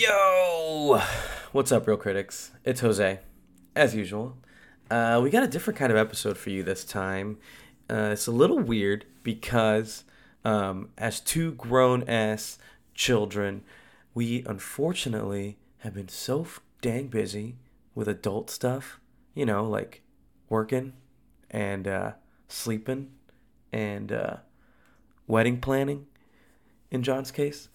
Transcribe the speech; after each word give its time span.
Yo! 0.00 0.98
What's 1.52 1.70
up, 1.70 1.86
real 1.86 1.98
critics? 1.98 2.52
It's 2.64 2.80
Jose, 2.80 3.20
as 3.76 3.94
usual. 3.94 4.38
Uh, 4.90 5.20
we 5.22 5.28
got 5.28 5.42
a 5.42 5.46
different 5.46 5.78
kind 5.78 5.92
of 5.92 5.98
episode 5.98 6.38
for 6.38 6.48
you 6.48 6.62
this 6.62 6.84
time. 6.84 7.36
Uh, 7.90 8.08
it's 8.10 8.26
a 8.26 8.30
little 8.30 8.58
weird 8.58 9.04
because, 9.22 10.04
um, 10.42 10.88
as 10.96 11.20
two 11.20 11.52
grown 11.52 12.02
ass 12.08 12.58
children, 12.94 13.62
we 14.14 14.42
unfortunately 14.46 15.58
have 15.80 15.92
been 15.92 16.08
so 16.08 16.46
dang 16.80 17.08
busy 17.08 17.56
with 17.94 18.08
adult 18.08 18.48
stuff, 18.48 19.00
you 19.34 19.44
know, 19.44 19.68
like 19.68 20.00
working 20.48 20.94
and 21.50 21.86
uh, 21.86 22.12
sleeping 22.48 23.10
and 23.70 24.12
uh, 24.12 24.36
wedding 25.26 25.60
planning 25.60 26.06
in 26.90 27.02
John's 27.02 27.30
case. 27.30 27.68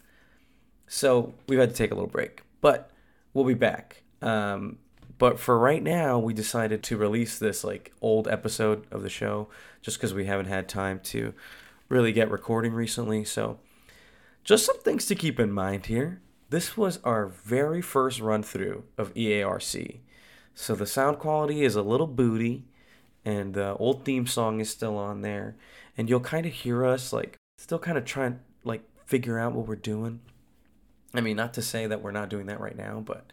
So 0.88 1.34
we've 1.48 1.60
had 1.60 1.70
to 1.70 1.76
take 1.76 1.92
a 1.92 1.96
little 1.96 2.10
break, 2.10 2.42
but 2.62 2.92
we'll 3.34 3.46
be 3.46 3.54
back. 3.54 4.04
Um, 4.22 4.78
but 5.18 5.40
for 5.40 5.58
right 5.58 5.82
now, 5.82 6.20
we 6.20 6.34
decided 6.34 6.84
to 6.84 6.98
release 6.98 7.40
this 7.40 7.64
like 7.64 7.94
old 8.02 8.28
episode 8.28 8.86
of 8.92 9.02
the 9.02 9.10
show 9.10 9.48
just 9.82 9.98
because 9.98 10.14
we 10.14 10.26
haven't 10.26 10.48
had 10.48 10.68
time 10.68 11.00
to 11.06 11.34
really 11.90 12.12
get 12.12 12.30
recording 12.30 12.74
recently. 12.74 13.24
So 13.24 13.60
just 14.44 14.66
some 14.66 14.80
things 14.80 15.06
to 15.08 15.16
keep 15.16 15.40
in 15.40 15.52
mind 15.52 15.86
here. 15.88 16.22
This 16.50 16.78
was 16.78 17.00
our 17.04 17.28
very 17.28 17.82
first 17.82 18.20
run 18.20 18.44
through 18.44 18.84
of 18.98 19.14
EARC. 19.14 20.00
So 20.54 20.76
the 20.76 20.86
sound 20.86 21.20
quality 21.20 21.64
is 21.64 21.76
a 21.76 21.82
little 21.82 22.08
booty, 22.08 22.66
and 23.26 23.54
the 23.54 23.76
old 23.76 24.06
theme 24.06 24.28
song 24.28 24.62
is 24.62 24.70
still 24.70 24.98
on 24.98 25.22
there. 25.22 25.56
And 25.98 26.10
you'll 26.10 26.20
kind 26.20 26.46
of 26.46 26.54
hear 26.54 26.86
us 26.86 27.12
like 27.12 27.38
still 27.58 27.80
kind 27.80 27.98
of 27.98 28.06
trying 28.06 28.40
like 28.64 28.84
figure 29.06 29.40
out 29.40 29.54
what 29.54 29.68
we're 29.68 29.76
doing. 29.76 30.22
I 31.18 31.22
mean, 31.22 31.38
not 31.38 31.54
to 31.56 31.62
say 31.62 31.88
that 31.88 32.02
we're 32.02 32.12
not 32.12 32.30
doing 32.30 32.48
that 32.48 32.60
right 32.60 32.78
now, 32.78 33.02
but 33.06 33.32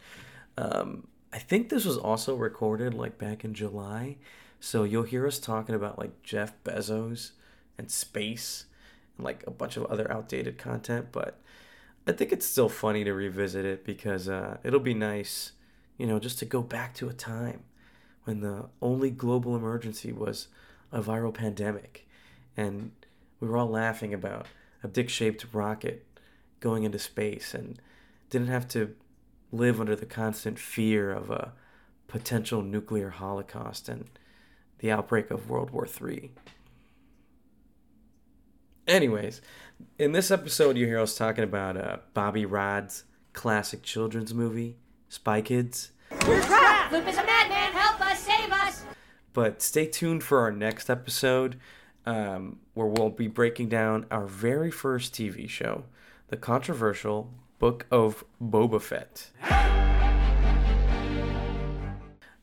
um, 0.58 1.06
I 1.32 1.38
think 1.38 1.68
this 1.68 1.84
was 1.84 1.96
also 1.96 2.34
recorded 2.34 2.94
like 2.94 3.18
back 3.18 3.44
in 3.44 3.54
July. 3.54 4.16
So 4.60 4.84
you'll 4.84 5.02
hear 5.02 5.26
us 5.26 5.38
talking 5.38 5.74
about 5.74 5.98
like 5.98 6.22
Jeff 6.22 6.52
Bezos 6.64 7.32
and 7.78 7.90
space 7.90 8.66
and 9.16 9.24
like 9.24 9.42
a 9.46 9.50
bunch 9.50 9.76
of 9.76 9.86
other 9.86 10.10
outdated 10.10 10.58
content. 10.58 11.08
But 11.10 11.40
I 12.06 12.12
think 12.12 12.32
it's 12.32 12.46
still 12.46 12.68
funny 12.68 13.04
to 13.04 13.12
revisit 13.12 13.64
it 13.64 13.84
because 13.84 14.28
uh, 14.28 14.58
it'll 14.62 14.80
be 14.80 14.94
nice, 14.94 15.52
you 15.98 16.06
know, 16.06 16.18
just 16.18 16.38
to 16.40 16.44
go 16.44 16.62
back 16.62 16.94
to 16.94 17.08
a 17.08 17.12
time 17.12 17.62
when 18.24 18.40
the 18.40 18.66
only 18.80 19.10
global 19.10 19.56
emergency 19.56 20.12
was 20.12 20.48
a 20.92 21.02
viral 21.02 21.34
pandemic. 21.34 22.06
And 22.56 22.92
we 23.40 23.48
were 23.48 23.56
all 23.56 23.68
laughing 23.68 24.14
about 24.14 24.46
a 24.82 24.88
dick 24.88 25.08
shaped 25.08 25.46
rocket 25.52 26.04
going 26.62 26.84
into 26.84 26.98
space 26.98 27.52
and 27.52 27.78
didn't 28.30 28.48
have 28.48 28.66
to 28.68 28.94
live 29.50 29.78
under 29.78 29.94
the 29.94 30.06
constant 30.06 30.58
fear 30.58 31.12
of 31.12 31.28
a 31.28 31.52
potential 32.08 32.62
nuclear 32.62 33.10
holocaust 33.10 33.88
and 33.88 34.08
the 34.78 34.90
outbreak 34.90 35.30
of 35.30 35.50
World 35.50 35.70
War 35.70 35.86
III. 35.86 36.30
Anyways, 38.88 39.42
in 39.98 40.12
this 40.12 40.30
episode, 40.30 40.76
you 40.76 40.86
hear 40.86 40.98
us 40.98 41.16
talking 41.16 41.44
about 41.44 41.76
uh, 41.76 41.98
Bobby 42.14 42.46
Rod's 42.46 43.04
classic 43.32 43.82
children's 43.82 44.32
movie, 44.32 44.76
Spy 45.08 45.40
Kids. 45.40 45.92
We're 46.26 46.42
trapped! 46.42 46.92
Loop 46.92 47.06
is 47.06 47.16
a 47.16 47.24
madman! 47.24 47.72
Help 47.72 48.00
us! 48.00 48.18
Save 48.20 48.50
us! 48.50 48.84
But 49.32 49.62
stay 49.62 49.86
tuned 49.86 50.22
for 50.22 50.40
our 50.40 50.50
next 50.52 50.90
episode 50.90 51.58
um, 52.06 52.58
where 52.74 52.86
we'll 52.86 53.10
be 53.10 53.28
breaking 53.28 53.68
down 53.68 54.06
our 54.10 54.26
very 54.26 54.70
first 54.70 55.14
TV 55.14 55.48
show, 55.48 55.84
the 56.32 56.36
controversial 56.38 57.30
Book 57.58 57.84
of 57.90 58.24
Boba 58.42 58.80
Fett. 58.80 59.28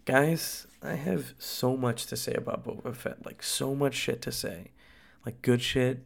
Guys, 0.05 0.67
I 0.83 0.93
have 0.93 1.33
so 1.39 1.75
much 1.75 2.05
to 2.05 2.15
say 2.15 2.35
about 2.35 2.63
Boba 2.63 2.95
Fett. 2.95 3.25
Like, 3.25 3.41
so 3.41 3.73
much 3.73 3.95
shit 3.95 4.21
to 4.21 4.31
say. 4.31 4.73
Like, 5.25 5.41
good 5.41 5.63
shit, 5.63 6.05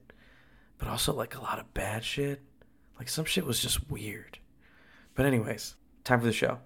but 0.77 0.88
also, 0.88 1.13
like, 1.13 1.35
a 1.35 1.41
lot 1.41 1.59
of 1.59 1.73
bad 1.73 2.05
shit. 2.05 2.41
Like, 2.97 3.09
some 3.09 3.25
shit 3.25 3.45
was 3.45 3.59
just 3.59 3.91
weird. 3.91 4.39
But, 5.13 5.25
anyways, 5.25 5.75
time 6.05 6.22
for 6.22 6.25
the 6.27 6.31
show. 6.31 6.59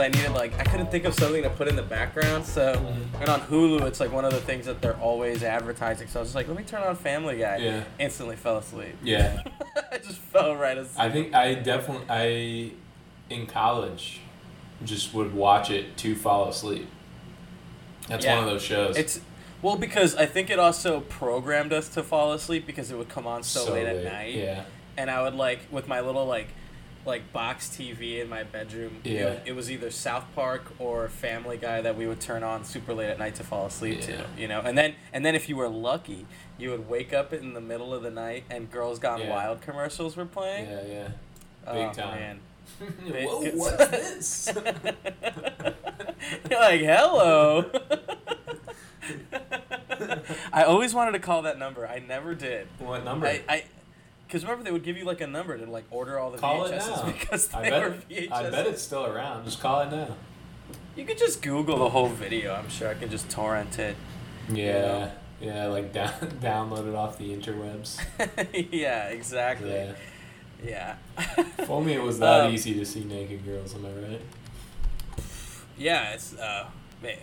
I 0.00 0.08
needed 0.08 0.32
like 0.32 0.58
I 0.58 0.64
couldn't 0.64 0.90
think 0.90 1.04
of 1.04 1.14
something 1.14 1.42
to 1.42 1.50
put 1.50 1.68
in 1.68 1.76
the 1.76 1.82
background. 1.82 2.44
So 2.44 2.74
mm-hmm. 2.74 3.16
and 3.20 3.28
on 3.28 3.40
Hulu, 3.42 3.82
it's 3.82 4.00
like 4.00 4.12
one 4.12 4.24
of 4.24 4.32
the 4.32 4.40
things 4.40 4.66
that 4.66 4.80
they're 4.80 4.96
always 4.98 5.42
advertising. 5.42 6.08
So 6.08 6.20
I 6.20 6.22
was 6.22 6.28
just 6.28 6.34
like, 6.34 6.48
let 6.48 6.56
me 6.56 6.64
turn 6.64 6.82
on 6.82 6.96
Family 6.96 7.38
Guy. 7.38 7.56
Yeah. 7.58 7.84
Instantly 7.98 8.36
fell 8.36 8.58
asleep. 8.58 8.96
Yeah. 9.02 9.42
I 9.92 9.98
just 9.98 10.18
fell 10.18 10.54
right 10.56 10.76
asleep. 10.78 10.98
I 10.98 11.10
think 11.10 11.34
I 11.34 11.54
definitely 11.54 12.06
I 12.08 12.72
in 13.32 13.46
college 13.46 14.20
just 14.84 15.12
would 15.14 15.34
watch 15.34 15.70
it 15.70 15.96
to 15.98 16.14
fall 16.14 16.48
asleep. 16.48 16.88
That's 18.08 18.24
Yeah. 18.24 18.36
one 18.36 18.44
of 18.44 18.50
those 18.50 18.62
shows. 18.62 18.96
It's 18.96 19.20
well 19.62 19.76
because 19.76 20.16
I 20.16 20.26
think 20.26 20.50
it 20.50 20.58
also 20.58 21.00
programmed 21.00 21.72
us 21.72 21.88
to 21.90 22.02
fall 22.02 22.32
asleep 22.32 22.66
because 22.66 22.90
it 22.90 22.96
would 22.96 23.08
come 23.10 23.26
on 23.26 23.42
so, 23.42 23.72
late, 23.72 23.86
at 23.86 24.04
night. 24.04 24.34
Yeah. 24.34 24.64
and 24.96 25.10
I 25.10 25.22
would 25.22 25.34
like 25.34 25.60
with 25.70 25.86
my 25.86 26.00
little 26.00 26.26
like 26.26 26.48
like 27.06 27.32
box 27.32 27.68
TV 27.68 28.20
in 28.20 28.28
my 28.28 28.42
bedroom. 28.42 29.00
it 29.04 29.10
Yeah. 29.12 29.24
was- 29.30 29.38
It, 29.46 29.52
was 29.52 29.70
either 29.70 29.90
South 29.90 30.24
Park 30.34 30.72
or 30.78 31.08
Family 31.08 31.56
Guy 31.56 31.80
that 31.80 31.96
we 31.96 32.06
would 32.06 32.20
turn 32.20 32.42
on 32.42 32.64
super 32.64 32.92
late 32.92 33.08
at 33.10 33.18
night 33.18 33.34
to 33.36 33.44
fall 33.44 33.66
asleep 33.66 34.00
Yeah. 34.00 34.06
to. 34.18 34.26
You 34.36 34.48
know, 34.48 34.60
and 34.60 34.76
then 34.76 34.94
and 35.12 35.24
then 35.24 35.34
if 35.34 35.48
you 35.48 35.56
were 35.56 35.68
lucky, 35.68 36.26
you 36.58 36.70
would 36.70 36.88
wake 36.88 37.12
up 37.12 37.32
in 37.32 37.54
the 37.54 37.60
middle 37.60 37.94
of 37.94 38.02
the 38.02 38.10
night 38.10 38.44
and 38.50 38.70
Girls 38.70 38.98
Gone 38.98 39.20
Yeah. 39.20 39.30
Wild 39.30 39.62
commercials 39.62 40.16
were 40.16 40.26
playing. 40.26 40.68
Yeah, 40.68 40.82
yeah. 40.86 41.08
oh, 41.66 41.74
Big 41.74 41.92
time. 41.94 42.20
Man. 42.20 42.40
Whoa, 42.80 43.50
what's 43.52 43.76
this? 43.90 44.52
You're 46.50 46.60
like, 46.60 46.80
hello. 46.82 47.70
I 50.52 50.62
always 50.64 50.94
wanted 50.94 51.12
to 51.12 51.18
call 51.18 51.42
that 51.42 51.58
number. 51.58 51.86
I 51.86 51.98
never 51.98 52.34
did. 52.34 52.68
what 52.78 53.04
number? 53.04 53.26
I, 53.26 53.42
I 53.48 53.64
because 54.30 54.44
remember 54.44 54.62
they 54.62 54.70
would 54.70 54.84
give 54.84 54.96
you 54.96 55.04
like 55.04 55.20
a 55.20 55.26
number 55.26 55.58
to 55.58 55.66
like 55.66 55.86
order 55.90 56.16
all 56.16 56.30
the 56.30 56.38
call 56.38 56.64
it 56.64 56.72
VHSs 56.72 57.04
now. 57.04 57.10
because 57.12 57.48
they 57.48 57.58
I 57.72 57.78
were 57.80 57.90
bet, 57.90 58.08
VHS. 58.08 58.32
I 58.32 58.50
bet 58.50 58.66
it's 58.68 58.80
still 58.82 59.04
around. 59.04 59.44
Just 59.44 59.60
call 59.60 59.80
it 59.80 59.90
now. 59.90 60.14
You 60.94 61.04
could 61.04 61.18
just 61.18 61.42
Google 61.42 61.78
the 61.78 61.88
whole 61.88 62.08
video. 62.08 62.54
I'm 62.54 62.68
sure 62.68 62.88
I 62.88 62.94
can 62.94 63.10
just 63.10 63.28
torrent 63.28 63.78
it. 63.80 63.96
Yeah. 64.52 65.10
Yeah, 65.40 65.66
like 65.66 65.92
down, 65.98 66.12
download 66.40 66.88
it 66.88 66.94
off 66.94 67.18
the 67.18 67.34
interwebs. 67.34 67.98
yeah, 68.72 69.08
exactly. 69.08 69.70
Yeah. 69.72 69.92
Yeah. 70.64 70.94
If 71.58 71.68
only 71.68 71.94
it 71.94 72.02
was 72.02 72.18
that 72.20 72.42
Um, 72.46 72.52
easy 72.54 72.74
to 72.74 72.84
see 72.86 73.02
naked 73.02 73.44
girls, 73.44 73.74
am 73.74 73.84
I 73.86 73.90
right? 74.10 74.20
Yeah, 75.76 76.10
it's 76.12 76.34
uh, 76.38 76.68
man. 77.02 77.16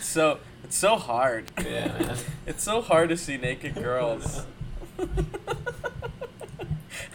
So 0.00 0.38
it's 0.70 0.78
so 0.78 0.94
hard. 0.94 1.50
Yeah, 1.58 1.88
man. 1.88 2.16
It's 2.46 2.62
so 2.62 2.80
hard 2.80 3.08
to 3.08 3.16
see 3.16 3.36
naked 3.36 3.74
girls. 3.74 4.46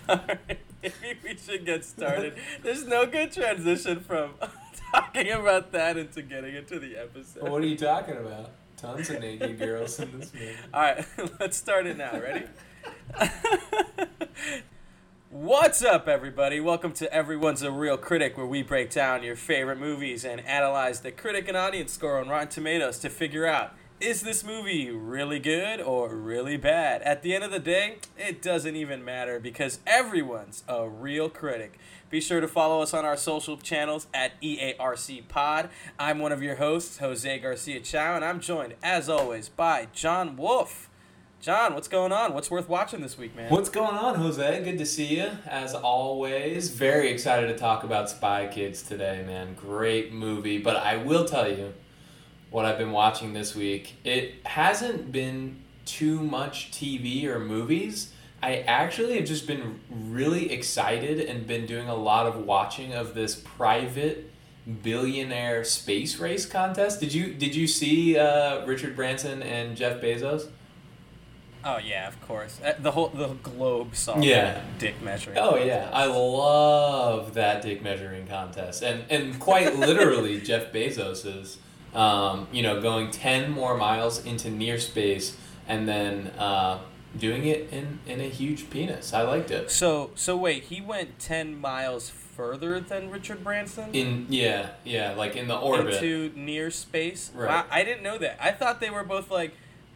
Alright, 0.09 0.59
maybe 0.83 1.19
we 1.23 1.37
should 1.37 1.65
get 1.65 1.85
started. 1.85 2.33
There's 2.63 2.85
no 2.85 3.05
good 3.05 3.31
transition 3.31 4.01
from 4.01 4.31
talking 4.91 5.31
about 5.31 5.71
that 5.71 5.95
into 5.95 6.21
getting 6.21 6.53
into 6.55 6.79
the 6.79 6.97
episode. 6.97 7.47
what 7.47 7.61
are 7.61 7.65
you 7.65 7.77
talking 7.77 8.17
about? 8.17 8.51
Tons 8.75 9.09
of 9.09 9.21
naked 9.21 9.57
girls 9.57 10.01
in 10.01 10.19
this 10.19 10.33
movie. 10.33 10.51
Alright, 10.73 11.05
let's 11.39 11.55
start 11.55 11.87
it 11.87 11.95
now. 11.97 12.19
Ready? 12.19 12.47
What's 15.35 15.83
up, 15.83 16.07
everybody? 16.07 16.61
Welcome 16.61 16.93
to 16.93 17.13
Everyone's 17.13 17.61
a 17.61 17.69
Real 17.69 17.97
Critic, 17.97 18.37
where 18.37 18.45
we 18.45 18.63
break 18.63 18.89
down 18.89 19.21
your 19.21 19.35
favorite 19.35 19.77
movies 19.77 20.23
and 20.23 20.39
analyze 20.45 21.01
the 21.01 21.11
critic 21.11 21.49
and 21.49 21.57
audience 21.57 21.91
score 21.91 22.19
on 22.19 22.29
Rotten 22.29 22.47
Tomatoes 22.47 22.99
to 22.99 23.09
figure 23.09 23.45
out 23.45 23.73
is 23.99 24.21
this 24.21 24.45
movie 24.45 24.89
really 24.91 25.39
good 25.39 25.81
or 25.81 26.15
really 26.15 26.55
bad? 26.55 27.01
At 27.01 27.21
the 27.21 27.35
end 27.35 27.43
of 27.43 27.51
the 27.51 27.59
day, 27.59 27.97
it 28.17 28.41
doesn't 28.41 28.77
even 28.77 29.03
matter 29.03 29.41
because 29.41 29.79
everyone's 29.85 30.63
a 30.69 30.87
real 30.87 31.27
critic. 31.27 31.79
Be 32.09 32.21
sure 32.21 32.39
to 32.39 32.47
follow 32.47 32.81
us 32.81 32.93
on 32.93 33.03
our 33.03 33.17
social 33.17 33.57
channels 33.57 34.07
at 34.13 34.41
EARC 34.41 35.27
Pod. 35.27 35.67
I'm 35.99 36.19
one 36.19 36.31
of 36.31 36.43
your 36.43 36.55
hosts, 36.55 36.99
Jose 36.99 37.39
Garcia 37.39 37.81
Chow, 37.81 38.15
and 38.15 38.23
I'm 38.23 38.39
joined, 38.39 38.75
as 38.81 39.09
always, 39.09 39.49
by 39.49 39.89
John 39.91 40.37
Wolf. 40.37 40.89
John, 41.45 41.75
what's 41.75 41.87
going 41.87 42.11
on? 42.11 42.33
What's 42.33 42.49
worth 42.49 42.67
watching 42.67 43.01
this 43.01 43.19
week, 43.19 43.35
man? 43.35 43.51
What's 43.51 43.69
going 43.69 43.95
on, 43.95 44.15
Jose? 44.15 44.63
Good 44.63 44.79
to 44.79 44.85
see 44.87 45.17
you, 45.17 45.29
as 45.45 45.75
always. 45.75 46.71
Very 46.71 47.09
excited 47.11 47.45
to 47.49 47.55
talk 47.55 47.83
about 47.83 48.09
Spy 48.09 48.47
Kids 48.47 48.81
today, 48.81 49.23
man. 49.23 49.53
Great 49.53 50.11
movie. 50.11 50.57
But 50.57 50.77
I 50.77 50.97
will 50.97 51.23
tell 51.23 51.47
you, 51.47 51.75
what 52.49 52.65
I've 52.65 52.79
been 52.79 52.91
watching 52.91 53.33
this 53.33 53.53
week. 53.53 53.93
It 54.03 54.43
hasn't 54.47 55.11
been 55.11 55.61
too 55.85 56.19
much 56.19 56.71
TV 56.71 57.25
or 57.25 57.37
movies. 57.37 58.11
I 58.41 58.61
actually 58.61 59.17
have 59.17 59.25
just 59.25 59.45
been 59.45 59.81
really 59.91 60.51
excited 60.51 61.19
and 61.19 61.45
been 61.45 61.67
doing 61.67 61.87
a 61.87 61.95
lot 61.95 62.25
of 62.25 62.37
watching 62.37 62.95
of 62.95 63.13
this 63.13 63.35
private 63.35 64.31
billionaire 64.81 65.63
space 65.63 66.17
race 66.17 66.47
contest. 66.47 66.99
Did 66.99 67.13
you 67.13 67.35
did 67.35 67.53
you 67.53 67.67
see 67.67 68.17
uh, 68.17 68.65
Richard 68.65 68.95
Branson 68.95 69.43
and 69.43 69.77
Jeff 69.77 70.01
Bezos? 70.01 70.49
Oh 71.65 71.77
yeah, 71.77 72.07
of 72.07 72.21
course. 72.21 72.59
Uh, 72.63 72.73
The 72.79 72.91
whole 72.91 73.07
the 73.09 73.29
globe 73.41 73.95
saw 73.95 74.19
Yeah. 74.19 74.61
dick 74.77 75.01
measuring. 75.01 75.37
Oh 75.39 75.55
yeah, 75.57 75.89
I 75.91 76.05
love 76.05 77.33
that 77.33 77.61
dick 77.63 77.81
measuring 77.81 78.27
contest, 78.27 78.83
and 78.83 79.03
and 79.09 79.39
quite 79.39 79.75
literally 79.89 80.39
Jeff 80.39 80.71
Bezos 80.71 81.25
is, 81.25 81.57
um, 81.93 82.47
you 82.51 82.61
know, 82.61 82.81
going 82.81 83.09
ten 83.11 83.49
more 83.51 83.75
miles 83.75 84.23
into 84.25 84.49
near 84.49 84.77
space 84.77 85.37
and 85.67 85.87
then 85.87 86.27
uh, 86.37 86.79
doing 87.17 87.45
it 87.45 87.69
in 87.71 87.99
in 88.05 88.21
a 88.21 88.29
huge 88.29 88.69
penis. 88.69 89.13
I 89.13 89.23
liked 89.23 89.49
it. 89.51 89.71
So 89.71 90.11
so 90.15 90.37
wait, 90.37 90.65
he 90.65 90.81
went 90.81 91.17
ten 91.19 91.59
miles 91.59 92.09
further 92.09 92.79
than 92.81 93.09
Richard 93.09 93.43
Branson 93.45 93.95
In 93.95 94.25
yeah 94.29 94.71
yeah 94.83 95.13
like 95.15 95.35
in 95.37 95.47
the 95.47 95.57
orbit. 95.57 95.95
into 95.95 96.31
near 96.37 96.69
space. 96.69 97.31
Right. 97.33 97.47
Wow, 97.47 97.65
I 97.71 97.83
didn't 97.83 98.03
know 98.03 98.17
that. 98.19 98.37
I 98.39 98.51
thought 98.51 98.79
they 98.81 98.89
were 98.91 99.03
both 99.05 99.31
like 99.31 99.53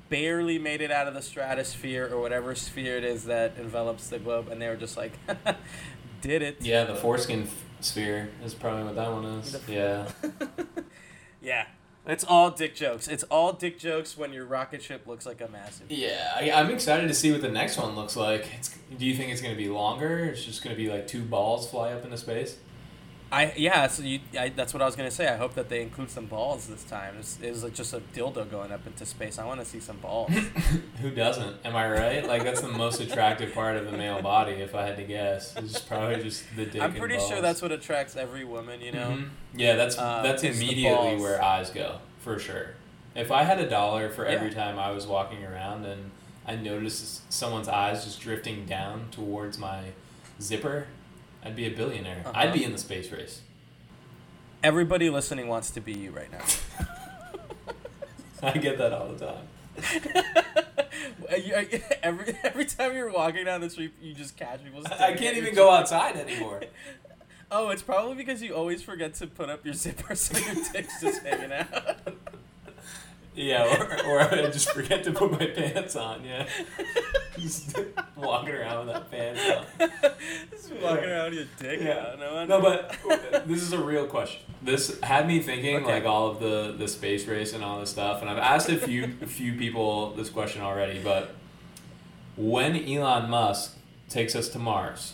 barely 0.10 0.58
made 0.60 0.82
it 0.82 0.92
out 0.92 1.08
of 1.08 1.14
the 1.14 1.22
stratosphere 1.22 2.10
or 2.12 2.20
whatever 2.20 2.56
sphere 2.56 2.98
it 2.98 3.04
is 3.04 3.26
that 3.26 3.54
envelops 3.58 4.08
the 4.08 4.20
globe, 4.20 4.48
and 4.50 4.62
they 4.62 4.68
were 4.68 4.76
just 4.76 4.98
like, 4.98 5.14
did 6.22 6.42
it. 6.42 6.58
yeah, 6.62 6.84
the 6.84 6.96
foreskin 6.96 7.44
f- 7.44 7.64
sphere 7.82 8.30
is 8.44 8.54
probably 8.54 8.84
what 8.84 8.96
that 8.96 9.12
one 9.12 9.26
is. 9.26 9.58
Yeah. 9.68 10.08
Yeah. 11.42 11.68
It's 12.06 12.24
all 12.24 12.50
dick 12.52 12.76
jokes. 12.76 13.08
It's 13.08 13.24
all 13.24 13.54
dick 13.54 13.78
jokes 13.78 14.18
when 14.18 14.34
your 14.34 14.46
rocket 14.46 14.82
ship 14.82 15.06
looks 15.06 15.26
like 15.26 15.42
a 15.42 15.48
massive. 15.48 15.92
Yeah, 15.92 16.34
I, 16.36 16.52
I'm 16.52 16.70
excited 16.72 17.08
to 17.08 17.14
see 17.14 17.32
what 17.32 17.42
the 17.42 17.50
next 17.52 17.78
one 17.78 17.96
looks 17.96 18.16
like. 18.16 18.48
It's, 18.58 18.76
do 18.98 19.06
you 19.06 19.16
think 19.16 19.32
it's 19.32 19.42
going 19.42 19.54
to 19.54 19.58
be 19.62 19.70
longer? 19.70 20.26
It's 20.26 20.44
just 20.44 20.64
going 20.64 20.76
to 20.76 20.82
be 20.82 20.90
like 20.90 21.08
two 21.08 21.22
balls 21.22 21.70
fly 21.70 21.92
up 21.94 22.04
into 22.04 22.18
space? 22.18 22.58
I 23.32 23.54
yeah, 23.56 23.86
so 23.88 24.02
you, 24.02 24.20
I, 24.40 24.50
that's 24.50 24.74
what 24.74 24.82
I 24.82 24.86
was 24.86 24.96
gonna 24.96 25.12
say. 25.12 25.28
I 25.28 25.38
hope 25.38 25.54
that 25.54 25.70
they 25.70 25.82
include 25.84 26.10
some 26.10 26.26
balls 26.26 26.66
this 26.68 26.84
time. 26.84 27.16
It's, 27.20 27.40
it 27.42 27.52
was 27.52 27.64
like 27.64 27.74
just 27.76 27.94
a 27.94 28.00
dildo 28.16 28.50
going 28.50 28.72
up 28.72 28.88
into 28.88 29.06
space. 29.06 29.38
I 29.38 29.46
want 29.46 29.60
to 29.60 29.66
see 29.66 29.80
some 29.80 29.98
balls. 29.98 30.32
Who 31.02 31.12
doesn't? 31.12 31.58
Am 31.64 31.76
I 31.76 31.90
right? 31.92 32.26
Like 32.28 32.44
that's 32.44 32.62
the 32.62 32.68
most 32.72 33.00
attractive 33.02 33.54
part 33.54 33.78
of 33.78 33.86
the 33.86 33.96
male 33.96 34.22
body, 34.22 34.54
if 34.54 34.74
I 34.74 34.86
had 34.88 34.98
to 34.98 35.04
guess. 35.04 35.56
It's 35.58 35.80
probably 35.80 36.24
just 36.24 36.44
the 36.56 36.66
dick. 36.66 36.82
I'm 36.82 36.94
pretty 36.96 37.20
sure 37.20 37.40
that's 37.42 37.62
what 37.62 37.72
attracts 37.72 38.16
every 38.16 38.46
woman. 38.46 38.82
You 38.82 38.94
know. 38.94 39.10
Mhm. 39.12 39.30
Yeah, 39.56 39.76
that's 39.76 39.98
Uh, 39.98 40.22
that's 40.24 40.44
immediately 40.44 41.18
where 41.18 41.44
eyes 41.44 41.70
go 41.70 42.00
for 42.20 42.40
sure. 42.40 42.72
If 43.16 43.32
I 43.32 43.44
had 43.44 43.60
a 43.60 43.70
dollar 43.70 44.10
for 44.10 44.26
every 44.26 44.50
Yeah. 44.50 44.54
time 44.56 44.80
I 44.80 44.90
was 44.92 45.06
walking 45.06 45.44
around 45.44 45.86
and 45.86 46.12
I 46.48 46.56
noticed 46.56 47.32
someone's 47.32 47.68
eyes 47.68 48.06
just 48.06 48.22
drifting 48.22 48.66
down 48.66 49.10
towards 49.12 49.58
my 49.60 49.92
zipper, 50.42 50.88
I'd 51.44 51.56
be 51.56 51.66
a 51.66 51.72
billionaire. 51.72 52.24
Uh-huh. 52.26 52.32
I'd 52.36 52.54
be 52.54 52.64
in 52.64 52.72
the 52.72 52.78
space 52.78 53.12
race. 53.12 53.42
Everybody 54.62 55.10
listening 55.10 55.48
wants 55.48 55.72
to 55.72 55.82
be 55.82 55.94
you 55.94 56.12
right 56.12 56.32
now. 56.32 56.44
I 58.44 58.58
get 58.58 58.78
that 58.78 58.94
all 58.94 59.14
the 59.14 59.26
time. 59.26 59.48
Every 62.04 62.36
every 62.44 62.66
time 62.66 62.96
you're 62.96 63.12
walking 63.12 63.46
down 63.46 63.62
the 63.62 63.70
street, 63.70 63.94
you 64.02 64.14
just 64.14 64.36
catch 64.36 64.64
people. 64.64 64.84
I 65.00 65.14
can't 65.14 65.38
even 65.38 65.54
go 65.54 65.70
outside 65.70 66.16
anymore. 66.16 66.62
Oh, 67.52 67.70
it's 67.70 67.82
probably 67.82 68.16
because 68.16 68.42
you 68.42 68.56
always 68.56 68.82
forget 68.82 69.14
to 69.16 69.28
put 69.28 69.50
up 69.50 69.66
your 69.66 69.74
zipper, 69.74 70.16
so 70.16 70.38
your 70.38 70.56
dick's 70.72 71.02
just 71.02 71.22
hanging 71.24 71.52
out. 71.52 71.98
Yeah, 73.36 73.64
or, 73.64 74.06
or 74.08 74.22
I 74.22 74.50
just 74.50 74.72
forget 74.72 75.04
to 75.06 75.12
put 75.12 75.32
my 75.32 75.46
pants 75.48 75.96
on. 75.96 76.24
Yeah, 76.24 76.48
just 77.40 77.78
walking 78.16 78.54
around 78.54 78.86
with 78.88 78.96
that 78.96 79.12
pants 79.12 79.42
on. 79.80 79.90
just 80.52 80.72
walking 80.82 81.06
around 81.06 81.32
with 81.32 81.40
your 81.62 81.72
dick 81.72 81.82
Yeah. 81.82 82.12
out. 82.12 82.20
No, 82.20 82.46
No, 82.46 82.62
but 82.62 82.96
this 83.48 83.62
is 83.62 83.74
a 83.74 83.80
real 83.84 84.06
question. 84.06 84.42
This 84.62 85.00
had 85.02 85.28
me 85.28 85.40
thinking 85.40 85.78
Okay. 85.78 85.94
like 85.94 86.06
all 86.06 86.28
of 86.28 86.40
the 86.40 86.76
the 86.78 86.88
space 86.88 87.26
race 87.28 87.54
and 87.54 87.64
all 87.64 87.80
this 87.80 87.90
stuff, 87.90 88.22
and 88.22 88.30
I've 88.30 88.38
asked 88.38 88.70
a 88.70 88.78
few 88.78 89.16
a 89.22 89.26
few 89.28 89.54
people 89.54 90.12
this 90.12 90.30
question 90.30 90.62
already. 90.62 91.00
But 91.02 91.34
when 92.36 92.76
Elon 92.76 93.30
Musk 93.30 93.78
takes 94.10 94.36
us 94.36 94.50
to 94.50 94.60
Mars, 94.60 95.14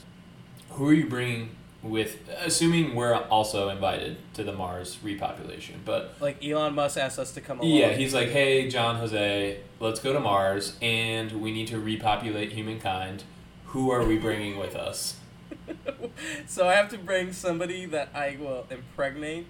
who 0.71 0.87
are 0.89 0.93
you 0.93 1.07
bringing 1.07 1.49
with? 1.89 2.17
Assuming 2.41 2.95
we're 2.95 3.13
also 3.13 3.69
invited 3.69 4.17
to 4.33 4.43
the 4.43 4.51
Mars 4.53 4.97
repopulation, 5.03 5.75
but 5.85 6.15
like 6.19 6.43
Elon 6.43 6.73
Musk 6.75 6.97
asked 6.97 7.19
us 7.19 7.31
to 7.33 7.41
come 7.41 7.59
along. 7.59 7.71
yeah, 7.71 7.93
he's 7.93 8.13
like, 8.13 8.29
hey, 8.29 8.67
John 8.69 8.97
Jose, 8.97 9.59
let's 9.79 9.99
go 9.99 10.11
to 10.13 10.19
Mars, 10.19 10.77
and 10.81 11.31
we 11.41 11.51
need 11.51 11.67
to 11.67 11.79
repopulate 11.79 12.51
humankind. 12.53 13.23
Who 13.67 13.91
are 13.91 14.03
we 14.05 14.17
bringing 14.17 14.57
with 14.57 14.75
us? 14.75 15.17
so 16.47 16.67
I 16.67 16.73
have 16.73 16.89
to 16.89 16.97
bring 16.97 17.33
somebody 17.33 17.85
that 17.87 18.09
I 18.13 18.37
will 18.39 18.65
impregnate. 18.69 19.47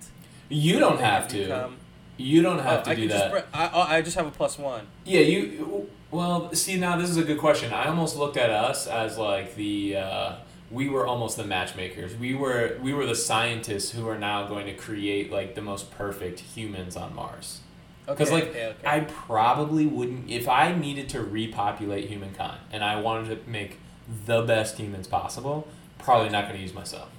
You 0.50 0.80
don't 0.80 1.00
have 1.00 1.28
to. 1.30 1.38
become- 1.40 1.78
You 2.18 2.42
don't 2.42 2.60
have 2.60 2.82
Oh, 2.82 2.84
to 2.84 2.90
I 2.92 2.96
do 2.96 3.08
that. 3.10 3.32
Just 3.32 3.46
I, 3.54 3.98
I 3.98 4.02
just 4.02 4.16
have 4.16 4.26
a 4.28 4.32
plus 4.32 4.58
one. 4.58 4.88
Yeah, 5.04 5.20
you. 5.22 5.90
Well, 6.12 6.54
see, 6.54 6.78
now 6.78 6.96
this 6.98 7.10
is 7.10 7.18
a 7.18 7.24
good 7.24 7.38
question. 7.40 7.74
I 7.74 7.88
almost 7.88 8.16
looked 8.16 8.38
at 8.38 8.50
us 8.50 8.88
as 8.88 9.18
like 9.18 9.56
the. 9.56 9.98
Uh, 9.98 10.36
we 10.72 10.90
were 10.90 11.06
almost 11.06 11.38
the 11.38 11.44
matchmakers. 11.44 12.16
We 12.16 12.34
were 12.34 12.78
we 12.82 12.94
were 12.94 13.06
the 13.06 13.16
scientists 13.16 13.92
who 13.92 14.08
are 14.08 14.18
now 14.18 14.48
going 14.48 14.66
to 14.66 14.74
create 14.74 15.32
like 15.32 15.56
the 15.56 15.62
most 15.62 15.92
perfect 15.92 16.40
humans 16.40 16.96
on 16.96 17.16
Mars. 17.16 17.62
Because 18.06 18.30
Okay, 18.30 18.36
like 18.36 18.50
okay, 18.50 18.66
okay. 18.68 18.88
I 18.88 19.00
probably 19.02 19.86
wouldn't 19.86 20.30
if 20.30 20.48
I 20.48 20.74
needed 20.76 21.10
to 21.10 21.22
repopulate 21.22 22.08
humankind 22.08 22.60
and 22.72 22.84
I 22.84 23.00
wanted 23.00 23.46
to 23.46 23.50
make 23.50 23.80
the 24.26 24.42
best 24.42 24.78
humans 24.78 25.08
possible. 25.08 25.68
Probably 25.98 26.30
not 26.30 26.46
going 26.46 26.56
to 26.58 26.62
use 26.62 26.74
myself. 26.74 27.10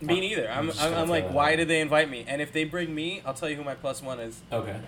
Me 0.00 0.18
neither. 0.18 0.50
I'm, 0.50 0.70
I'm 0.70 0.78
I'm, 0.78 0.94
I'm 0.94 1.08
like, 1.08 1.30
why 1.30 1.56
did 1.56 1.68
they 1.68 1.80
invite 1.80 2.08
me? 2.08 2.24
And 2.26 2.40
if 2.40 2.52
they 2.52 2.64
bring 2.64 2.94
me, 2.94 3.22
I'll 3.26 3.34
tell 3.34 3.50
you 3.50 3.56
who 3.56 3.64
my 3.64 3.74
plus 3.74 4.02
one 4.02 4.18
is. 4.18 4.40
Okay. 4.50 4.80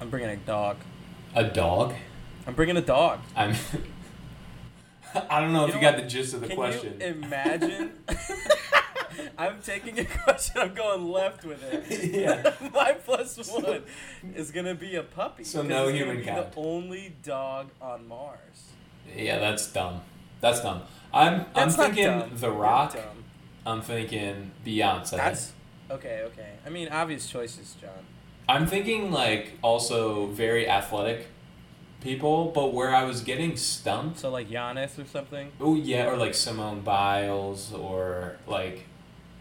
I'm 0.00 0.10
bringing 0.10 0.28
a 0.28 0.36
dog. 0.36 0.76
A 1.34 1.44
dog. 1.44 1.94
I'm 2.46 2.54
bringing 2.54 2.76
a 2.76 2.82
dog. 2.82 3.20
I'm. 3.34 3.54
I 5.28 5.40
don't 5.40 5.52
know 5.52 5.64
if 5.64 5.68
You 5.70 5.74
you 5.76 5.80
know 5.82 5.90
got 5.90 5.94
what? 5.96 6.02
the 6.04 6.08
gist 6.10 6.34
of 6.34 6.40
the 6.40 6.46
Can 6.48 6.56
question. 6.56 6.96
you 7.00 7.06
imagine? 7.06 7.92
I'm 9.38 9.60
taking 9.62 9.98
a 9.98 10.04
question. 10.04 10.60
I'm 10.60 10.74
going 10.74 11.10
left 11.10 11.44
with 11.44 11.62
it. 11.62 12.14
Yeah. 12.20 12.52
My 12.74 12.92
plus 12.92 13.36
one 13.50 13.82
is 14.34 14.50
gonna 14.50 14.74
be 14.74 14.96
a 14.96 15.02
puppy. 15.02 15.44
So 15.44 15.62
no 15.62 15.88
it's 15.88 15.98
gonna 15.98 16.14
be 16.14 16.20
humankind. 16.22 16.52
The 16.52 16.60
only 16.60 17.14
dog 17.22 17.70
on 17.80 18.06
Mars. 18.06 18.70
Yeah, 19.16 19.38
that's 19.38 19.70
dumb. 19.72 20.02
That's 20.40 20.60
dumb. 20.60 20.82
I'm 21.12 21.46
That's 21.54 21.78
I'm 21.78 21.86
thinking 21.92 22.18
dumb. 22.18 22.30
The 22.36 22.50
Rock. 22.50 22.96
I'm 23.66 23.82
thinking 23.82 24.52
Beyonce. 24.64 25.16
That's 25.16 25.52
okay. 25.90 26.22
Okay. 26.26 26.50
I 26.64 26.70
mean, 26.70 26.88
obvious 26.88 27.28
choices, 27.28 27.74
John. 27.80 27.90
I'm 28.48 28.66
thinking 28.66 29.10
like 29.12 29.58
also 29.62 30.26
very 30.26 30.68
athletic 30.68 31.26
people, 32.00 32.50
but 32.54 32.72
where 32.72 32.94
I 32.94 33.04
was 33.04 33.22
getting 33.22 33.56
stumped. 33.56 34.20
So 34.20 34.30
like 34.30 34.48
Giannis 34.48 34.98
or 34.98 35.06
something. 35.06 35.52
Oh 35.60 35.74
yeah, 35.74 36.06
or 36.06 36.16
like 36.16 36.34
Simone 36.34 36.80
Biles 36.80 37.72
or 37.72 38.36
like 38.46 38.86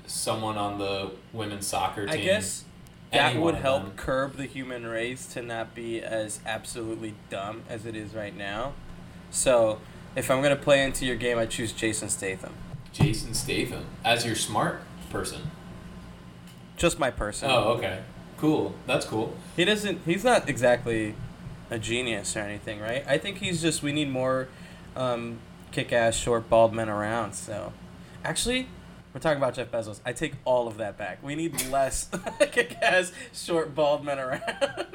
someone 0.06 0.58
on 0.58 0.80
the 0.80 1.12
women's 1.34 1.68
soccer 1.68 2.06
team. 2.06 2.20
I 2.20 2.24
guess 2.24 2.66
that 3.12 3.32
Any 3.32 3.40
would 3.40 3.56
help 3.56 3.96
curb 3.96 4.36
the 4.36 4.46
human 4.46 4.86
race 4.86 5.26
to 5.34 5.42
not 5.42 5.74
be 5.74 6.02
as 6.02 6.40
absolutely 6.46 7.16
dumb 7.30 7.64
as 7.70 7.86
it 7.86 7.96
is 7.96 8.14
right 8.14 8.36
now. 8.36 8.74
So, 9.32 9.80
if 10.16 10.30
I'm 10.30 10.42
gonna 10.42 10.56
play 10.56 10.84
into 10.84 11.06
your 11.06 11.16
game, 11.16 11.38
I 11.38 11.46
choose 11.46 11.72
Jason 11.72 12.10
Statham. 12.10 12.54
Jason 12.92 13.34
Statham 13.34 13.86
as 14.04 14.26
your 14.26 14.36
smart 14.36 14.82
person. 15.10 15.52
Just 16.78 17.00
my 17.00 17.12
person. 17.12 17.50
Oh, 17.52 17.74
okay. 17.74 18.02
Cool. 18.38 18.74
That's 18.88 19.06
cool. 19.06 19.36
He 19.56 19.66
doesn't. 19.66 20.02
He's 20.06 20.24
not 20.24 20.48
exactly 20.48 21.14
a 21.70 21.80
genius 21.80 22.36
or 22.36 22.40
anything, 22.40 22.80
right? 22.80 23.04
I 23.08 23.18
think 23.18 23.38
he's 23.38 23.62
just. 23.62 23.84
We 23.84 23.92
need 23.92 24.10
more 24.10 24.48
um, 24.96 25.40
kick-ass, 25.72 26.16
short, 26.16 26.50
bald 26.50 26.74
men 26.74 26.90
around. 26.90 27.34
So, 27.34 27.74
actually, 28.24 28.68
we're 29.14 29.20
talking 29.20 29.38
about 29.38 29.54
Jeff 29.56 29.72
Bezos. 29.72 30.00
I 30.06 30.14
take 30.14 30.34
all 30.46 30.68
of 30.68 30.78
that 30.78 30.98
back. 30.98 31.22
We 31.24 31.36
need 31.36 31.68
less 31.70 32.10
kick-ass, 32.52 33.12
short, 33.34 33.74
bald 33.76 34.04
men 34.04 34.20
around. 34.20 34.42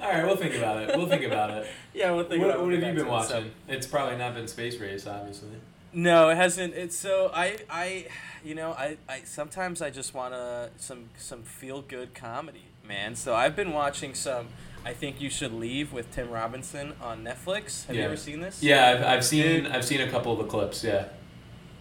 All 0.00 0.08
right, 0.10 0.26
we'll 0.26 0.34
think 0.36 0.56
about 0.56 0.78
it. 0.82 0.96
We'll 0.96 1.06
think 1.06 1.22
about 1.22 1.50
it. 1.50 1.66
yeah, 1.94 2.10
we'll 2.10 2.24
think 2.24 2.42
What, 2.42 2.50
about 2.50 2.64
what 2.64 2.72
have 2.72 2.82
you 2.82 2.86
been 2.92 2.96
Back 3.06 3.06
to 3.06 3.24
it. 3.24 3.28
So- 3.28 3.34
watching? 3.36 3.50
It's 3.68 3.86
probably 3.86 4.16
not 4.16 4.34
been 4.34 4.48
Space 4.48 4.76
Race, 4.80 5.06
obviously. 5.06 5.50
No, 5.92 6.28
it 6.30 6.34
hasn't. 6.34 6.74
It's 6.74 6.96
so 6.96 7.30
I 7.32 7.58
I 7.70 8.06
you 8.42 8.56
know 8.56 8.72
I, 8.72 8.96
I 9.08 9.20
sometimes 9.24 9.80
I 9.82 9.90
just 9.90 10.12
wanna 10.14 10.70
some 10.78 11.10
some 11.18 11.42
feel 11.42 11.82
good 11.82 12.14
comedy, 12.14 12.64
man. 12.84 13.14
So 13.14 13.34
I've 13.34 13.54
been 13.54 13.72
watching 13.72 14.14
some. 14.14 14.48
I 14.84 14.92
think 14.92 15.20
you 15.20 15.30
should 15.30 15.52
leave 15.52 15.92
with 15.92 16.10
Tim 16.10 16.30
Robinson 16.30 16.94
on 17.00 17.24
Netflix. 17.24 17.86
Have 17.86 17.96
you 17.96 18.02
ever 18.02 18.16
seen 18.16 18.40
this? 18.40 18.62
Yeah, 18.62 18.90
I've, 18.90 19.04
I've 19.04 19.24
seen 19.24 19.66
I've 19.66 19.84
seen 19.84 20.00
a 20.00 20.10
couple 20.10 20.32
of 20.32 20.38
the 20.38 20.44
clips. 20.44 20.82
Yeah. 20.82 21.08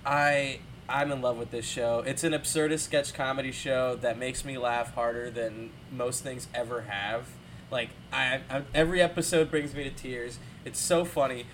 I 0.05 0.59
I'm 0.87 1.11
in 1.11 1.21
love 1.21 1.37
with 1.37 1.51
this 1.51 1.65
show. 1.65 2.03
It's 2.05 2.23
an 2.23 2.33
absurdist 2.33 2.79
sketch 2.79 3.13
comedy 3.13 3.51
show 3.51 3.95
that 4.01 4.17
makes 4.17 4.43
me 4.43 4.57
laugh 4.57 4.93
harder 4.93 5.29
than 5.29 5.71
most 5.91 6.23
things 6.23 6.47
ever 6.53 6.81
have. 6.81 7.27
Like 7.71 7.89
I, 8.11 8.41
I 8.49 8.63
every 8.73 9.01
episode 9.01 9.49
brings 9.49 9.73
me 9.73 9.83
to 9.83 9.89
tears. 9.89 10.37
It's 10.65 10.79
so 10.79 11.05
funny. 11.05 11.45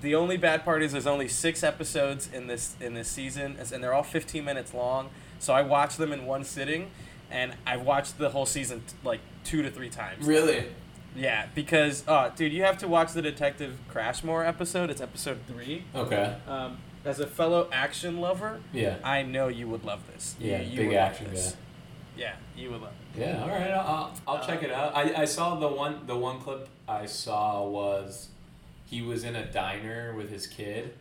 The 0.00 0.14
only 0.14 0.36
bad 0.36 0.64
part 0.64 0.82
is 0.82 0.92
there's 0.92 1.06
only 1.06 1.28
six 1.28 1.62
episodes 1.62 2.28
in 2.32 2.46
this 2.46 2.74
in 2.80 2.94
this 2.94 3.08
season, 3.08 3.56
and 3.58 3.82
they're 3.82 3.94
all 3.94 4.02
15 4.02 4.44
minutes 4.44 4.74
long. 4.74 5.10
So 5.38 5.52
I 5.52 5.62
watch 5.62 5.96
them 5.96 6.12
in 6.12 6.26
one 6.26 6.44
sitting, 6.44 6.90
and 7.30 7.54
I've 7.66 7.82
watched 7.82 8.18
the 8.18 8.30
whole 8.30 8.46
season 8.46 8.82
like 9.04 9.20
two 9.44 9.62
to 9.62 9.70
three 9.70 9.90
times. 9.90 10.26
Really? 10.26 10.66
Yeah, 11.16 11.46
because 11.54 12.04
oh, 12.06 12.30
dude, 12.36 12.52
you 12.52 12.62
have 12.62 12.78
to 12.78 12.88
watch 12.88 13.12
the 13.12 13.22
Detective 13.22 13.78
Crashmore 13.92 14.46
episode. 14.46 14.90
It's 14.90 15.00
episode 15.00 15.38
three. 15.48 15.84
Okay. 15.94 16.36
Um, 16.46 16.78
as 17.04 17.18
a 17.20 17.26
fellow 17.26 17.68
action 17.72 18.20
lover, 18.20 18.60
Yeah. 18.72 18.96
I 19.02 19.22
know 19.22 19.48
you 19.48 19.66
would 19.68 19.84
love 19.84 20.00
this. 20.12 20.36
Yeah, 20.38 20.60
you 20.60 20.76
big 20.76 20.86
would 20.88 20.96
love 20.96 21.10
action 21.10 21.30
this. 21.30 21.52
guy. 21.52 21.58
Yeah, 22.16 22.32
you 22.56 22.70
would 22.70 22.80
love. 22.82 22.92
It. 23.16 23.20
Yeah, 23.20 23.42
all 23.42 23.48
right. 23.48 23.70
I'll, 23.70 24.12
I'll 24.26 24.46
check 24.46 24.62
it 24.62 24.70
out. 24.72 24.94
I, 24.96 25.22
I 25.22 25.24
saw 25.24 25.54
the 25.56 25.68
one 25.68 26.06
the 26.06 26.16
one 26.16 26.40
clip 26.40 26.68
I 26.88 27.06
saw 27.06 27.64
was 27.66 28.28
he 28.86 29.02
was 29.02 29.24
in 29.24 29.36
a 29.36 29.44
diner 29.50 30.14
with 30.16 30.30
his 30.30 30.46
kid, 30.46 30.94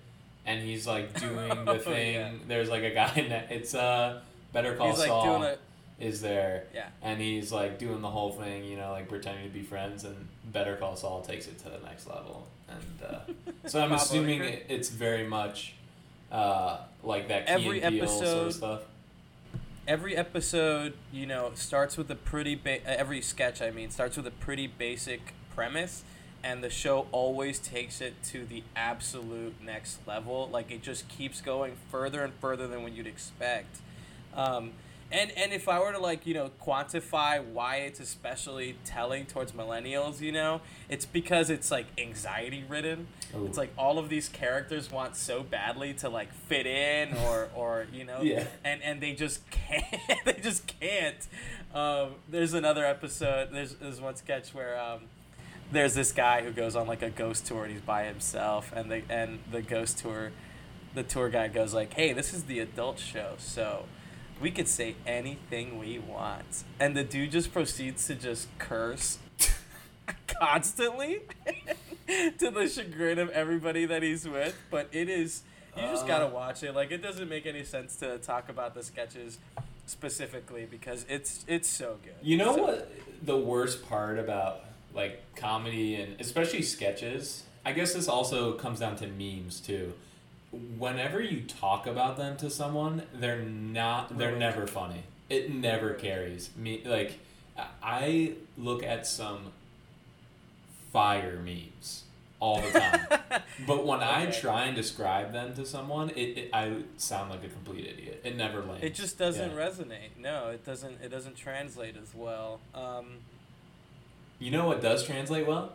and 0.46 0.62
he's 0.62 0.86
like 0.88 1.20
doing 1.20 1.50
the 1.66 1.72
Oh, 1.72 1.78
thing. 1.80 2.14
yeah. 2.16 2.32
There's 2.48 2.70
like 2.70 2.84
a 2.84 2.92
guy 2.92 3.14
in 3.16 3.30
that 3.30 3.52
it's 3.52 3.74
uh 3.76 4.22
Better 4.54 4.76
Call 4.76 4.90
He's 4.92 5.00
like 5.00 5.08
Saul 5.10 5.40
doing 5.40 5.44
a 5.52 5.58
is 6.00 6.22
there, 6.22 6.66
yeah. 6.74 6.88
and 7.02 7.20
he's 7.20 7.52
like 7.52 7.80
doing 7.80 8.02
the 8.02 8.10
whole 8.10 8.32
thing, 8.32 8.64
you 8.64 8.78
know, 8.78 8.92
like 8.92 9.10
pretending 9.10 9.44
to 9.46 9.50
be 9.54 9.64
friends, 9.64 10.04
and 10.04 10.28
Better 10.52 10.76
Call 10.76 10.96
Saul 10.96 11.22
takes 11.22 11.48
it 11.48 11.58
to 11.60 11.66
the 11.70 11.80
next 11.86 12.08
level, 12.08 12.48
and 12.70 13.10
uh, 13.10 13.20
so 13.68 13.82
I'm 13.82 13.92
assuming 13.92 14.44
it, 14.44 14.66
it's 14.70 14.90
very 14.90 15.26
much 15.28 15.74
uh 16.32 16.80
like 17.04 17.30
that 17.30 17.48
Key 17.48 17.54
Every 17.54 17.82
and 17.82 17.96
Peele 17.96 18.08
sort 18.08 18.22
episode- 18.24 18.48
of 18.48 18.54
stuff. 18.54 18.82
Every 19.88 20.18
episode, 20.18 20.96
you 21.14 21.26
know, 21.26 21.52
starts 21.56 21.96
with 21.96 22.12
a 22.12 22.16
pretty 22.16 22.56
ba- 22.56 22.82
uh, 22.86 22.90
every 22.98 23.22
sketch. 23.22 23.62
I 23.62 23.72
mean, 23.72 23.90
starts 23.90 24.18
with 24.18 24.28
a 24.28 24.32
pretty 24.32 24.68
basic 24.68 25.34
premise, 25.56 26.04
and 26.44 26.62
the 26.62 26.70
show 26.70 27.08
always 27.14 27.58
takes 27.58 28.02
it 28.02 28.22
to 28.26 28.46
the 28.46 28.64
absolute 28.76 29.56
next 29.64 30.06
level. 30.06 30.50
Like 30.52 30.72
it 30.72 30.84
just 30.84 31.08
keeps 31.08 31.40
going 31.40 31.78
further 31.90 32.22
and 32.22 32.34
further 32.34 32.68
than 32.68 32.84
what 32.84 32.92
you'd 32.92 33.08
expect. 33.08 33.78
Um, 34.36 34.72
and 35.12 35.32
and 35.38 35.54
if 35.54 35.68
I 35.70 35.80
were 35.80 35.92
to 35.92 36.00
like 36.00 36.26
you 36.28 36.34
know 36.34 36.52
quantify 36.64 37.44
why 37.44 37.78
it's 37.78 38.00
especially 38.00 38.76
telling 38.86 39.26
towards 39.26 39.52
millennials, 39.54 40.20
you 40.22 40.32
know, 40.32 40.62
it's 40.90 41.06
because 41.06 41.50
it's 41.50 41.72
like 41.72 41.86
anxiety 41.98 42.64
ridden. 42.68 43.08
Ooh. 43.36 43.46
It's 43.46 43.58
like 43.58 43.72
all 43.78 44.00
of 44.00 44.10
these 44.10 44.30
characters 44.30 44.92
want 44.92 45.16
so 45.16 45.44
badly 45.44 45.94
to 45.96 46.10
like 46.10 46.34
fit 46.34 46.66
in 46.66 47.16
or 47.26 47.50
or 47.56 47.88
you 47.94 48.04
know 48.04 48.20
Yeah. 48.24 48.46
and 48.64 48.82
and 48.84 49.02
they 49.02 49.14
just 49.14 49.50
can't 49.52 49.86
they 50.26 50.40
just 50.42 50.68
can't 50.80 51.28
um, 51.74 52.16
there's 52.30 52.54
another 52.54 52.86
episode 52.86 53.50
there's 53.52 53.76
there's 53.76 54.00
one 54.02 54.16
sketch 54.16 54.54
where 54.54 54.80
um, 54.80 55.02
there's 55.72 55.94
this 55.94 56.12
guy 56.12 56.42
who 56.44 56.52
goes 56.52 56.76
on 56.76 56.88
like 56.88 57.02
a 57.02 57.10
ghost 57.10 57.46
tour 57.46 57.64
and 57.64 57.72
he's 57.74 57.82
by 57.82 58.06
himself 58.06 58.72
and 58.76 58.90
the 58.92 59.02
and 59.10 59.40
the 59.52 59.62
ghost 59.62 59.98
tour 59.98 60.32
the 60.96 61.04
tour 61.04 61.30
guide 61.30 61.54
goes 61.54 61.74
like 61.74 61.94
hey 61.94 62.14
this 62.14 62.34
is 62.34 62.44
the 62.46 62.60
adult 62.60 62.98
show 63.00 63.34
so 63.38 63.84
we 64.42 64.52
could 64.52 64.68
say 64.68 64.96
anything 65.06 65.80
we 65.80 66.00
want 66.00 66.64
and 66.80 66.96
the 66.96 67.04
dude 67.04 67.32
just 67.32 67.52
proceeds 67.54 68.08
to 68.08 68.16
just 68.16 68.48
curse 68.60 69.18
constantly 70.28 71.22
to 72.38 72.52
the 72.52 72.68
chagrin 72.68 73.20
of 73.20 73.30
everybody 73.30 73.86
that 73.86 74.04
he's 74.04 74.28
with 74.28 74.56
but 74.72 74.88
it 74.92 75.10
is 75.10 75.44
you 75.76 75.84
just 75.84 76.04
Uh. 76.06 76.08
gotta 76.08 76.28
watch 76.28 76.64
it 76.64 76.74
like 76.76 76.92
it 76.92 77.02
doesn't 77.02 77.30
make 77.30 77.46
any 77.46 77.64
sense 77.64 77.96
to 77.98 78.18
talk 78.20 78.50
about 78.50 78.74
the 78.74 78.84
sketches 78.84 79.40
specifically 79.86 80.68
because 80.70 81.06
it's 81.10 81.44
it's 81.48 81.70
so 81.70 81.98
good 82.04 82.14
You 82.22 82.38
know 82.38 82.56
So- 82.56 82.64
what 82.64 82.92
the 83.24 83.38
worst 83.38 83.88
part 83.88 84.20
about 84.20 84.66
like 84.94 85.22
comedy 85.36 85.96
and 85.96 86.20
especially 86.20 86.62
sketches? 86.64 87.44
I 87.66 87.72
guess 87.74 87.94
this 87.94 88.08
also 88.08 88.54
comes 88.54 88.80
down 88.80 88.96
to 88.98 89.08
memes 89.08 89.60
too. 89.60 89.94
Whenever 90.52 91.22
you 91.22 91.42
talk 91.42 91.86
about 91.88 92.18
them 92.18 92.38
to 92.38 92.50
someone, 92.50 93.04
they're 93.14 93.42
not 93.42 94.18
they're 94.18 94.36
never 94.36 94.66
funny. 94.68 95.04
It 95.30 95.54
never 95.54 95.94
carries. 95.94 96.50
Me 96.56 96.82
like 96.86 97.20
I- 97.84 98.34
look 98.58 98.84
at 98.84 99.06
some 99.08 99.52
fire 100.92 101.40
memes 101.44 102.04
all 102.40 102.62
the 102.62 102.70
time. 102.80 103.42
but 103.68 103.86
when 103.86 104.00
I 104.02 104.28
try 104.28 104.66
and 104.66 104.76
describe 104.76 105.34
them 105.34 105.54
to 105.56 105.66
someone, 105.66 106.12
it, 106.12 106.38
it 106.38 106.50
I 106.54 106.78
sound 106.98 107.30
like 107.32 107.44
a 107.44 107.50
complete 107.50 107.86
idiot. 107.86 108.22
It 108.24 108.38
never 108.38 108.62
lands. 108.62 108.84
it 108.84 108.94
just 108.94 109.18
doesn't 109.18 109.52
Yeah. 109.52 109.56
resonate 109.58 110.18
no 110.20 110.50
it 110.50 110.66
doesn't 110.66 111.02
it 111.02 111.10
doesn't 111.10 111.36
translate 111.36 111.96
as 112.02 112.14
well 112.16 112.60
um 112.74 113.18
You 114.40 114.52
know 114.52 114.68
what 114.68 114.82
does 114.82 115.04
translate 115.04 115.46
well? 115.48 115.74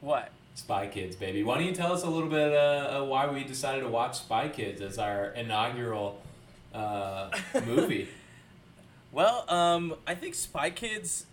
what 0.00 0.30
Spy 0.54 0.86
Kids, 0.86 1.16
baby. 1.16 1.42
Why 1.42 1.56
don't 1.56 1.66
you 1.66 1.74
tell 1.74 1.92
us 1.92 2.02
a 2.02 2.10
little 2.10 2.28
bit 2.28 2.52
uh, 2.52 3.00
uh, 3.00 3.04
why 3.04 3.26
we 3.26 3.44
decided 3.44 3.80
to 3.80 3.88
watch 3.88 4.18
Spy 4.18 4.48
Kids 4.48 4.80
as 4.80 4.98
our 4.98 5.26
inaugural 5.30 6.20
uh, 6.74 7.30
movie? 7.66 8.08
Well, 9.12 9.44
um, 9.50 9.96
I 10.06 10.14
think 10.14 10.34
Spy 10.34 10.70
Kids, 10.70 11.26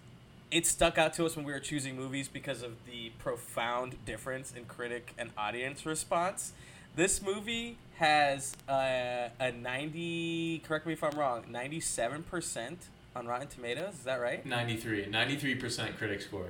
it 0.52 0.66
stuck 0.66 0.98
out 0.98 1.14
to 1.14 1.26
us 1.26 1.38
when 1.38 1.46
we 1.46 1.54
were 1.54 1.62
choosing 1.62 1.96
movies 1.96 2.28
because 2.28 2.62
of 2.62 2.74
the 2.86 3.12
profound 3.20 4.04
difference 4.06 4.54
in 4.54 4.66
critic 4.66 5.14
and 5.18 5.32
audience 5.38 5.86
response. 5.86 6.52
This 6.98 7.22
movie 7.22 7.78
has 7.96 8.54
uh, 8.68 9.30
a 9.40 9.52
90, 9.54 10.60
correct 10.68 10.86
me 10.86 10.92
if 10.92 11.02
I'm 11.06 11.18
wrong, 11.18 11.46
97% 11.50 12.76
on 13.16 13.28
Rotten 13.28 13.48
Tomatoes. 13.48 13.94
Is 13.94 14.04
that 14.04 14.20
right? 14.20 14.46
93. 14.46 15.06
93% 15.06 15.98
critic 15.98 16.22
score. 16.22 16.48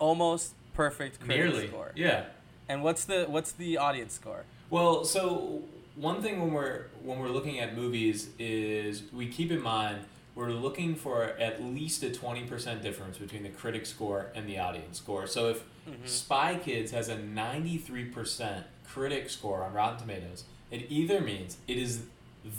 Almost 0.00 0.54
perfect 0.76 1.20
critic 1.20 1.36
Nearly. 1.36 1.68
score. 1.68 1.92
Yeah. 1.94 2.24
And 2.68 2.82
what's 2.82 3.04
the 3.04 3.24
what's 3.24 3.52
the 3.52 3.78
audience 3.78 4.14
score? 4.14 4.44
Well, 4.70 5.04
so 5.04 5.62
one 5.94 6.20
thing 6.22 6.40
when 6.40 6.52
we're 6.52 6.86
when 7.02 7.18
we're 7.18 7.28
looking 7.28 7.58
at 7.60 7.76
movies 7.76 8.28
is 8.38 9.02
we 9.12 9.28
keep 9.28 9.50
in 9.50 9.62
mind 9.62 10.00
we're 10.36 10.50
looking 10.50 10.94
for 10.94 11.24
at 11.24 11.64
least 11.64 12.02
a 12.02 12.10
20% 12.10 12.82
difference 12.82 13.16
between 13.16 13.42
the 13.42 13.48
critic 13.48 13.86
score 13.86 14.26
and 14.34 14.46
the 14.46 14.58
audience 14.58 14.98
score. 14.98 15.26
So 15.26 15.48
if 15.48 15.64
mm-hmm. 15.88 16.04
Spy 16.04 16.56
Kids 16.56 16.90
has 16.92 17.08
a 17.08 17.16
93% 17.16 18.64
critic 18.86 19.30
score 19.30 19.62
on 19.62 19.72
Rotten 19.72 19.98
Tomatoes, 19.98 20.44
it 20.70 20.86
either 20.90 21.22
means 21.22 21.56
it 21.66 21.78
is 21.78 22.02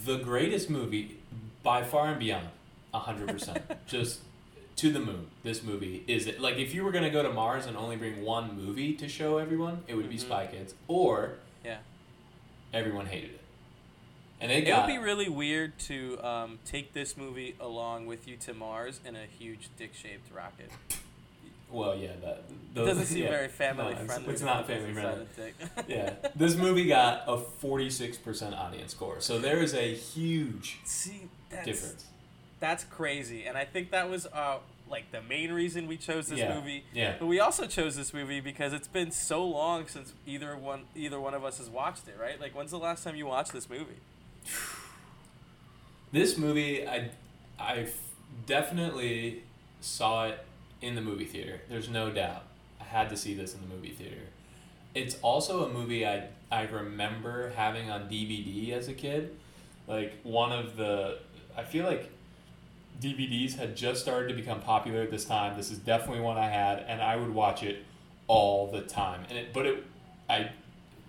the 0.05 0.17
greatest 0.17 0.71
movie 0.71 1.19
by 1.61 1.83
far 1.83 2.07
and 2.07 2.19
beyond 2.19 2.47
100%. 2.95 3.61
Just 3.87 4.21
to 4.77 4.91
the 4.91 4.99
moon. 4.99 5.27
This 5.43 5.63
movie 5.63 6.03
is 6.07 6.27
it. 6.27 6.39
Like 6.39 6.57
if 6.57 6.73
you 6.73 6.83
were 6.83 6.91
going 6.91 7.03
to 7.03 7.09
go 7.09 7.23
to 7.23 7.31
Mars 7.31 7.65
and 7.65 7.75
only 7.75 7.95
bring 7.95 8.23
one 8.23 8.55
movie 8.59 8.93
to 8.93 9.07
show 9.09 9.37
everyone, 9.37 9.83
it 9.87 9.95
would 9.95 10.09
be 10.09 10.17
Mhm. 10.17 10.21
Spy 10.21 10.47
Kids 10.47 10.73
or 10.87 11.37
Yeah. 11.65 11.79
everyone 12.73 13.07
hated 13.07 13.31
it. 13.31 13.41
And 14.39 14.51
it 14.51 14.67
It 14.67 14.75
would 14.77 14.85
be 14.85 14.99
really 14.99 15.29
weird 15.29 15.79
to 15.79 16.23
um, 16.23 16.59
take 16.63 16.93
this 16.93 17.17
movie 17.17 17.55
along 17.59 18.05
with 18.05 18.27
you 18.27 18.37
to 18.37 18.53
Mars 18.53 18.99
in 19.03 19.15
a 19.15 19.25
huge 19.25 19.69
dick-shaped 19.79 20.31
rocket. 20.31 20.69
well, 21.71 21.95
yeah, 21.97 22.11
that 22.21 22.37
It 22.47 22.75
those- 22.75 22.87
doesn't 22.89 23.05
seem 23.07 23.23
yeah. 23.23 23.29
very 23.29 23.47
family 23.47 23.95
no, 23.95 24.05
friendly. 24.05 24.31
It's, 24.33 24.41
not 24.43 24.67
to 24.67 24.75
family 24.75 24.93
friendly. 24.93 25.25
yeah, 25.87 26.13
this 26.35 26.55
movie 26.55 26.85
got 26.85 27.23
a 27.27 27.37
forty-six 27.39 28.15
percent 28.17 28.53
audience 28.53 28.91
score, 28.91 29.19
so 29.21 29.39
there 29.39 29.57
is 29.59 29.73
a 29.73 29.95
huge 29.95 30.77
See, 30.85 31.27
difference. 31.65 32.05
That's 32.59 32.83
crazy, 32.83 33.45
and 33.45 33.57
I 33.57 33.65
think 33.65 33.91
that 33.91 34.09
was 34.09 34.25
uh 34.27 34.57
like 34.89 35.11
the 35.11 35.21
main 35.21 35.51
reason 35.51 35.85
we 35.87 35.97
chose 35.97 36.27
this 36.27 36.39
Yeah. 36.39 36.55
movie. 36.55 36.85
Yeah, 36.93 37.15
But 37.19 37.25
we 37.25 37.39
also 37.41 37.67
chose 37.67 37.97
this 37.97 38.13
movie 38.13 38.39
because 38.39 38.71
it's 38.71 38.87
been 38.87 39.11
so 39.11 39.43
long 39.45 39.85
since 39.87 40.13
either 40.25 40.55
one 40.55 40.85
either 40.95 41.19
one 41.19 41.33
of 41.33 41.43
us 41.43 41.57
has 41.57 41.69
watched 41.69 42.07
it, 42.07 42.15
right? 42.19 42.39
Like, 42.39 42.55
when's 42.55 42.71
the 42.71 42.79
last 42.79 43.03
time 43.03 43.15
you 43.15 43.25
watched 43.25 43.51
this 43.51 43.69
movie? 43.69 43.99
this 46.11 46.37
movie, 46.37 46.87
I 46.87 47.09
I 47.59 47.87
definitely 48.45 49.43
saw 49.81 50.27
it 50.27 50.43
in 50.81 50.95
the 50.95 51.01
movie 51.01 51.25
theater. 51.25 51.61
There's 51.69 51.89
no 51.89 52.11
doubt. 52.11 52.43
I 52.79 52.83
had 52.85 53.09
to 53.09 53.17
see 53.17 53.33
this 53.33 53.53
in 53.53 53.61
the 53.67 53.75
movie 53.75 53.91
theater. 53.91 54.21
It's 54.95 55.17
also 55.21 55.65
a 55.65 55.69
movie 55.69 56.05
I 56.07 56.27
I 56.51 56.63
remember 56.63 57.51
having 57.55 57.89
on 57.89 58.09
DVD 58.09 58.71
as 58.71 58.87
a 58.87 58.93
kid. 58.93 59.35
Like 59.87 60.13
one 60.23 60.51
of 60.51 60.75
the, 60.75 61.19
I 61.57 61.63
feel 61.63 61.85
like 61.85 62.11
DVDs 63.01 63.55
had 63.55 63.75
just 63.75 64.01
started 64.01 64.27
to 64.29 64.33
become 64.33 64.61
popular 64.61 65.01
at 65.01 65.11
this 65.11 65.25
time. 65.25 65.55
This 65.55 65.71
is 65.71 65.77
definitely 65.77 66.21
one 66.21 66.37
I 66.37 66.49
had, 66.49 66.79
and 66.87 67.01
I 67.01 67.15
would 67.15 67.33
watch 67.33 67.63
it 67.63 67.85
all 68.27 68.71
the 68.71 68.81
time. 68.81 69.25
And 69.29 69.37
it, 69.37 69.53
but 69.53 69.65
it, 69.65 69.83
I, 70.29 70.51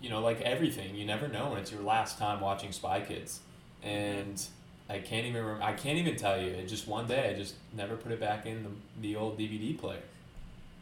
you 0.03 0.11
know, 0.11 0.21
like 0.21 0.41
everything, 0.43 0.95
you 0.95 1.07
never 1.07 1.29
know 1.29 1.51
when 1.51 1.59
it's 1.59 1.73
your 1.73 1.83
last 1.83 2.19
time 2.19 2.41
watching 2.41 2.73
Spy 2.73 3.01
Kids, 3.01 3.41
and 3.83 4.45
I 4.89 4.99
can't 4.99 5.27
even 5.27 5.43
remember. 5.43 5.65
I 5.65 5.73
can't 5.73 5.99
even 5.99 6.17
tell 6.17 6.41
you. 6.41 6.49
It 6.51 6.67
just 6.67 6.87
one 6.87 7.07
day, 7.07 7.31
I 7.31 7.39
just 7.39 7.55
never 7.75 7.97
put 7.97 8.13
it 8.13 8.21
back 8.21 8.47
in 8.47 8.63
the, 8.63 8.71
the 9.01 9.17
old 9.17 9.39
DVD 9.39 9.79
player. 9.79 10.03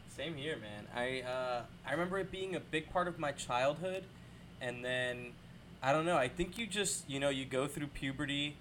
Same 0.09 0.35
here, 0.35 0.57
man. 0.57 0.87
I 0.95 1.21
uh, 1.21 1.61
I 1.85 1.91
remember 1.91 2.17
it 2.19 2.31
being 2.31 2.55
a 2.55 2.59
big 2.59 2.91
part 2.91 3.07
of 3.07 3.17
my 3.17 3.31
childhood, 3.31 4.03
and 4.59 4.83
then 4.83 5.33
I 5.81 5.93
don't 5.93 6.05
know. 6.05 6.17
I 6.17 6.27
think 6.27 6.57
you 6.57 6.67
just 6.67 7.09
you 7.09 7.19
know 7.19 7.29
you 7.29 7.45
go 7.45 7.67
through 7.67 7.87
puberty, 7.87 8.57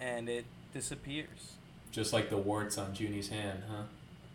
and 0.00 0.28
it 0.28 0.44
disappears. 0.72 1.54
Just 1.90 2.12
like 2.12 2.30
the 2.30 2.36
warts 2.36 2.78
on 2.78 2.94
Juni's 2.94 3.28
hand, 3.28 3.62
huh? 3.70 3.82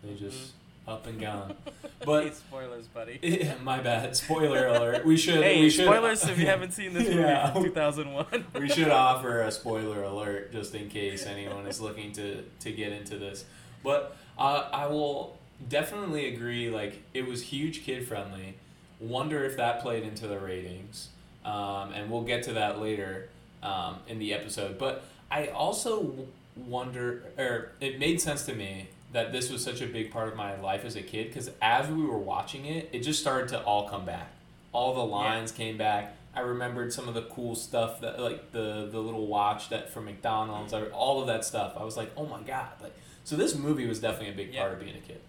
They 0.03 0.15
just 0.15 0.37
Mm-hmm. 0.85 0.91
up 0.91 1.07
and 1.07 1.19
gone. 1.21 1.55
Hey, 1.65 1.71
But 2.05 2.35
spoilers, 2.35 2.87
buddy. 2.87 3.17
Yeah, 3.23 3.55
my 3.63 3.79
bad. 3.79 4.15
Spoiler 4.15 4.67
alert. 4.67 5.03
We 5.05 5.17
should. 5.17 5.43
Hey, 5.43 5.61
we 5.61 5.69
should, 5.69 5.85
spoilers 5.85 6.27
if 6.27 6.37
you 6.37 6.45
haven't 6.53 6.71
seen 6.73 6.93
this 6.93 7.07
movie 7.07 7.19
Yeah. 7.21 7.51
from 7.53 7.63
2001. 7.63 8.45
we 8.59 8.69
should 8.69 8.89
offer 8.89 9.41
a 9.41 9.51
spoiler 9.51 10.03
alert 10.03 10.51
just 10.51 10.75
in 10.75 10.89
case 10.89 11.25
anyone 11.25 11.65
is 11.65 11.81
looking 11.81 12.11
to 12.13 12.43
to 12.59 12.71
get 12.71 12.91
into 12.91 13.17
this. 13.17 13.45
But 13.83 14.15
uh, 14.37 14.69
I 14.71 14.85
will 14.87 15.37
definitely 15.69 16.33
agree. 16.35 16.69
Like 16.69 17.01
it 17.15 17.25
was 17.27 17.41
huge 17.43 17.83
kid 17.83 18.07
friendly. 18.07 18.55
Wonder 18.99 19.43
if 19.43 19.57
that 19.57 19.81
played 19.81 20.03
into 20.03 20.27
the 20.27 20.37
ratings, 20.39 21.09
um, 21.43 21.93
and 21.93 22.09
we'll 22.11 22.23
get 22.23 22.43
to 22.43 22.53
that 22.53 22.79
later 22.79 23.29
um, 23.63 23.97
in 24.07 24.19
the 24.19 24.33
episode. 24.33 24.77
But 24.77 25.03
I 25.35 25.47
also 25.47 26.13
wonder, 26.55 27.23
or 27.37 27.71
it 27.81 27.99
made 27.99 28.21
sense 28.21 28.43
to 28.45 28.53
me 28.55 28.87
that 29.11 29.33
this 29.33 29.49
was 29.51 29.61
such 29.61 29.81
a 29.81 29.85
big 29.85 30.09
part 30.11 30.29
of 30.29 30.35
my 30.37 30.57
life 30.61 30.85
as 30.85 30.95
a 30.95 31.01
kid 31.01 31.27
because 31.27 31.51
as 31.61 31.89
we 31.89 32.03
were 32.05 32.17
watching 32.17 32.65
it, 32.65 32.89
it 32.93 32.99
just 32.99 33.19
started 33.19 33.49
to 33.49 33.61
all 33.63 33.89
come 33.89 34.05
back. 34.05 34.29
All 34.71 34.93
the 34.93 35.03
lines 35.05 35.51
came 35.51 35.77
back. 35.77 36.15
I 36.33 36.39
remembered 36.39 36.93
some 36.93 37.09
of 37.09 37.13
the 37.15 37.23
cool 37.23 37.53
stuff 37.55 37.99
that, 38.01 38.19
like 38.19 38.51
the 38.53 38.87
the 38.91 38.99
little 38.99 39.27
watch 39.27 39.67
that 39.69 39.89
from 39.89 40.05
McDonald's, 40.05 40.73
I- 40.73 40.83
all 40.87 41.19
of 41.19 41.27
that 41.27 41.43
stuff. 41.43 41.73
I 41.77 41.83
was 41.83 41.97
like, 41.97 42.11
oh 42.15 42.25
my 42.25 42.41
god! 42.41 42.69
Like, 42.81 42.93
so 43.25 43.35
this 43.35 43.55
movie 43.55 43.87
was 43.87 43.99
definitely 43.99 44.29
a 44.29 44.37
big 44.45 44.53
Yeah. 44.53 44.61
part 44.61 44.73
of 44.73 44.79
being 44.79 44.95
a 44.95 44.99
kid. 44.99 45.19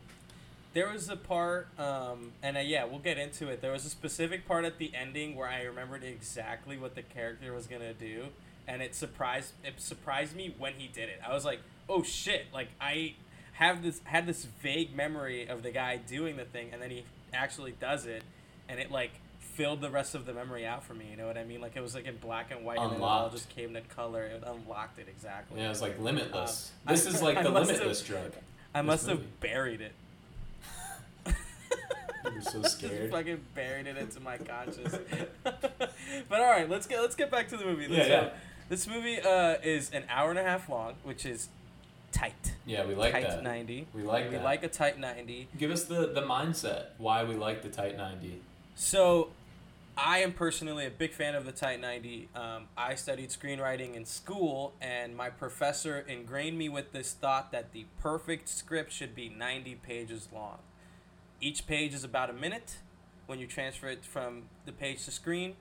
There 0.72 0.88
was 0.92 1.08
a 1.08 1.16
part, 1.16 1.68
um, 1.80 2.32
and 2.42 2.56
uh, 2.56 2.60
yeah, 2.60 2.84
we'll 2.84 2.98
get 2.98 3.18
into 3.18 3.48
it. 3.48 3.60
There 3.60 3.72
was 3.72 3.84
a 3.86 3.90
specific 3.90 4.46
part 4.46 4.64
at 4.64 4.78
the 4.78 4.92
ending 4.94 5.34
where 5.34 5.48
I 5.48 5.62
remembered 5.62 6.04
exactly 6.04 6.76
what 6.76 6.94
the 6.94 7.02
character 7.02 7.52
was 7.52 7.66
gonna 7.66 7.94
do, 7.94 8.26
and 8.68 8.82
it 8.82 8.94
surprised 8.94 9.52
it 9.64 9.80
surprised 9.80 10.35
me 10.37 10.54
when 10.58 10.75
he 10.75 10.88
did 10.88 11.08
it. 11.08 11.20
I 11.26 11.32
was 11.32 11.44
like, 11.44 11.61
oh 11.88 12.02
shit! 12.02 12.46
Like 12.52 12.68
I 12.80 13.14
have 13.52 13.82
this 13.82 14.00
had 14.04 14.26
this 14.26 14.44
vague 14.62 14.94
memory 14.94 15.46
of 15.49 15.62
the 15.62 15.70
guy 15.70 15.96
doing 15.96 16.37
the 16.37 16.44
thing, 16.44 16.70
and 16.73 16.80
then 16.82 16.90
he 16.90 17.04
actually 17.32 17.73
does 17.80 18.06
it, 18.06 18.23
and 18.68 18.78
it 18.80 18.90
like 18.90 19.12
filled 19.38 19.80
the 19.80 19.88
rest 19.90 20.14
of 20.14 20.26
the 20.26 20.35
memory 20.35 20.66
out 20.66 20.85
for 20.85 20.92
me. 20.94 21.06
You 21.11 21.16
know 21.16 21.26
what 21.26 21.38
I 21.38 21.44
mean? 21.44 21.61
Like 21.62 21.76
it 21.76 21.80
was 21.82 21.94
like 21.94 22.04
in 22.06 22.16
black 22.18 22.50
and 22.50 22.64
white, 22.64 22.78
and 22.78 22.90
then 22.92 23.00
it 23.00 23.02
all 23.04 23.30
just 23.30 23.49
came 23.49 23.73
to 23.75 23.80
color. 23.82 24.23
It 24.25 24.42
unlocked 24.46 24.99
it 24.99 25.06
exactly. 25.08 25.61
Yeah, 25.61 25.66
it 25.66 25.70
was 25.70 25.80
like 25.82 25.99
limitless. 25.99 26.73
Um, 26.87 26.94
this 26.94 27.06
I- 27.06 27.11
is 27.11 27.23
like 27.23 27.37
I 27.38 27.42
the 27.42 27.50
must 27.50 27.70
have- 27.70 27.80
limitless 27.80 28.02
drug. 28.02 28.32
I 28.75 28.82
must 28.82 29.06
movie. 29.06 29.23
have 29.23 29.40
buried 29.40 29.80
it. 29.80 29.92
Were 32.25 32.40
so 32.42 32.61
Just 32.62 32.78
scared. 32.78 33.11
fucking 33.11 33.40
buried 33.54 33.87
it 33.87 33.96
into 33.96 34.20
my 34.20 34.37
conscious. 34.37 34.94
but 35.42 36.40
all 36.40 36.50
right, 36.50 36.68
let's 36.68 36.87
get 36.87 37.00
let's 37.00 37.14
get 37.14 37.30
back 37.30 37.49
to 37.49 37.56
the 37.56 37.64
movie. 37.64 37.85
Yeah, 37.88 37.96
Let's, 37.99 38.08
yeah. 38.08 38.16
uh, 38.16 38.30
this 38.68 38.87
movie 38.87 39.20
uh, 39.20 39.56
is 39.62 39.90
an 39.90 40.04
hour 40.08 40.30
and 40.30 40.38
a 40.38 40.42
half 40.42 40.68
long, 40.68 40.94
which 41.04 41.25
is 41.25 41.49
tight. 42.12 42.54
Yeah, 42.64 42.87
we 42.87 42.94
like 42.94 43.12
tight 43.12 43.28
that. 43.28 43.42
ninety. 43.42 43.87
We 43.94 44.02
like 44.02 44.30
we 44.30 44.37
that. 44.37 44.44
like 44.44 44.62
a 44.62 44.68
tight 44.68 44.99
ninety. 44.99 45.49
Give 45.56 45.70
us 45.70 45.85
the 45.85 46.06
the 46.08 46.23
mindset 46.23 46.87
why 46.99 47.25
we 47.25 47.35
like 47.35 47.62
the 47.62 47.68
tight 47.68 47.96
ninety. 47.96 48.40
So, 48.75 49.30
I 49.96 50.18
am 50.18 50.32
personally 50.32 50.85
a 50.87 50.90
big 50.90 51.12
fan 51.12 51.35
of 51.35 51.44
the 51.46 51.52
tight 51.52 51.80
ninety. 51.80 52.28
Um, 52.35 52.64
I 52.76 52.94
studied 52.94 53.30
screenwriting 53.30 53.94
in 53.94 54.04
school, 54.04 54.75
and 54.80 55.16
my 55.16 55.30
professor 55.30 55.99
ingrained 56.00 56.58
me 56.58 56.68
with 56.68 56.92
this 56.92 57.12
thought 57.12 57.52
that 57.52 57.73
the 57.73 57.87
perfect 58.00 58.49
script 58.49 58.92
should 58.92 59.14
be 59.14 59.28
ninety 59.28 59.75
pages 59.75 60.28
long. 60.32 60.58
Each 61.40 61.66
page 61.66 61.94
is 61.94 62.02
about 62.02 62.30
a 62.30 62.32
minute 62.32 62.78
when 63.26 63.38
you 63.38 63.46
transfer 63.46 63.88
it 63.88 64.04
from 64.04 64.44
the 64.64 64.73
page 64.73 65.04
to 65.04 65.11
screen. 65.11 65.54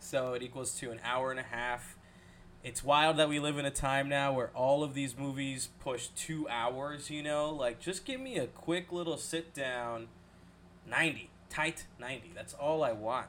So 0.00 0.34
it 0.34 0.42
equals 0.42 0.74
to 0.78 0.90
an 0.92 1.00
hour 1.04 1.30
and 1.32 1.40
a 1.40 1.44
half. 1.44 1.96
It's 2.68 2.84
wild 2.84 3.16
that 3.16 3.30
we 3.30 3.40
live 3.40 3.56
in 3.56 3.64
a 3.64 3.70
time 3.70 4.10
now 4.10 4.30
where 4.30 4.50
all 4.54 4.84
of 4.84 4.92
these 4.92 5.16
movies 5.16 5.70
push 5.80 6.08
two 6.08 6.46
hours, 6.50 7.08
you 7.08 7.22
know? 7.22 7.48
Like, 7.48 7.80
just 7.80 8.04
give 8.04 8.20
me 8.20 8.36
a 8.36 8.46
quick 8.46 8.92
little 8.92 9.16
sit 9.16 9.54
down 9.54 10.08
90, 10.86 11.30
tight 11.48 11.86
90. 11.98 12.32
That's 12.34 12.52
all 12.52 12.84
I 12.84 12.92
want. 12.92 13.28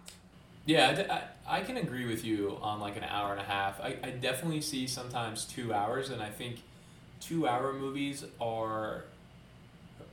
Yeah, 0.65 1.21
I 1.47 1.61
can 1.61 1.77
agree 1.77 2.05
with 2.05 2.25
you 2.25 2.57
on 2.61 2.81
like 2.81 2.97
an 2.97 3.05
hour 3.05 3.31
and 3.31 3.39
a 3.39 3.45
half. 3.45 3.79
I, 3.79 3.95
I 4.03 4.09
definitely 4.09 4.59
see 4.59 4.87
sometimes 4.87 5.45
two 5.45 5.73
hours, 5.73 6.09
and 6.09 6.21
I 6.21 6.31
think 6.31 6.57
two 7.21 7.47
hour 7.47 7.71
movies 7.71 8.25
are 8.41 9.05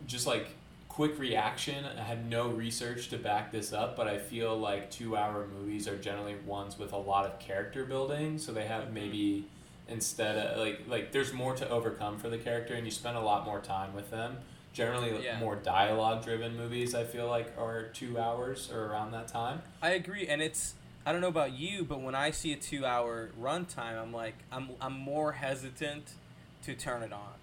just 0.06 0.28
like 0.28 0.50
quick 0.96 1.18
reaction. 1.18 1.84
I 1.84 2.00
had 2.02 2.30
no 2.30 2.48
research 2.48 3.10
to 3.10 3.18
back 3.18 3.52
this 3.52 3.70
up, 3.74 3.96
but 3.96 4.08
I 4.08 4.16
feel 4.16 4.56
like 4.56 4.90
two 4.90 5.14
hour 5.14 5.46
movies 5.46 5.86
are 5.86 5.98
generally 5.98 6.36
ones 6.46 6.78
with 6.78 6.94
a 6.94 6.96
lot 6.96 7.26
of 7.26 7.38
character 7.38 7.84
building. 7.84 8.38
So 8.38 8.50
they 8.50 8.64
have 8.66 8.84
Mhm. 8.84 8.92
maybe 8.92 9.44
instead 9.88 10.38
of 10.38 10.56
like 10.58 10.80
like 10.88 11.12
there's 11.12 11.34
more 11.34 11.54
to 11.54 11.68
overcome 11.68 12.18
for 12.18 12.30
the 12.30 12.38
character, 12.38 12.72
and 12.72 12.86
you 12.86 12.90
spend 12.90 13.14
a 13.14 13.20
lot 13.20 13.44
more 13.44 13.60
time 13.60 13.94
with 13.94 14.10
them. 14.10 14.38
Generally, 14.72 15.22
Yeah. 15.22 15.38
more 15.38 15.56
dialogue 15.56 16.24
driven 16.24 16.56
movies 16.56 16.94
I 16.94 17.04
feel 17.04 17.26
like 17.28 17.52
are 17.58 17.82
two 17.88 18.18
hours 18.18 18.70
or 18.72 18.86
around 18.86 19.10
that 19.10 19.28
time. 19.28 19.60
I 19.82 19.90
agree, 19.90 20.26
and 20.26 20.40
it's 20.40 20.76
I 21.04 21.12
don't 21.12 21.20
know 21.20 21.28
about 21.28 21.52
you, 21.52 21.84
but 21.84 22.00
when 22.00 22.14
I 22.16 22.30
see 22.32 22.52
a 22.52 22.56
two-hour 22.56 23.30
runtime, 23.38 24.00
I'm 24.00 24.14
like 24.14 24.36
I'm 24.50 24.70
I'm 24.80 24.94
more 24.94 25.32
hesitant 25.32 26.14
to 26.62 26.74
turn 26.74 27.02
it 27.02 27.12
on. 27.12 27.34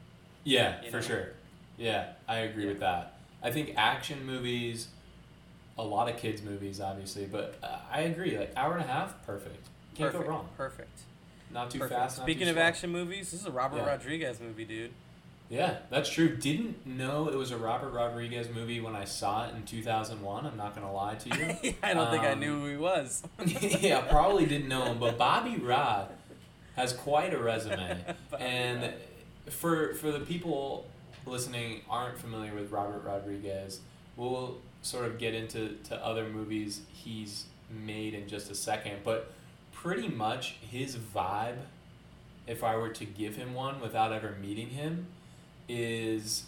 Yeah, 0.44 0.82
You 0.84 0.90
for 0.90 1.04
sure. 1.04 1.30
Yeah, 1.78 2.14
I 2.28 2.38
agree 2.40 2.64
Yeah. 2.64 2.70
with 2.70 2.80
that. 2.80 3.13
I 3.44 3.52
think 3.52 3.74
action 3.78 4.26
movies, 4.26 4.88
a 5.78 5.84
lot 5.84 6.10
of 6.10 6.18
kids 6.18 6.42
movies, 6.42 6.80
obviously, 6.80 7.26
but 7.26 7.56
uh, 7.62 7.78
I 7.92 8.02
agree. 8.02 8.38
Like 8.38 8.54
hour 8.56 8.74
and 8.74 8.84
a 8.84 8.88
half, 8.88 9.26
perfect. 9.26 9.68
Can't 9.96 10.12
perfect, 10.12 10.24
go 10.24 10.30
wrong. 10.30 10.50
Perfect. 10.58 11.02
Not 11.52 11.70
too 11.70 11.80
perfect. 11.80 12.00
fast. 12.00 12.18
Not 12.20 12.24
Speaking 12.26 12.46
too 12.46 12.52
of 12.52 12.56
slow. 12.56 12.64
action 12.64 12.90
movies, 12.92 13.32
this 13.32 13.42
is 13.42 13.46
a 13.46 13.52
Robert 13.52 13.78
Yeah. 13.78 13.88
Rodriguez 13.88 14.40
movie, 14.40 14.66
dude. 14.66 14.92
Yeah, 15.50 15.76
that's 15.92 16.10
true. 16.10 16.30
Didn't 16.36 16.88
know 16.88 17.28
it 17.28 17.36
was 17.36 17.52
a 17.52 17.58
Robert 17.58 17.92
Rodriguez 17.92 18.48
movie 18.50 18.80
when 18.80 18.96
I 18.96 19.04
saw 19.06 19.46
it 19.48 19.54
in 19.54 19.64
two 19.64 19.84
thousand 19.84 20.22
one. 20.22 20.48
I'm 20.48 20.58
not 20.58 20.74
gonna 20.74 20.92
lie 20.92 21.16
to 21.16 21.30
you. 21.30 21.76
I 21.84 21.94
don't 21.94 22.10
think 22.10 22.24
I 22.24 22.32
Um, 22.32 22.40
knew 22.40 22.60
who 22.62 22.68
he 22.70 22.78
was. 22.78 23.22
yeah, 23.46 24.02
probably 24.02 24.46
didn't 24.48 24.68
know 24.70 24.86
him, 24.86 24.98
but 25.00 25.18
Bobby 25.18 25.58
Rod 25.58 26.08
has 26.76 26.94
quite 26.94 27.34
a 27.34 27.38
resume. 27.38 28.04
And 28.40 28.82
Rod. 28.84 28.94
for 29.50 29.94
for 29.96 30.12
the 30.12 30.22
people 30.22 30.88
listening 31.26 31.82
aren't 31.90 32.18
familiar 32.18 32.54
with 32.54 32.72
Robert 32.72 33.04
Rodriguez, 33.04 33.82
we'll 34.16 34.58
sort 34.82 35.06
of 35.06 35.18
get 35.18 35.34
into 35.34 35.78
to 35.86 36.06
other 36.06 36.28
movies 36.30 36.82
he's 36.92 37.46
made 37.70 38.14
in 38.14 38.28
just 38.28 38.52
a 38.52 38.56
second, 38.56 39.00
but 39.04 39.32
pretty 39.72 40.08
much 40.08 40.58
his 40.62 40.96
vibe 40.98 41.58
if 42.46 42.64
I 42.64 42.76
were 42.76 42.90
to 42.90 43.06
give 43.06 43.36
him 43.36 43.54
one 43.54 43.80
without 43.80 44.12
ever 44.12 44.36
meeting 44.42 44.70
him 44.70 45.08
is 45.70 46.44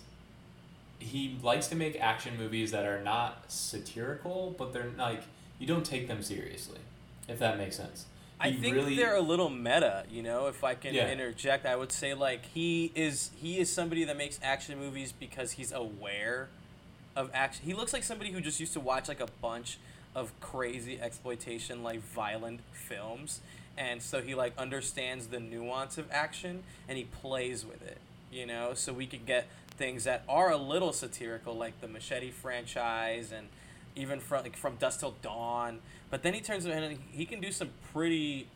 he 1.00 1.38
likes 1.42 1.68
to 1.68 1.76
make 1.76 2.00
action 2.00 2.38
movies 2.38 2.72
that 2.72 2.86
are 2.86 3.02
not 3.02 3.52
satirical, 3.52 4.56
but 4.58 4.74
they're 4.74 4.92
like 4.98 5.24
you 5.58 5.68
don't 5.68 5.86
take 5.86 6.08
them 6.08 6.22
seriously, 6.22 6.80
if 7.28 7.40
that 7.40 7.58
makes 7.58 7.78
sense. 7.78 8.06
I 8.39 8.52
think 8.52 8.76
really- 8.76 8.95
they're 8.95 9.15
a 9.15 9.21
little 9.21 9.50
meta, 9.50 10.06
you 10.10 10.21
know. 10.21 10.48
If 10.48 10.63
I 10.63 10.76
can 10.76 10.93
Yeah. 10.93 11.10
interject, 11.10 11.65
I 11.65 11.76
would 11.76 11.91
say 11.91 12.13
like 12.13 12.45
he 12.54 12.91
is 12.95 13.32
he 13.41 13.60
is 13.60 13.71
somebody 13.71 14.04
that 14.04 14.17
makes 14.17 14.39
action 14.43 14.78
movies 14.78 15.12
because 15.12 15.54
he's 15.54 15.71
aware 15.71 16.50
of 17.15 17.32
action. 17.34 17.63
He 17.65 17.74
looks 17.74 17.93
like 17.93 18.04
somebody 18.04 18.32
who 18.32 18.41
just 18.41 18.60
used 18.60 18.74
to 18.74 18.80
watch 18.80 19.08
like 19.08 19.21
a 19.21 19.28
bunch 19.41 19.78
of 20.13 20.38
crazy 20.41 21.00
exploitation 21.00 21.82
like 21.84 22.02
violent 22.02 22.60
films, 22.74 23.39
and 23.78 24.02
so 24.02 24.21
he 24.21 24.36
like 24.36 24.58
understands 24.58 25.28
the 25.28 25.39
nuance 25.39 25.98
of 25.98 26.12
action 26.12 26.63
and 26.89 26.98
he 26.98 27.06
plays 27.06 27.65
with 27.65 27.82
it, 27.82 28.00
you 28.32 28.45
know. 28.45 28.74
So 28.74 28.91
we 28.93 29.08
could 29.08 29.26
get 29.26 29.48
things 29.78 30.04
that 30.06 30.24
are 30.28 30.52
a 30.52 30.58
little 30.58 30.91
satirical, 30.93 31.54
like 31.56 31.80
the 31.82 31.88
Machete 31.88 32.32
franchise 32.32 33.32
and 33.32 33.48
even 33.96 34.20
from 34.20 34.44
like 34.44 34.58
from 34.58 34.76
Dusk 34.76 35.00
Till 35.00 35.16
Dawn. 35.22 35.80
But 36.10 36.24
then 36.24 36.34
he 36.34 36.42
turns 36.42 36.66
around 36.66 36.84
and 36.84 36.98
he 37.12 37.26
can 37.26 37.42
do 37.42 37.52
some 37.52 37.70
pretty 37.94 38.48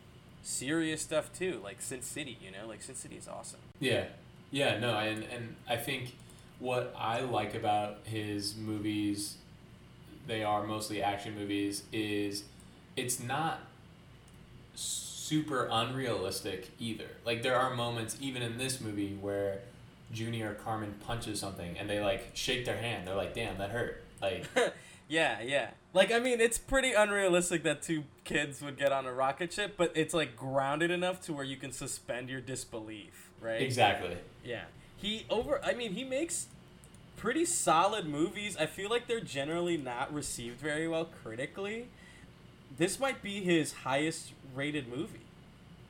serious 0.42 1.02
stuff 1.02 1.32
too, 1.32 1.60
like 1.62 1.80
Sin 1.80 2.02
City. 2.02 2.38
You 2.42 2.50
know, 2.50 2.66
like 2.68 2.82
Sin 2.82 2.94
City 2.94 3.16
is 3.16 3.28
awesome. 3.28 3.60
Yeah, 3.78 4.04
yeah, 4.50 4.78
no, 4.78 4.98
and 4.98 5.24
and 5.24 5.56
I 5.68 5.76
think 5.76 6.14
what 6.58 6.94
I 6.96 7.20
like 7.20 7.54
about 7.54 7.98
his 8.04 8.56
movies, 8.56 9.36
they 10.26 10.42
are 10.44 10.66
mostly 10.66 11.02
action 11.02 11.34
movies, 11.36 11.84
is 11.92 12.44
it's 12.96 13.20
not 13.20 13.60
super 14.74 15.68
unrealistic 15.70 16.70
either. 16.78 17.08
Like 17.24 17.42
there 17.42 17.56
are 17.56 17.74
moments 17.74 18.16
even 18.20 18.42
in 18.42 18.58
this 18.58 18.80
movie 18.80 19.16
where 19.20 19.60
Junior 20.12 20.54
Carmen 20.54 20.94
punches 21.06 21.38
something 21.40 21.78
and 21.78 21.88
they 21.88 22.00
like 22.00 22.30
shake 22.34 22.64
their 22.64 22.76
hand. 22.76 23.06
They're 23.06 23.14
like, 23.14 23.34
"Damn, 23.34 23.58
that 23.58 23.70
hurt." 23.70 24.02
Like, 24.20 24.44
Yeah, 25.10 25.40
yeah. 25.42 25.70
Like 25.92 26.12
I 26.12 26.20
mean, 26.20 26.40
it's 26.40 26.56
pretty 26.58 26.92
unrealistic 26.92 27.64
that 27.64 27.82
two 27.82 28.04
kids 28.24 28.62
would 28.62 28.78
get 28.78 28.92
on 28.92 29.06
a 29.06 29.12
rocket 29.12 29.52
ship, 29.52 29.74
but 29.76 29.92
it's 29.96 30.14
like 30.14 30.36
grounded 30.36 30.90
enough 30.92 31.20
to 31.22 31.32
where 31.32 31.44
you 31.44 31.56
can 31.56 31.72
suspend 31.72 32.30
your 32.30 32.40
disbelief, 32.40 33.30
right? 33.40 33.60
exactly. 33.60 34.18
Yeah. 34.44 34.64
He 34.96 35.26
over 35.28 35.60
I 35.64 35.74
mean, 35.74 35.94
he 35.94 36.04
makes 36.04 36.46
pretty 37.16 37.44
solid 37.44 38.06
movies. 38.06 38.56
I 38.56 38.66
feel 38.66 38.88
like 38.90 39.08
they're 39.08 39.20
generally 39.20 39.76
not 39.76 40.12
received 40.14 40.60
very 40.60 40.86
well 40.88 41.06
critically. 41.06 41.88
this 42.76 42.98
might 43.00 43.22
be 43.22 43.42
his 43.42 43.72
highest 43.72 44.32
rated 44.54 44.88
movie. 44.88 45.26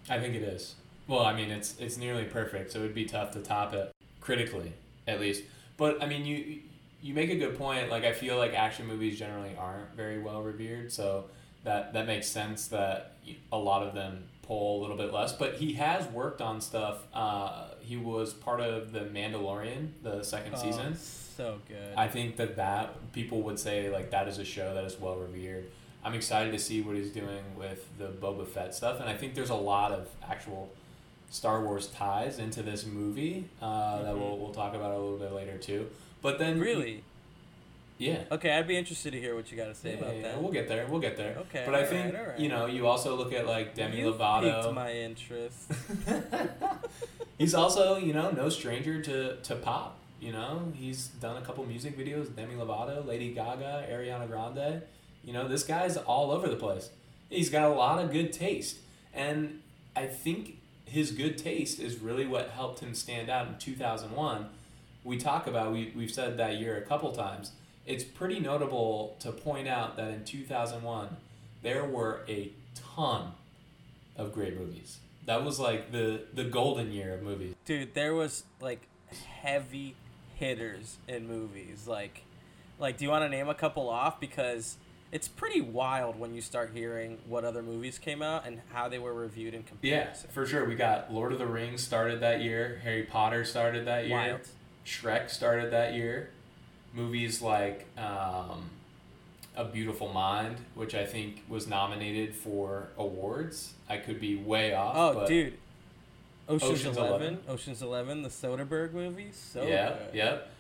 I 0.09 0.19
think 0.19 0.35
it 0.35 0.43
is. 0.43 0.77
Well, 1.07 1.21
I 1.25 1.35
mean, 1.35 1.51
it's 1.51 1.77
it's 1.79 1.97
nearly 1.99 2.25
perfect, 2.25 2.73
so 2.73 2.81
it 2.81 2.83
would 2.83 2.95
be 2.95 3.05
tough 3.05 3.33
to 3.33 3.41
top 3.41 3.75
it 3.75 3.93
critically, 4.21 4.75
at 5.07 5.21
least. 5.21 5.45
But 5.77 6.03
I 6.03 6.07
mean, 6.07 6.25
you 6.27 6.61
you 7.03 7.15
make 7.15 7.31
a 7.31 7.37
good 7.37 7.57
point. 7.59 7.91
Like, 7.91 8.05
I 8.05 8.13
feel 8.13 8.37
like 8.37 8.53
action 8.55 8.87
movies 8.87 9.19
generally 9.19 9.57
aren't 9.59 9.95
very 9.97 10.19
well 10.19 10.43
revered, 10.43 10.93
so 10.93 11.27
that 11.65 11.93
that 11.95 12.07
makes 12.07 12.27
sense 12.27 12.69
that 12.69 13.17
a 13.53 13.59
lot 13.59 13.83
of 13.83 13.95
them 13.95 14.25
pull 14.43 14.79
a 14.79 14.83
little 14.83 14.97
bit 14.97 15.13
less. 15.13 15.33
But 15.33 15.55
he 15.55 15.75
has 15.75 16.07
worked 16.09 16.41
on 16.41 16.61
stuff. 16.61 16.99
Uh, 17.15 17.69
he 17.81 17.97
was 17.97 18.33
part 18.33 18.61
of 18.61 18.93
the 18.93 19.01
Mandalorian, 19.01 19.89
the 20.03 20.23
second 20.23 20.55
Oh, 20.57 20.63
season. 20.63 20.97
so 20.97 21.59
good. 21.69 21.95
I 21.97 22.09
think 22.09 22.37
that 22.37 22.57
that 22.57 23.13
people 23.13 23.43
would 23.43 23.59
say 23.59 23.91
like 23.91 24.11
that 24.11 24.29
is 24.29 24.39
a 24.39 24.45
show 24.45 24.75
that 24.75 24.85
is 24.85 24.99
well 25.01 25.17
revered. 25.17 25.65
I'm 26.03 26.15
excited 26.15 26.53
to 26.53 26.59
see 26.59 26.81
what 26.81 26.97
he's 26.97 27.11
doing 27.13 27.43
with 27.59 27.87
the 27.99 28.07
Boba 28.09 28.47
Fett 28.47 28.75
stuff, 28.75 29.01
and 29.01 29.09
I 29.09 29.15
think 29.15 29.35
there's 29.35 29.51
a 29.51 29.55
lot 29.55 29.93
of 29.93 30.09
actual 30.29 30.71
Star 31.31 31.63
Wars 31.63 31.89
ties 31.89 32.39
into 32.39 32.63
this 32.63 32.85
movie 32.87 33.45
uh, 33.63 34.03
that 34.03 34.17
we'll 34.19 34.39
we'll 34.39 34.53
talk 34.55 34.75
about 34.75 34.93
a 34.93 34.99
little 34.99 35.19
bit 35.19 35.33
later 35.33 35.59
too. 35.59 35.87
But 36.23 36.39
then 36.39 36.61
really? 36.61 37.05
yeah. 37.99 38.25
Okay, 38.31 38.53
I'd 38.53 38.67
be 38.69 38.77
interested 38.77 39.13
to 39.13 39.21
hear 39.21 39.35
what 39.35 39.51
you 39.51 39.57
got 39.57 39.67
to 39.69 39.75
say 39.75 39.91
Yeah, 39.93 39.99
about 39.99 40.17
yeah, 40.17 40.23
that. 40.23 40.43
We'll 40.43 40.53
get 40.53 40.69
there. 40.69 40.87
We'll 40.87 41.01
get 41.01 41.17
there. 41.17 41.37
Okay, 41.39 41.63
But 41.67 41.75
I 41.75 41.85
think 41.85 42.15
alright. 42.15 42.39
you 42.39 42.49
know 42.49 42.67
you 42.67 42.87
also 42.87 43.17
look 43.17 43.33
at 43.33 43.47
like 43.47 43.75
Demi 43.75 43.99
you 44.01 44.13
Lovato. 44.13 44.63
piqued 44.63 44.75
my 44.75 44.93
interest. 44.93 45.71
He's 47.39 47.55
also, 47.55 47.97
you 47.97 48.13
know, 48.13 48.31
no 48.31 48.49
stranger 48.51 49.01
to, 49.03 49.37
to 49.37 49.55
pop. 49.57 49.97
You 50.21 50.33
know, 50.33 50.71
he's 50.75 51.07
done 51.09 51.39
a 51.39 51.41
couple 51.41 51.65
music 51.65 51.97
videos, 51.97 52.35
Demi 52.37 52.55
Lovato, 52.55 53.07
Lady 53.07 53.33
Gaga, 53.33 53.87
Ariana 53.91 54.29
Grande. 54.29 54.83
You 55.25 55.33
know, 55.33 55.49
this 55.49 55.63
guy's 55.65 55.97
all 55.97 56.31
over 56.31 56.47
the 56.49 56.57
place. 56.57 56.91
He's 57.31 57.49
got 57.49 57.71
a 57.71 57.75
lot 57.75 58.05
of 58.05 58.13
good 58.13 58.31
taste. 58.31 58.77
And 59.15 59.61
I 59.97 60.05
think 60.05 60.59
his 60.85 61.13
good 61.13 61.39
taste 61.39 61.81
is 61.81 61.99
really 62.01 62.27
what 62.27 62.51
helped 62.51 62.81
him 62.81 62.93
stand 62.95 63.31
out 63.31 63.47
in 63.49 63.57
2001. 63.57 64.47
We 65.05 65.17
talk 65.17 65.47
about, 65.47 65.73
we, 65.73 65.93
we've 65.97 66.11
said 66.11 66.37
that 66.39 66.59
year 66.59 66.77
a 66.77 66.83
couple 66.83 67.13
times. 67.13 67.53
It's 67.87 68.05
pretty 68.05 68.39
notable 68.41 69.17
to 69.21 69.33
point 69.33 69.67
out 69.67 69.97
that 69.97 70.09
in 70.09 70.25
2001, 70.25 71.17
there 71.63 71.85
were 71.85 72.21
a 72.29 72.53
ton 72.75 73.33
of 74.17 74.33
great 74.33 74.59
movies. 74.59 74.99
That 75.27 75.45
was 75.45 75.61
like 75.61 75.93
the 75.93 76.23
the 76.35 76.45
golden 76.45 76.93
year 76.93 77.15
of 77.15 77.23
movies. 77.23 77.55
Dude, 77.65 77.95
there 77.95 78.15
was 78.15 78.45
like 78.61 78.87
heavy 79.43 79.95
hitters 80.37 80.99
in 81.07 81.29
movies. 81.29 81.87
Like, 81.87 82.25
like, 82.79 82.97
do 82.97 83.05
you 83.05 83.11
want 83.11 83.25
to 83.25 83.29
name 83.29 83.49
a 83.49 83.55
couple 83.55 83.89
off? 83.89 84.19
Because 84.19 84.77
it's 85.13 85.29
pretty 85.29 85.61
wild 85.61 86.19
when 86.19 86.35
you 86.35 86.41
start 86.41 86.71
hearing 86.73 87.19
what 87.27 87.45
other 87.45 87.63
movies 87.63 87.99
came 87.99 88.23
out 88.23 88.47
and 88.47 88.61
how 88.73 88.89
they 88.89 88.99
were 88.99 89.15
reviewed 89.15 89.55
and 89.55 89.67
compared. 89.67 89.93
Yeah, 89.93 90.13
for 90.33 90.47
sure. 90.47 90.65
We 90.65 90.75
got 90.75 91.13
Lord 91.13 91.33
of 91.33 91.39
the 91.39 91.47
Rings 91.47 91.83
started 91.83 92.21
that 92.21 92.41
year. 92.41 92.81
Harry 92.83 93.03
Potter 93.03 93.45
started 93.45 93.87
that 93.87 94.07
year. 94.07 94.17
Wild. 94.17 94.41
Shrek 94.87 95.31
started 95.31 95.73
that 95.73 95.95
year. 95.95 96.31
Movies 96.93 97.41
like 97.41 97.87
um, 97.97 98.71
A 99.57 99.65
Beautiful 99.65 100.09
Mind, 100.13 100.57
which 100.75 100.95
I 100.95 101.05
think 101.07 101.43
was 101.49 101.67
nominated 101.67 102.35
for 102.35 102.89
awards. 102.99 103.75
I 103.89 103.99
could 103.99 104.21
be 104.21 104.37
way 104.37 104.75
off. 104.75 104.95
Oh, 104.97 105.15
but 105.15 105.29
dude. 105.29 105.55
Ocean's, 106.49 106.81
Ocean's 106.81 106.97
11, 106.97 107.13
11. 107.13 107.39
Ocean's 107.49 107.83
11, 107.83 108.23
the 108.23 108.29
Soderbergh 108.29 108.93
movies. 108.93 109.37
So 109.53 109.63
yeah, 109.63 109.91
good. 109.91 110.15
yep. 110.15 110.51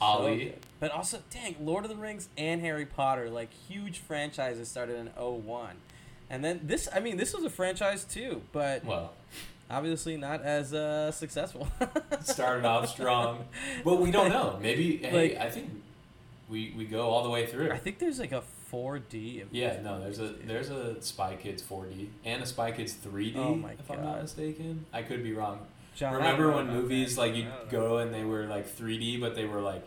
So 0.00 0.34
good. 0.36 0.54
But 0.80 0.90
also, 0.92 1.18
dang, 1.30 1.56
Lord 1.60 1.84
of 1.84 1.90
the 1.90 1.96
Rings 1.96 2.28
and 2.36 2.60
Harry 2.60 2.84
Potter, 2.84 3.30
like 3.30 3.50
huge 3.68 3.98
franchises 3.98 4.68
started 4.68 4.96
in 4.96 5.06
01. 5.16 5.76
And 6.28 6.44
then 6.44 6.60
this, 6.64 6.88
I 6.94 7.00
mean, 7.00 7.16
this 7.16 7.34
was 7.34 7.44
a 7.44 7.50
franchise 7.50 8.04
too, 8.04 8.42
but 8.52 8.84
Well, 8.84 9.12
obviously 9.70 10.16
not 10.16 10.42
as 10.42 10.74
uh, 10.74 11.10
successful. 11.12 11.68
started 12.22 12.64
off 12.64 12.88
strong, 12.88 13.44
but 13.84 14.00
we 14.00 14.10
don't 14.10 14.28
know. 14.30 14.58
Maybe 14.60 14.98
hey, 14.98 15.30
Like- 15.34 15.40
I 15.46 15.50
think 15.50 15.70
we 16.48 16.74
we 16.76 16.84
go 16.84 17.08
all 17.08 17.22
the 17.22 17.30
way 17.30 17.46
through. 17.46 17.70
I 17.70 17.78
think 17.78 17.98
there's 17.98 18.18
like 18.18 18.32
a 18.32 18.42
4D 18.72 19.44
Yeah, 19.52 19.80
no, 19.82 20.00
there's 20.00 20.18
a 20.18 20.28
dude. 20.28 20.46
there's 20.48 20.70
a 20.70 21.00
Spy 21.02 21.36
Kids 21.36 21.62
4D 21.62 22.08
and 22.24 22.42
a 22.42 22.46
Spy 22.46 22.72
Kids 22.72 22.94
3D. 23.04 23.36
Oh 23.36 23.54
my 23.54 23.72
if 23.72 23.90
I'm 23.90 24.02
not 24.02 24.22
mistaken, 24.22 24.84
I 24.92 25.02
could 25.02 25.22
be 25.22 25.32
wrong. 25.32 25.60
John, 25.96 26.14
Remember 26.14 26.50
when 26.52 26.68
movies 26.68 27.16
that. 27.16 27.20
like 27.22 27.34
you 27.34 27.44
don't 27.44 27.68
go 27.68 27.98
and 27.98 28.14
they 28.14 28.24
were 28.24 28.46
like 28.46 28.66
3D, 28.76 29.20
but 29.20 29.34
they 29.34 29.44
were 29.44 29.60
like 29.60 29.82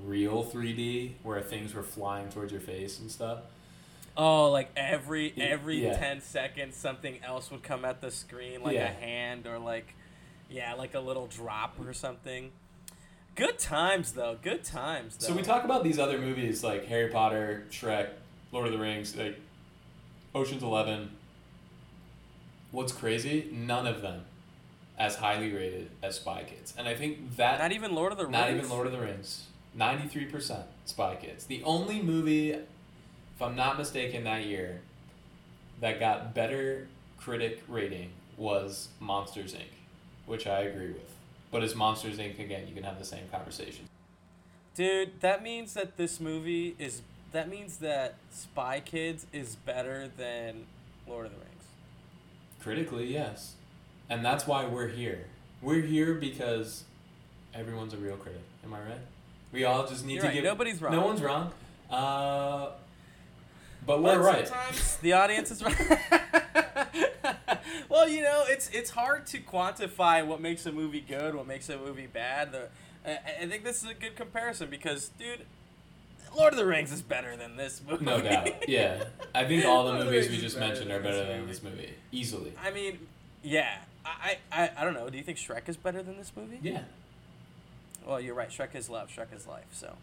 real 0.00 0.44
3D, 0.44 1.12
where 1.22 1.40
things 1.40 1.72
were 1.74 1.82
flying 1.82 2.28
towards 2.28 2.52
your 2.52 2.60
face 2.60 2.98
and 3.00 3.10
stuff. 3.10 3.38
Oh, 4.16 4.50
like 4.50 4.70
every 4.76 5.32
every 5.36 5.84
yeah. 5.84 5.96
ten 5.98 6.20
seconds, 6.20 6.76
something 6.76 7.18
else 7.22 7.50
would 7.50 7.62
come 7.62 7.84
at 7.84 8.00
the 8.00 8.10
screen, 8.10 8.62
like 8.62 8.74
Yeah. 8.74 8.90
a 8.90 8.92
hand 8.94 9.46
or 9.46 9.58
like, 9.58 9.94
yeah, 10.48 10.74
like 10.74 10.94
a 10.94 11.00
little 11.00 11.26
drop 11.26 11.76
or 11.84 11.92
something. 11.92 12.50
Good 13.34 13.58
times 13.58 14.12
though. 14.12 14.38
Good 14.40 14.64
times 14.64 15.16
though. 15.18 15.26
So 15.28 15.34
we 15.34 15.42
talk 15.42 15.64
about 15.64 15.84
these 15.84 15.98
other 15.98 16.18
movies 16.18 16.64
like 16.64 16.86
Harry 16.86 17.10
Potter, 17.10 17.66
Shrek, 17.70 18.08
Lord 18.52 18.66
of 18.66 18.72
the 18.72 18.78
Rings, 18.78 19.14
like 19.14 19.38
Ocean's 20.34 20.62
Eleven. 20.62 21.10
What's 22.70 22.92
crazy? 22.92 23.48
None 23.52 23.86
of 23.86 24.02
them 24.02 24.22
as 24.98 25.16
highly 25.16 25.52
rated 25.52 25.90
as 26.02 26.16
Spy 26.16 26.42
Kids, 26.44 26.72
and 26.78 26.88
I 26.88 26.94
think 26.94 27.36
that 27.36 27.58
Not 27.58 27.72
even 27.72 27.94
Lord 27.94 28.12
of 28.12 28.18
the 28.18 28.24
Rings. 28.24 28.32
Not 28.32 28.50
even 28.50 28.68
Lord 28.70 28.86
of 28.86 28.92
the 28.92 29.00
Rings. 29.00 29.44
Ninety-three 29.74 30.24
percent 30.26 30.64
Spy 30.86 31.16
Kids. 31.16 31.44
The 31.44 31.62
only 31.64 32.00
movie, 32.00 32.56
if 33.36 33.42
I'm 33.42 33.54
not 33.54 33.76
mistaken, 33.76 34.24
that 34.24 34.44
year 34.44 34.80
that 35.80 36.00
got 36.00 36.34
better 36.34 36.88
critic 37.18 37.62
rating 37.68 38.10
was 38.38 38.88
Monsters 38.98 39.52
Inc., 39.52 39.68
which 40.24 40.46
I 40.46 40.60
agree 40.60 40.88
with. 40.88 41.14
But 41.50 41.62
as 41.62 41.74
Monsters 41.74 42.16
Inc. 42.16 42.38
again, 42.38 42.66
you 42.66 42.74
can 42.74 42.82
have 42.82 42.98
the 42.98 43.04
same 43.04 43.28
conversation. 43.30 43.84
Dude, 44.74 45.20
that 45.20 45.42
means 45.42 45.74
that 45.74 45.96
this 45.96 46.18
movie 46.18 46.74
is. 46.78 47.02
That 47.32 47.48
means 47.50 47.78
that 47.78 48.14
Spy 48.30 48.80
Kids 48.80 49.26
is 49.32 49.56
better 49.56 50.08
than 50.16 50.66
Lord 51.06 51.26
of 51.26 51.32
the 51.32 51.38
Rings. 51.38 51.64
Critically, 52.60 53.12
yes, 53.12 53.54
and 54.08 54.24
that's 54.24 54.46
why 54.46 54.64
we're 54.66 54.88
here. 54.88 55.26
We're 55.60 55.82
here 55.82 56.14
because 56.14 56.84
everyone's 57.54 57.92
a 57.92 57.98
real 57.98 58.16
critic. 58.16 58.42
Am 58.64 58.72
I 58.72 58.80
right? 58.80 59.00
We 59.52 59.64
all 59.64 59.86
just 59.86 60.04
need 60.06 60.14
You're 60.14 60.22
to 60.22 60.28
right, 60.28 60.34
give. 60.34 60.44
nobody's 60.44 60.80
wrong. 60.80 60.92
No 60.92 61.06
one's 61.06 61.22
wrong. 61.22 61.52
Uh, 61.90 62.70
but 63.86 64.02
we're 64.02 64.18
But 64.18 64.24
right. 64.24 64.48
Sometimes 64.48 64.96
the 64.96 65.12
audience 65.12 65.50
is 65.50 65.62
right. 65.62 65.76
well, 67.88 68.08
you 68.08 68.22
know, 68.22 68.44
it's 68.48 68.68
it's 68.70 68.90
hard 68.90 69.26
to 69.28 69.38
quantify 69.38 70.26
what 70.26 70.40
makes 70.40 70.66
a 70.66 70.72
movie 70.72 71.00
good, 71.00 71.34
what 71.34 71.46
makes 71.46 71.68
a 71.68 71.78
movie 71.78 72.06
bad. 72.06 72.52
The, 72.52 72.68
I, 73.04 73.42
I 73.42 73.46
think 73.46 73.64
this 73.64 73.82
is 73.82 73.90
a 73.90 73.94
good 73.94 74.16
comparison 74.16 74.70
because, 74.70 75.10
dude, 75.18 75.42
Lord 76.36 76.52
of 76.52 76.58
the 76.58 76.66
Rings 76.66 76.92
is 76.92 77.02
better 77.02 77.36
than 77.36 77.56
this 77.56 77.80
movie. 77.88 78.04
No 78.04 78.20
doubt. 78.20 78.48
Yeah. 78.68 79.04
I 79.34 79.44
think 79.44 79.64
all 79.64 79.84
the 79.84 79.90
Lord 79.90 80.00
of 80.00 80.06
the 80.06 80.12
movies 80.12 80.30
we 80.30 80.38
just 80.38 80.58
mentioned 80.58 80.90
are 80.90 81.00
better 81.00 81.24
than 81.24 81.46
this 81.46 81.62
movie. 81.62 81.94
Easily. 82.12 82.52
I 82.62 82.70
mean, 82.70 82.98
yeah. 83.42 83.78
I, 84.04 84.38
I, 84.52 84.70
I 84.76 84.84
don't 84.84 84.94
know. 84.94 85.08
Do 85.08 85.18
you 85.18 85.24
think 85.24 85.38
Shrek 85.38 85.68
is 85.68 85.76
better 85.76 86.02
than 86.02 86.16
this 86.16 86.32
movie? 86.36 86.58
Yeah. 86.62 86.82
Well, 88.06 88.20
you're 88.20 88.34
right. 88.34 88.50
Shrek 88.50 88.74
is 88.74 88.88
love. 88.88 89.08
Shrek 89.08 89.34
is 89.34 89.46
life. 89.46 89.64
So, 89.72 89.94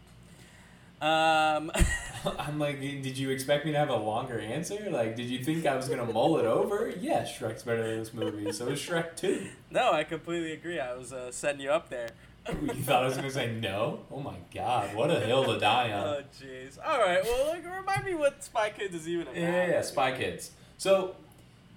um, 1.00 1.70
I'm 2.38 2.58
like, 2.58 2.80
did 2.80 3.18
you 3.18 3.30
expect 3.30 3.66
me 3.66 3.72
to 3.72 3.78
have 3.78 3.90
a 3.90 3.96
longer 3.96 4.38
answer? 4.40 4.88
Like, 4.90 5.16
did 5.16 5.26
you 5.28 5.42
think 5.44 5.66
I 5.66 5.76
was 5.76 5.88
going 5.88 6.04
to 6.04 6.12
mull 6.12 6.38
it 6.38 6.46
over? 6.46 6.92
Yeah, 6.98 7.24
Shrek's 7.24 7.62
better 7.62 7.86
than 7.86 7.98
this 7.98 8.14
movie. 8.14 8.50
So 8.52 8.68
is 8.68 8.80
Shrek 8.80 9.16
2. 9.16 9.46
no, 9.70 9.92
I 9.92 10.04
completely 10.04 10.52
agree. 10.52 10.80
I 10.80 10.94
was 10.94 11.12
uh, 11.12 11.30
setting 11.32 11.60
you 11.60 11.70
up 11.70 11.88
there. 11.90 12.08
You 12.62 12.74
thought 12.74 13.04
I 13.04 13.06
was 13.06 13.14
going 13.14 13.26
to 13.26 13.32
say 13.32 13.52
no? 13.52 14.00
Oh 14.10 14.20
my 14.20 14.36
god, 14.54 14.94
what 14.94 15.10
a 15.10 15.18
hill 15.20 15.44
to 15.46 15.58
die 15.58 15.92
on! 15.92 16.04
Oh, 16.06 16.22
jeez. 16.38 16.76
All 16.84 16.98
right. 16.98 17.24
Well, 17.24 17.48
like, 17.48 17.64
remind 17.64 18.04
me 18.04 18.14
what 18.14 18.44
Spy 18.44 18.68
Kids 18.68 18.94
is 18.94 19.08
even 19.08 19.22
about. 19.28 19.36
Yeah, 19.36 19.50
yeah, 19.50 19.70
yeah, 19.70 19.80
Spy 19.80 20.12
Kids. 20.14 20.50
So, 20.76 21.16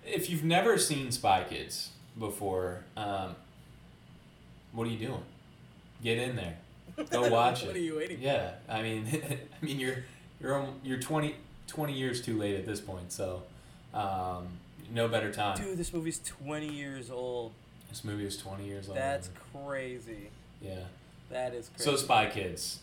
if 0.06 0.30
you've 0.30 0.43
never 0.43 0.77
seen 0.77 1.12
Spy 1.13 1.45
Kids 1.49 1.91
before, 2.19 2.84
um, 2.97 3.36
what 4.73 4.88
are 4.88 4.91
you 4.91 4.99
doing? 4.99 5.23
Get 6.03 6.17
in 6.17 6.36
there. 6.36 6.58
Go 7.10 7.27
watch 7.29 7.63
it. 7.63 7.67
What 7.67 7.75
are 7.75 7.79
you 7.79 7.97
waiting 7.97 8.17
for? 8.17 8.23
Yeah, 8.23 8.51
I 8.67 8.81
mean, 8.81 9.05
I 9.62 9.65
mean, 9.65 9.79
you're 9.79 10.03
you're 10.41 10.67
you're 10.83 10.99
20, 10.99 11.36
20 11.67 11.93
years 11.93 12.21
too 12.21 12.38
late 12.38 12.55
at 12.55 12.65
this 12.65 12.79
point, 12.81 13.12
so 13.12 13.43
um, 13.93 14.47
no 14.91 15.07
better 15.07 15.31
time. 15.31 15.57
Dude, 15.57 15.77
this 15.77 15.93
movie's 15.93 16.19
20 16.19 16.67
years 16.67 17.10
old. 17.12 17.53
This 17.89 18.03
movie 18.03 18.25
is 18.25 18.38
twenty 18.38 18.65
years 18.65 18.89
old. 18.89 18.97
That's 18.97 19.29
crazy. 19.53 20.29
yeah. 20.62 20.79
That 21.29 21.53
is 21.53 21.69
crazy. 21.69 21.89
So 21.89 21.95
Spy 21.95 22.25
Kids, 22.27 22.79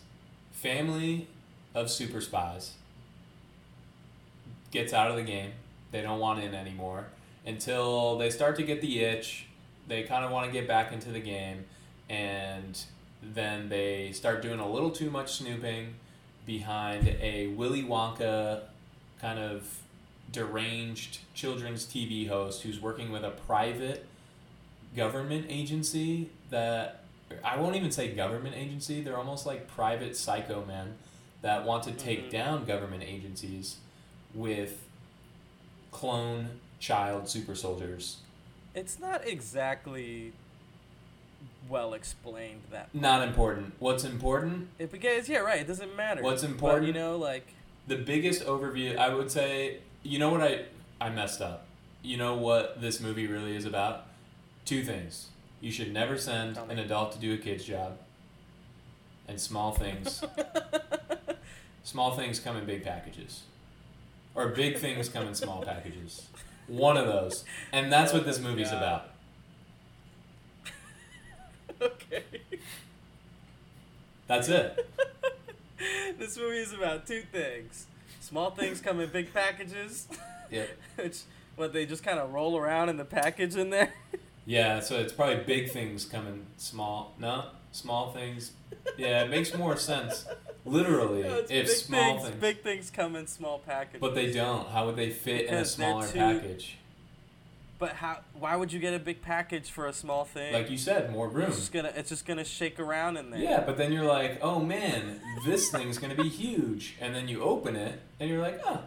family 0.51 1.27
of 1.75 1.91
super 1.91 2.21
spies, 2.21 2.73
gets 4.71 4.93
out 4.93 5.09
of 5.09 5.15
the 5.15 5.23
game. 5.23 5.51
They 5.91 6.01
don't 6.01 6.19
want 6.19 6.43
in 6.43 6.53
anymore 6.55 7.05
until 7.45 8.17
they 8.17 8.29
start 8.29 8.55
to 8.57 8.63
get 8.63 8.81
the 8.81 8.99
itch. 9.03 9.45
They 9.87 10.03
kind 10.03 10.25
of 10.25 10.31
want 10.31 10.47
to 10.47 10.51
get 10.51 10.67
back 10.67 10.91
into 10.91 11.09
the 11.11 11.19
game, 11.19 11.65
and 12.09 12.83
then 13.33 13.69
they 13.69 14.11
start 14.11 14.41
doing 14.41 14.59
a 14.59 14.69
little 14.69 14.91
too 14.91 15.09
much 15.09 15.33
snooping 15.33 15.95
behind 16.45 17.07
a 17.21 17.47
Willy 17.47 17.83
Wonka 17.83 18.61
kind 19.19 19.39
of 19.39 19.79
deranged 20.31 21.19
children's 21.33 21.85
TV 21.85 22.27
host 22.27 22.63
who's 22.63 22.79
working 22.79 23.11
with 23.11 23.23
a 23.23 23.31
private 23.31 24.05
government 24.95 25.45
agency 25.49 26.29
that 26.49 27.01
I 27.43 27.57
won't 27.57 27.75
even 27.75 27.91
say 27.91 28.09
government 28.13 28.55
agency. 28.55 29.01
They're 29.01 29.17
almost 29.17 29.45
like 29.45 29.67
private 29.67 30.15
psycho 30.15 30.63
men 30.65 30.95
that 31.41 31.65
want 31.65 31.83
to 31.83 31.91
take 31.91 32.27
Mhm. 32.27 32.31
down 32.31 32.65
government 32.65 33.03
agencies 33.03 33.77
with 34.33 34.83
clone 35.91 36.59
child 36.79 37.29
super 37.29 37.55
soldiers. 37.55 38.17
It's 38.73 38.99
not 38.99 39.25
exactly 39.27 40.33
well 41.69 41.93
explained 41.93 42.61
that. 42.71 42.93
Not 42.93 43.27
important. 43.27 43.73
What's 43.79 44.03
important? 44.03 44.69
It 44.79 44.91
because 44.91 45.27
yeah, 45.29 45.39
right. 45.39 45.61
It 45.61 45.67
doesn't 45.67 45.95
matter. 45.95 46.21
What's 46.21 46.41
But, 46.43 46.51
important? 46.51 46.87
you 46.87 46.93
know, 46.93 47.17
like 47.17 47.47
The 47.87 47.97
biggest 47.97 48.43
overview, 48.45 48.97
I 48.97 49.13
would 49.13 49.31
say, 49.31 49.79
you 50.03 50.19
know 50.19 50.29
what 50.29 50.41
I 50.41 50.65
I 51.01 51.09
messed 51.09 51.41
up. 51.41 51.65
You 52.01 52.17
know 52.17 52.35
what 52.35 52.81
this 52.81 52.99
movie 53.01 53.27
really 53.27 53.55
is 53.55 53.65
about? 53.65 54.05
Two 54.65 54.83
things. 54.83 55.27
You 55.61 55.71
should 55.71 55.91
never 55.91 56.17
send 56.17 56.57
an 56.57 56.77
adult 56.79 57.11
to 57.13 57.19
do 57.19 57.33
a 57.33 57.37
kid's 57.37 57.65
job. 57.65 57.97
And 59.27 59.39
small 59.41 59.71
things. 59.71 60.23
small 61.83 62.15
things 62.15 62.39
come 62.39 62.57
in 62.57 62.65
big 62.65 62.83
packages. 62.83 63.43
Or 64.35 64.49
big 64.49 64.77
things 64.77 65.09
come 65.09 65.27
in 65.27 65.33
small 65.35 65.63
packages. 65.63 66.27
One 66.67 66.97
of 66.97 67.07
those. 67.07 67.43
And 67.71 67.91
that's 67.91 68.13
what 68.13 68.25
this 68.25 68.39
Oh 68.39 68.43
movie's 68.43 68.69
God. 68.69 68.77
about. 68.77 69.09
Okay. 71.81 72.23
That's 74.27 74.49
it. 74.49 74.89
this 76.19 76.37
movie 76.37 76.57
is 76.57 76.73
about 76.73 77.05
two 77.05 77.23
things. 77.31 77.85
Small 78.21 78.51
things 78.51 78.81
come 78.81 78.99
in 78.99 79.09
big 79.09 79.33
packages, 79.33 80.07
Yep. 80.49 80.69
which 80.95 81.21
what 81.55 81.73
they 81.73 81.85
just 81.85 82.03
kind 82.03 82.19
of 82.19 82.33
roll 82.33 82.57
around 82.57 82.89
in 82.89 82.97
the 82.97 83.05
package 83.05 83.55
in 83.55 83.69
there. 83.69 83.93
Yeah, 84.47 84.79
so 84.79 84.97
it's 84.99 85.11
probably 85.11 85.37
big 85.43 85.71
things 85.71 86.05
coming 86.05 86.45
small. 86.57 87.15
No, 87.17 87.45
small 87.71 88.11
things. 88.11 88.51
Yeah, 88.95 89.23
it 89.23 89.31
makes 89.31 89.57
more 89.57 89.75
sense. 89.75 90.27
Literally, 90.65 91.23
No, 91.23 91.37
if 91.39 91.49
big 91.49 91.67
small 91.69 92.17
things, 92.17 92.27
things. 92.29 92.41
big 92.41 92.61
things 92.61 92.91
come 92.91 93.15
in 93.15 93.25
small 93.25 93.57
packages. 93.57 94.01
But 94.01 94.13
they 94.13 94.31
don't. 94.31 94.67
How 94.67 94.85
would 94.85 94.97
they 94.97 95.09
fit 95.09 95.47
in 95.47 95.55
a 95.55 95.65
smaller 95.65 96.05
too- 96.05 96.19
package? 96.19 96.77
But 97.77 97.91
how? 97.93 98.19
Why 98.33 98.55
would 98.55 98.71
you 98.71 98.79
get 98.79 98.93
a 98.93 98.99
big 98.99 99.21
package 99.21 99.69
for 99.69 99.85
a 99.87 99.93
small 99.93 100.23
thing? 100.23 100.53
Like 100.53 100.69
you 100.69 100.77
said, 100.77 101.11
more 101.11 101.27
room. 101.27 101.47
It's 101.47 101.57
just 101.57 101.73
gonna 101.73 101.91
it's 101.95 102.09
just 102.09 102.25
gonna 102.25 102.45
shake 102.45 102.79
around 102.79 103.17
in 103.17 103.31
there. 103.31 103.39
Yeah, 103.39 103.61
but 103.65 103.77
then 103.77 103.91
you're 103.91 104.05
like, 104.05 104.39
oh 104.41 104.59
man, 104.59 105.19
this 105.45 105.69
thing's 105.69 105.97
gonna 105.97 106.15
be 106.15 106.29
huge, 106.29 106.95
and 107.01 107.13
then 107.13 107.27
you 107.27 107.43
open 107.43 107.75
it, 107.75 107.99
and 108.19 108.29
you're 108.29 108.41
like, 108.41 108.61
oh, 108.65 108.81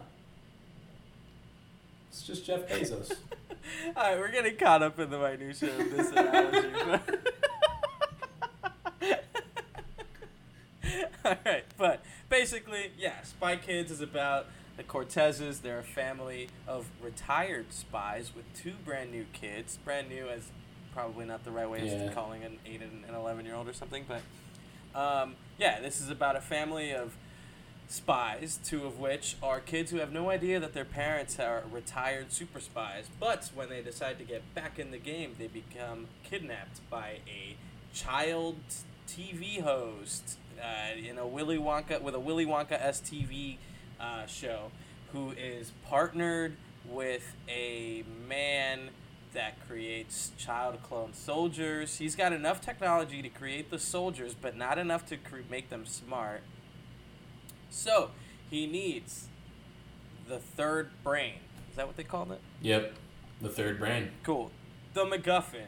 it's 2.09 2.23
just 2.23 2.45
Jeff 2.45 2.67
Bezos. 2.67 3.11
All 3.95 4.03
right, 4.03 4.17
we're 4.17 4.31
getting 4.31 4.55
caught 4.55 4.81
up 4.81 4.99
in 4.99 5.11
the 5.11 5.19
minutia 5.19 5.69
of 5.79 5.91
this 5.91 6.09
analogy. 6.09 6.69
But 6.85 7.35
All 11.25 11.35
right, 11.45 11.63
but 11.77 12.03
basically, 12.29 12.91
yeah, 12.97 13.21
Spy 13.21 13.55
Kids 13.57 13.91
is 13.91 14.01
about 14.01 14.47
the 14.79 14.83
Cortezes. 14.85 15.61
They're 15.61 15.79
a 15.79 15.83
family 15.83 16.47
of 16.65 16.87
retired 17.03 17.73
spies 17.73 18.31
with 18.33 18.45
two 18.55 18.73
brand 18.85 19.11
new 19.11 19.25
kids. 19.33 19.77
Brand 19.83 20.07
new 20.07 20.27
as 20.29 20.43
probably 20.93 21.25
not 21.25 21.43
the 21.43 21.51
right 21.51 21.69
way 21.69 21.85
Yeah. 21.85 22.05
of 22.05 22.15
calling 22.15 22.43
an 22.45 22.59
eight 22.65 22.81
and 22.81 23.03
an 23.05 23.13
eleven 23.13 23.45
year 23.45 23.55
old 23.55 23.67
or 23.67 23.73
something, 23.73 24.05
but 24.07 24.21
um, 24.97 25.35
yeah, 25.57 25.81
this 25.81 25.99
is 25.99 26.09
about 26.09 26.35
a 26.37 26.41
family 26.41 26.91
of 26.93 27.13
spies, 27.89 28.57
two 28.63 28.85
of 28.85 28.99
which 28.99 29.35
are 29.43 29.59
kids 29.59 29.91
who 29.91 29.97
have 29.97 30.11
no 30.13 30.29
idea 30.29 30.59
that 30.61 30.73
their 30.73 30.85
parents 30.85 31.37
are 31.39 31.63
retired 31.71 32.31
super 32.31 32.59
spies. 32.61 33.05
But 33.19 33.51
when 33.53 33.67
they 33.69 33.81
decide 33.81 34.17
to 34.19 34.23
get 34.23 34.53
back 34.55 34.79
in 34.79 34.91
the 34.91 34.97
game, 34.97 35.35
they 35.37 35.47
become 35.47 36.07
kidnapped 36.23 36.87
by 36.89 37.19
a 37.27 37.55
child 37.93 38.55
TV 39.07 39.61
host 39.61 40.37
uh, 40.61 40.95
in 40.97 41.17
a 41.17 41.27
Willy 41.27 41.57
Wonka 41.57 42.01
with 42.01 42.15
a 42.15 42.19
Willy 42.19 42.45
Wonka 42.45 42.79
STV 42.81 43.57
uh, 43.99 44.25
show, 44.25 44.71
who 45.11 45.31
is 45.31 45.71
partnered 45.87 46.55
with 46.85 47.35
a 47.47 48.03
man 48.27 48.89
that 49.33 49.55
creates 49.67 50.31
child 50.37 50.81
clone 50.83 51.13
soldiers. 51.13 51.97
He's 51.97 52.15
got 52.15 52.33
enough 52.33 52.61
technology 52.61 53.21
to 53.21 53.29
create 53.29 53.69
the 53.69 53.79
soldiers, 53.79 54.33
but 54.39 54.55
not 54.55 54.77
enough 54.77 55.05
to 55.07 55.17
cre- 55.17 55.37
make 55.49 55.69
them 55.69 55.85
smart. 55.85 56.41
So 57.69 58.11
he 58.49 58.65
needs 58.65 59.27
the 60.27 60.39
third 60.39 60.89
brain. 61.03 61.35
Is 61.69 61.75
that 61.75 61.87
what 61.87 61.95
they 61.95 62.03
called 62.03 62.31
it? 62.31 62.39
Yep, 62.61 62.93
the 63.41 63.49
third 63.49 63.79
brain. 63.79 64.11
Cool. 64.23 64.51
The 64.93 65.05
MacGuffin. 65.05 65.67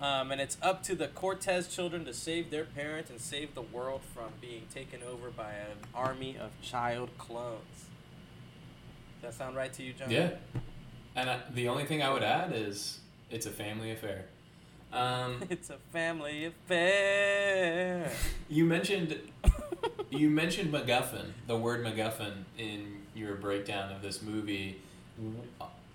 Um, 0.00 0.32
and 0.32 0.40
it's 0.40 0.56
up 0.62 0.82
to 0.84 0.94
the 0.94 1.08
Cortez 1.08 1.68
children 1.68 2.06
to 2.06 2.14
save 2.14 2.50
their 2.50 2.64
parents 2.64 3.10
and 3.10 3.20
save 3.20 3.54
the 3.54 3.60
world 3.60 4.00
from 4.14 4.30
being 4.40 4.62
taken 4.74 5.00
over 5.02 5.30
by 5.30 5.50
an 5.52 5.76
army 5.94 6.38
of 6.40 6.50
child 6.62 7.10
clones. 7.18 7.84
Does 9.20 9.22
that 9.22 9.34
sound 9.34 9.56
right 9.56 9.70
to 9.74 9.82
you, 9.82 9.92
John? 9.92 10.10
Yeah, 10.10 10.30
and 11.14 11.28
I, 11.28 11.40
the 11.52 11.68
only 11.68 11.84
thing 11.84 12.02
I 12.02 12.10
would 12.10 12.22
add 12.22 12.52
is 12.54 13.00
it's 13.30 13.44
a 13.44 13.50
family 13.50 13.90
affair. 13.90 14.24
Um, 14.92 15.42
It's 15.50 15.68
a 15.70 15.76
family 15.92 16.46
affair. 16.46 18.10
You 18.48 18.64
mentioned 18.64 19.16
you 20.10 20.28
mentioned 20.28 20.72
MacGuffin, 20.72 21.26
the 21.46 21.56
word 21.56 21.84
MacGuffin 21.84 22.44
in 22.58 23.02
your 23.14 23.34
breakdown 23.36 23.92
of 23.92 24.02
this 24.02 24.22
movie. 24.22 24.80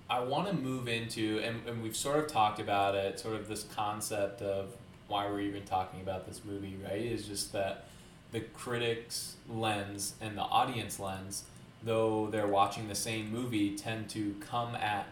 I 0.10 0.20
want 0.20 0.48
to 0.48 0.54
move 0.54 0.88
into, 0.88 1.39
and, 1.44 1.68
and 1.68 1.82
we've 1.82 1.96
sort 1.96 2.20
of 2.20 2.28
talked 2.28 2.60
about 2.60 2.96
it, 2.96 3.20
sort 3.20 3.36
of 3.36 3.48
this 3.48 3.65
concept 3.76 4.41
of 4.41 4.76
why 5.08 5.26
we're 5.28 5.41
even 5.41 5.63
talking 5.63 6.02
about 6.02 6.28
this 6.28 6.41
movie, 6.46 6.76
right? 6.84 7.02
Is 7.02 7.28
just 7.28 7.54
that 7.54 7.86
the 8.32 8.41
critic's 8.41 9.36
lens 9.50 10.13
and 10.22 10.38
the 10.38 10.44
audience 10.44 11.00
lens, 11.00 11.44
though 11.84 12.28
they're 12.28 12.48
watching 12.48 12.88
the 12.88 12.96
same 12.96 13.32
movie, 13.32 13.76
tend 13.76 14.10
to 14.10 14.36
come 14.39 14.76
at 14.76 15.08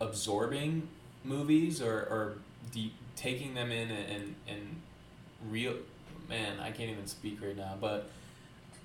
absorbing 0.00 0.88
movies 1.24 1.80
or, 1.80 1.94
or 1.94 2.34
deep, 2.72 2.94
taking 3.16 3.54
them 3.54 3.70
in 3.70 3.90
and, 3.90 4.10
and, 4.10 4.34
and 4.48 4.80
real 5.50 5.74
man 6.28 6.58
i 6.60 6.70
can't 6.70 6.90
even 6.90 7.06
speak 7.06 7.40
right 7.42 7.56
now 7.56 7.76
but 7.80 8.10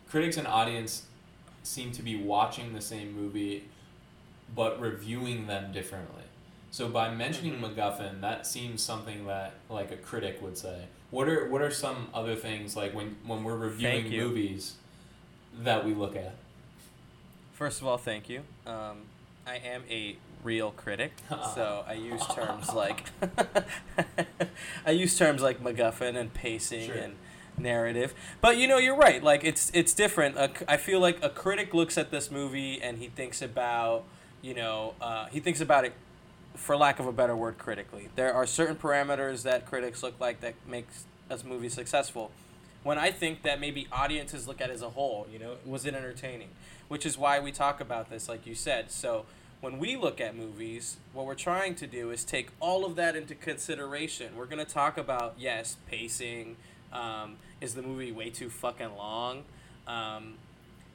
critics 0.10 0.38
and 0.38 0.48
audience 0.48 1.04
seem 1.64 1.92
to 1.92 2.02
be 2.02 2.16
watching 2.16 2.74
the 2.74 2.82
same 2.82 3.14
movie 3.14 3.64
but 4.56 4.80
reviewing 4.80 5.48
them 5.48 5.72
differently 5.72 6.24
so 6.72 6.88
by 6.88 7.10
mentioning 7.10 7.60
Mhm. 7.60 7.76
macguffin 7.76 8.22
that 8.22 8.46
seems 8.48 8.82
something 8.82 9.26
that 9.28 9.54
like 9.70 9.92
a 9.92 9.98
critic 9.98 10.42
would 10.42 10.58
say 10.58 10.86
what 11.12 11.28
are 11.28 11.48
what 11.50 11.62
are 11.62 11.72
some 11.72 12.08
other 12.14 12.36
things 12.36 12.76
like 12.76 12.94
when 12.94 13.18
when 13.26 13.44
we're 13.44 13.56
reviewing 13.58 14.10
movies 14.10 14.76
that 15.62 15.84
we 15.86 15.94
look 15.94 16.16
at 16.16 16.36
First 17.54 17.82
of 17.82 17.88
all, 17.88 17.98
thank 17.98 18.30
you. 18.30 18.44
Um, 18.66 19.00
I 19.46 19.56
am 19.58 19.84
a 19.90 20.16
real 20.46 20.72
critic, 20.72 21.12
so 21.54 21.84
I 21.86 21.92
use 21.94 22.26
terms 22.34 22.72
like 22.74 23.04
I 24.86 24.92
use 24.92 25.18
terms 25.18 25.42
like 25.42 25.62
MacGuffin 25.62 26.16
and 26.16 26.34
pacing 26.34 26.88
Sure. 26.88 26.96
and 26.96 27.16
narrative. 27.58 28.14
But 28.42 28.58
you 28.58 28.68
know, 28.68 28.78
you're 28.78 28.96
right. 28.96 29.22
Like 29.22 29.44
it's 29.44 29.72
it's 29.74 29.94
different. 29.94 30.38
A 30.38 30.50
I 30.72 30.78
feel 30.78 31.00
like 31.02 31.22
a 31.24 31.30
critic 31.30 31.74
looks 31.74 31.98
at 31.98 32.12
this 32.12 32.32
movie 32.32 32.82
and 32.82 32.98
he 33.00 33.08
thinks 33.08 33.42
about 33.42 34.06
you 34.42 34.54
know 34.54 34.94
uh, 35.02 35.26
he 35.28 35.40
thinks 35.40 35.62
about 35.62 35.86
it 35.86 35.94
for 36.56 36.76
lack 36.76 37.00
of 37.00 37.06
a 37.06 37.12
better 37.12 37.36
word 37.36 37.58
critically. 37.58 38.10
There 38.16 38.34
are 38.34 38.46
certain 38.46 38.76
parameters 38.76 39.44
that 39.44 39.66
critics 39.66 40.04
look 40.04 40.20
like 40.20 40.42
that 40.42 40.56
makes 40.68 41.06
a 41.30 41.40
movie 41.46 41.70
successful. 41.70 42.32
When 42.84 42.98
I 42.98 43.12
think 43.12 43.44
that 43.44 43.60
maybe 43.60 43.88
audiences 43.92 44.48
look 44.48 44.62
at 44.62 44.70
it 44.70 44.74
as 44.74 44.82
a 44.82 44.90
whole, 44.90 45.28
you 45.32 45.40
know, 45.40 45.56
was 45.66 45.86
it 45.86 45.94
entertaining? 45.94 46.50
Which 46.88 47.06
is 47.06 47.18
why 47.18 47.40
we 47.40 47.52
talk 47.52 47.82
about 47.82 48.10
this, 48.10 48.28
like 48.28 48.48
you 48.48 48.56
said. 48.56 48.92
So 48.92 49.26
when 49.62 49.78
we 49.80 49.96
look 49.96 50.22
at 50.22 50.36
movies, 50.36 50.98
what 51.14 51.26
we're 51.26 51.36
trying 51.36 51.76
to 51.76 51.88
do 51.88 52.12
is 52.12 52.24
take 52.24 52.50
all 52.60 52.86
of 52.86 52.96
that 52.96 53.16
into 53.16 53.36
consideration. 53.36 54.36
We're 54.36 54.46
going 54.46 54.66
to 54.66 54.72
talk 54.72 54.98
about, 54.98 55.36
yes, 55.38 55.78
pacing. 55.90 56.56
Um, 56.92 57.36
is 57.62 57.76
the 57.76 57.82
movie 57.82 58.12
way 58.12 58.30
too 58.30 58.50
fucking 58.50 58.96
long? 58.96 59.44
Um, 59.86 60.36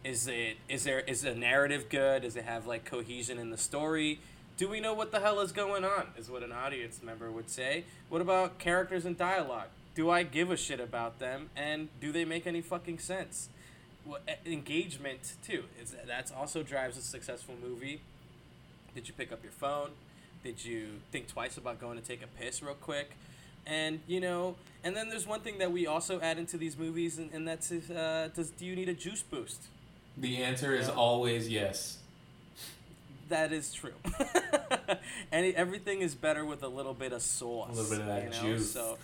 is 0.04 0.28
it 0.28 0.58
is 0.68 0.84
there 0.84 1.00
is 1.00 1.22
the 1.22 1.34
narrative 1.34 1.88
good? 1.88 2.22
Does 2.22 2.36
it 2.36 2.44
have 2.44 2.66
like 2.66 2.84
cohesion 2.84 3.38
in 3.38 3.50
the 3.50 3.56
story? 3.56 4.20
Do 4.56 4.68
we 4.68 4.78
know 4.78 4.94
what 4.94 5.10
the 5.10 5.20
hell 5.20 5.40
is 5.40 5.50
going 5.50 5.84
on? 5.84 6.08
Is 6.16 6.30
what 6.30 6.42
an 6.42 6.52
audience 6.52 7.02
member 7.02 7.30
would 7.30 7.50
say. 7.50 7.84
What 8.08 8.20
about 8.20 8.58
characters 8.58 9.04
and 9.04 9.18
dialogue? 9.18 9.68
Do 9.94 10.10
I 10.10 10.22
give 10.22 10.50
a 10.50 10.56
shit 10.56 10.78
about 10.78 11.18
them? 11.18 11.50
And 11.56 11.88
do 12.00 12.12
they 12.12 12.24
make 12.24 12.46
any 12.46 12.60
fucking 12.60 12.98
sense? 12.98 13.48
E- 14.06 14.52
engagement 14.52 15.34
too. 15.44 15.64
Is 15.80 15.96
that's 16.06 16.30
also 16.30 16.62
drives 16.62 16.98
a 16.98 17.02
successful 17.02 17.54
movie. 17.60 18.00
Did 18.94 19.08
you 19.08 19.14
pick 19.14 19.32
up 19.32 19.42
your 19.42 19.52
phone? 19.52 19.90
Did 20.44 20.64
you 20.64 21.00
think 21.10 21.28
twice 21.28 21.56
about 21.56 21.80
going 21.80 21.98
to 21.98 22.04
take 22.04 22.22
a 22.22 22.26
piss 22.26 22.62
real 22.62 22.74
quick? 22.74 23.12
And 23.66 24.00
you 24.06 24.20
know, 24.20 24.56
and 24.84 24.94
then 24.94 25.08
there's 25.08 25.26
one 25.26 25.40
thing 25.40 25.58
that 25.58 25.72
we 25.72 25.86
also 25.86 26.20
add 26.20 26.36
into 26.38 26.58
these 26.58 26.76
movies, 26.76 27.16
and, 27.16 27.32
and 27.32 27.48
that's 27.48 27.72
uh, 27.72 28.28
does 28.34 28.50
do 28.50 28.66
you 28.66 28.76
need 28.76 28.90
a 28.90 28.94
juice 28.94 29.22
boost? 29.22 29.62
The 30.16 30.42
answer 30.42 30.74
is 30.74 30.88
Yeah. 30.88 30.94
always 30.94 31.48
yes 31.48 31.98
That 33.28 33.52
is 33.52 33.72
true. 33.72 33.94
and 35.32 35.54
everything 35.54 36.00
is 36.02 36.14
better 36.14 36.44
with 36.44 36.62
a 36.62 36.68
little 36.68 36.92
bit 36.94 37.12
of 37.12 37.22
sauce. 37.22 37.70
A 37.70 37.72
little 37.72 37.90
bit 37.90 38.00
of 38.00 38.06
that 38.06 38.30
know? 38.30 38.48
juice. 38.56 38.70
So, 38.70 38.98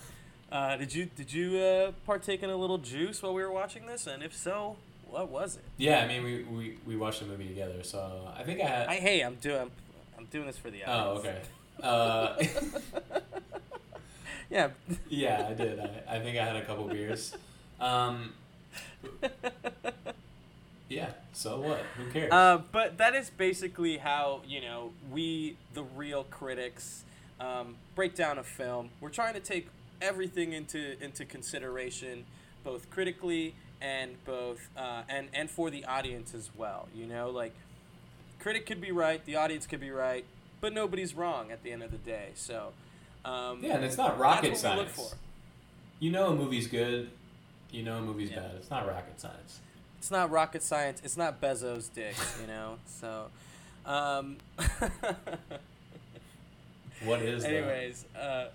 uh, 0.52 0.76
did 0.76 0.94
you 0.94 1.06
did 1.06 1.32
you 1.32 1.58
uh, 1.58 1.92
partake 2.04 2.42
in 2.42 2.50
a 2.50 2.56
little 2.56 2.76
juice 2.78 3.22
while 3.22 3.32
we 3.34 3.42
were 3.42 3.50
watching 3.50 3.86
this? 3.86 4.06
And 4.06 4.22
if 4.22 4.36
so, 4.36 4.76
what 5.08 5.30
was 5.30 5.56
it? 5.56 5.62
Yeah, 5.78 6.00
I 6.00 6.06
mean, 6.06 6.22
we, 6.22 6.42
we, 6.44 6.78
we 6.86 6.96
watched 6.96 7.20
the 7.20 7.26
movie 7.26 7.48
together, 7.48 7.82
so 7.82 8.28
I 8.38 8.42
think 8.42 8.60
I 8.60 8.66
had. 8.66 8.88
I 8.88 8.96
hey, 8.96 9.22
I'm 9.22 9.36
doing 9.36 9.62
I'm, 9.62 9.70
I'm 10.18 10.26
doing 10.26 10.46
this 10.46 10.58
for 10.58 10.70
the 10.70 10.82
oh, 10.86 11.18
okay. 11.18 11.40
Uh, 11.82 12.36
Yeah. 14.50 14.68
yeah, 15.08 15.46
I 15.48 15.54
did. 15.54 15.80
I, 15.80 16.16
I 16.16 16.18
think 16.20 16.36
I 16.36 16.44
had 16.44 16.56
a 16.56 16.64
couple 16.64 16.88
beers. 16.88 17.34
Um, 17.80 18.34
yeah, 20.90 21.12
so 21.32 21.58
what? 21.60 21.80
Who 21.96 22.10
cares? 22.10 22.30
Uh, 22.32 22.60
but 22.72 22.98
that 22.98 23.14
is 23.14 23.30
basically 23.30 23.96
how 23.96 24.42
you 24.46 24.60
know 24.60 24.92
we, 25.10 25.56
the 25.72 25.82
real 25.84 26.24
critics, 26.24 27.04
um, 27.40 27.76
break 27.94 28.14
down 28.14 28.36
a 28.38 28.42
film. 28.42 28.90
We're 29.00 29.08
trying 29.08 29.34
to 29.34 29.40
take 29.40 29.68
everything 30.02 30.52
into 30.52 31.02
into 31.02 31.24
consideration, 31.24 32.26
both 32.64 32.90
critically 32.90 33.54
and 33.80 34.22
both 34.26 34.68
uh, 34.76 35.02
and 35.08 35.28
and 35.32 35.48
for 35.50 35.70
the 35.70 35.84
audience 35.86 36.34
as 36.34 36.50
well. 36.56 36.88
You 36.94 37.06
know, 37.06 37.30
like 37.30 37.54
critic 38.40 38.66
could 38.66 38.80
be 38.80 38.90
right, 38.92 39.24
the 39.24 39.36
audience 39.36 39.66
could 39.66 39.80
be 39.80 39.90
right, 39.90 40.24
but 40.60 40.72
nobody's 40.74 41.14
wrong 41.14 41.50
at 41.50 41.62
the 41.62 41.72
end 41.72 41.82
of 41.82 41.90
the 41.90 41.98
day. 41.98 42.30
So. 42.34 42.72
Um, 43.22 43.58
yeah, 43.62 43.74
and 43.76 43.84
it's 43.84 43.98
not 43.98 44.18
rocket 44.18 44.48
that's 44.48 44.62
what 44.64 44.72
we 44.72 44.78
look 44.78 44.94
science. 44.94 45.10
for. 45.10 45.16
You 45.98 46.10
know 46.10 46.28
a 46.28 46.34
movie's 46.34 46.66
good, 46.66 47.10
you 47.70 47.82
know 47.82 47.98
a 47.98 48.00
movie's 48.00 48.30
Yeah. 48.30 48.40
bad. 48.40 48.52
It's 48.56 48.70
not 48.70 48.88
rocket 48.88 49.20
science. 49.20 49.60
It's 50.00 50.10
not 50.10 50.30
rocket 50.30 50.62
science. 50.62 51.02
It's 51.04 51.18
not 51.18 51.42
Bezos' 51.42 51.92
dick, 51.92 52.14
you 52.40 52.46
know. 52.46 52.78
So, 52.86 53.26
um, 53.84 54.38
What 57.04 57.20
is 57.20 57.42
that? 57.42 57.52
anyways, 57.52 58.06
uh, 58.18 58.46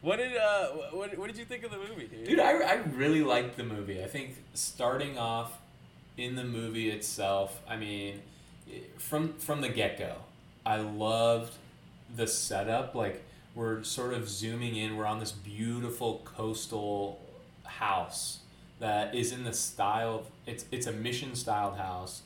what 0.00 0.16
did 0.16 0.36
uh, 0.36 0.66
what, 0.92 1.18
what 1.18 1.26
did 1.26 1.36
you 1.36 1.44
think 1.44 1.64
of 1.64 1.72
the 1.72 1.78
movie, 1.78 2.06
dude? 2.06 2.24
Dude, 2.28 2.38
I, 2.38 2.52
I 2.52 2.74
really 2.94 3.22
liked 3.22 3.56
the 3.56 3.64
movie. 3.64 4.02
I 4.02 4.06
think 4.06 4.36
starting 4.54 5.18
off 5.18 5.58
in 6.16 6.36
the 6.36 6.44
movie 6.44 6.88
itself, 6.90 7.60
I 7.68 7.76
mean, 7.76 8.22
from 8.96 9.32
from 9.34 9.60
the 9.60 9.70
get 9.70 9.98
go, 9.98 10.14
I 10.64 10.76
loved 10.76 11.54
the 12.14 12.28
setup. 12.28 12.94
Like 12.94 13.24
we're 13.56 13.82
sort 13.82 14.14
of 14.14 14.28
zooming 14.28 14.76
in. 14.76 14.96
We're 14.96 15.06
on 15.06 15.18
this 15.18 15.32
beautiful 15.32 16.22
coastal 16.24 17.20
house 17.64 18.38
that 18.82 19.14
is 19.14 19.32
in 19.32 19.44
the 19.44 19.52
style. 19.52 20.16
Of, 20.16 20.26
it's 20.44 20.66
it's 20.70 20.86
a 20.86 20.92
mission 20.92 21.34
styled 21.34 21.76
house. 21.78 22.22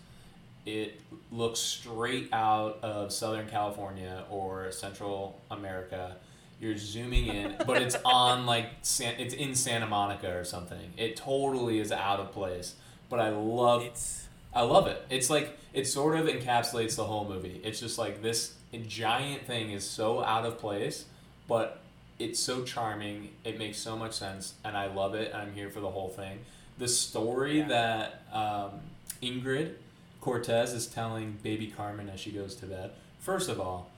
It 0.65 1.01
looks 1.31 1.61
straight 1.61 2.29
out 2.33 2.81
of 2.83 3.13
Southern 3.13 3.47
California 3.47 4.25
or 4.31 4.73
Central 4.73 5.41
America. 5.51 6.17
You're 6.59 6.79
zooming 6.79 7.27
in, 7.27 7.57
but 7.67 7.83
it's 7.83 7.97
on 8.05 8.47
like 8.47 8.71
San, 8.83 9.21
it's 9.21 9.35
in 9.35 9.55
Santa 9.55 9.87
Monica 9.87 10.35
or 10.37 10.45
something. 10.45 10.95
It 10.97 11.17
totally 11.17 11.79
is 11.79 11.93
out 11.93 12.19
of 12.21 12.33
place, 12.33 12.75
but 13.11 13.21
I 13.21 13.29
love 13.29 13.83
it's 13.83 14.27
I 14.55 14.63
love 14.63 14.87
it. 14.87 15.05
It's 15.11 15.29
like 15.29 15.59
it 15.75 15.87
sort 15.87 16.19
of 16.19 16.27
encapsulates 16.27 16.97
the 16.97 17.05
whole 17.05 17.29
movie. 17.29 17.61
It's 17.63 17.79
just 17.79 17.99
like 17.99 18.23
this 18.23 18.55
giant 18.89 19.47
thing 19.47 19.73
is 19.73 19.89
so 19.89 20.25
out 20.25 20.47
of 20.47 20.59
place, 20.59 21.05
but 21.47 21.83
it's 22.19 22.41
so 22.41 22.63
charming. 22.65 23.31
It 23.45 23.59
makes 23.59 23.79
so 23.79 23.97
much 23.97 24.13
sense, 24.15 24.55
and 24.65 24.77
I 24.77 24.87
love 24.93 25.15
it. 25.15 25.35
I'm 25.35 25.53
here 25.55 25.71
for 25.71 25.81
the 25.81 25.91
whole 25.91 26.09
thing. 26.09 26.39
The 26.79 26.89
story 26.89 27.59
Yeah. 27.59 27.69
that 27.69 28.23
um, 28.33 28.81
Ingrid 29.23 29.75
Cortez 30.21 30.73
is 30.73 30.87
telling 30.87 31.39
baby 31.43 31.67
Carmen 31.69 32.09
as 32.09 32.21
she 32.21 32.31
goes 32.33 32.55
to 32.57 32.67
bed. 32.67 32.91
First 33.21 33.49
of 33.49 33.61
all, 33.61 33.91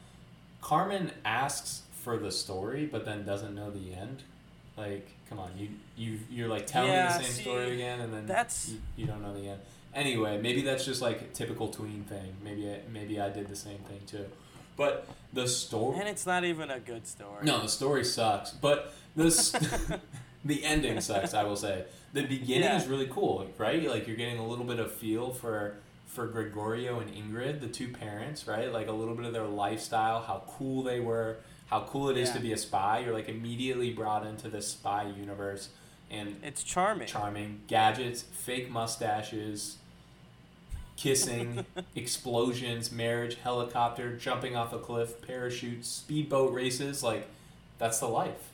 Carmen 0.61 1.13
asks 1.25 1.83
for 2.03 2.17
the 2.19 2.31
story, 2.31 2.87
but 2.87 3.05
then 3.05 3.25
doesn't 3.25 3.55
know 3.55 3.71
the 3.71 3.95
end. 3.95 4.23
Like, 4.77 5.09
come 5.29 5.39
on, 5.41 5.51
you 5.59 5.69
you 5.97 6.19
you're 6.31 6.49
like 6.49 6.67
telling 6.67 6.91
Yeah, 6.93 7.19
the 7.19 7.25
same 7.25 7.33
see, 7.33 7.43
story 7.43 7.73
again, 7.75 8.01
and 8.01 8.13
then 8.13 8.27
that's- 8.27 8.69
you, 8.71 8.81
you 8.97 9.07
don't 9.07 9.23
know 9.23 9.35
the 9.35 9.49
end. 9.49 9.61
Anyway, 9.95 10.39
maybe 10.41 10.63
that's 10.63 10.85
just 10.85 11.03
like 11.03 11.21
a 11.23 11.25
typical 11.27 11.69
tween 11.69 12.05
thing. 12.05 12.37
Maybe 12.45 12.71
I, 12.71 12.81
maybe 12.93 13.19
I 13.21 13.29
did 13.31 13.49
the 13.49 13.57
same 13.57 13.79
thing 13.79 14.01
too. 14.07 14.27
But 14.79 15.07
the 15.35 15.47
story, 15.47 15.99
and 15.99 16.09
it's 16.09 16.25
not 16.25 16.45
even 16.45 16.71
a 16.71 16.81
good 16.81 17.07
story. 17.07 17.45
no, 17.45 17.61
the 17.61 17.69
story 17.69 18.05
sucks. 18.05 18.51
But 18.53 18.95
this, 19.15 19.51
the 20.45 20.65
ending 20.65 21.01
sucks. 21.03 21.35
I 21.35 21.43
will 21.45 21.57
say 21.57 21.85
the 22.15 22.23
beginning 22.23 22.63
Yeah. 22.65 22.79
is 22.81 22.87
really 22.87 23.09
cool, 23.09 23.47
right? 23.59 23.83
Like 23.87 24.07
you're 24.07 24.17
getting 24.17 24.39
a 24.39 24.47
little 24.47 24.65
bit 24.65 24.79
of 24.79 24.91
feel 24.93 25.33
for 25.33 25.75
for 26.07 26.27
Gregorio 26.27 27.01
and 27.01 27.11
Ingrid, 27.13 27.61
the 27.61 27.67
two 27.69 27.89
parents, 27.89 28.47
right? 28.49 28.73
Like 28.73 28.87
a 28.89 28.93
little 28.93 29.15
bit 29.15 29.27
of 29.27 29.33
their 29.35 29.47
lifestyle, 29.47 30.23
how 30.23 30.43
cool 30.49 30.83
they 30.83 31.01
were, 31.01 31.37
how 31.67 31.81
cool 31.83 32.09
it 32.09 32.17
is 32.17 32.29
Yeah. 32.29 32.35
to 32.37 32.41
be 32.41 32.53
a 32.53 32.57
spy. 32.57 33.01
You're 33.01 33.13
like 33.13 33.29
immediately 33.29 33.93
brought 33.93 34.25
into 34.25 34.49
this 34.49 34.69
spy 34.69 35.03
universe, 35.19 35.69
and 36.11 36.37
It's 36.43 36.63
charming. 36.63 37.09
charming 37.09 37.61
gadgets, 37.67 38.23
fake 38.23 38.71
mustaches, 38.71 39.78
kissing, 40.99 41.65
explosions, 41.95 42.91
marriage, 42.93 43.37
helicopter, 43.37 44.17
jumping 44.17 44.57
off 44.57 44.73
a 44.73 44.79
cliff, 44.79 45.23
parachutes, 45.27 45.89
speedboat 45.89 46.53
races. 46.53 47.03
Like, 47.03 47.27
that's 47.79 48.01
the 48.01 48.09
life. 48.09 48.51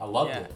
I 0.00 0.06
loved 0.06 0.30
Yeah. 0.30 0.40
it. 0.40 0.54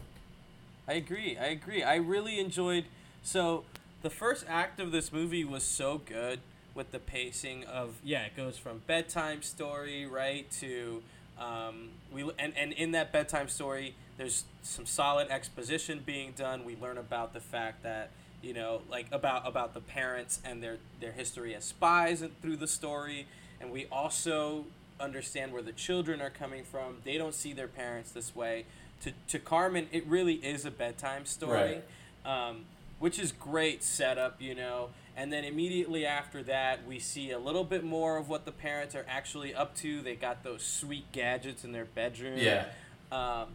I 0.87 0.93
agree. 0.95 1.37
I 1.37 1.47
agree. 1.47 1.83
I 1.83 1.97
really 1.97 2.39
enjoyed. 2.41 2.85
So, 3.23 3.65
the 4.03 4.09
first 4.11 4.45
act 4.49 4.81
of 4.81 4.93
this 4.93 5.13
movie 5.13 5.45
was 5.45 5.65
so 5.65 5.99
good 5.99 6.41
with 6.75 6.93
the 6.93 7.01
pacing 7.01 7.65
of 7.65 7.97
yeah, 8.05 8.23
it 8.27 8.37
goes 8.37 8.57
from 8.57 8.83
bedtime 8.87 9.43
story 9.43 10.07
right 10.07 10.49
to 10.61 11.03
um, 11.39 11.91
we 12.13 12.23
and 12.39 12.57
and 12.57 12.73
in 12.73 12.93
that 12.93 13.13
bedtime 13.13 13.49
story, 13.49 13.95
there's 14.17 14.45
some 14.63 14.87
solid 14.87 15.29
exposition 15.29 16.03
being 16.07 16.33
done. 16.37 16.65
We 16.65 16.77
learn 16.77 16.97
about 16.99 17.33
the 17.35 17.41
fact 17.41 17.83
that 17.83 18.11
you 18.43 18.55
know 18.55 18.83
like 18.91 19.07
about 19.13 19.47
about 19.47 19.75
the 19.75 19.81
parents 19.81 20.41
and 20.45 20.63
their 20.63 20.79
their 21.01 21.13
history 21.13 21.55
as 21.55 21.65
spies 21.65 22.23
through 22.43 22.57
the 22.57 22.69
story, 22.69 23.27
and 23.61 23.71
we 23.71 23.87
also 23.91 24.67
understand 25.01 25.53
where 25.53 25.63
the 25.63 25.73
children 25.73 26.21
are 26.21 26.31
coming 26.31 26.65
from. 26.65 26.99
They 27.05 27.19
don't 27.19 27.35
see 27.35 27.53
their 27.53 27.69
parents 27.69 28.13
this 28.13 28.35
way. 28.35 28.65
To 29.03 29.13
to 29.29 29.39
Carmen, 29.39 29.89
it 29.93 30.07
really 30.07 30.35
is 30.35 30.65
a 30.65 30.71
bedtime 30.71 31.27
story. 31.27 31.83
Um, 32.25 32.65
which 32.99 33.19
is 33.19 33.33
great 33.33 33.83
setup, 33.83 34.41
you 34.41 34.55
know. 34.55 34.91
And 35.17 35.33
then 35.33 35.45
immediately 35.45 36.07
after 36.07 36.43
that, 36.45 36.87
we 36.87 36.99
see 36.99 37.31
a 37.33 37.39
little 37.39 37.65
bit 37.65 37.83
more 37.83 38.17
of 38.17 38.29
what 38.29 38.45
the 38.45 38.53
parents 38.53 38.95
are 38.95 39.05
actually 39.09 39.55
up 39.55 39.75
to. 39.77 40.01
They 40.01 40.15
got 40.15 40.45
those 40.45 40.63
sweet 40.63 41.11
gadgets 41.13 41.65
in 41.65 41.73
their 41.73 41.85
bedroom. 41.85 42.39
Yeah. 42.39 42.67
Um, 43.11 43.49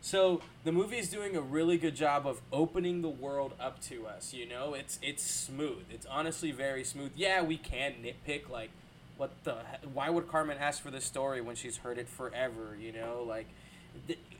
so 0.00 0.40
the 0.64 0.72
movie 0.72 0.98
is 0.98 1.10
doing 1.10 1.36
a 1.36 1.40
really 1.40 1.78
good 1.78 1.96
job 1.96 2.26
of 2.26 2.40
opening 2.52 3.02
the 3.02 3.08
world 3.08 3.52
up 3.58 3.80
to 3.82 4.06
us. 4.06 4.32
You 4.32 4.48
know, 4.48 4.74
it's 4.74 4.98
it's 5.02 5.22
smooth. 5.22 5.84
It's 5.90 6.06
honestly 6.06 6.52
very 6.52 6.84
smooth. 6.84 7.12
Yeah, 7.16 7.42
we 7.42 7.56
can 7.56 7.94
nitpick 8.02 8.48
like, 8.48 8.70
what 9.16 9.32
the? 9.44 9.56
Why 9.92 10.10
would 10.10 10.28
Carmen 10.28 10.58
ask 10.58 10.82
for 10.82 10.90
this 10.90 11.04
story 11.04 11.40
when 11.40 11.56
she's 11.56 11.78
heard 11.78 11.98
it 11.98 12.08
forever? 12.08 12.76
You 12.80 12.92
know, 12.92 13.24
like, 13.26 13.46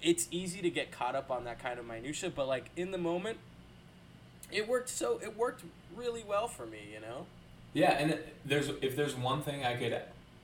it's 0.02 0.28
easy 0.30 0.60
to 0.62 0.70
get 0.70 0.92
caught 0.92 1.14
up 1.14 1.30
on 1.30 1.44
that 1.44 1.58
kind 1.58 1.78
of 1.78 1.86
minutia. 1.86 2.30
But 2.30 2.46
like 2.46 2.70
in 2.76 2.90
the 2.90 2.98
moment, 2.98 3.38
it 4.52 4.68
worked 4.68 4.88
so 4.88 5.18
it 5.22 5.36
worked 5.36 5.64
really 5.96 6.24
well 6.26 6.48
for 6.48 6.66
me. 6.66 6.88
You 6.92 7.00
know. 7.00 7.26
Yeah, 7.72 7.92
and 7.92 8.18
there's 8.44 8.68
if 8.80 8.96
there's 8.96 9.14
one 9.14 9.42
thing 9.42 9.64
I 9.64 9.76
could 9.76 10.00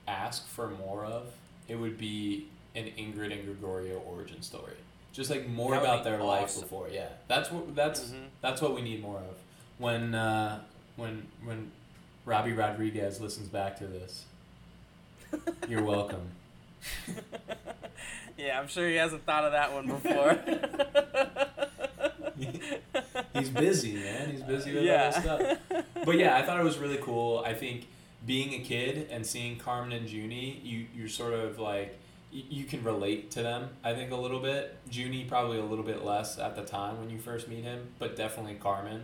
ask 0.07 0.47
for 0.47 0.69
more 0.69 1.05
of, 1.05 1.27
it 1.67 1.75
would 1.75 1.97
be 1.97 2.47
an 2.75 2.85
Ingrid 2.97 3.31
and 3.31 3.45
Gregorio 3.45 3.99
origin 3.99 4.41
story. 4.41 4.73
Just 5.13 5.29
like 5.29 5.47
more 5.47 5.75
about 5.75 6.03
their 6.03 6.21
life 6.23 6.59
before. 6.59 6.89
Yeah, 6.91 7.07
that's 7.27 7.51
what 7.51 7.75
that's 7.75 8.01
Mhm. 8.01 8.25
that's 8.41 8.61
what 8.61 8.73
we 8.75 8.81
need 8.81 9.01
more 9.01 9.17
of. 9.19 9.35
When 9.77 10.13
uh, 10.15 10.59
when 10.95 11.27
when 11.45 11.71
Robbie 12.25 12.53
Rodriguez 12.53 13.21
listens 13.21 13.47
back 13.47 13.77
to 13.77 13.85
this, 13.87 14.25
you're 15.69 15.83
welcome. 15.83 16.29
Yeah, 18.35 18.59
I'm 18.59 18.67
sure 18.67 18.89
he 18.89 18.95
hasn't 18.95 19.25
thought 19.27 19.45
of 19.45 19.51
that 19.51 19.71
one 19.71 19.85
before. 19.85 20.37
He's 23.33 23.49
busy, 23.49 23.93
man. 23.93 24.31
He's 24.31 24.41
busy 24.41 24.73
with 24.73 24.83
Yeah. 24.83 25.11
other 25.15 25.21
stuff. 25.21 25.57
But 26.05 26.17
yeah, 26.17 26.35
I 26.37 26.41
thought 26.41 26.59
it 26.59 26.63
was 26.63 26.77
really 26.77 26.97
cool. 26.97 27.43
I 27.45 27.53
think 27.53 27.87
being 28.25 28.53
a 28.53 28.59
kid 28.63 29.07
and 29.11 29.25
seeing 29.25 29.57
Carmen 29.57 29.91
and 29.93 30.09
Juni, 30.09 30.63
you 30.63 30.87
you're 30.95 31.07
sort 31.09 31.33
of 31.33 31.59
like 31.59 31.97
you 32.33 32.65
can 32.65 32.83
relate 32.83 33.31
to 33.31 33.43
them. 33.43 33.69
I 33.83 33.93
think 33.93 34.11
a 34.11 34.15
little 34.15 34.39
bit. 34.39 34.75
Juni 34.89 35.27
probably 35.27 35.59
a 35.59 35.63
little 35.63 35.85
bit 35.85 36.03
less 36.03 36.39
at 36.39 36.55
the 36.55 36.63
time 36.63 36.99
when 36.99 37.09
you 37.09 37.19
first 37.19 37.47
meet 37.47 37.63
him, 37.63 37.89
but 37.99 38.15
definitely 38.15 38.55
Carmen. 38.55 39.03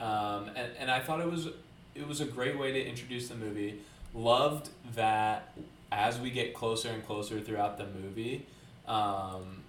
Um, 0.00 0.50
and 0.56 0.70
and 0.78 0.90
I 0.90 1.00
thought 1.00 1.20
it 1.20 1.30
was 1.30 1.48
it 1.94 2.06
was 2.06 2.20
a 2.20 2.24
great 2.24 2.58
way 2.58 2.72
to 2.72 2.84
introduce 2.84 3.28
the 3.28 3.36
movie. 3.36 3.80
Loved 4.14 4.70
that 4.94 5.54
as 5.92 6.18
we 6.18 6.30
get 6.30 6.54
closer 6.54 6.88
and 6.88 7.06
closer 7.06 7.40
throughout 7.40 7.78
the 7.78 7.86
movie. 7.86 8.46
Um, 8.86 9.62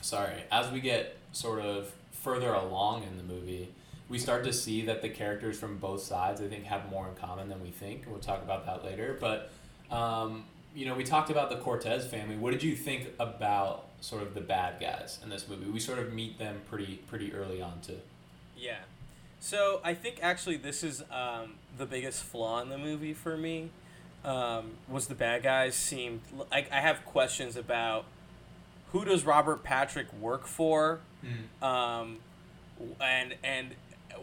sorry, 0.00 0.44
as 0.50 0.70
we 0.70 0.80
get 0.80 1.16
sort 1.32 1.60
of 1.60 1.92
further 2.12 2.52
along 2.52 3.04
in 3.04 3.16
the 3.16 3.22
movie, 3.22 3.68
we 4.08 4.18
start 4.18 4.44
to 4.44 4.52
see 4.52 4.82
that 4.82 5.02
the 5.02 5.08
characters 5.08 5.58
from 5.58 5.78
both 5.78 6.02
sides, 6.02 6.40
I 6.40 6.46
think, 6.46 6.64
have 6.64 6.90
more 6.90 7.08
in 7.08 7.14
common 7.14 7.48
than 7.48 7.62
we 7.62 7.70
think. 7.70 8.04
We'll 8.06 8.20
talk 8.20 8.42
about 8.42 8.66
that 8.66 8.84
later. 8.84 9.16
But, 9.18 9.50
um, 9.90 10.44
you 10.74 10.86
know, 10.86 10.94
we 10.94 11.04
talked 11.04 11.30
about 11.30 11.50
the 11.50 11.56
Cortez 11.56 12.06
family. 12.06 12.36
What 12.36 12.52
did 12.52 12.62
you 12.62 12.74
think 12.74 13.10
about 13.18 13.88
sort 14.00 14.22
of 14.22 14.34
the 14.34 14.40
bad 14.40 14.80
guys 14.80 15.18
in 15.22 15.28
this 15.28 15.48
movie? 15.48 15.66
We 15.66 15.80
sort 15.80 15.98
of 15.98 16.12
meet 16.12 16.38
them 16.38 16.62
pretty 16.68 16.96
pretty 17.08 17.32
early 17.34 17.60
on 17.60 17.80
too. 17.80 18.00
Yeah. 18.56 18.78
So 19.40 19.80
I 19.82 19.94
think 19.94 20.18
actually 20.22 20.56
this 20.56 20.82
is 20.84 21.02
um, 21.10 21.54
the 21.76 21.86
biggest 21.86 22.22
flaw 22.22 22.60
in 22.62 22.68
the 22.68 22.78
movie 22.78 23.12
for 23.12 23.36
me. 23.36 23.70
Um, 24.24 24.74
was 24.88 25.08
the 25.08 25.16
bad 25.16 25.42
guys 25.42 25.74
seemed 25.74 26.20
like 26.52 26.70
I 26.70 26.80
have 26.80 27.04
questions 27.04 27.56
about 27.56 28.04
who 28.92 29.04
does 29.04 29.24
Robert 29.24 29.64
Patrick 29.64 30.12
work 30.12 30.46
for, 30.46 31.00
um, 31.60 32.18
and 33.00 33.34
and 33.42 33.74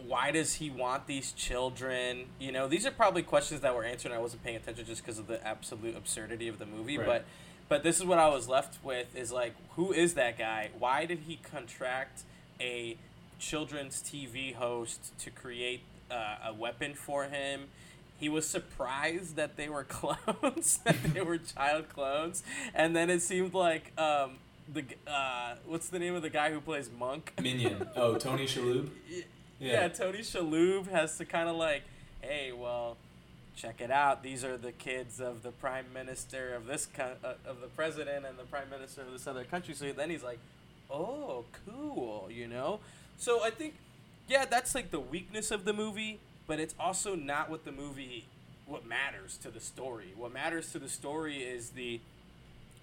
why 0.06 0.30
does 0.30 0.54
he 0.54 0.70
want 0.70 1.06
these 1.06 1.32
children? 1.32 2.26
You 2.38 2.52
know, 2.52 2.68
these 2.68 2.86
are 2.86 2.90
probably 2.90 3.22
questions 3.22 3.60
that 3.62 3.74
were 3.74 3.84
answered. 3.84 4.08
and 4.12 4.18
I 4.18 4.20
wasn't 4.22 4.42
paying 4.44 4.56
attention 4.56 4.84
just 4.86 5.02
because 5.04 5.18
of 5.18 5.26
the 5.26 5.44
absolute 5.46 5.96
absurdity 5.96 6.48
of 6.48 6.58
the 6.58 6.66
movie, 6.66 6.98
Right. 6.98 7.06
but. 7.06 7.24
But 7.68 7.84
this 7.84 7.98
is 8.00 8.04
what 8.04 8.18
I 8.18 8.26
was 8.28 8.48
left 8.48 8.82
with 8.84 9.14
is 9.14 9.30
like, 9.30 9.54
who 9.76 9.92
is 9.92 10.14
that 10.14 10.36
guy? 10.36 10.70
Why 10.76 11.04
did 11.06 11.20
he 11.28 11.36
contract 11.36 12.22
a 12.60 12.96
children's 13.38 14.02
TV 14.02 14.52
host 14.52 15.16
to 15.20 15.30
create 15.30 15.82
uh, 16.10 16.48
a 16.48 16.52
weapon 16.52 16.94
for 16.94 17.26
him? 17.26 17.68
He 18.18 18.28
was 18.28 18.44
surprised 18.48 19.36
that 19.36 19.56
they 19.56 19.68
were 19.68 19.84
clones, 19.88 20.80
that 20.84 20.96
they 21.14 21.20
were 21.20 21.38
child 21.38 21.88
clones, 21.90 22.42
and 22.74 22.96
then 22.96 23.08
it 23.08 23.22
seemed 23.22 23.54
like 23.54 23.92
um, 23.96 24.38
the 24.72 24.82
uh, 25.06 25.54
what's 25.64 25.88
the 25.90 26.00
name 26.00 26.16
of 26.16 26.22
the 26.22 26.28
guy 26.28 26.50
who 26.52 26.60
plays 26.60 26.90
Monk? 26.98 27.32
Minion. 27.40 27.88
Oh, 27.94 28.16
Tony 28.18 28.46
Shalhoub. 28.46 28.90
Yeah, 29.60 29.88
Tony 29.88 30.20
Shalhoub 30.20 30.88
has 30.88 31.18
to 31.18 31.24
kind 31.24 31.48
of 31.48 31.56
like, 31.56 31.82
hey, 32.22 32.50
well, 32.52 32.96
check 33.54 33.80
it 33.80 33.90
out. 33.90 34.22
These 34.22 34.42
are 34.42 34.56
the 34.56 34.72
kids 34.72 35.20
of 35.20 35.42
the 35.42 35.50
prime 35.50 35.86
minister 35.92 36.54
of 36.54 36.66
this 36.66 36.86
co- 36.86 37.16
uh, 37.22 37.34
of 37.46 37.60
the 37.60 37.66
president 37.68 38.24
and 38.24 38.38
the 38.38 38.44
prime 38.44 38.70
minister 38.70 39.02
of 39.02 39.12
this 39.12 39.26
other 39.26 39.44
country. 39.44 39.74
So 39.74 39.92
then 39.92 40.08
he's 40.08 40.22
like, 40.22 40.38
oh, 40.90 41.44
cool, 41.66 42.28
you 42.30 42.46
know. 42.48 42.80
So 43.18 43.42
I 43.42 43.50
think, 43.50 43.74
yeah, 44.28 44.46
that's 44.46 44.74
like 44.74 44.90
the 44.90 45.00
weakness 45.00 45.50
of 45.50 45.66
the 45.66 45.74
movie, 45.74 46.20
but 46.46 46.58
it's 46.58 46.74
also 46.80 47.14
not 47.14 47.50
what 47.50 47.66
the 47.66 47.72
movie, 47.72 48.24
what 48.66 48.86
matters 48.86 49.36
to 49.42 49.50
the 49.50 49.60
story. 49.60 50.14
What 50.16 50.32
matters 50.32 50.72
to 50.72 50.78
the 50.78 50.88
story 50.88 51.38
is 51.38 51.70
the 51.70 52.00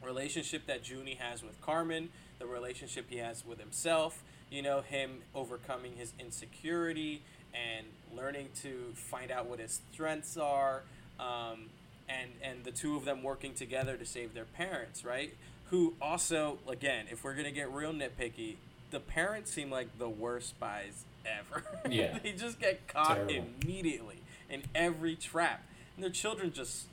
relationship 0.03 0.67
that 0.67 0.83
Juni 0.83 1.17
has 1.17 1.41
with 1.41 1.59
Carmen, 1.61 2.09
the 2.37 2.45
relationship 2.45 3.07
he 3.09 3.17
has 3.17 3.43
with 3.43 3.59
himself, 3.59 4.23
you 4.51 4.61
know, 4.61 4.81
him 4.81 5.19
overcoming 5.35 5.93
his 5.97 6.13
insecurity 6.19 7.21
and 7.53 7.85
learning 8.15 8.49
to 8.61 8.91
find 8.95 9.31
out 9.31 9.47
what 9.47 9.59
his 9.59 9.79
strengths 9.93 10.37
are, 10.37 10.83
um, 11.19 11.69
and 12.09 12.29
and 12.41 12.63
the 12.63 12.71
two 12.71 12.95
of 12.95 13.05
them 13.05 13.23
working 13.23 13.53
together 13.53 13.97
to 13.97 14.05
save 14.05 14.33
their 14.33 14.45
parents, 14.45 15.03
right? 15.03 15.33
Who 15.69 15.95
also, 16.01 16.59
again, 16.67 17.05
if 17.11 17.23
we're 17.23 17.33
gonna 17.35 17.51
get 17.51 17.71
real 17.71 17.91
nitpicky, 17.93 18.55
the 18.91 18.99
parents 18.99 19.51
seem 19.51 19.69
like 19.69 19.97
the 19.97 20.07
worst 20.09 20.49
spies 20.49 21.03
ever. 21.25 21.63
Yeah. 21.89 22.19
they 22.23 22.31
just 22.33 22.59
get 22.59 22.87
caught 22.87 23.15
Terrible. 23.27 23.47
immediately 23.63 24.21
in 24.49 24.63
every 24.75 25.15
trap, 25.15 25.63
and 25.95 26.03
their 26.03 26.11
children 26.11 26.53
just 26.53 26.85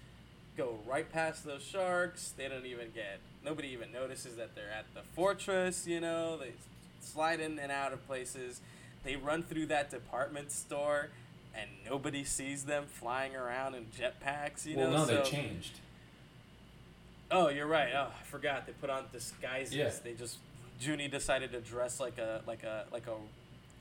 go 0.57 0.79
right 0.87 1.11
past 1.11 1.45
those 1.45 1.63
sharks. 1.63 2.33
They 2.37 2.49
don't 2.49 2.67
even 2.67 2.91
get. 2.95 3.19
Nobody 3.45 3.69
even 3.69 3.93
notices 3.93 4.37
that 4.37 4.55
they're 4.55 4.71
at 4.71 4.87
the 4.95 5.03
fortress. 5.15 5.87
You 5.87 6.01
know, 6.01 6.37
they 6.39 6.53
slide 7.05 7.41
in 7.41 7.59
and 7.59 7.71
out 7.71 7.93
of 7.93 8.07
places. 8.07 8.61
They 9.05 9.17
run 9.17 9.43
through 9.43 9.67
that 9.67 9.91
department 9.91 10.51
store, 10.51 11.11
and 11.55 11.69
nobody 11.89 12.25
sees 12.25 12.65
them 12.65 12.85
flying 12.87 13.37
around 13.37 13.75
in 13.75 13.87
jetpacks. 13.87 14.67
You 14.67 14.79
well, 14.79 14.91
know, 14.91 14.97
no, 14.99 15.07
they 15.07 15.23
changed. 15.23 15.81
Oh, 17.31 17.49
you're 17.49 17.67
right. 17.67 17.93
Oh, 17.95 18.09
I 18.19 18.25
forgot. 18.25 18.67
They 18.67 18.73
put 18.73 18.91
on 18.91 19.05
disguises. 19.13 19.75
Yeah. 19.75 19.91
They 20.03 20.15
just 20.15 20.39
Juni 20.81 21.11
decided 21.11 21.53
to 21.53 21.61
dress 21.61 22.01
like 22.01 22.19
a 22.19 22.43
like 22.47 22.63
a 22.63 22.87
like 22.93 23.07
a 23.07 23.15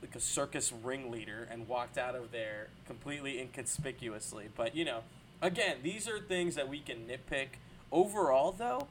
like 0.02 0.14
a 0.14 0.20
circus 0.20 0.72
ringleader 0.72 1.48
and 1.50 1.66
walked 1.66 1.96
out 1.96 2.14
of 2.14 2.30
there 2.30 2.68
completely 2.86 3.40
inconspicuously. 3.40 4.48
But 4.54 4.74
you 4.76 4.84
know, 4.84 5.00
again, 5.40 5.78
these 5.82 6.08
are 6.08 6.18
things 6.18 6.54
that 6.56 6.68
we 6.68 6.80
can 6.80 7.06
nitpick. 7.08 7.48
Overall, 7.90 8.52
though, 8.52 8.88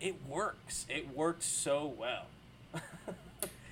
it 0.00 0.16
works. 0.28 0.84
It 0.88 1.16
works 1.16 1.46
so 1.46 1.86
well. 1.86 2.26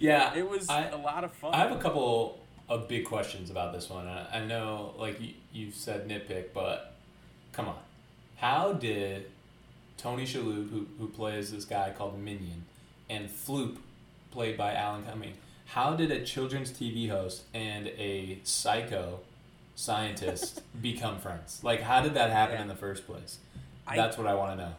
Yeah, 0.00 0.34
It 0.34 0.48
was 0.48 0.68
I- 0.68 0.88
a 0.88 0.96
lot 0.96 1.24
of 1.24 1.32
fun. 1.32 1.54
I 1.54 1.58
have 1.58 1.72
a 1.72 1.78
couple 1.78 2.40
of 2.68 2.88
big 2.88 3.04
questions 3.04 3.50
about 3.50 3.72
this 3.72 3.90
one. 3.90 4.06
I, 4.08 4.38
I 4.38 4.44
know, 4.44 4.94
like 4.98 5.20
you, 5.20 5.34
you 5.52 5.70
said, 5.72 6.08
nitpick, 6.08 6.46
but 6.54 6.94
come 7.52 7.68
on, 7.68 7.76
how 8.36 8.72
did 8.72 9.26
Tony 9.98 10.24
Shalhoub, 10.24 10.70
who 10.70 10.86
who 10.98 11.08
plays 11.08 11.52
this 11.52 11.64
guy 11.66 11.92
called 11.96 12.18
Minion, 12.18 12.64
and 13.10 13.28
Floop, 13.28 13.76
played 14.30 14.56
by 14.56 14.72
Alan 14.72 15.04
Cumming, 15.04 15.34
how 15.66 15.94
did 15.94 16.10
a 16.10 16.24
children's 16.24 16.70
TV 16.72 17.08
host 17.10 17.42
and 17.52 17.88
a 17.88 18.38
psycho 18.44 19.20
scientist 19.74 20.62
become 20.82 21.18
friends? 21.18 21.60
Like, 21.62 21.82
how 21.82 22.00
did 22.02 22.14
that 22.14 22.30
happen 22.30 22.56
Yeah. 22.56 22.62
in 22.62 22.68
the 22.68 22.76
first 22.76 23.06
place? 23.06 23.38
I- 23.86 23.96
That's 23.96 24.16
what 24.16 24.26
I 24.26 24.34
want 24.34 24.58
to 24.58 24.64
know. 24.64 24.72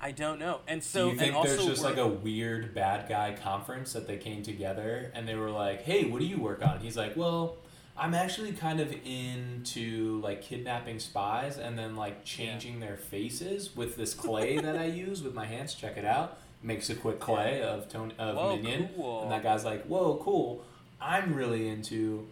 I 0.00 0.12
don't 0.12 0.38
know. 0.38 0.60
And 0.66 0.82
so 0.82 1.06
Do 1.06 1.12
you 1.12 1.18
think 1.18 1.44
there's 1.44 1.64
just 1.66 1.82
like 1.84 1.98
a 1.98 2.06
weird 2.06 2.74
bad 2.74 3.08
guy 3.08 3.36
conference 3.42 3.92
that 3.92 4.06
they 4.06 4.16
came 4.16 4.42
together 4.42 5.12
and 5.14 5.28
they 5.28 5.34
were 5.34 5.50
like, 5.50 5.82
"Hey, 5.82 6.04
what 6.04 6.20
do 6.20 6.26
you 6.26 6.38
work 6.38 6.64
on?" 6.66 6.80
He's 6.80 6.96
like, 6.96 7.16
"Well, 7.16 7.56
I'm 7.98 8.14
actually 8.14 8.52
kind 8.52 8.80
of 8.80 8.94
into 9.04 10.20
like 10.22 10.40
kidnapping 10.40 10.98
spies 11.00 11.58
and 11.58 11.78
then 11.78 11.96
like 11.96 12.24
changing 12.24 12.80
their 12.80 12.96
faces 12.96 13.76
with 13.76 13.96
this 13.96 14.14
clay 14.14 14.56
that 14.58 14.76
I 14.76 14.84
use 15.06 15.22
with 15.22 15.34
my 15.34 15.44
hands. 15.44 15.74
Check 15.74 15.98
it 15.98 16.04
out. 16.06 16.38
Makes 16.62 16.88
a 16.88 16.94
quick 16.94 17.20
clay 17.20 17.62
of 17.62 17.88
Tony 17.90 18.14
of 18.18 18.36
Whoa, 18.36 18.56
Minion, 18.56 18.88
cool. 18.96 19.22
and 19.22 19.32
that 19.32 19.42
guy's 19.42 19.64
like, 19.64 19.84
"Whoa, 19.84 20.18
cool! 20.22 20.62
I'm 21.00 21.34
really 21.34 21.68
into 21.68 22.26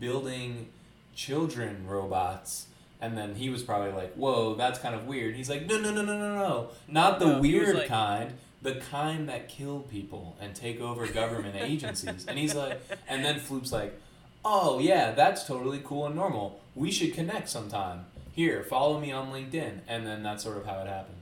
building 0.00 0.68
children 1.14 1.86
robots." 1.86 2.66
And 3.04 3.18
then 3.18 3.34
he 3.34 3.50
was 3.50 3.62
probably 3.62 3.92
like, 3.92 4.14
"Whoa, 4.14 4.54
that's 4.54 4.78
kind 4.78 4.94
of 4.94 5.06
weird." 5.06 5.36
He's 5.36 5.50
like, 5.50 5.66
"No, 5.66 5.78
no, 5.78 5.90
no, 5.92 6.00
no, 6.02 6.16
no, 6.16 6.34
no, 6.36 6.68
not 6.88 7.18
the 7.18 7.26
No, 7.26 7.40
weird 7.40 7.76
like- 7.76 7.88
kind, 7.88 8.32
the 8.62 8.76
kind 8.76 9.28
that 9.28 9.46
kill 9.50 9.80
people 9.80 10.36
and 10.40 10.54
take 10.54 10.80
over 10.80 11.06
government 11.06 11.54
agencies." 11.60 12.24
And 12.26 12.38
he's 12.38 12.54
like, 12.54 12.80
and 13.06 13.22
then 13.22 13.40
Floop's 13.40 13.72
like, 13.72 14.00
"Oh 14.42 14.78
yeah, 14.78 15.10
that's 15.10 15.44
totally 15.46 15.82
cool 15.84 16.06
and 16.06 16.14
normal. 16.16 16.60
We 16.74 16.90
should 16.90 17.12
connect 17.12 17.50
sometime. 17.50 18.06
Here, 18.32 18.64
follow 18.64 18.98
me 18.98 19.12
on 19.12 19.30
LinkedIn." 19.30 19.80
And 19.86 20.06
then 20.06 20.22
that's 20.22 20.42
sort 20.42 20.56
of 20.56 20.64
how 20.64 20.80
it 20.80 20.86
happened. 20.86 21.18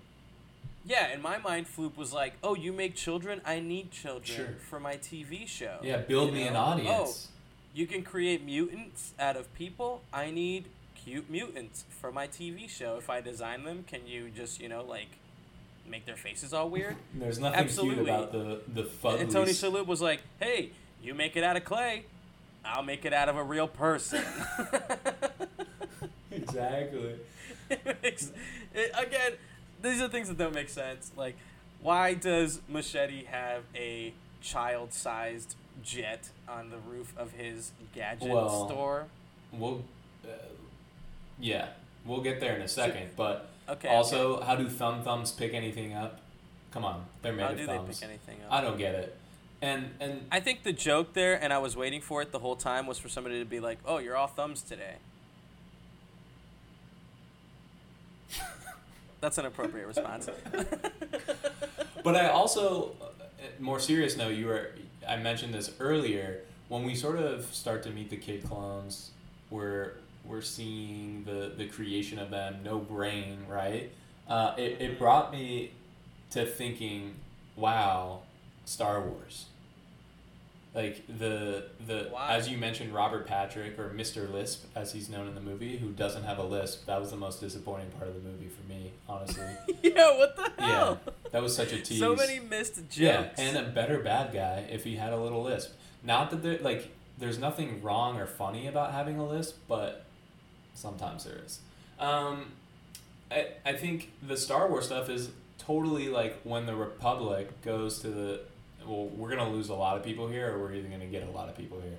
Yeah, 0.84 1.12
in 1.12 1.20
my 1.20 1.38
mind, 1.38 1.66
Floop 1.66 1.96
was 1.96 2.12
like, 2.12 2.34
"Oh, 2.44 2.54
you 2.54 2.72
make 2.72 2.94
children? 2.94 3.40
I 3.44 3.58
need 3.58 3.90
children 3.90 4.36
Sure. 4.36 4.54
for 4.70 4.78
my 4.78 4.94
TV 4.98 5.48
show." 5.48 5.78
Yeah, 5.82 5.96
build 5.96 6.28
You 6.28 6.34
me 6.36 6.42
an 6.46 6.54
oh, 6.54 6.60
audience. 6.60 7.28
Oh, 7.28 7.38
you 7.74 7.88
can 7.88 8.02
create 8.04 8.44
mutants 8.44 9.14
out 9.18 9.36
of 9.36 9.52
people. 9.54 10.02
I 10.12 10.30
need 10.30 10.66
cute 11.04 11.28
mutants 11.30 11.84
for 12.00 12.10
my 12.12 12.26
TV 12.26 12.68
show. 12.68 12.96
If 12.96 13.10
I 13.10 13.20
design 13.20 13.64
them, 13.64 13.84
can 13.86 14.06
you 14.06 14.30
just 14.30 14.60
you 14.60 14.68
know 14.68 14.84
like 14.84 15.08
make 15.88 16.06
their 16.06 16.16
faces 16.16 16.52
all 16.52 16.68
weird? 16.70 16.96
There's 17.14 17.38
nothing 17.38 17.60
Absolutely. 17.60 18.04
cute 18.04 18.08
about 18.08 18.32
the 18.32 18.60
the 18.72 18.82
Fooglies. 18.84 19.20
and 19.20 19.30
Tony 19.30 19.52
Shalhoub 19.52 19.86
was 19.86 20.00
like, 20.00 20.22
"Hey, 20.40 20.70
you 21.02 21.14
make 21.14 21.36
it 21.36 21.44
out 21.44 21.56
of 21.56 21.64
clay." 21.64 22.04
I'll 22.64 22.84
make 22.84 23.04
it 23.04 23.12
out 23.12 23.28
of 23.28 23.36
a 23.36 23.42
real 23.42 23.66
person. 23.66 24.22
exactly. 26.30 27.16
it 27.70 27.96
makes, 28.02 28.30
it, 28.72 28.92
again, 28.96 29.32
these 29.82 30.00
are 30.00 30.08
things 30.08 30.28
that 30.28 30.38
don't 30.38 30.54
make 30.54 30.68
sense. 30.68 31.10
Like, 31.16 31.36
why 31.80 32.14
does 32.14 32.60
Machete 32.68 33.24
have 33.24 33.64
a 33.74 34.14
child-sized 34.42 35.56
jet 35.82 36.28
on 36.48 36.70
the 36.70 36.78
roof 36.78 37.12
of 37.16 37.32
his 37.32 37.72
gadget 37.94 38.30
Well, 38.30 38.68
store? 38.68 39.06
We'll, 39.52 39.82
uh, 40.24 40.28
yeah, 41.40 41.68
we'll 42.04 42.20
get 42.22 42.40
there 42.40 42.54
in 42.56 42.62
a 42.62 42.68
second. 42.68 43.10
But 43.16 43.48
Okay. 43.68 43.88
also, 43.88 44.40
how 44.40 44.56
do 44.56 44.68
thumb 44.68 45.02
thumbs 45.02 45.30
pick 45.32 45.54
anything 45.54 45.94
up? 45.94 46.20
Come 46.72 46.84
on, 46.84 47.04
they're 47.22 47.32
made 47.32 47.42
How 47.44 47.50
of 47.50 47.56
do 47.58 47.66
they 47.66 47.76
thumbs. 47.76 48.00
pick 48.00 48.08
anything 48.08 48.38
up? 48.44 48.52
I 48.52 48.60
don't 48.60 48.78
get 48.78 48.94
it. 48.94 49.16
And 49.60 49.90
and 50.00 50.26
I 50.32 50.40
think 50.40 50.62
the 50.64 50.72
joke 50.72 51.12
there, 51.12 51.40
and 51.42 51.52
I 51.52 51.58
was 51.58 51.76
waiting 51.76 52.00
for 52.00 52.20
it 52.22 52.32
the 52.32 52.40
whole 52.40 52.56
time, 52.56 52.86
was 52.86 52.98
for 52.98 53.08
somebody 53.08 53.38
to 53.38 53.44
be 53.44 53.60
like, 53.60 53.78
"Oh, 53.84 53.98
you're 53.98 54.16
all 54.16 54.26
thumbs 54.26 54.62
today." 54.62 54.96
That's 59.20 59.38
an 59.38 59.46
appropriate 59.46 59.86
response. 59.86 60.28
But 62.04 62.16
I 62.16 62.30
also, 62.30 62.96
uh, 63.00 63.04
more 63.60 63.78
serious 63.78 64.16
note, 64.16 64.34
you 64.34 64.46
were 64.46 64.70
I 65.08 65.18
mentioned 65.18 65.54
this 65.54 65.70
earlier. 65.78 66.40
When 66.68 66.82
we 66.84 66.96
sort 66.96 67.16
of 67.16 67.44
start 67.54 67.84
to 67.84 67.90
meet 67.90 68.10
the 68.10 68.16
kid 68.16 68.42
clones, 68.42 69.12
we're 69.50 69.92
we're 70.24 70.42
seeing 70.42 71.24
the 71.24 71.52
the 71.56 71.66
creation 71.66 72.18
of 72.18 72.30
them. 72.30 72.60
No 72.64 72.78
brain, 72.78 73.44
right? 73.48 73.90
Uh, 74.28 74.54
it 74.56 74.80
it 74.80 74.98
brought 74.98 75.32
me 75.32 75.72
to 76.30 76.46
thinking, 76.46 77.14
wow, 77.56 78.20
Star 78.64 79.00
Wars. 79.00 79.46
Like 80.74 81.04
the 81.06 81.64
the 81.86 82.08
Why? 82.10 82.34
as 82.34 82.48
you 82.48 82.56
mentioned, 82.56 82.94
Robert 82.94 83.26
Patrick 83.26 83.78
or 83.78 83.90
Mr. 83.90 84.32
Lisp, 84.32 84.64
as 84.74 84.92
he's 84.92 85.10
known 85.10 85.28
in 85.28 85.34
the 85.34 85.40
movie, 85.40 85.76
who 85.76 85.90
doesn't 85.90 86.22
have 86.24 86.38
a 86.38 86.42
lisp. 86.42 86.86
That 86.86 86.98
was 86.98 87.10
the 87.10 87.18
most 87.18 87.40
disappointing 87.40 87.90
part 87.90 88.08
of 88.08 88.14
the 88.14 88.26
movie 88.26 88.48
for 88.48 88.66
me, 88.66 88.92
honestly. 89.06 89.44
yeah, 89.82 90.16
what 90.16 90.34
the 90.34 90.50
hell? 90.58 90.98
yeah, 91.06 91.12
that 91.30 91.42
was 91.42 91.54
such 91.54 91.72
a 91.72 91.78
tease. 91.78 91.98
So 92.00 92.16
many 92.16 92.40
missed 92.40 92.76
jokes. 92.76 92.96
Yeah, 92.96 93.28
and 93.36 93.58
a 93.58 93.64
better 93.64 93.98
bad 93.98 94.32
guy 94.32 94.64
if 94.70 94.84
he 94.84 94.96
had 94.96 95.12
a 95.12 95.18
little 95.18 95.42
lisp. 95.42 95.72
Not 96.02 96.30
that 96.30 96.42
there 96.42 96.58
like 96.58 96.90
there's 97.18 97.38
nothing 97.38 97.82
wrong 97.82 98.18
or 98.18 98.26
funny 98.26 98.66
about 98.66 98.92
having 98.92 99.18
a 99.18 99.26
lisp, 99.26 99.58
but 99.68 100.06
sometimes 100.74 101.24
there 101.24 101.38
is. 101.44 101.60
Um, 101.98 102.52
I 103.30 103.48
I 103.64 103.72
think 103.74 104.10
the 104.22 104.36
Star 104.36 104.68
Wars 104.68 104.86
stuff 104.86 105.08
is 105.08 105.30
totally 105.58 106.08
like 106.08 106.40
when 106.44 106.66
the 106.66 106.74
Republic 106.74 107.62
goes 107.62 108.00
to 108.00 108.08
the 108.08 108.40
well, 108.86 109.06
we're 109.06 109.30
gonna 109.30 109.48
lose 109.50 109.68
a 109.68 109.74
lot 109.74 109.96
of 109.96 110.02
people 110.04 110.28
here, 110.28 110.52
or 110.54 110.58
we're 110.58 110.74
either 110.74 110.88
gonna 110.88 111.06
get 111.06 111.22
a 111.26 111.30
lot 111.30 111.48
of 111.48 111.56
people 111.56 111.80
here. 111.80 111.98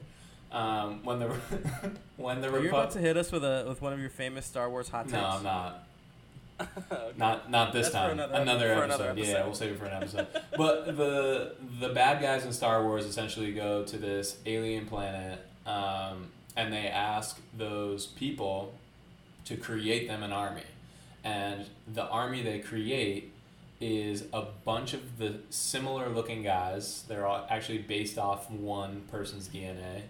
Um, 0.52 1.04
when 1.04 1.20
the 1.20 1.28
when 2.18 2.42
the 2.42 2.54
Are 2.54 2.62
you 2.62 2.70
about 2.70 2.92
to 2.92 3.00
hit 3.00 3.18
us 3.18 3.32
with 3.32 3.44
a 3.44 3.66
with 3.68 3.82
one 3.82 3.94
of 3.94 4.00
your 4.00 4.10
famous 4.10 4.46
Star 4.46 4.70
Wars 4.70 4.90
hot 4.90 5.04
takes? 5.06 5.14
No, 5.14 5.26
I'm 5.26 5.44
not. 5.44 5.84
Okay. 6.62 7.12
Not 7.18 7.50
not 7.50 7.74
this 7.74 7.88
That's 7.90 7.96
time. 7.96 8.12
another- 8.12 8.36
Another, 8.42 8.84
episode. 8.84 9.02
another 9.06 9.22
Yeah, 9.22 9.44
we'll 9.44 9.56
save 9.56 9.72
it 9.72 9.80
for 9.80 9.86
an 9.86 9.94
episode. 10.04 10.28
but 10.56 10.86
the 10.96 11.56
the 11.80 11.90
bad 11.90 12.22
guys 12.22 12.46
in 12.46 12.54
Star 12.54 12.84
Wars 12.84 13.06
essentially 13.06 13.52
go 13.54 13.84
to 13.84 13.98
this 13.98 14.38
alien 14.46 14.86
planet, 14.86 15.40
um, 15.66 16.28
and 16.56 16.72
they 16.74 16.88
ask 16.88 17.40
those 17.58 18.06
people 18.08 18.74
to 19.46 19.58
create 19.58 20.08
them 20.08 20.24
an 20.24 20.32
army, 20.32 20.64
and 21.24 21.66
the 21.92 22.06
army 22.08 22.42
they 22.42 22.60
create 22.60 23.32
is 23.82 24.24
a 24.32 24.44
bunch 24.64 24.94
of 24.94 25.18
the 25.18 25.36
similar 25.50 26.08
looking 26.10 26.42
guys. 26.44 27.04
They're 27.08 27.26
all 27.28 27.46
actually 27.50 27.80
based 27.80 28.18
off 28.18 28.50
one 28.50 29.02
person's 29.12 29.48
DNA. 29.50 30.04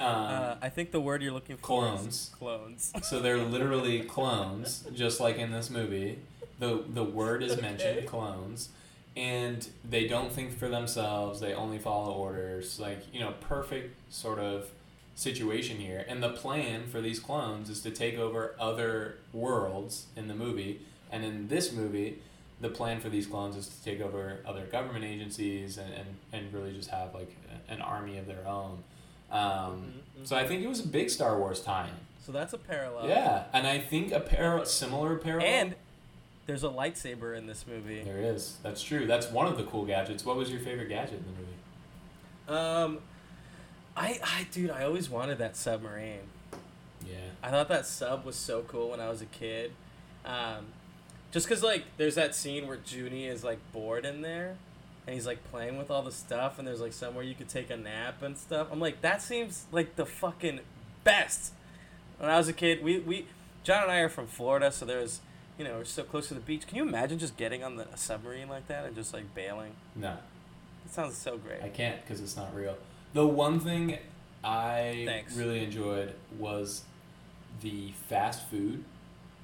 Um, 0.00 0.06
Uh, 0.08 0.54
I 0.60 0.68
think 0.70 0.90
the 0.90 1.00
word 1.00 1.22
you're 1.22 1.32
looking 1.32 1.56
for 1.56 1.62
Clones. 1.62 2.06
is 2.14 2.30
clones. 2.36 2.92
so 3.02 3.20
they're 3.20 3.38
literally 3.38 4.00
clones, 4.00 4.84
just 4.94 5.20
like 5.20 5.36
in 5.36 5.52
this 5.52 5.70
movie. 5.70 6.18
The 6.58 6.82
the 6.88 7.04
word 7.04 7.42
is 7.44 7.60
mentioned, 7.60 7.98
Okay. 7.98 8.06
clones. 8.06 8.70
And 9.16 9.68
they 9.88 10.08
don't 10.08 10.32
think 10.32 10.58
for 10.58 10.68
themselves, 10.68 11.38
they 11.40 11.52
only 11.54 11.78
follow 11.78 12.12
orders. 12.12 12.80
Like, 12.80 13.02
you 13.12 13.20
know, 13.20 13.34
perfect 13.40 13.94
sort 14.12 14.38
of 14.38 14.68
situation 15.14 15.78
here. 15.78 16.04
And 16.08 16.22
the 16.22 16.30
plan 16.30 16.86
for 16.86 17.00
these 17.00 17.20
clones 17.20 17.68
is 17.70 17.80
to 17.82 17.90
take 17.90 18.16
over 18.18 18.54
other 18.58 19.16
worlds 19.32 20.06
in 20.16 20.28
the 20.28 20.34
movie. 20.34 20.80
And 21.10 21.24
in 21.24 21.48
this 21.48 21.72
movie, 21.72 22.18
the 22.60 22.68
plan 22.70 23.00
for 23.00 23.08
these 23.08 23.26
clones 23.26 23.56
is 23.56 23.66
to 23.68 23.84
take 23.84 24.00
over 24.00 24.38
other 24.46 24.64
government 24.66 25.04
agencies 25.04 25.78
and, 25.78 25.92
and, 25.92 26.06
and 26.32 26.52
really 26.54 26.72
just 26.72 26.88
have 26.90 27.14
like 27.14 27.34
an 27.68 27.80
army 27.82 28.18
of 28.18 28.26
their 28.26 28.46
own. 28.46 28.82
Um, 29.30 29.92
Mhm, 30.20 30.26
So 30.26 30.36
I 30.36 30.46
think 30.46 30.62
it 30.62 30.68
was 30.68 30.80
a 30.80 30.86
big 30.88 31.10
Star 31.10 31.38
Wars 31.38 31.60
tie-in. 31.60 31.90
So 32.24 32.30
that's 32.32 32.52
a 32.52 32.58
parallel. 32.58 33.08
Yeah, 33.08 33.44
and 33.52 33.66
I 33.66 33.78
think 33.80 34.12
a 34.12 34.20
par- 34.20 34.64
similar 34.64 35.16
parallel. 35.16 35.46
And 35.48 35.74
there's 36.46 36.62
a 36.64 36.68
lightsaber 36.68 37.36
in 37.36 37.46
this 37.46 37.66
movie. 37.66 38.02
there 38.02 38.20
is. 38.20 38.56
That's 38.62 38.82
true. 38.82 39.06
That's 39.06 39.28
one 39.30 39.46
of 39.48 39.56
the 39.56 39.64
cool 39.64 39.84
gadgets. 39.84 40.24
What 40.24 40.36
was 40.36 40.50
your 40.50 40.60
favorite 40.60 40.88
gadget 40.88 41.20
in 41.20 41.24
the 41.24 41.40
movie? 41.40 42.62
Um, 42.62 42.98
I, 43.96 44.18
I, 44.22 44.46
dude, 44.50 44.70
I 44.70 44.84
always 44.84 45.10
wanted 45.10 45.38
that 45.38 45.56
submarine. 45.56 46.20
Yeah. 47.06 47.16
I 47.42 47.50
thought 47.50 47.68
that 47.68 47.86
sub 47.86 48.24
was 48.24 48.36
so 48.36 48.62
cool 48.62 48.90
when 48.90 49.00
I 49.00 49.08
was 49.08 49.20
a 49.20 49.26
kid. 49.26 49.72
Um, 50.24 50.66
just 51.32 51.48
cause 51.48 51.62
like 51.62 51.84
there's 51.96 52.14
that 52.14 52.34
scene 52.34 52.68
where 52.68 52.76
Juni 52.76 53.26
is 53.26 53.42
like 53.42 53.58
bored 53.72 54.04
in 54.04 54.22
there, 54.22 54.56
and 55.06 55.14
he's 55.14 55.26
like 55.26 55.42
playing 55.50 55.78
with 55.78 55.90
all 55.90 56.02
the 56.02 56.12
stuff, 56.12 56.58
and 56.58 56.68
there's 56.68 56.80
like 56.80 56.92
somewhere 56.92 57.24
you 57.24 57.34
could 57.34 57.48
take 57.48 57.70
a 57.70 57.76
nap 57.76 58.22
and 58.22 58.36
stuff. 58.36 58.68
I'm 58.70 58.80
like, 58.80 59.00
that 59.00 59.20
seems 59.22 59.64
like 59.72 59.96
the 59.96 60.06
fucking 60.06 60.60
best. 61.04 61.52
When 62.18 62.30
I 62.30 62.36
was 62.38 62.48
a 62.48 62.52
kid, 62.52 62.82
we 62.84 62.98
we 63.00 63.26
John 63.64 63.82
and 63.82 63.92
I 63.92 63.98
are 63.98 64.08
from 64.08 64.26
Florida, 64.26 64.70
so 64.70 64.84
there's 64.84 65.20
you 65.58 65.64
know 65.64 65.78
we're 65.78 65.84
so 65.84 66.04
close 66.04 66.28
to 66.28 66.34
the 66.34 66.40
beach. 66.40 66.66
Can 66.66 66.76
you 66.76 66.82
imagine 66.82 67.18
just 67.18 67.36
getting 67.36 67.64
on 67.64 67.76
the, 67.76 67.88
a 67.88 67.96
submarine 67.96 68.48
like 68.48 68.68
that 68.68 68.84
and 68.84 68.94
just 68.94 69.12
like 69.12 69.34
bailing? 69.34 69.72
No, 69.96 70.16
It 70.84 70.92
sounds 70.92 71.16
so 71.16 71.36
great. 71.38 71.62
I 71.62 71.68
can't 71.68 72.00
because 72.02 72.20
it's 72.20 72.36
not 72.36 72.54
real. 72.54 72.76
The 73.12 73.26
one 73.26 73.60
thing 73.60 73.98
I 74.42 75.02
Thanks. 75.06 75.36
really 75.36 75.62
enjoyed 75.62 76.14
was 76.38 76.82
the 77.60 77.92
fast 78.08 78.48
food, 78.48 78.84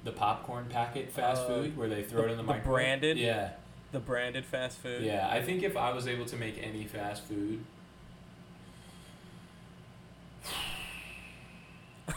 the 0.03 0.11
popcorn 0.11 0.65
packet 0.69 1.11
fast 1.11 1.43
Uh, 1.43 1.47
food 1.47 1.77
where 1.77 1.87
they 1.87 2.03
throw 2.03 2.21
the- 2.23 2.27
it 2.27 2.31
in 2.31 2.37
the 2.37 2.43
the 2.43 2.47
microwave. 2.47 2.63
branded? 2.65 3.17
Yeah, 3.17 3.51
The 3.91 3.99
branded 3.99 4.45
fast 4.45 4.79
food. 4.79 5.03
yeah. 5.03 5.27
I 5.29 5.41
think 5.41 5.61
if 5.63 5.77
I 5.77 5.91
was 5.93 6.07
able 6.07 6.25
to 6.25 6.35
make 6.35 6.57
any 6.61 6.85
fast 6.85 7.23
food, 7.25 7.63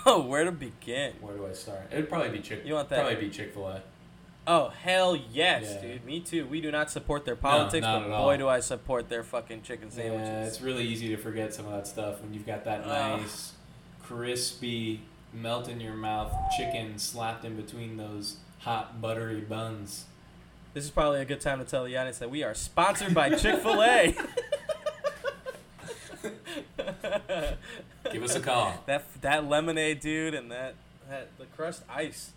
Oh, 0.06 0.22
where 0.22 0.44
to 0.44 0.52
begin? 0.52 1.12
where 1.20 1.36
do 1.36 1.46
I 1.46 1.52
start? 1.52 1.88
It'd 1.92 2.08
probably 2.08 2.30
be 2.30 2.40
Chick. 2.40 2.62
You 2.64 2.74
want 2.74 2.88
that- 2.88 3.00
Probably 3.00 3.16
be 3.16 3.30
Chick 3.30 3.52
Fil 3.52 3.68
A. 3.68 3.82
Oh 4.46 4.68
hell 4.70 5.14
yes, 5.16 5.64
Yeah. 5.76 5.80
dude. 5.92 6.04
Me 6.04 6.18
too. 6.20 6.46
We 6.46 6.60
do 6.60 6.70
not 6.72 6.90
support 6.90 7.24
their 7.24 7.36
politics, 7.36 7.82
not 7.84 8.00
but 8.00 8.06
at 8.08 8.12
all. 8.12 8.24
boy 8.24 8.36
do 8.38 8.48
I 8.48 8.58
support 8.60 9.08
their 9.08 9.22
fucking 9.22 9.62
chicken 9.62 9.90
sandwiches. 9.90 10.28
Yeah, 10.28 10.44
it's 10.44 10.60
really 10.60 10.84
easy 10.84 11.08
to 11.10 11.16
forget 11.16 11.54
some 11.54 11.66
of 11.66 11.72
that 11.72 11.86
stuff 11.86 12.20
when 12.20 12.34
you've 12.34 12.46
got 12.46 12.64
that 12.64 12.84
nice, 12.86 13.52
crispy, 14.02 15.02
melt 15.32 15.68
in 15.68 15.80
your 15.80 15.94
mouth 15.94 16.32
chicken 16.56 16.98
slapped 16.98 17.44
in 17.44 17.54
between 17.56 17.96
those 17.96 18.36
hot 18.60 19.00
buttery 19.00 19.40
buns. 19.40 20.06
This 20.74 20.84
is 20.84 20.90
probably 20.90 21.20
a 21.20 21.24
good 21.24 21.40
time 21.40 21.58
to 21.60 21.64
tell 21.64 21.84
the 21.84 21.96
audience 21.96 22.18
that 22.18 22.30
we 22.30 22.42
are 22.42 22.54
sponsored 22.54 23.14
by 23.14 23.30
Chick 23.36 23.60
Fil 23.60 23.80
A. 23.82 24.16
Give 28.12 28.22
us 28.22 28.34
a 28.34 28.40
call. 28.40 28.82
that 28.86 29.04
that 29.22 29.48
lemonade, 29.48 30.00
dude, 30.00 30.34
and 30.34 30.50
that 30.50 30.74
that 31.08 31.28
the 31.38 31.44
crushed 31.56 31.82
ice, 31.88 32.32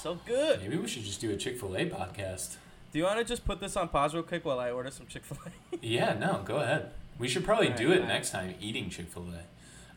so 0.00 0.18
good. 0.26 0.62
Maybe 0.62 0.76
we 0.76 0.88
should 0.88 1.04
just 1.04 1.20
do 1.20 1.30
a 1.30 1.36
Chick 1.36 1.58
Fil 1.60 1.76
A 1.76 1.84
podcast. 1.84 2.56
Do 2.92 2.98
you 2.98 3.04
want 3.04 3.18
to 3.18 3.24
just 3.24 3.44
put 3.44 3.60
this 3.60 3.76
on 3.76 3.88
pause 3.88 4.14
real 4.14 4.22
quick 4.22 4.44
while 4.44 4.58
I 4.58 4.70
order 4.70 4.90
some 4.90 5.06
Chick 5.06 5.24
Fil 5.24 5.38
A? 5.46 5.78
Yeah, 5.82 6.14
no, 6.14 6.42
go 6.44 6.56
ahead. 6.56 6.90
We 7.18 7.28
should 7.28 7.44
probably 7.44 7.70
All 7.70 7.76
do 7.76 7.92
it 7.92 8.00
right. 8.00 8.08
next 8.08 8.30
time. 8.30 8.54
Eating 8.60 8.88
Chick 8.88 9.08
Fil 9.08 9.26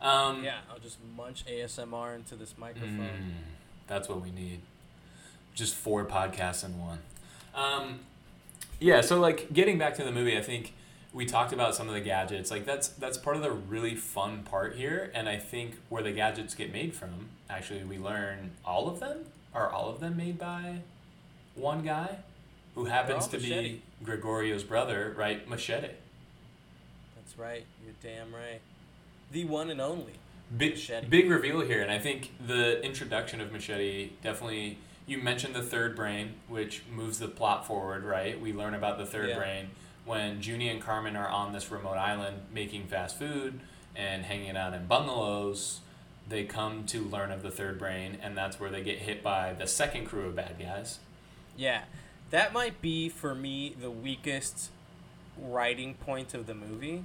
A. 0.02 0.06
Um, 0.06 0.44
yeah, 0.44 0.58
I'll 0.70 0.78
just 0.78 0.98
munch 1.16 1.44
ASMR 1.46 2.14
into 2.14 2.36
this 2.36 2.54
microphone. 2.58 2.98
Mm, 2.98 3.32
that's 3.86 4.08
what 4.08 4.20
we 4.20 4.30
need. 4.30 4.60
Just 5.54 5.74
four 5.74 6.04
podcasts 6.04 6.64
in 6.64 6.78
one. 6.78 6.98
Um, 7.54 8.00
yeah, 8.78 9.00
so 9.00 9.18
like 9.18 9.52
getting 9.54 9.78
back 9.78 9.94
to 9.94 10.04
the 10.04 10.12
movie, 10.12 10.36
I 10.36 10.42
think 10.42 10.74
we 11.14 11.24
talked 11.24 11.52
about 11.54 11.74
some 11.74 11.88
of 11.88 11.94
the 11.94 12.00
gadgets. 12.00 12.50
Like 12.50 12.66
that's 12.66 12.88
that's 12.88 13.16
part 13.16 13.36
of 13.36 13.42
the 13.42 13.52
really 13.52 13.94
fun 13.94 14.42
part 14.42 14.74
here, 14.74 15.10
and 15.14 15.28
I 15.28 15.38
think 15.38 15.76
where 15.88 16.02
the 16.02 16.12
gadgets 16.12 16.54
get 16.54 16.70
made 16.72 16.94
from. 16.94 17.30
Actually, 17.48 17.84
we 17.84 17.96
learn 17.98 18.50
all 18.66 18.88
of 18.88 19.00
them 19.00 19.24
are 19.54 19.70
all 19.70 19.88
of 19.88 20.00
them 20.00 20.16
made 20.16 20.38
by 20.38 20.80
one 21.54 21.82
guy 21.82 22.18
who 22.74 22.86
happens 22.86 23.28
to 23.28 23.36
Machete. 23.38 23.68
be 23.74 23.82
Gregorio's 24.04 24.64
brother, 24.64 25.14
right? 25.16 25.48
Machete. 25.48 25.90
That's 27.16 27.38
right. 27.38 27.64
You're 27.84 27.94
damn 28.02 28.34
right. 28.34 28.60
The 29.32 29.44
one 29.44 29.70
and 29.70 29.80
only. 29.80 30.14
Big, 30.56 30.72
Machete. 30.72 31.06
big 31.08 31.30
reveal 31.30 31.60
here, 31.60 31.80
and 31.80 31.90
I 31.90 31.98
think 31.98 32.32
the 32.44 32.82
introduction 32.84 33.40
of 33.40 33.52
Machete 33.52 34.10
definitely. 34.22 34.78
You 35.06 35.18
mentioned 35.18 35.54
the 35.54 35.62
third 35.62 35.96
brain, 35.96 36.32
which 36.48 36.82
moves 36.90 37.18
the 37.18 37.28
plot 37.28 37.66
forward, 37.66 38.04
right? 38.04 38.40
We 38.40 38.54
learn 38.54 38.72
about 38.72 38.96
the 38.96 39.04
third 39.04 39.28
Yeah. 39.30 39.36
brain 39.38 39.70
when 40.06 40.40
Juni 40.40 40.70
and 40.70 40.80
Carmen 40.80 41.14
are 41.14 41.28
on 41.28 41.52
this 41.52 41.70
remote 41.70 41.96
island 41.98 42.38
making 42.52 42.86
fast 42.86 43.18
food 43.18 43.60
and 43.94 44.24
hanging 44.24 44.56
out 44.56 44.72
in 44.72 44.86
bungalows. 44.86 45.80
They 46.28 46.44
come 46.44 46.86
to 46.86 47.02
learn 47.02 47.30
of 47.30 47.42
the 47.42 47.50
third 47.50 47.78
brain, 47.78 48.18
and 48.22 48.36
that's 48.36 48.58
where 48.58 48.70
they 48.70 48.82
get 48.82 49.00
hit 49.00 49.22
by 49.22 49.52
the 49.52 49.66
second 49.66 50.06
crew 50.06 50.26
of 50.26 50.36
bad 50.36 50.58
guys. 50.58 50.98
Yeah, 51.56 51.82
that 52.30 52.52
might 52.52 52.80
be 52.80 53.08
for 53.08 53.34
me 53.34 53.74
the 53.78 53.90
weakest 53.90 54.70
writing 55.38 55.94
point 55.94 56.32
of 56.32 56.46
the 56.46 56.54
movie 56.54 57.04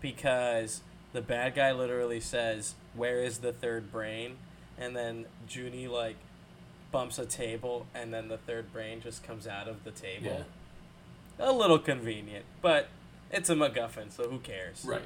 because 0.00 0.82
the 1.12 1.20
bad 1.20 1.54
guy 1.54 1.72
literally 1.72 2.20
says, 2.20 2.74
"Where 2.94 3.22
is 3.22 3.38
the 3.38 3.52
third 3.52 3.90
brain?" 3.90 4.36
and 4.78 4.96
then 4.96 5.26
Juni 5.48 5.88
like 5.88 6.16
bumps 6.90 7.18
a 7.18 7.26
table 7.26 7.86
and 7.94 8.12
then 8.12 8.28
the 8.28 8.38
third 8.38 8.72
brain 8.72 9.00
just 9.00 9.22
comes 9.24 9.46
out 9.46 9.68
of 9.68 9.84
the 9.84 9.90
table. 9.90 10.44
A 11.38 11.52
little 11.52 11.78
convenient, 11.78 12.44
but 12.62 12.88
it's 13.30 13.50
a 13.50 13.54
MacGuffin, 13.54 14.12
so 14.12 14.28
who 14.28 14.38
cares? 14.38 14.84
Right. 14.84 15.02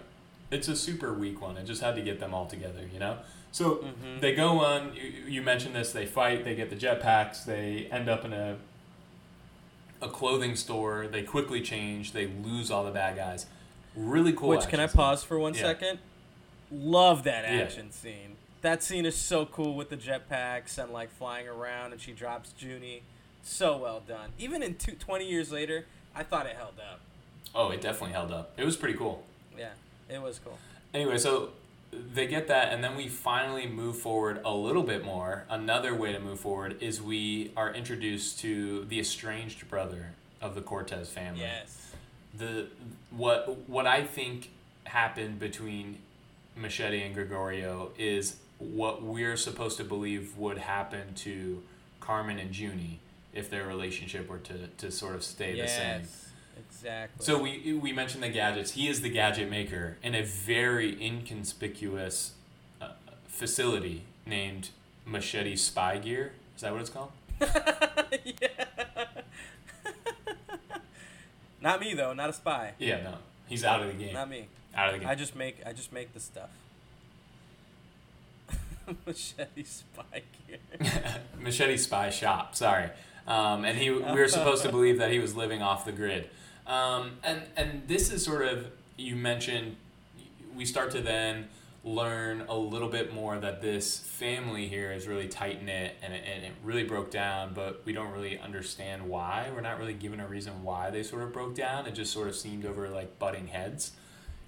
It's 0.50 0.68
a 0.68 0.76
super 0.76 1.14
weak 1.14 1.40
one. 1.40 1.56
It 1.56 1.64
just 1.64 1.82
had 1.82 1.94
to 1.96 2.02
get 2.02 2.20
them 2.20 2.34
all 2.34 2.46
together, 2.46 2.86
you 2.92 2.98
know? 2.98 3.18
So 3.58 3.78
Mhm. 3.78 4.20
they 4.20 4.36
go 4.36 4.60
on, 4.64 4.94
you, 4.94 5.02
you 5.26 5.42
mentioned 5.42 5.74
this, 5.74 5.90
they 5.90 6.06
fight, 6.06 6.44
they 6.44 6.54
get 6.54 6.70
the 6.70 6.76
jetpacks, 6.76 7.44
they 7.44 7.88
end 7.90 8.08
up 8.08 8.24
in 8.24 8.32
a 8.32 8.56
a 10.00 10.08
clothing 10.08 10.54
store, 10.54 11.08
they 11.08 11.24
quickly 11.24 11.60
change, 11.60 12.12
they 12.12 12.28
lose 12.28 12.70
all 12.70 12.84
the 12.84 12.92
bad 12.92 13.16
guys. 13.16 13.46
Really 13.96 14.32
cool. 14.32 14.50
Which 14.50 14.68
can 14.68 14.78
I 14.78 14.86
scene. 14.86 14.96
pause 14.96 15.24
for 15.24 15.40
one 15.40 15.54
Yeah. 15.54 15.62
second? 15.62 15.98
Love 16.70 17.24
that 17.24 17.42
Yeah. 17.52 17.62
action 17.62 17.90
scene. 17.90 18.36
That 18.60 18.80
scene 18.84 19.04
is 19.04 19.16
so 19.16 19.44
cool 19.44 19.74
with 19.74 19.90
the 19.90 19.96
jetpacks 19.96 20.78
and 20.80 20.92
like 20.92 21.10
flying 21.10 21.48
around, 21.48 21.90
and 21.90 22.00
she 22.00 22.12
drops 22.12 22.54
Juni. 22.60 23.00
So 23.42 23.76
well 23.76 23.98
done. 23.98 24.34
Even 24.38 24.62
in 24.62 24.76
two, 24.76 24.92
20 24.92 25.28
years 25.28 25.50
later, 25.50 25.86
I 26.14 26.22
thought 26.22 26.46
it 26.46 26.54
held 26.54 26.78
up. 26.78 27.00
Oh, 27.56 27.70
it 27.72 27.80
definitely 27.80 28.12
held 28.12 28.30
up. 28.30 28.52
It 28.56 28.64
was 28.64 28.76
pretty 28.76 28.96
cool. 28.96 29.24
Yeah, 29.58 29.70
it 30.08 30.22
was 30.22 30.38
cool. 30.38 30.58
anyway, 30.94 31.18
so 31.18 31.50
they 31.90 32.26
get 32.26 32.48
that, 32.48 32.72
and 32.72 32.82
then 32.82 32.96
we 32.96 33.08
finally 33.08 33.66
move 33.66 33.98
forward 33.98 34.40
a 34.44 34.52
little 34.52 34.82
bit 34.82 35.04
more. 35.04 35.44
Another 35.48 35.94
way 35.94 36.12
to 36.12 36.20
move 36.20 36.40
forward 36.40 36.76
is 36.82 37.00
we 37.00 37.52
are 37.56 37.72
introduced 37.72 38.40
to 38.40 38.84
the 38.86 39.00
estranged 39.00 39.68
brother 39.68 40.12
of 40.40 40.54
the 40.54 40.60
Cortez 40.60 41.08
family. 41.08 41.40
Yes. 41.40 41.92
The 42.36 42.66
what 43.10 43.68
what 43.68 43.86
I 43.86 44.04
think 44.04 44.50
happened 44.84 45.38
between 45.38 45.98
Machete 46.56 47.02
and 47.02 47.14
Gregorio 47.14 47.90
is 47.98 48.36
what 48.58 49.02
we're 49.02 49.36
supposed 49.36 49.76
to 49.78 49.84
believe 49.84 50.36
would 50.36 50.58
happen 50.58 51.14
to 51.14 51.62
Carmen 52.00 52.38
and 52.38 52.50
Juni 52.52 52.98
if 53.32 53.50
their 53.50 53.66
relationship 53.66 54.28
were 54.28 54.38
to, 54.38 54.66
to 54.78 54.90
sort 54.90 55.14
of 55.14 55.22
stay 55.22 55.52
the 55.60 55.68
same. 55.68 56.02
Exactly. 56.58 57.24
So 57.24 57.40
we 57.40 57.74
we 57.74 57.92
mentioned 57.92 58.22
the 58.22 58.28
gadgets. 58.28 58.72
He 58.72 58.88
is 58.88 59.02
the 59.02 59.10
gadget 59.10 59.50
maker 59.50 59.96
in 60.02 60.14
a 60.14 60.22
very 60.22 61.02
inconspicuous 61.04 62.32
uh, 62.80 62.88
facility 63.26 64.04
named 64.26 64.70
Machete 65.04 65.56
Spy 65.56 65.98
Gear. 65.98 66.32
Is 66.56 66.62
that 66.62 66.72
what 66.72 66.80
it's 66.80 66.90
called? 66.90 67.12
yeah. 67.40 68.26
not 71.60 71.80
me 71.80 71.94
though. 71.94 72.12
Not 72.12 72.30
a 72.30 72.32
spy. 72.32 72.72
Yeah, 72.78 73.02
no. 73.02 73.14
He's 73.48 73.64
out 73.64 73.80
of 73.80 73.88
the 73.88 73.94
game. 73.94 74.14
Not 74.14 74.28
me. 74.28 74.48
Out 74.74 74.88
of 74.88 74.94
the 74.94 75.00
game. 75.00 75.08
I 75.08 75.14
just 75.14 75.36
make 75.36 75.58
I 75.64 75.72
just 75.72 75.92
make 75.92 76.12
the 76.14 76.20
stuff. 76.20 76.50
Machete 79.06 79.64
spy 79.64 80.22
gear. 80.46 80.58
Machete 81.38 81.76
Spy 81.76 82.10
Shop. 82.10 82.54
Sorry, 82.54 82.90
um, 83.26 83.64
and 83.64 83.78
he 83.78 83.90
we 83.90 84.00
were 84.00 84.28
supposed 84.28 84.62
to 84.62 84.70
believe 84.70 84.98
that 84.98 85.10
he 85.10 85.18
was 85.18 85.36
living 85.36 85.62
off 85.62 85.84
the 85.84 85.92
grid, 85.92 86.28
um, 86.68 87.12
and 87.24 87.42
and 87.56 87.82
this 87.88 88.10
is 88.12 88.24
sort 88.24 88.46
of 88.46 88.66
you 88.96 89.16
mentioned. 89.16 89.76
We 90.56 90.64
start 90.64 90.90
to 90.92 91.00
then 91.00 91.48
learn 91.84 92.44
a 92.48 92.56
little 92.56 92.88
bit 92.88 93.14
more 93.14 93.38
that 93.38 93.62
this 93.62 93.98
family 93.98 94.66
here 94.68 94.92
is 94.92 95.06
really 95.06 95.28
tight 95.28 95.62
knit 95.64 95.94
and 96.02 96.12
it, 96.12 96.24
and 96.26 96.44
it 96.44 96.52
really 96.64 96.82
broke 96.82 97.10
down, 97.10 97.52
but 97.54 97.82
we 97.84 97.92
don't 97.92 98.10
really 98.10 98.38
understand 98.38 99.08
why. 99.08 99.48
We're 99.54 99.60
not 99.60 99.78
really 99.78 99.94
given 99.94 100.18
a 100.20 100.26
reason 100.26 100.64
why 100.64 100.90
they 100.90 101.02
sort 101.04 101.22
of 101.22 101.32
broke 101.32 101.54
down. 101.54 101.86
It 101.86 101.94
just 101.94 102.12
sort 102.12 102.28
of 102.28 102.34
seemed 102.36 102.66
over 102.66 102.88
like 102.88 103.18
butting 103.18 103.48
heads, 103.48 103.92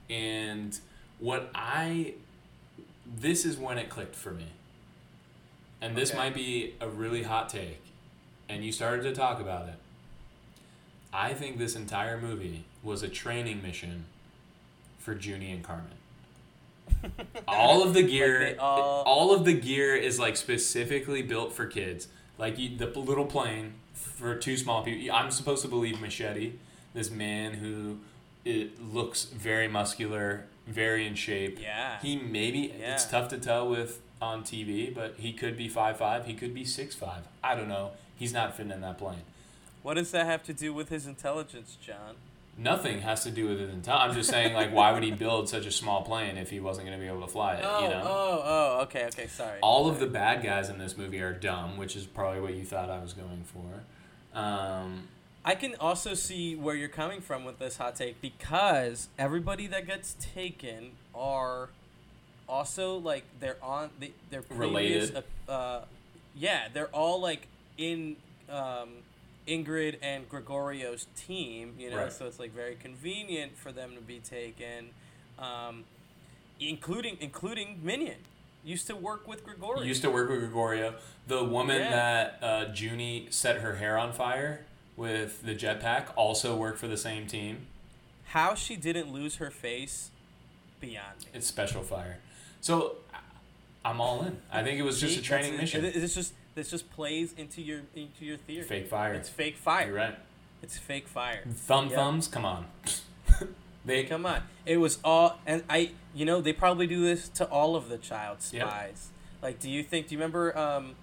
and 0.09 0.79
what 1.19 1.51
I 1.55 2.15
this 3.07 3.45
is 3.45 3.57
when 3.57 3.79
it 3.79 3.89
clicked 3.89 4.15
for 4.17 4.33
me. 4.33 4.47
And 5.81 5.97
this 5.97 6.11
Okay. 6.11 6.19
might 6.19 6.35
be 6.35 6.75
a 6.81 6.89
really 6.89 7.23
hot 7.23 7.49
take. 7.49 7.81
And 8.49 8.65
you 8.65 8.73
started 8.73 9.03
to 9.05 9.13
talk 9.15 9.41
about 9.41 9.69
it. 9.69 9.75
I 11.13 11.35
think 11.35 11.59
this 11.59 11.75
entire 11.77 12.19
movie 12.21 12.65
was 12.83 13.03
a 13.03 13.09
training 13.09 13.63
mission 13.63 14.05
for 14.99 15.15
Juni 15.15 15.53
and 15.53 15.63
Carmen. 15.65 15.97
all 17.49 17.83
of 17.83 17.95
the 17.95 18.03
gear, 18.07 18.41
Like 18.49 18.57
all- 18.61 19.03
all 19.05 19.35
of 19.35 19.45
the 19.45 19.55
gear 19.55 19.95
is 19.95 20.19
like 20.19 20.37
specifically 20.37 21.23
built 21.23 21.53
for 21.53 21.67
kids. 21.67 22.09
Like 22.39 22.59
you, 22.59 22.77
the 22.77 22.87
little 22.87 23.27
plane 23.27 23.75
for 23.95 24.35
two 24.35 24.57
small 24.57 24.83
people. 24.83 25.15
I'm 25.15 25.31
supposed 25.31 25.63
to 25.63 25.69
believe 25.69 26.01
Machete, 26.01 26.55
this 26.95 27.11
man 27.11 27.55
who 27.55 27.99
it 28.45 28.81
looks 28.83 29.25
very 29.25 29.69
muscular, 29.69 30.47
very 30.67 31.07
in 31.07 31.15
shape. 31.15 31.59
Yeah. 31.61 31.99
He 32.01 32.17
maybe 32.17 32.75
Yeah. 32.79 32.95
it's 32.95 33.05
tough 33.07 33.29
to 33.31 33.39
tell 33.39 33.69
with 33.69 34.01
on 34.23 34.43
TV, 34.43 34.95
but 34.95 35.15
he 35.19 35.33
could 35.33 35.57
be 35.57 35.69
five 35.69 35.97
five. 35.99 36.27
He 36.27 36.35
could 36.35 36.55
be 36.55 36.65
six 36.65 36.95
five. 36.95 37.25
I 37.43 37.55
don't 37.55 37.69
know. 37.69 37.93
He's 38.17 38.33
not 38.33 38.57
fitting 38.57 38.73
in 38.73 38.81
that 38.83 38.99
plane. 38.99 39.23
What 39.83 39.95
does 39.95 40.11
that 40.11 40.27
have 40.27 40.43
to 40.45 40.53
do 40.53 40.73
with 40.73 40.89
his 40.89 41.07
intelligence, 41.07 41.77
John? 41.81 42.17
Nothing 42.59 43.01
has 43.01 43.23
to 43.25 43.31
do 43.31 43.49
with 43.49 43.59
his 43.59 43.71
intelligence. 43.71 44.11
I'm 44.11 44.15
just 44.15 44.29
saying, 44.29 44.53
like, 44.53 44.73
why 44.73 44.93
would 44.93 45.03
he 45.03 45.11
build 45.11 45.49
such 45.49 45.65
a 45.65 45.71
small 45.71 46.03
plane 46.03 46.37
if 46.37 46.51
he 46.51 46.61
wasn't 46.61 46.87
going 46.87 46.99
to 46.99 47.03
be 47.03 47.09
able 47.09 47.23
to 47.27 47.33
fly 47.33 47.55
it? 47.55 47.65
Oh, 47.65 47.83
you 47.83 47.89
know. 47.89 48.03
oh, 48.05 48.43
oh, 48.45 48.81
okay, 48.83 49.07
okay, 49.07 49.27
sorry. 49.29 49.59
All 49.63 49.89
of 49.89 49.99
the 49.99 50.07
bad 50.07 50.43
guys 50.43 50.69
in 50.69 50.77
this 50.79 50.99
movie 50.99 51.23
are 51.23 51.33
dumb, 51.33 51.79
which 51.79 51.97
is 51.97 52.05
probably 52.07 52.41
what 52.41 52.55
you 52.55 52.65
thought 52.65 52.91
I 52.91 53.01
was 53.01 53.15
going 53.15 53.45
for. 53.45 54.39
Um, 54.39 55.09
I 55.45 55.55
can 55.55 55.75
also 55.81 56.13
see 56.13 56.55
where 56.55 56.75
you're 56.75 56.89
coming 56.89 57.23
from 57.23 57.45
with 57.45 57.59
this 57.59 57.79
hot 57.79 57.97
take 57.97 58.21
because 58.21 59.09
everybody 59.19 59.67
that 59.69 59.87
gets 59.87 60.15
taken 60.21 60.93
are 61.15 61.71
also 62.49 62.99
like 62.99 63.25
they're 63.39 63.57
on 63.63 63.91
they, 63.99 64.13
they're 64.29 64.43
previous, 64.43 65.09
Related. 65.09 65.25
Uh, 65.49 65.81
yeah, 66.35 66.69
they're 66.73 66.89
all 66.89 67.21
like 67.21 67.47
in 67.79 68.17
um, 68.51 68.89
Ingrid 69.51 69.97
and 70.01 70.29
Gregorio's 70.29 71.07
team, 71.17 71.75
you 71.79 71.91
know, 71.91 71.97
Right. 71.97 72.13
so 72.13 72.27
it's 72.27 72.39
like 72.39 72.53
very 72.55 72.77
convenient 72.77 73.57
for 73.59 73.73
them 73.73 73.95
to 73.97 74.01
be 74.01 74.21
taken, 74.21 74.91
um, 75.39 75.85
including 76.61 77.17
including 77.21 77.81
Minion. 77.83 78.19
Used 78.63 78.87
to 78.89 78.95
work 78.97 79.27
with 79.27 79.43
Gregorio. 79.45 79.83
used 79.83 80.03
to 80.03 80.11
work 80.11 80.29
with 80.29 80.41
Gregorio. 80.41 80.95
The 81.27 81.43
woman 81.43 81.79
Yeah. 81.81 81.91
that 81.91 82.39
uh, 82.43 82.65
Juni 82.73 83.33
set 83.33 83.61
her 83.63 83.77
hair 83.77 83.97
on 83.99 84.13
fire 84.13 84.67
with 84.97 85.43
the 85.43 85.55
jetpack 85.55 86.13
also 86.15 86.55
worked 86.57 86.79
for 86.79 86.87
the 86.87 86.99
same 86.99 87.27
team. 87.27 87.67
How 88.27 88.55
she 88.55 88.77
didn't 88.77 89.11
lose 89.13 89.37
her 89.37 89.51
face, 89.51 90.11
beyond 90.79 91.21
me. 91.21 91.27
It's 91.35 91.47
special 91.47 91.83
fire. 91.83 92.19
So 92.61 92.97
I'm 93.85 94.01
all 94.01 94.23
in. 94.23 94.41
I 94.53 94.63
think 94.63 94.79
it 94.79 94.83
was 94.83 95.01
just 95.01 95.15
See, 95.15 95.21
a 95.21 95.23
training 95.23 95.57
mission. 95.57 95.83
just 95.93 96.35
this 96.61 96.71
just 96.71 96.91
plays 96.91 97.33
into 97.39 97.63
your 97.63 97.81
into 97.97 98.27
your 98.27 98.37
theory. 98.37 98.65
Fake 98.65 98.89
fire. 98.89 99.15
It's 99.15 99.31
fake 99.31 99.57
fire. 99.57 99.87
You're 99.87 99.97
right. 99.97 100.19
It's 100.63 100.77
fake 100.77 101.09
fire. 101.09 101.41
Thumb 101.49 101.89
Yeah. 101.89 101.97
thumbs. 101.97 102.29
Come 102.29 102.45
on. 102.45 102.67
they 103.87 104.05
Come 104.05 104.27
on. 104.27 104.43
It 104.67 104.77
was 104.77 104.99
all 105.03 105.39
and 105.47 105.65
I 105.71 105.93
you 106.15 106.27
know, 106.27 106.43
they 106.43 106.53
probably 106.53 106.87
do 106.87 107.01
this 107.03 107.29
to 107.31 107.47
all 107.47 107.77
of 107.77 107.89
the 107.89 107.97
child 107.97 108.39
Yep. 108.53 108.69
spies. 108.69 109.09
Like 109.43 109.59
do 109.59 109.71
you 109.71 109.83
think 109.83 110.09
do 110.09 110.15
you 110.15 110.19
remember 110.19 110.57
um 110.57 110.97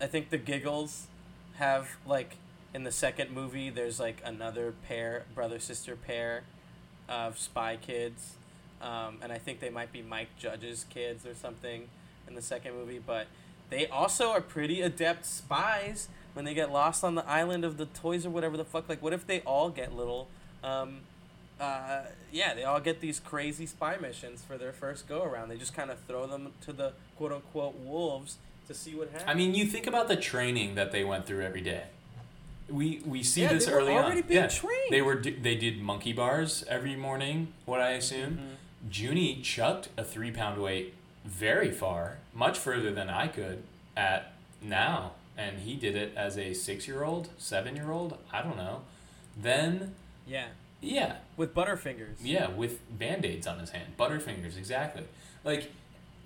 I 0.00 0.06
think 0.06 0.30
the 0.30 0.38
giggles 0.38 1.08
have 1.56 1.90
like 2.06 2.36
in 2.72 2.84
the 2.84 2.92
second 2.92 3.32
movie 3.32 3.68
there's 3.68 4.00
like 4.00 4.22
another 4.24 4.72
pair, 4.88 5.24
brother 5.34 5.58
sister 5.58 5.94
pair 5.94 6.44
of 7.06 7.38
spy 7.38 7.76
kids. 7.76 8.32
Um, 8.80 9.18
and 9.22 9.30
I 9.30 9.36
think 9.38 9.60
they 9.60 9.70
might 9.70 9.92
be 9.92 10.00
Mike 10.00 10.28
Judge's 10.38 10.84
kids 10.88 11.26
or 11.26 11.34
something 11.34 11.88
in 12.28 12.34
the 12.34 12.42
second 12.42 12.74
movie, 12.74 12.98
but 12.98 13.26
they 13.70 13.86
also 13.88 14.30
are 14.30 14.40
pretty 14.40 14.80
adept 14.82 15.26
spies 15.26 16.08
when 16.34 16.44
they 16.44 16.54
get 16.54 16.70
lost 16.72 17.02
on 17.02 17.14
the 17.14 17.26
island 17.28 17.64
of 17.64 17.76
the 17.78 17.86
toys 17.86 18.24
or 18.26 18.30
whatever 18.30 18.56
the 18.56 18.64
fuck. 18.64 18.88
Like, 18.88 19.02
what 19.02 19.12
if 19.12 19.26
they 19.26 19.40
all 19.40 19.70
get 19.70 19.94
little, 19.94 20.28
um, 20.62 20.98
uh, 21.60 22.02
yeah, 22.30 22.52
they 22.54 22.64
all 22.64 22.80
get 22.80 23.00
these 23.00 23.18
crazy 23.20 23.66
spy 23.66 23.96
missions 24.00 24.42
for 24.44 24.58
their 24.58 24.72
first 24.72 25.08
go 25.08 25.22
around. 25.22 25.48
They 25.48 25.56
just 25.56 25.74
kind 25.74 25.90
of 25.90 25.98
throw 26.06 26.26
them 26.26 26.52
to 26.62 26.72
the 26.72 26.92
quote 27.16 27.32
unquote 27.32 27.76
wolves 27.78 28.36
to 28.68 28.74
see 28.74 28.94
what 28.94 29.08
happens. 29.10 29.28
I 29.30 29.34
mean, 29.34 29.54
you 29.54 29.64
think 29.64 29.86
about 29.86 30.08
the 30.08 30.16
training 30.16 30.74
that 30.74 30.92
they 30.92 31.04
went 31.04 31.26
through 31.26 31.42
every 31.44 31.62
day. 31.62 31.84
We 32.68 33.00
we 33.06 33.22
see 33.22 33.42
Yeah, 33.42 33.52
this 33.52 33.68
early 33.68 33.92
already 33.92 34.22
on. 34.22 34.26
yeah, 34.28 34.48
trained. 34.48 34.90
they 34.90 35.00
were 35.00 35.14
they 35.16 35.54
did 35.54 35.80
monkey 35.80 36.12
bars 36.12 36.64
every 36.68 36.96
morning. 36.96 37.52
What 37.64 37.80
I 37.80 37.90
assume, 37.90 38.32
Mm-hmm. 38.38 38.52
Junie 38.90 39.40
chucked 39.40 39.88
a 39.96 40.02
three 40.04 40.32
pound 40.32 40.60
weight 40.60 40.94
very 41.26 41.70
far, 41.70 42.18
much 42.34 42.58
further 42.58 42.92
than 42.92 43.10
I 43.10 43.26
could 43.28 43.62
at 43.96 44.32
now, 44.62 45.12
and 45.36 45.58
he 45.58 45.74
did 45.76 45.96
it 45.96 46.12
as 46.16 46.38
a 46.38 46.54
six 46.54 46.86
year 46.88 47.04
old, 47.04 47.28
seven 47.38 47.76
year 47.76 47.90
old. 47.90 48.16
I 48.32 48.42
don't 48.42 48.56
know. 48.56 48.82
Then 49.36 49.94
yeah, 50.26 50.46
yeah, 50.80 51.16
with 51.36 51.54
Butterfingers. 51.54 52.16
yeah, 52.22 52.48
with 52.48 52.80
band 52.98 53.24
aids 53.24 53.46
on 53.46 53.58
his 53.58 53.70
hand. 53.70 53.96
Butterfingers, 53.98 54.56
exactly. 54.56 55.04
Like, 55.44 55.72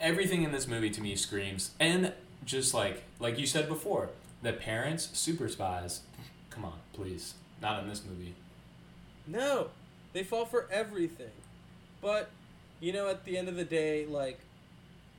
everything 0.01 0.43
in 0.43 0.53
this 0.53 0.67
movie 0.69 0.91
to 0.91 1.01
me 1.01 1.17
screams. 1.17 1.71
And 1.81 2.13
just 2.45 2.73
like 2.73 3.03
like 3.19 3.39
you 3.39 3.47
said 3.47 3.69
before, 3.69 4.11
the 4.43 4.53
parents, 4.53 5.11
super 5.13 5.49
spies. 5.49 6.03
Come 6.51 6.65
on, 6.65 6.79
please. 6.93 7.35
Not 7.63 7.83
in 7.83 7.89
this 7.89 8.03
movie. 8.09 8.35
No, 9.27 9.69
they 10.13 10.23
fall 10.25 10.47
for 10.47 10.67
everything. 10.73 11.31
But, 12.01 12.31
you 12.81 12.93
know, 12.93 13.09
at 13.09 13.25
the 13.25 13.37
end 13.37 13.49
of 13.49 13.57
the 13.57 13.65
day, 13.65 14.07
like, 14.07 14.41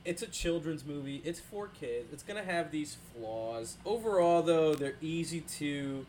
it's 0.04 0.22
a 0.22 0.26
children's 0.26 0.84
movie. 0.84 1.22
It's 1.24 1.38
for 1.40 1.68
kids. 1.68 2.12
It's 2.12 2.22
going 2.22 2.42
to 2.44 2.50
have 2.50 2.70
these 2.70 2.96
flaws. 3.14 3.76
Overall, 3.86 4.42
though, 4.42 4.74
they're 4.74 4.96
easy 5.00 5.40
to 5.58 6.04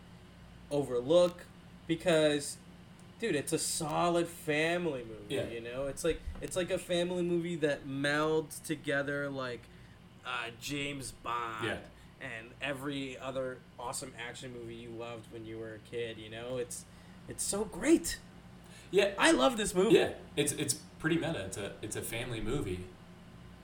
overlook 0.72 1.46
because, 1.88 2.58
dude, 3.20 3.36
it's 3.36 3.54
a 3.54 3.60
solid 3.60 4.28
family 4.28 5.04
movie. 5.08 5.36
Yeah. 5.36 5.48
You 5.48 5.62
know, 5.62 5.86
it's 5.88 6.04
like 6.04 6.20
it's 6.42 6.56
like 6.56 6.72
a 6.72 6.78
family 6.78 7.24
movie 7.24 7.56
that 7.58 7.88
melds 7.88 8.64
together 8.64 9.30
like 9.30 9.62
uh, 10.26 10.50
James 10.62 11.12
Bond 11.12 11.66
Yeah. 11.66 11.78
and 12.22 12.50
every 12.62 13.18
other 13.18 13.58
awesome 13.80 14.14
action 14.28 14.54
movie 14.60 14.76
you 14.76 14.90
loved 14.90 15.32
when 15.32 15.46
you 15.46 15.58
were 15.60 15.76
a 15.76 15.90
kid. 15.92 16.18
You 16.18 16.30
know, 16.30 16.58
it's 16.58 16.86
it's 17.30 17.44
so 17.44 17.66
great. 17.66 18.18
Yeah, 18.92 19.12
I 19.18 19.32
love 19.32 19.58
this 19.58 19.74
movie. 19.76 19.96
yeah. 19.96 20.10
It's 20.36 20.52
it's 20.54 20.76
pretty 21.00 21.18
meta. 21.18 21.46
It's 21.46 21.58
a 21.58 21.74
it's 21.82 21.96
a 21.96 22.02
family 22.02 22.40
movie 22.42 22.86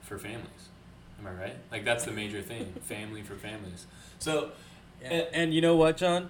for 0.01 0.17
families. 0.17 0.69
Am 1.19 1.27
I 1.27 1.31
right? 1.31 1.55
Like 1.71 1.85
that's 1.85 2.05
the 2.05 2.11
major 2.11 2.41
thing. 2.41 2.73
family 2.83 3.21
for 3.23 3.35
families. 3.35 3.85
So 4.19 4.51
And, 5.03 5.27
and 5.33 5.53
you 5.53 5.61
know 5.61 5.75
what, 5.75 5.97
John? 5.97 6.29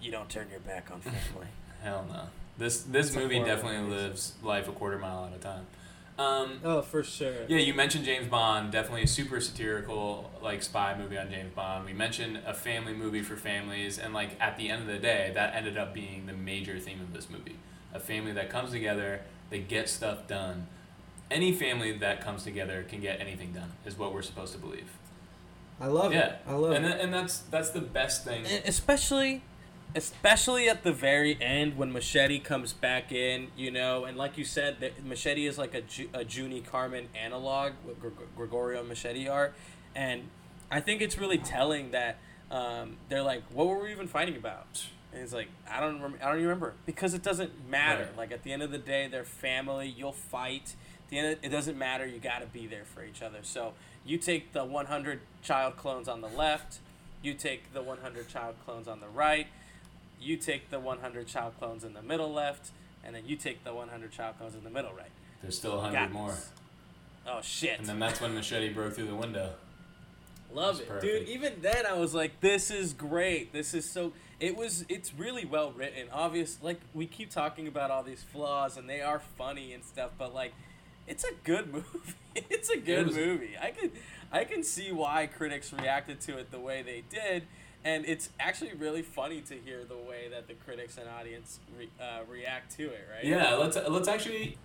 You 0.00 0.12
don't 0.12 0.28
turn 0.28 0.48
your 0.50 0.60
back 0.60 0.90
on 0.92 1.00
family. 1.00 1.48
Hell 1.82 2.06
no. 2.08 2.22
This 2.56 2.82
this 2.82 3.14
movie 3.14 3.38
definitely 3.42 3.88
lives 3.94 4.34
life 4.42 4.68
a 4.68 4.72
quarter 4.72 4.98
mile 4.98 5.26
at 5.26 5.36
a 5.36 5.40
time. 5.40 5.66
Um, 6.18 6.58
Oh, 6.64 6.82
for 6.82 7.04
sure. 7.04 7.44
Yeah, 7.46 7.58
you 7.58 7.74
mentioned 7.74 8.04
James 8.04 8.26
Bond, 8.26 8.72
definitely 8.72 9.02
a 9.02 9.06
super 9.06 9.40
satirical 9.40 10.30
like 10.42 10.64
spy 10.64 10.96
movie 10.98 11.16
on 11.16 11.30
James 11.30 11.52
Bond. 11.54 11.86
We 11.86 11.92
mentioned 11.92 12.40
a 12.44 12.54
family 12.54 12.92
movie 12.92 13.22
for 13.22 13.36
families, 13.36 14.00
and 14.00 14.12
like 14.12 14.30
at 14.40 14.56
the 14.56 14.68
end 14.68 14.82
of 14.82 14.88
the 14.88 14.98
day, 14.98 15.30
that 15.34 15.54
ended 15.54 15.78
up 15.78 15.94
being 15.94 16.26
the 16.26 16.32
major 16.32 16.78
theme 16.80 17.00
of 17.00 17.12
this 17.12 17.30
movie. 17.30 17.56
A 17.94 18.00
family 18.00 18.32
that 18.32 18.50
comes 18.50 18.72
together, 18.72 19.20
they 19.50 19.60
get 19.60 19.88
stuff 19.88 20.26
done. 20.26 20.66
Any 21.30 21.52
family 21.52 21.92
that 21.98 22.22
comes 22.22 22.42
together 22.44 22.84
can 22.88 23.00
get 23.00 23.20
anything 23.20 23.52
done, 23.52 23.72
is 23.84 23.98
what 23.98 24.14
we're 24.14 24.22
supposed 24.22 24.52
to 24.54 24.58
believe. 24.58 24.90
I 25.80 25.86
love 25.86 26.12
yeah, 26.12 26.26
it. 26.26 26.38
I 26.46 26.54
love 26.54 26.72
and 26.72 26.84
it. 26.84 26.88
tha- 26.96 27.02
and 27.02 27.12
that's 27.14 27.38
that's 27.50 27.70
the 27.70 27.80
best 27.80 28.24
thing. 28.24 28.44
And 28.46 28.64
especially 28.64 29.42
especially 29.94 30.68
at 30.68 30.82
the 30.84 30.92
very 30.92 31.40
end 31.40 31.76
when 31.78 31.90
machete 31.92 32.38
comes 32.38 32.74
back 32.74 33.10
in 33.10 33.48
you 33.56 33.70
know 33.70 34.04
and 34.04 34.18
like 34.18 34.36
you 34.36 34.44
said 34.44 34.78
that 34.80 35.02
machete 35.02 35.46
is 35.46 35.56
like 35.56 35.72
a, 35.72 35.80
Ju- 35.80 36.10
a 36.12 36.18
juni 36.26 36.62
carmen 36.64 37.08
analog 37.18 37.72
what 37.84 37.98
Gr- 37.98 38.08
gregorio 38.36 38.80
and 38.80 38.88
machete 38.88 39.28
are 39.28 39.54
and 39.96 40.24
i 40.70 40.78
think 40.78 41.00
it's 41.00 41.16
really 41.16 41.38
telling 41.38 41.92
that 41.92 42.18
um, 42.50 42.98
they're 43.08 43.22
like 43.22 43.42
what 43.50 43.66
were 43.66 43.82
we 43.82 43.90
even 43.90 44.06
fighting 44.08 44.36
about 44.36 44.84
and 45.14 45.22
it's 45.22 45.32
like 45.32 45.48
i 45.70 45.80
don't 45.80 46.02
rem- 46.02 46.18
i 46.20 46.26
don't 46.26 46.34
even 46.36 46.48
remember 46.48 46.74
because 46.84 47.14
it 47.14 47.22
doesn't 47.22 47.66
matter 47.70 48.02
Right. 48.04 48.16
like 48.18 48.32
at 48.32 48.42
the 48.42 48.52
end 48.52 48.62
of 48.62 48.70
the 48.70 48.76
day 48.78 49.08
they're 49.08 49.24
family 49.24 49.88
you'll 49.88 50.12
fight 50.12 50.74
at 50.74 50.74
the 51.08 51.18
end 51.18 51.38
it 51.42 51.48
doesn't 51.48 51.78
matter 51.78 52.06
you 52.06 52.18
got 52.18 52.40
to 52.40 52.46
be 52.46 52.66
there 52.66 52.84
for 52.84 53.04
each 53.04 53.22
other 53.22 53.38
so 53.42 53.72
you 54.04 54.18
take 54.18 54.52
the 54.52 54.64
100 54.64 55.20
child 55.42 55.76
clones 55.76 56.08
on 56.08 56.20
the 56.20 56.28
left 56.28 56.78
you 57.22 57.34
take 57.34 57.72
the 57.72 57.82
100 57.82 58.28
child 58.28 58.54
clones 58.64 58.86
on 58.86 59.00
the 59.00 59.08
right 59.08 59.46
you 60.20 60.36
take 60.36 60.70
the 60.70 60.80
100 60.80 61.26
child 61.26 61.54
clones 61.58 61.84
in 61.84 61.94
the 61.94 62.02
middle 62.02 62.32
left, 62.32 62.70
and 63.04 63.14
then 63.14 63.22
you 63.26 63.36
take 63.36 63.64
the 63.64 63.74
100 63.74 64.12
child 64.12 64.38
clones 64.38 64.54
in 64.54 64.64
the 64.64 64.70
middle 64.70 64.92
right. 64.92 65.10
There's 65.42 65.56
still 65.56 65.80
a 65.80 65.82
Got 65.82 65.94
hundred 65.94 66.12
more, 66.12 66.30
this. 66.30 66.50
Oh 67.26 67.40
shit! 67.42 67.78
and 67.78 67.86
then 67.86 67.98
that's 67.98 68.20
when 68.20 68.34
Machete 68.34 68.72
broke 68.72 68.94
through 68.94 69.06
the 69.06 69.14
window. 69.14 69.52
Love 70.52 70.80
it, 70.80 71.00
dude. 71.00 71.28
Even 71.28 71.60
then, 71.60 71.86
I 71.86 71.92
was 71.92 72.14
like, 72.14 72.40
"This 72.40 72.70
is 72.70 72.92
great. 72.92 73.52
This 73.52 73.74
is 73.74 73.92
so." 73.92 74.12
It 74.40 74.56
was. 74.56 74.84
It's 74.88 75.12
really 75.14 75.44
well 75.44 75.72
written. 75.72 76.08
Obvious. 76.10 76.58
Like 76.62 76.80
we 76.94 77.06
keep 77.06 77.30
talking 77.30 77.68
about 77.68 77.90
all 77.90 78.02
these 78.02 78.22
flaws, 78.22 78.76
and 78.76 78.88
they 78.88 79.02
are 79.02 79.20
funny 79.20 79.72
and 79.72 79.84
stuff. 79.84 80.12
But 80.18 80.34
like, 80.34 80.54
it's 81.08 81.24
a 81.24 81.32
good 81.44 81.72
movie. 81.72 81.86
it's 82.36 82.70
a 82.70 82.76
good 82.76 83.08
was- 83.08 83.16
movie. 83.16 83.56
I 83.60 83.70
could. 83.70 83.92
I 84.30 84.44
can 84.44 84.62
see 84.62 84.92
why 84.92 85.26
critics 85.26 85.72
reacted 85.72 86.20
to 86.22 86.36
it 86.36 86.50
the 86.50 86.60
way 86.60 86.82
they 86.82 87.02
did, 87.08 87.44
and 87.82 88.04
it's 88.04 88.28
actually 88.38 88.74
really 88.74 89.00
funny 89.00 89.40
to 89.40 89.54
hear 89.54 89.84
the 89.84 89.96
way 89.96 90.28
that 90.30 90.48
the 90.48 90.54
critics 90.54 90.98
and 90.98 91.08
audience 91.08 91.60
re, 91.78 91.88
uh, 91.98 92.20
react 92.28 92.76
to 92.76 92.84
it. 92.90 93.08
Right? 93.10 93.24
Yeah, 93.24 93.54
let's 93.54 93.76
let's 93.88 94.08
actually. 94.08 94.58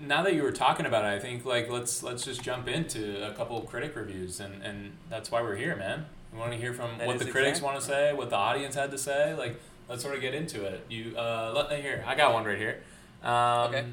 Now 0.00 0.22
that 0.22 0.34
you 0.34 0.42
were 0.42 0.52
talking 0.52 0.86
about 0.86 1.04
it, 1.04 1.08
I 1.08 1.18
think 1.18 1.44
like 1.44 1.68
let's 1.70 2.02
let's 2.02 2.24
just 2.24 2.42
jump 2.42 2.68
into 2.68 3.26
a 3.26 3.32
couple 3.32 3.58
of 3.58 3.66
critic 3.66 3.96
reviews, 3.96 4.38
and 4.38 4.62
and 4.62 4.92
that's 5.10 5.30
why 5.30 5.42
we're 5.42 5.56
here, 5.56 5.74
man. 5.74 6.06
We 6.32 6.38
want 6.38 6.52
to 6.52 6.58
hear 6.58 6.72
from 6.74 6.98
That 6.98 7.06
what 7.06 7.18
the 7.18 7.24
critics 7.30 7.60
want 7.60 7.80
to 7.80 7.84
say, 7.84 8.12
what 8.12 8.30
the 8.30 8.36
audience 8.36 8.74
had 8.74 8.90
to 8.92 8.98
say. 8.98 9.34
Like, 9.34 9.58
let's 9.88 10.02
sort 10.02 10.14
of 10.14 10.20
get 10.20 10.34
into 10.34 10.64
it. 10.64 10.84
You 10.88 11.16
uh, 11.16 11.52
let 11.56 11.70
me 11.70 11.80
hear. 11.80 12.04
I 12.06 12.14
got 12.14 12.32
one 12.34 12.44
right 12.44 12.58
here. 12.58 12.82
Um, 13.24 13.68
Okay. 13.68 13.84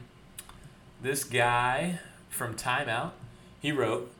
This 1.01 1.23
guy 1.23 1.99
from 2.29 2.55
Time 2.55 2.89
Out, 2.89 3.13
he 3.59 3.71
wrote, 3.71 4.11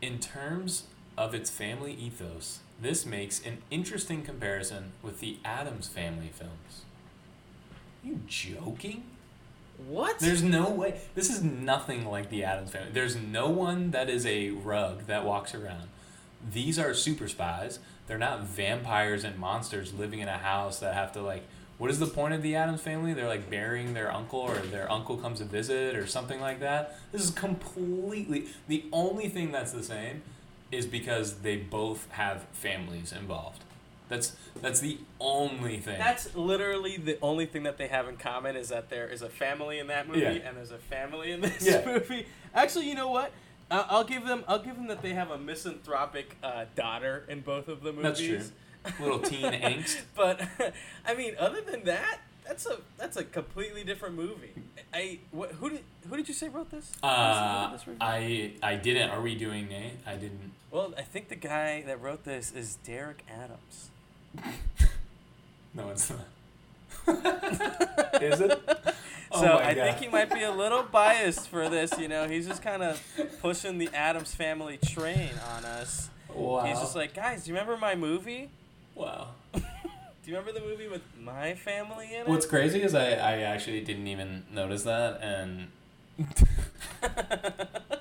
in 0.00 0.18
terms 0.18 0.84
of 1.16 1.34
its 1.34 1.50
family 1.50 1.92
ethos, 1.94 2.60
this 2.80 3.04
makes 3.04 3.44
an 3.44 3.58
interesting 3.70 4.22
comparison 4.22 4.92
with 5.02 5.20
the 5.20 5.38
Addams 5.44 5.88
Family 5.88 6.30
films. 6.32 6.84
you 8.04 8.20
joking? 8.28 9.02
What? 9.86 10.18
There's 10.18 10.42
no 10.42 10.70
way. 10.70 11.00
This 11.14 11.30
is 11.30 11.42
nothing 11.42 12.04
like 12.06 12.30
the 12.30 12.44
Addams 12.44 12.70
family. 12.70 12.90
There's 12.92 13.16
no 13.16 13.48
one 13.48 13.92
that 13.92 14.08
is 14.08 14.26
a 14.26 14.50
rug 14.50 15.06
that 15.06 15.24
walks 15.24 15.54
around. 15.54 15.88
These 16.52 16.78
are 16.78 16.94
super 16.94 17.28
spies. 17.28 17.78
They're 18.06 18.18
not 18.18 18.42
vampires 18.42 19.24
and 19.24 19.38
monsters 19.38 19.94
living 19.94 20.20
in 20.20 20.28
a 20.28 20.38
house 20.38 20.80
that 20.80 20.94
have 20.94 21.12
to 21.12 21.22
like. 21.22 21.44
What 21.78 21.90
is 21.90 22.00
the 22.00 22.06
point 22.06 22.34
of 22.34 22.42
the 22.42 22.56
Addams 22.56 22.80
family? 22.80 23.14
They're 23.14 23.28
like 23.28 23.48
burying 23.48 23.94
their 23.94 24.12
uncle, 24.12 24.40
or 24.40 24.56
their 24.56 24.90
uncle 24.90 25.16
comes 25.16 25.38
to 25.38 25.44
visit, 25.44 25.94
or 25.94 26.06
something 26.06 26.40
like 26.40 26.58
that. 26.60 26.98
This 27.12 27.22
is 27.22 27.30
completely. 27.30 28.46
The 28.66 28.84
only 28.92 29.28
thing 29.28 29.52
that's 29.52 29.70
the 29.72 29.82
same 29.84 30.22
is 30.72 30.86
because 30.86 31.36
they 31.40 31.56
both 31.56 32.10
have 32.10 32.42
families 32.52 33.12
involved. 33.12 33.62
That's 34.08 34.34
that's 34.60 34.80
the 34.80 34.98
only 35.20 35.78
thing. 35.78 35.98
That's 35.98 36.34
literally 36.34 36.96
the 36.96 37.18
only 37.22 37.46
thing 37.46 37.62
that 37.62 37.78
they 37.78 37.88
have 37.88 38.08
in 38.08 38.16
common 38.16 38.56
is 38.56 38.70
that 38.70 38.90
there 38.90 39.06
is 39.08 39.22
a 39.22 39.28
family 39.28 39.78
in 39.78 39.86
that 39.86 40.08
movie 40.08 40.20
Yeah. 40.20 40.30
and 40.30 40.56
there's 40.56 40.70
a 40.72 40.78
family 40.78 41.30
in 41.30 41.40
this 41.42 41.64
Yeah. 41.64 41.84
movie. 41.86 42.26
Actually, 42.54 42.88
you 42.88 42.94
know 42.96 43.08
what? 43.08 43.30
I'll 43.70 44.04
give 44.04 44.24
them. 44.26 44.44
I'll 44.48 44.62
give 44.62 44.76
them 44.76 44.86
that 44.88 45.02
they 45.02 45.12
have 45.12 45.30
a 45.30 45.38
misanthropic 45.38 46.36
uh, 46.42 46.64
daughter 46.74 47.24
in 47.28 47.40
both 47.42 47.68
of 47.68 47.82
the 47.82 47.92
movies. 47.92 48.02
That's 48.02 48.20
true. 48.20 48.42
Little 49.00 49.18
teen 49.20 49.42
angst. 49.52 49.98
But 50.16 50.40
I 51.06 51.14
mean, 51.14 51.34
other 51.38 51.60
than 51.60 51.84
that, 51.84 52.20
that's 52.46 52.66
a 52.66 52.78
that's 52.96 53.16
a 53.16 53.24
completely 53.24 53.84
different 53.84 54.14
movie. 54.14 54.52
I 54.92 55.18
what, 55.30 55.52
who 55.52 55.70
did 55.70 55.84
who 56.08 56.16
did 56.16 56.28
you 56.28 56.34
say 56.34 56.48
wrote 56.48 56.70
this? 56.70 56.92
Uh, 57.02 57.72
this? 57.72 57.84
I 58.00 58.52
I 58.62 58.76
didn't. 58.76 59.10
Are 59.10 59.20
we 59.20 59.34
doing 59.34 59.68
Nate? 59.68 59.98
I 60.06 60.14
didn't. 60.14 60.52
well, 60.70 60.94
I 60.96 61.02
think 61.02 61.28
the 61.28 61.36
guy 61.36 61.82
that 61.82 62.00
wrote 62.00 62.24
this 62.24 62.52
is 62.52 62.76
Derek 62.84 63.22
Adams. 63.30 63.90
No, 65.74 65.88
it's 65.90 66.10
not. 66.10 66.26
Is 68.22 68.40
it? 68.40 68.60
Oh 69.30 69.42
so 69.42 69.58
I 69.58 69.74
God. 69.74 69.84
think 69.84 69.98
he 69.98 70.08
might 70.08 70.32
be 70.32 70.42
a 70.42 70.50
little 70.50 70.82
biased 70.82 71.48
for 71.48 71.68
this. 71.68 71.98
You 71.98 72.08
know, 72.08 72.26
he's 72.28 72.46
just 72.46 72.62
kind 72.62 72.82
of 72.82 73.00
pushing 73.40 73.78
the 73.78 73.88
Adams 73.94 74.34
Family 74.34 74.78
train 74.78 75.30
on 75.56 75.64
us. 75.64 76.08
Wow. 76.34 76.64
He's 76.64 76.78
just 76.78 76.96
like, 76.96 77.14
guys, 77.14 77.44
do 77.44 77.50
you 77.50 77.54
remember 77.54 77.76
my 77.76 77.94
movie? 77.94 78.50
Wow. 78.98 79.28
Do 79.54 79.60
you 80.24 80.36
remember 80.36 80.58
the 80.58 80.66
movie 80.66 80.88
with 80.88 81.02
my 81.18 81.54
family 81.54 82.14
in 82.14 82.22
it? 82.22 82.28
What's 82.28 82.46
crazy 82.46 82.82
is 82.82 82.94
I, 82.94 83.10
I 83.12 83.38
actually 83.40 83.80
didn't 83.80 84.08
even 84.08 84.44
notice 84.52 84.82
that, 84.82 85.20
and 85.22 85.68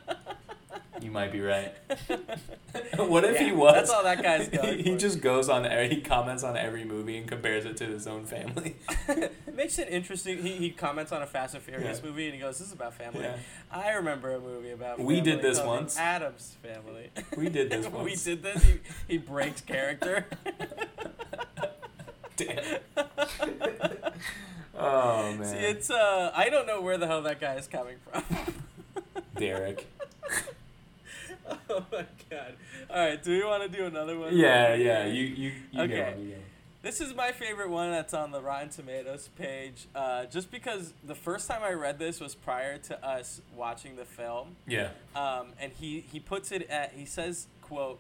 you 1.08 1.14
might 1.14 1.32
be 1.32 1.40
right. 1.40 1.74
what 2.98 3.24
if 3.24 3.38
he 3.38 3.54
was? 3.54 3.74
that's 3.76 3.90
all 3.90 4.04
that 4.04 4.22
guy's 4.22 4.50
going 4.62 4.80
he 4.84 4.92
for. 4.92 4.98
just 4.98 5.22
goes 5.22 5.48
on. 5.48 5.66
every- 5.66 5.88
He 5.96 6.02
comments 6.02 6.44
on 6.44 6.58
every 6.58 6.84
movie 6.84 7.18
and 7.18 7.26
compares 7.26 7.64
it 7.64 7.78
to 7.78 7.86
his 7.86 8.06
own 8.08 8.26
family. 8.26 8.76
it 9.08 9.32
makes 9.56 9.80
it 9.80 9.88
interesting. 9.88 10.40
He, 10.44 10.58
he 10.58 10.70
comments 10.70 11.14
on 11.14 11.22
a 11.22 11.26
Fast 11.26 11.54
and 11.56 11.64
Furious 11.64 12.02
Yeah. 12.04 12.10
movie 12.10 12.26
and 12.26 12.36
he 12.36 12.42
goes, 12.42 12.58
"This 12.60 12.68
is 12.68 12.74
about 12.74 12.94
family." 12.94 13.22
Yeah. 13.22 13.38
I 13.72 13.92
remember 13.92 14.34
a 14.34 14.40
movie 14.42 14.72
about. 14.72 15.00
We 15.00 15.22
did 15.22 15.42
this 15.42 15.62
once. 15.62 15.98
Adams 15.98 16.58
Family. 16.62 17.10
We 17.38 17.48
did 17.48 17.70
this 17.70 17.88
we 17.88 18.16
did 18.16 18.44
this. 18.44 18.62
He, 18.66 18.80
he 19.08 19.18
breaks 19.18 19.62
character. 19.62 20.26
Damn. 22.36 22.80
oh 24.78 25.34
man. 25.36 25.46
See, 25.46 25.56
it's 25.56 25.90
uh, 25.90 26.32
I 26.36 26.50
don't 26.50 26.68
know 26.68 26.82
where 26.82 26.98
the 26.98 27.08
hell 27.08 27.22
that 27.22 27.40
guy 27.40 27.54
is 27.56 27.68
coming 27.68 27.96
from. 28.12 28.24
Derek. 29.38 29.88
oh 31.70 31.86
my 31.92 32.06
god! 32.30 32.54
All 32.90 32.98
right, 33.06 33.22
do 33.22 33.32
we 33.32 33.44
want 33.46 33.64
to 33.72 33.78
do 33.78 33.86
another 33.86 34.18
one? 34.18 34.36
Yeah, 34.36 34.74
yeah. 34.76 35.06
You 35.06 35.24
you 35.24 35.52
you 35.72 35.82
Okay. 35.84 36.14
go. 36.16 36.22
You 36.22 36.30
go. 36.32 36.38
This 36.84 37.02
is 37.02 37.14
my 37.16 37.32
favorite 37.32 37.70
one 37.70 37.92
that's 37.92 38.14
on 38.14 38.32
the 38.32 38.40
Rotten 38.42 38.70
Tomatoes 38.70 39.30
page, 39.38 39.88
uh, 39.96 40.26
just 40.26 40.52
because 40.52 40.94
the 41.04 41.16
first 41.16 41.48
time 41.50 41.62
I 41.64 41.72
read 41.72 42.00
this 42.00 42.22
was 42.22 42.34
prior 42.36 42.78
to 42.78 43.06
us 43.06 43.42
watching 43.56 43.96
the 43.98 44.06
film. 44.06 44.56
Yeah. 44.68 44.90
Um, 45.16 45.48
and 45.60 45.72
he, 45.74 46.06
he 46.12 46.20
puts 46.20 46.52
it 46.52 46.70
at, 46.70 46.94
he 46.94 47.06
says, 47.06 47.48
quote, 47.62 48.00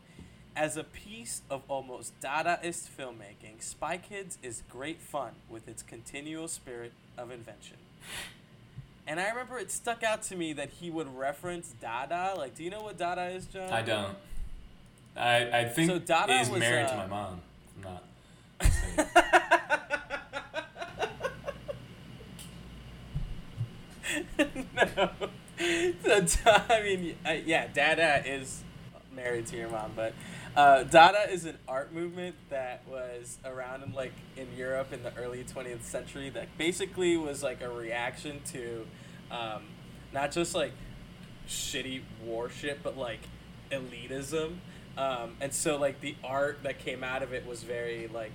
as 0.55 0.77
a 0.77 0.83
piece 0.85 1.41
of 1.49 1.63
almost 1.67 2.13
Dadaist 2.21 2.87
filmmaking, 2.97 3.61
Spy 3.61 3.97
Kids 3.97 4.37
is 4.41 4.63
great 4.69 5.01
fun 5.01 5.31
with 5.49 5.67
its 5.67 5.81
continual 5.83 6.47
spirit 6.47 6.93
of 7.17 7.29
invention. 7.31 7.77
And 9.07 9.19
I 9.21 9.29
remember 9.29 9.57
it 9.57 9.71
stuck 9.71 10.03
out 10.03 10.21
to 10.23 10.35
me 10.35 10.51
that 10.53 10.69
he 10.69 10.89
would 10.89 11.07
reference 11.17 11.73
Dada. 11.81 12.33
Like, 12.37 12.55
do 12.55 12.63
you 12.63 12.69
know 12.69 12.83
what 12.83 12.97
Dada 12.97 13.29
is, 13.29 13.45
John? 13.45 13.71
I 13.71 13.81
don't. 13.81 14.15
I 15.15 15.59
I 15.61 15.65
think 15.65 15.89
So 15.89 15.97
Dada 15.99 16.37
he's 16.37 16.49
was, 16.49 16.59
married 16.59 16.89
to 16.89 16.93
uh, 16.93 16.97
my 16.97 17.07
mom. 17.07 17.41
I'm 17.77 17.83
not. 17.83 18.03
no. 24.75 25.09
So, 26.25 26.51
I 26.69 26.81
mean, 26.83 27.15
yeah, 27.45 27.67
Dada 27.73 28.23
is 28.25 28.61
married 29.15 29.47
to 29.47 29.57
your 29.57 29.69
mom, 29.69 29.91
but 29.95 30.13
uh, 30.57 30.81
Dada 30.83 31.31
is 31.31 31.45
an 31.45 31.55
art 31.67 31.93
movement 31.93 32.35
that 32.49 32.81
was 32.89 33.37
around 33.45 33.83
in 33.83 33.93
like 33.93 34.13
in 34.35 34.47
Europe 34.57 34.91
in 34.91 35.03
the 35.03 35.15
early 35.15 35.43
20th 35.43 35.83
century 35.83 36.31
that 36.31 36.57
basically 36.57 37.15
was 37.15 37.43
like 37.43 37.61
a 37.61 37.69
reaction 37.69 38.41
to 38.53 38.87
um, 39.29 39.61
not 40.11 40.31
just 40.31 40.55
like 40.55 40.71
shitty 41.47 42.01
warship, 42.25 42.79
but 42.81 42.97
like 42.97 43.19
elitism. 43.71 44.55
Um, 44.97 45.35
and 45.39 45.53
so 45.53 45.77
like 45.77 46.01
the 46.01 46.15
art 46.23 46.63
that 46.63 46.79
came 46.79 47.03
out 47.03 47.21
of 47.21 47.33
it 47.33 47.45
was 47.45 47.61
very 47.61 48.07
like 48.07 48.31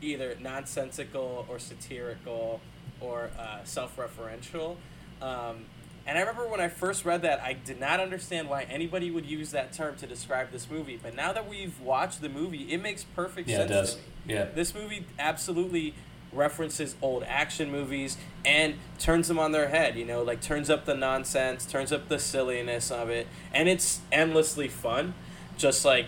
either 0.00 0.36
nonsensical 0.40 1.44
or 1.48 1.58
satirical 1.58 2.60
or 3.00 3.30
uh, 3.36 3.64
self-referential. 3.64 4.76
Um, 5.20 5.66
And 6.08 6.16
I 6.16 6.22
remember 6.22 6.48
when 6.48 6.60
I 6.60 6.68
first 6.68 7.04
read 7.04 7.20
that, 7.22 7.40
I 7.42 7.52
did 7.52 7.78
not 7.78 8.00
understand 8.00 8.48
why 8.48 8.62
anybody 8.62 9.10
would 9.10 9.26
use 9.26 9.50
that 9.50 9.74
term 9.74 9.94
to 9.96 10.06
describe 10.06 10.50
this 10.50 10.70
movie. 10.70 10.98
But 11.00 11.14
now 11.14 11.34
that 11.34 11.46
we've 11.46 11.78
watched 11.80 12.22
the 12.22 12.30
movie, 12.30 12.72
it 12.72 12.80
makes 12.82 13.04
perfect 13.04 13.46
Yeah, 13.46 13.56
it 13.56 13.68
sense 13.68 13.70
does. 13.70 13.94
to 13.96 14.00
me. 14.26 14.34
Yeah. 14.34 14.44
This 14.54 14.74
movie 14.74 15.04
absolutely 15.18 15.94
references 16.32 16.96
old 17.02 17.24
action 17.24 17.70
movies 17.70 18.16
and 18.44 18.74
turns 18.98 19.28
them 19.28 19.38
on 19.38 19.52
their 19.52 19.68
head, 19.68 19.96
you 19.96 20.04
know, 20.06 20.22
like 20.22 20.40
turns 20.40 20.70
up 20.70 20.86
the 20.86 20.94
nonsense, 20.94 21.66
turns 21.66 21.92
up 21.92 22.08
the 22.08 22.18
silliness 22.18 22.90
of 22.90 23.10
it, 23.10 23.26
and 23.52 23.68
it's 23.68 24.00
endlessly 24.10 24.68
fun, 24.68 25.12
just 25.58 25.84
like 25.84 26.06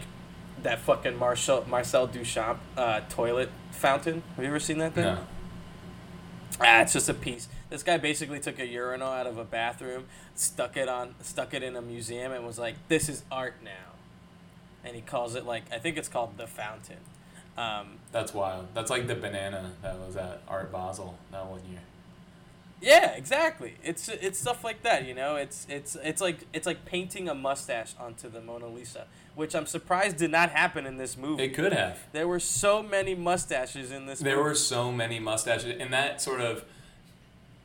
that 0.62 0.78
fucking 0.78 1.16
Marshall 1.18 1.64
Marcel 1.68 2.06
Duchamp 2.08 2.56
uh, 2.76 3.00
toilet 3.10 3.50
fountain. 3.70 4.22
Have 4.36 4.44
you 4.44 4.50
ever 4.50 4.60
seen 4.60 4.78
that 4.78 4.94
thing? 4.94 5.04
No. 5.04 5.18
Ah, 6.60 6.82
it's 6.82 6.92
just 6.94 7.08
a 7.08 7.14
piece. 7.14 7.48
This 7.70 7.82
guy 7.82 7.96
basically 7.98 8.40
took 8.40 8.58
a 8.58 8.66
urinal 8.66 9.08
out 9.08 9.26
of 9.26 9.38
a 9.38 9.44
bathroom, 9.44 10.06
stuck 10.34 10.76
it 10.76 10.88
on, 10.88 11.14
stuck 11.22 11.54
it 11.54 11.62
in 11.62 11.76
a 11.76 11.80
museum, 11.82 12.32
and 12.32 12.44
was 12.44 12.58
like, 12.58 12.74
"This 12.88 13.08
is 13.08 13.22
art 13.30 13.54
now," 13.62 13.94
and 14.84 14.94
he 14.96 15.02
calls 15.02 15.34
it 15.36 15.46
like 15.46 15.62
I 15.72 15.78
think 15.78 15.96
it's 15.96 16.08
called 16.08 16.36
the 16.36 16.46
fountain. 16.46 16.98
Um, 17.56 17.98
That's 18.12 18.32
wild. 18.34 18.68
That's 18.74 18.90
like 18.90 19.06
the 19.06 19.14
banana 19.14 19.72
that 19.82 19.98
was 19.98 20.16
at 20.16 20.42
Art 20.48 20.72
Basel 20.72 21.18
that 21.30 21.46
one 21.46 21.60
year. 21.70 21.80
Yeah, 22.80 23.12
exactly. 23.12 23.74
It's 23.84 24.08
it's 24.08 24.38
stuff 24.38 24.64
like 24.64 24.82
that, 24.82 25.06
you 25.06 25.14
know. 25.14 25.36
It's 25.36 25.66
it's 25.68 25.96
it's 26.02 26.22
like 26.22 26.46
it's 26.52 26.66
like 26.66 26.84
painting 26.86 27.28
a 27.28 27.34
mustache 27.34 27.94
onto 28.00 28.30
the 28.30 28.40
Mona 28.40 28.68
Lisa, 28.68 29.06
which 29.34 29.54
I'm 29.54 29.66
surprised 29.66 30.16
did 30.16 30.30
not 30.30 30.50
happen 30.50 30.86
in 30.86 30.96
this 30.96 31.16
movie. 31.16 31.44
It 31.44 31.54
could 31.54 31.74
have. 31.74 31.98
There 32.12 32.26
were 32.26 32.40
so 32.40 32.82
many 32.82 33.14
mustaches 33.14 33.90
in 33.90 34.06
this. 34.06 34.20
There 34.20 34.36
movie. 34.36 34.48
were 34.48 34.54
so 34.54 34.90
many 34.90 35.18
mustaches, 35.20 35.76
and 35.78 35.92
that 35.92 36.22
sort 36.22 36.40
of 36.40 36.64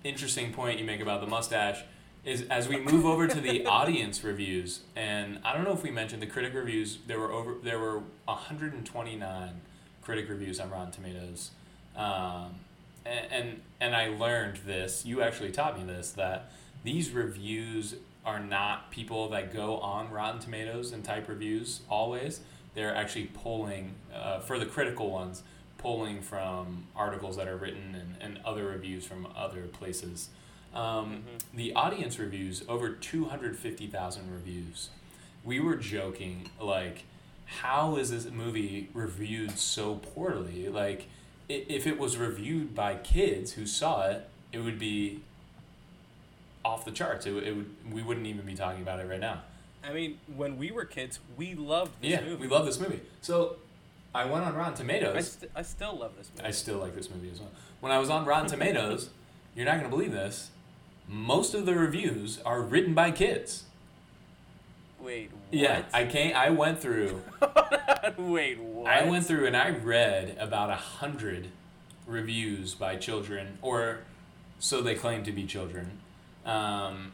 interesting 0.05 0.53
point 0.53 0.79
you 0.79 0.85
make 0.85 1.01
about 1.01 1.19
the 1.19 1.27
mustache 1.27 1.83
is 2.23 2.43
as 2.43 2.69
we 2.69 2.79
move 2.79 3.05
over 3.05 3.27
to 3.27 3.41
the 3.41 3.65
audience 3.67 4.23
reviews, 4.23 4.81
and 4.95 5.39
I 5.43 5.53
don't 5.53 5.63
know 5.63 5.73
if 5.73 5.83
we 5.83 5.91
mentioned 5.91 6.21
the 6.21 6.27
critic 6.27 6.53
reviews. 6.53 6.99
There 7.05 7.19
were 7.19 7.31
over 7.31 7.55
there 7.61 7.79
were 7.79 8.03
129 8.25 9.61
critic 10.01 10.29
reviews 10.29 10.59
on 10.59 10.69
Rotten 10.69 10.91
Tomatoes, 10.91 11.51
um, 11.95 12.55
and, 13.05 13.31
and 13.31 13.61
and 13.79 13.95
I 13.95 14.07
learned 14.07 14.57
this. 14.65 15.05
You 15.05 15.21
actually 15.21 15.51
taught 15.51 15.77
me 15.77 15.85
this 15.85 16.11
that 16.11 16.51
these 16.83 17.11
reviews 17.11 17.95
are 18.25 18.39
not 18.39 18.89
people 18.89 19.29
that 19.29 19.53
go 19.53 19.77
on 19.77 20.09
Rotten 20.09 20.39
Tomatoes 20.39 20.91
and 20.91 21.03
type 21.03 21.27
reviews 21.27 21.81
always. 21.89 22.41
They're 22.73 22.95
actually 22.95 23.25
pulling 23.27 23.93
uh, 24.13 24.39
for 24.39 24.57
the 24.57 24.65
critical 24.65 25.11
ones, 25.11 25.43
pulling 25.85 26.19
from 26.19 26.83
articles 26.95 27.37
that 27.37 27.47
are 27.47 27.57
written 27.57 27.93
and, 27.93 28.15
and 28.19 28.43
other 28.43 28.65
reviews 28.65 29.05
from 29.05 29.27
other 29.37 29.61
places. 29.67 30.29
Um, 30.73 31.23
The 31.53 31.73
audience 31.73 32.17
reviews 32.17 32.63
over 32.67 32.89
two 32.89 33.25
hundred 33.25 33.55
fifty 33.55 33.85
thousand 33.85 34.31
reviews. 34.33 34.89
We 35.43 35.59
were 35.59 35.75
joking 35.75 36.49
like, 36.59 37.03
how 37.45 37.97
is 37.97 38.09
this 38.09 38.25
movie 38.31 38.89
reviewed 38.95 39.59
so 39.59 39.97
poorly? 39.97 40.69
Like, 40.69 41.05
if 41.47 41.85
it 41.85 41.99
was 41.99 42.17
reviewed 42.17 42.73
by 42.73 42.95
kids 42.95 43.51
who 43.51 43.67
saw 43.67 44.07
it, 44.09 44.27
it 44.51 44.57
would 44.59 44.79
be 44.79 45.21
off 46.63 46.83
the 46.83 46.91
charts. 46.91 47.27
It, 47.27 47.33
would- 47.33 47.43
it 47.43 47.55
would 47.55 47.69
we 47.93 48.01
wouldn't 48.01 48.25
even 48.25 48.43
be 48.43 48.55
talking 48.55 48.81
about 48.81 48.99
it 48.99 49.07
right 49.07 49.19
now. 49.19 49.43
I 49.87 49.93
mean, 49.93 50.17
when 50.35 50.57
we 50.57 50.71
were 50.71 50.83
kids, 50.85 51.19
we 51.37 51.53
loved 51.53 51.91
this 52.01 52.09
yeah, 52.09 52.21
movie. 52.21 52.41
we 52.41 52.47
loved 52.47 52.67
this 52.67 52.79
movie. 52.79 53.01
So, 53.21 53.57
I 54.15 54.23
went 54.25 54.45
on 54.45 54.55
Rotten 54.55 54.73
I, 54.73 54.77
Tomatoes. 54.77 55.31
st- 55.31 55.51
I 55.53 55.61
still 55.61 55.97
love 55.97 56.13
this 56.17 56.31
movie. 56.33 56.47
I 56.47 56.51
still 56.51 56.77
like 56.77 56.95
this 56.95 57.09
movie 57.09 57.29
as 57.29 57.39
well. 57.39 57.51
When 57.81 57.91
I 57.91 57.99
was 57.99 58.09
on 58.09 58.25
Rotten 58.25 58.47
Tomatoes, 58.49 59.09
you're 59.55 59.65
not 59.65 59.75
gonna 59.77 59.89
believe 59.89 60.13
this. 60.13 60.51
Most 61.07 61.53
of 61.53 61.65
the 61.65 61.75
reviews 61.75 62.39
are 62.45 62.61
written 62.61 62.93
by 62.93 63.11
kids. 63.11 63.65
Wait, 65.01 65.31
what? 65.31 65.53
Yeah, 65.53 65.83
I 65.93 66.05
can't. 66.05 66.35
I 66.35 66.49
went 66.49 66.79
through. 66.79 67.21
Wait, 68.17 68.59
what? 68.59 68.87
I 68.89 69.03
went 69.03 69.25
through 69.25 69.45
and 69.45 69.55
I 69.55 69.69
read 69.69 70.37
about 70.39 70.69
a 70.69 70.75
hundred 70.75 71.49
reviews 72.07 72.73
by 72.73 72.95
children, 72.95 73.57
or 73.61 73.99
so 74.59 74.81
they 74.81 74.95
claim 74.95 75.23
to 75.25 75.31
be 75.33 75.45
children. 75.45 75.99
Um, 76.45 77.11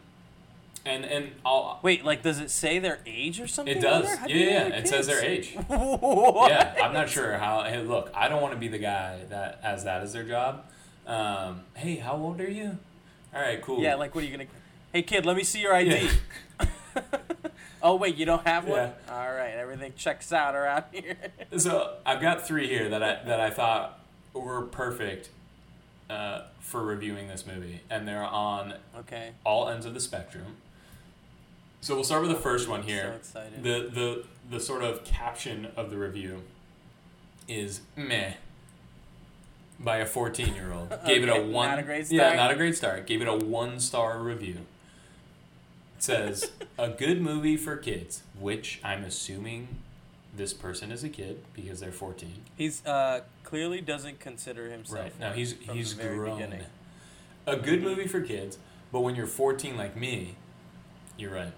and 0.86 1.05
and 1.05 1.32
all 1.45 1.79
Wait, 1.84 2.03
like, 2.03 2.23
does 2.23 2.39
it 2.39 2.49
say 2.49 2.79
their 2.79 2.99
age 3.05 3.39
or 3.39 3.47
something? 3.47 3.77
it 3.77 3.82
does. 3.82 4.05
Do 4.27 4.34
Yeah, 4.34 4.67
yeah, 4.67 4.75
it 4.75 4.88
says 4.88 5.07
their 5.07 5.23
age. 5.23 5.55
Yeah, 5.69 6.75
I'm 6.82 6.93
not 6.93 7.09
sure 7.09 7.38
how. 7.38 7.63
Hey, 7.63 7.82
look, 7.82 8.11
I 8.13 8.27
don't 8.27 8.41
want 8.41 8.53
to 8.53 8.59
be 8.59 8.67
the 8.67 8.79
guy 8.79 9.19
that 9.29 9.59
has 9.61 9.84
that 9.84 10.01
as 10.01 10.13
their 10.13 10.23
job. 10.23 10.65
Um, 11.05 11.61
hey, 11.75 11.95
how 11.95 12.15
old 12.15 12.41
are 12.41 12.49
you? 12.49 12.77
All 13.34 13.41
right, 13.41 13.61
cool. 13.61 13.82
Yeah, 13.82 13.95
like, 13.95 14.13
what 14.15 14.23
are 14.23 14.27
you 14.27 14.32
gonna? 14.32 14.49
Hey, 14.91 15.03
kid, 15.03 15.25
let 15.25 15.38
me 15.38 15.43
see 15.43 15.61
your 15.61 15.73
ID. 15.73 16.09
Yeah. 16.59 16.65
oh 17.84 17.95
wait, 17.95 18.15
you 18.15 18.25
don't 18.25 18.45
have 18.45 18.65
one. 18.65 18.77
Yeah. 18.79 18.91
All 19.09 19.32
right, 19.32 19.53
everything 19.53 19.93
checks 19.95 20.34
out 20.34 20.55
around 20.55 20.84
here. 20.91 21.17
So 21.57 21.97
I've 22.05 22.21
got 22.21 22.45
three 22.45 22.67
here 22.67 22.89
that 22.89 23.03
I 23.03 23.23
that 23.23 23.39
I 23.39 23.49
thought 23.49 23.99
were 24.34 24.63
perfect 24.63 25.29
uh, 26.09 26.43
for 26.59 26.84
reviewing 26.84 27.27
this 27.27 27.45
movie, 27.45 27.82
and 27.89 28.07
they're 28.07 28.23
on 28.23 28.75
okay. 28.99 29.32
all 29.45 29.69
ends 29.69 29.86
of 29.86 29.93
the 29.93 29.99
spectrum. 29.99 30.57
So 31.82 31.95
we'll 31.95 32.03
start 32.03 32.21
with 32.21 32.32
the 32.32 32.38
first 32.38 32.69
one 32.69 32.84
here. 32.84 33.19
So. 33.23 33.43
The 33.61 33.89
the 33.91 34.23
the 34.49 34.59
sort 34.59 34.84
of 34.84 35.03
caption 35.03 35.67
of 35.75 35.89
the 35.89 35.97
review 35.97 36.43
is 37.47 37.82
meh 37.95 38.34
by 39.79 39.97
a 39.97 40.05
14 40.05 40.53
year 40.53 40.71
old. 40.71 40.89
Gave 41.05 41.23
it 41.23 41.29
a 41.29 41.41
one. 41.41 41.69
not 41.69 41.79
a 41.79 41.84
great 41.84 42.09
Yeah, 42.11 42.36
not 42.36 42.51
a 42.51 42.55
great 42.55 42.77
start. 42.77 43.07
Gave 43.07 43.21
it 43.21 43.27
a 43.27 43.36
one 43.36 43.79
star 43.79 44.19
review. 44.19 44.57
It 45.97 46.03
says 46.03 46.51
a 46.77 46.89
good 46.89 47.19
movie 47.19 47.57
for 47.57 47.75
kids, 47.77 48.21
which 48.39 48.79
I'm 48.84 49.03
assuming 49.03 49.67
this 50.36 50.53
person 50.53 50.91
is 50.91 51.03
a 51.03 51.09
kid 51.09 51.43
because 51.53 51.79
they're 51.79 51.91
14. 51.91 52.43
He's 52.55 52.86
uh 52.86 53.21
clearly 53.43 53.82
doesn't 53.82 54.19
consider 54.19 54.69
himself. 54.69 54.99
Right. 54.99 55.19
Now 55.19 55.32
he's 55.34 55.55
he's 55.71 55.95
grown. 55.95 56.38
beginning. 56.38 56.65
A 57.47 57.57
good 57.57 57.82
movie 57.82 58.07
for 58.07 58.21
kids, 58.21 58.59
but 58.91 58.99
when 58.99 59.15
you're 59.15 59.25
14 59.25 59.75
like 59.75 59.97
me, 59.97 60.36
you're 61.17 61.34
right. 61.34 61.53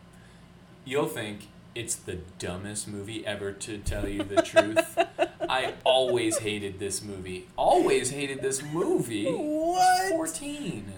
You'll 0.85 1.07
think 1.07 1.47
it's 1.75 1.95
the 1.95 2.19
dumbest 2.39 2.87
movie 2.87 3.25
ever 3.25 3.51
to 3.51 3.77
tell 3.79 4.07
you 4.07 4.23
the 4.23 4.41
truth. 4.41 4.97
I 5.49 5.73
always 5.83 6.39
hated 6.39 6.79
this 6.79 7.01
movie. 7.03 7.47
Always 7.55 8.11
hated 8.11 8.41
this 8.41 8.61
movie. 8.63 9.31
What? 9.31 10.09
14. 10.09 10.91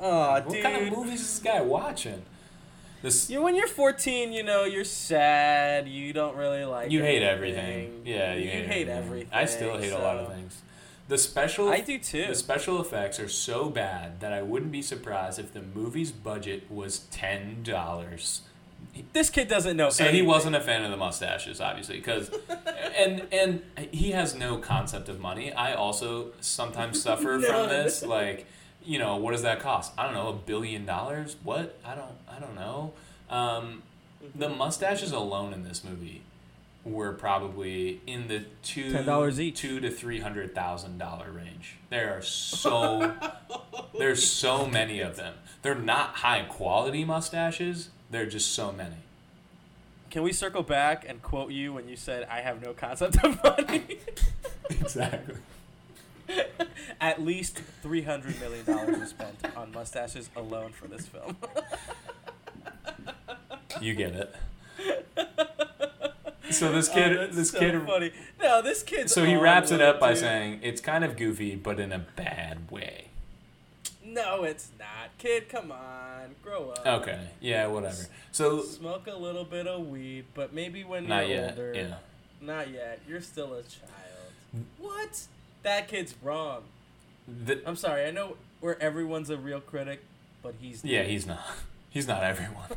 Oh, 0.00 0.30
What 0.32 0.48
dude. 0.48 0.62
kind 0.62 0.76
of 0.86 0.96
movies 0.96 1.20
is 1.20 1.26
this 1.26 1.38
guy 1.40 1.60
watching? 1.60 2.22
This 3.02 3.30
You, 3.30 3.42
when 3.42 3.54
you're 3.56 3.66
14, 3.66 4.32
you 4.32 4.42
know 4.42 4.64
you're 4.64 4.84
sad. 4.84 5.88
You 5.88 6.12
don't 6.12 6.36
really 6.36 6.64
like. 6.64 6.90
you 6.90 7.02
hate 7.02 7.22
everything. 7.22 8.02
Yeah, 8.04 8.34
you, 8.34 8.48
hate, 8.48 8.88
everything. 8.88 9.28
I 9.32 9.46
still 9.46 9.78
hate 9.78 9.92
a 9.92 9.98
lot 9.98 10.18
of 10.18 10.28
things. 10.32 10.60
The 11.08 11.18
special 11.18 11.68
I 11.70 11.80
do 11.80 11.98
too. 11.98 12.26
The 12.28 12.34
special 12.34 12.80
effects 12.80 13.18
are 13.18 13.28
so 13.28 13.68
bad 13.68 14.20
that 14.20 14.32
I 14.32 14.42
wouldn't 14.42 14.70
be 14.70 14.82
surprised 14.82 15.38
if 15.38 15.52
the 15.52 15.62
movie's 15.62 16.12
budget 16.12 16.70
was 16.70 17.00
ten 17.10 17.62
dollars. 17.62 18.42
This 19.12 19.30
kid 19.30 19.48
doesn't 19.48 19.76
know. 19.76 19.90
So 19.90 20.04
he 20.06 20.22
wasn't 20.22 20.56
a 20.56 20.60
fan 20.60 20.84
of 20.84 20.90
the 20.90 20.96
mustaches, 20.96 21.60
obviously, 21.60 21.96
because 21.96 22.30
and 22.96 23.26
and 23.32 23.62
he 23.92 24.10
has 24.12 24.34
no 24.34 24.58
concept 24.58 25.08
of 25.08 25.20
money. 25.20 25.52
I 25.52 25.74
also 25.74 26.28
sometimes 26.40 27.02
suffer 27.02 27.38
No. 27.40 27.46
from 27.48 27.68
this. 27.68 28.02
Like, 28.04 28.46
you 28.84 28.98
know, 28.98 29.16
what 29.16 29.32
does 29.32 29.42
that 29.42 29.60
cost? 29.60 29.92
I 29.98 30.04
don't 30.04 30.14
know, 30.14 30.28
a 30.28 30.32
billion 30.34 30.84
dollars. 30.86 31.36
What? 31.42 31.78
I 31.84 31.94
don't. 31.94 32.12
I 32.28 32.38
don't 32.40 32.54
know. 32.54 32.92
Um, 33.30 33.82
the 34.34 34.48
mustaches 34.48 35.12
alone 35.12 35.52
in 35.52 35.62
this 35.62 35.82
movie 35.84 36.22
were 36.84 37.12
probably 37.12 38.00
in 38.06 38.26
the 38.28 38.44
two 38.62 38.92
$10 38.92 39.38
each. 39.38 39.56
two 39.60 39.80
to 39.80 39.90
three 39.90 40.20
hundred 40.20 40.54
thousand 40.54 40.98
dollar 40.98 41.30
range. 41.30 41.76
There 41.90 42.16
are 42.16 42.22
so 42.62 43.14
there's 43.98 44.26
so 44.26 44.66
many 44.66 45.00
of 45.00 45.16
them. 45.16 45.34
They're 45.62 45.74
not 45.74 46.16
high 46.16 46.42
quality 46.48 47.04
mustaches. 47.04 47.90
They're 48.10 48.26
just 48.26 48.52
so 48.52 48.72
many. 48.72 48.96
Can 50.10 50.22
we 50.22 50.32
circle 50.32 50.62
back 50.64 51.04
and 51.08 51.22
quote 51.22 51.52
you 51.52 51.72
when 51.72 51.88
you 51.88 51.94
said, 51.96 52.26
"I 52.30 52.40
have 52.40 52.60
no 52.62 52.72
concept 52.72 53.22
of 53.24 53.42
money"? 53.42 53.98
Exactly. 54.70 55.34
At 57.00 57.20
least 57.22 57.58
three 57.82 58.02
hundred 58.02 58.38
million 58.40 58.64
dollars 58.64 59.00
was 59.00 59.10
spent 59.10 59.36
on 59.56 59.72
mustaches 59.72 60.30
alone 60.36 60.70
for 60.72 60.86
this 60.86 61.06
film. 61.06 61.36
You 63.80 63.94
get 63.94 64.12
it. 64.14 64.34
So 66.50 66.72
this 66.72 66.88
Oh, 66.90 66.92
kid, 66.94 67.16
that's 67.18 67.36
this 67.36 67.50
so 67.50 67.58
kid. 67.60 67.82
funny. 67.86 68.12
No, 68.42 68.60
this 68.62 68.82
kid. 68.82 69.08
So 69.08 69.24
he 69.24 69.36
wraps 69.36 69.70
it 69.70 69.80
up 69.80 70.00
by 70.00 70.14
saying 70.14 70.60
it's 70.62 70.80
kind 70.80 71.04
of 71.04 71.16
goofy, 71.16 71.54
but 71.54 71.78
in 71.80 71.92
a 71.92 72.00
bad 72.00 72.70
way. 72.70 73.09
"No, 74.10 74.44
it's 74.44 74.70
not, 74.78 75.16
kid. 75.18 75.48
Come 75.48 75.72
on, 75.72 76.34
grow 76.42 76.70
up. 76.70 76.86
Okay. 76.86 77.18
Yeah. 77.40 77.66
Whatever. 77.66 78.06
So 78.32 78.62
Smoke 78.62 79.06
a 79.06 79.16
little 79.16 79.44
bit 79.44 79.66
of 79.66 79.88
weed, 79.88 80.24
but 80.34 80.52
maybe 80.52 80.84
when 80.84 81.08
not 81.08 81.28
you're 81.28 81.36
yet. 81.38 81.50
older. 81.50 81.72
Yeah. 81.74 81.94
Not 82.40 82.70
yet. 82.70 83.00
You're 83.08 83.20
still 83.20 83.52
a 83.54 83.62
child. 83.62 84.64
What? 84.78 85.26
That 85.62 85.88
kid's 85.88 86.14
wrong. 86.22 86.62
The, 87.28 87.60
I'm 87.66 87.76
sorry. 87.76 88.06
I 88.06 88.10
know 88.10 88.36
where 88.60 88.80
everyone's 88.82 89.30
a 89.30 89.36
real 89.36 89.60
critic, 89.60 90.00
but 90.42 90.54
he's 90.60 90.84
yeah. 90.84 91.02
He's 91.02 91.26
not. 91.26 91.44
He's 91.90 92.08
not 92.08 92.22
everyone. 92.32 92.68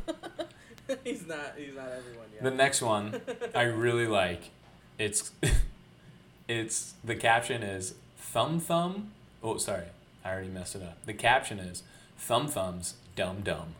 he's 1.04 1.26
not. 1.26 1.54
He's 1.56 1.74
not 1.74 1.88
everyone 1.88 2.26
yet. 2.34 2.42
The 2.42 2.50
next 2.50 2.82
one 2.82 3.20
I 3.54 3.62
really 3.62 4.06
like. 4.06 4.50
It's 4.98 5.32
it's 6.48 6.94
the 7.02 7.14
caption 7.16 7.62
is 7.62 7.94
thumb 8.18 8.60
thumb. 8.60 9.10
Oh, 9.42 9.56
sorry, 9.58 9.86
I 10.24 10.32
already 10.32 10.48
messed 10.48 10.74
it 10.74 10.82
up. 10.82 11.04
The 11.06 11.12
caption 11.14 11.58
is 11.58 11.82
thumb 12.18 12.48
thumbs 12.48 12.94
dumb 13.16 13.42
dumb. 13.42 13.74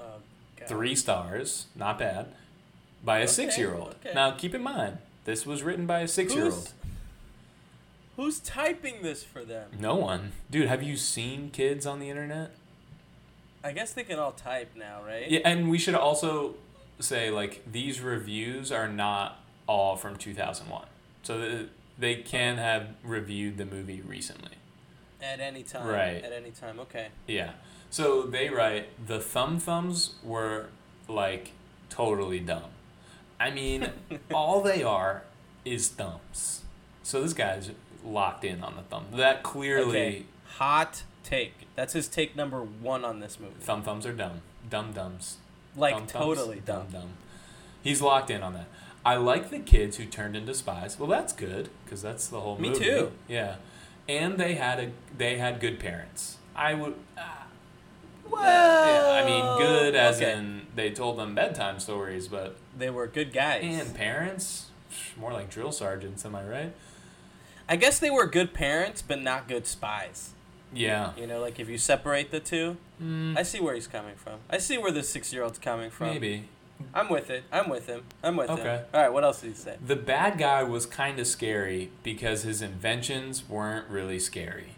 Oh, 0.00 0.04
Three 0.66 0.94
stars, 0.94 1.66
not 1.74 1.98
bad, 1.98 2.26
by 3.04 3.18
a 3.18 3.22
Okay, 3.22 3.26
six 3.32 3.58
year 3.58 3.74
old. 3.74 3.94
okay. 4.00 4.12
Now 4.14 4.32
keep 4.32 4.54
in 4.54 4.62
mind 4.62 4.98
this 5.24 5.44
was 5.46 5.62
written 5.62 5.86
by 5.86 6.00
a 6.00 6.08
six 6.08 6.34
year 6.34 6.46
old. 6.46 6.72
Who's, 8.16 8.38
typing 8.38 9.02
this 9.02 9.22
for 9.22 9.44
them? 9.44 9.68
No 9.78 9.94
one, 9.94 10.32
dude. 10.50 10.68
Have 10.68 10.82
you 10.82 10.96
seen 10.96 11.50
kids 11.50 11.84
on 11.84 12.00
the 12.00 12.08
internet? 12.08 12.52
I 13.62 13.72
guess 13.72 13.92
they 13.92 14.04
can 14.04 14.18
all 14.18 14.32
type 14.32 14.70
now, 14.74 15.02
right? 15.06 15.30
Yeah, 15.30 15.40
and 15.44 15.68
we 15.68 15.76
should 15.76 15.94
also 15.94 16.54
say 16.98 17.30
like 17.30 17.62
these 17.70 18.00
reviews 18.00 18.72
are 18.72 18.88
not 18.88 19.38
all 19.66 19.96
from 19.96 20.16
2001. 20.16 20.86
So 21.24 21.38
th- 21.38 21.68
they 21.98 22.14
can 22.16 22.56
have 22.56 22.88
reviewed 23.02 23.58
the 23.58 23.66
movie 23.66 24.00
recently. 24.00 24.52
At 25.22 25.40
any 25.40 25.62
time. 25.62 25.86
Right. 25.86 26.22
At 26.24 26.32
any 26.32 26.50
time. 26.50 26.78
Okay. 26.80 27.08
Yeah. 27.26 27.52
So 27.90 28.22
they 28.22 28.48
write 28.50 28.88
the 29.06 29.18
thumb 29.20 29.58
thumbs 29.58 30.14
were 30.22 30.66
like 31.08 31.52
totally 31.88 32.40
dumb. 32.40 32.70
I 33.40 33.50
mean, 33.50 33.90
all 34.34 34.60
they 34.62 34.82
are 34.82 35.22
is 35.64 35.88
thumbs. 35.88 36.62
So 37.02 37.22
this 37.22 37.32
guy's 37.32 37.70
locked 38.04 38.44
in 38.44 38.62
on 38.62 38.76
the 38.76 38.82
thumb. 38.82 39.06
That 39.14 39.42
clearly 39.42 39.88
Okay. 39.98 40.24
Hot 40.56 41.02
take. 41.22 41.66
That's 41.74 41.92
his 41.92 42.08
take 42.08 42.34
number 42.36 42.60
one 42.62 43.04
on 43.04 43.20
this 43.20 43.38
movie. 43.40 43.54
thumb 43.60 43.82
thumbs 43.82 44.06
are 44.06 44.12
dumb. 44.12 44.40
Dumb 44.68 44.92
dumbs. 44.92 45.36
Like 45.76 45.94
Thumb 45.94 46.06
thumbs, 46.06 46.24
totally 46.24 46.60
dumb. 46.64 46.86
dumb. 46.90 47.10
He's 47.82 48.00
locked 48.00 48.30
in 48.30 48.42
on 48.42 48.54
that. 48.54 48.66
I 49.04 49.16
like 49.16 49.50
the 49.50 49.58
kids 49.60 49.98
who 49.98 50.04
turned 50.06 50.34
into 50.34 50.54
spies. 50.54 50.98
Well, 50.98 51.08
that's 51.08 51.32
good 51.32 51.68
because 51.84 52.02
that's 52.02 52.26
the 52.28 52.40
whole 52.40 52.58
Me 52.58 52.70
movie. 52.70 52.84
too. 52.84 53.12
Yeah, 53.28 53.56
and 54.08 54.38
they 54.38 54.54
had 54.54 54.78
a 54.80 54.90
they 55.16 55.38
had 55.38 55.60
good 55.60 55.78
parents. 55.78 56.38
I 56.54 56.74
would. 56.74 56.94
Uh, 57.16 57.22
Well, 58.28 58.42
yeah, 58.42 59.22
I 59.22 59.24
mean, 59.26 59.58
good 59.66 59.94
as 59.94 60.16
okay. 60.16 60.32
in 60.32 60.66
they 60.74 60.90
told 60.90 61.18
them 61.18 61.34
bedtime 61.34 61.78
stories, 61.78 62.28
but 62.28 62.56
they 62.76 62.90
were 62.90 63.06
good 63.06 63.32
guys. 63.32 63.62
and 63.64 63.94
parents 63.94 64.66
more 65.18 65.32
like 65.32 65.50
drill 65.50 65.72
sergeants. 65.72 66.24
Am 66.24 66.34
I 66.34 66.44
right? 66.44 66.72
I 67.68 67.76
guess 67.76 67.98
they 67.98 68.10
were 68.10 68.26
good 68.26 68.52
parents, 68.54 69.02
but 69.02 69.20
not 69.22 69.48
good 69.48 69.66
spies. 69.66 70.30
Yeah. 70.72 71.12
You 71.16 71.26
know, 71.26 71.40
like 71.40 71.58
if 71.60 71.68
you 71.68 71.78
separate 71.78 72.30
the 72.30 72.40
two, 72.40 72.76
Mm, 73.02 73.36
I 73.36 73.42
see 73.42 73.60
where 73.60 73.74
he's 73.74 73.86
coming 73.86 74.14
from. 74.16 74.40
I 74.48 74.56
see 74.56 74.78
where 74.78 74.90
the 74.90 75.02
six-year-old's 75.02 75.58
coming 75.58 75.90
from. 75.90 76.08
maybe 76.08 76.48
I'm 76.94 77.08
with 77.08 77.30
it. 77.30 77.44
I'm 77.52 77.68
with 77.68 77.86
him. 77.86 78.02
I'm 78.22 78.36
with 78.36 78.48
him. 78.50 78.58
Okay. 78.58 78.82
All 78.94 79.00
right. 79.02 79.12
What 79.12 79.24
else 79.24 79.40
did 79.42 79.48
he 79.48 79.54
say? 79.56 79.76
the 79.84 79.96
bad 79.96 80.38
guy 80.38 80.62
was 80.62 80.86
kind 80.86 81.18
of 81.18 81.26
scary 81.26 81.90
because 82.02 82.42
his 82.42 82.62
inventions 82.62 83.48
weren't 83.48 83.88
really 83.88 84.18
scary. 84.18 84.68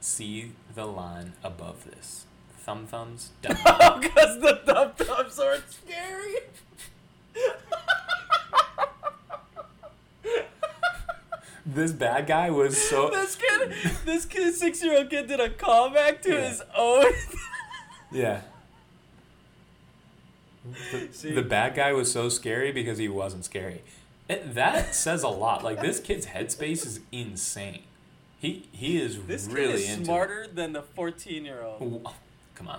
See 0.00 0.52
the 0.74 0.86
line 0.86 1.34
above 1.44 1.84
this. 1.84 2.26
Thumb 2.58 2.86
thumbs. 2.86 3.30
Dumb. 3.42 3.56
Because 4.00 4.40
the 4.40 4.60
thumb 4.64 4.92
thumbs 4.96 5.38
aren't 5.38 5.64
scary. 5.70 6.34
this 11.66 11.92
bad 11.92 12.26
guy 12.26 12.50
was 12.50 12.76
so 12.76 13.10
this 13.10 13.36
kid, 13.36 13.72
this 14.04 14.24
kid, 14.26 14.54
six-year-old 14.54 15.10
kid, 15.10 15.28
did 15.28 15.40
a 15.40 15.48
callback 15.48 16.20
to 16.22 16.30
Yeah. 16.30 16.48
his 16.48 16.62
own. 16.76 17.06
yeah. 18.10 18.40
The, 20.92 21.08
See? 21.12 21.32
the 21.32 21.42
bad 21.42 21.74
guy 21.74 21.92
was 21.92 22.12
so 22.12 22.28
scary 22.28 22.70
because 22.72 22.98
he 22.98 23.08
wasn't 23.08 23.44
scary. 23.44 23.82
It, 24.28 24.54
that 24.54 24.94
says 24.94 25.22
a 25.22 25.28
lot. 25.28 25.64
Like 25.64 25.80
this 25.80 25.98
kid's 25.98 26.26
headspace 26.26 26.86
is 26.86 27.00
insane. 27.10 27.82
He 28.38 28.68
he 28.72 29.00
is 29.00 29.20
This 29.24 29.46
really 29.46 29.82
kid 29.82 29.98
is 30.00 30.04
smarter 30.06 30.46
than 30.52 30.72
the 30.72 30.82
fourteen-year-old. 30.82 32.02
Oh, 32.06 32.14
come 32.54 32.68
on. 32.68 32.78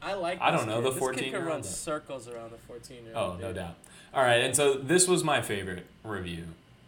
I 0.00 0.14
like. 0.14 0.40
I 0.40 0.50
don't 0.50 0.66
know 0.66 0.80
kid. 0.80 0.84
the 0.86 0.90
This 0.92 1.00
kid 1.10 1.14
can 1.16 1.24
14-year-old, 1.24 1.46
run 1.48 1.62
circles 1.62 2.28
around 2.28 2.52
the 2.52 2.58
fourteen-year-old. 2.58 3.36
Oh, 3.36 3.40
no 3.40 3.52
doubt. 3.52 3.74
All 4.14 4.22
right, 4.22 4.40
and 4.42 4.56
so 4.56 4.74
this 4.74 5.06
was 5.06 5.22
my 5.22 5.42
favorite 5.42 5.84
review, 6.02 6.44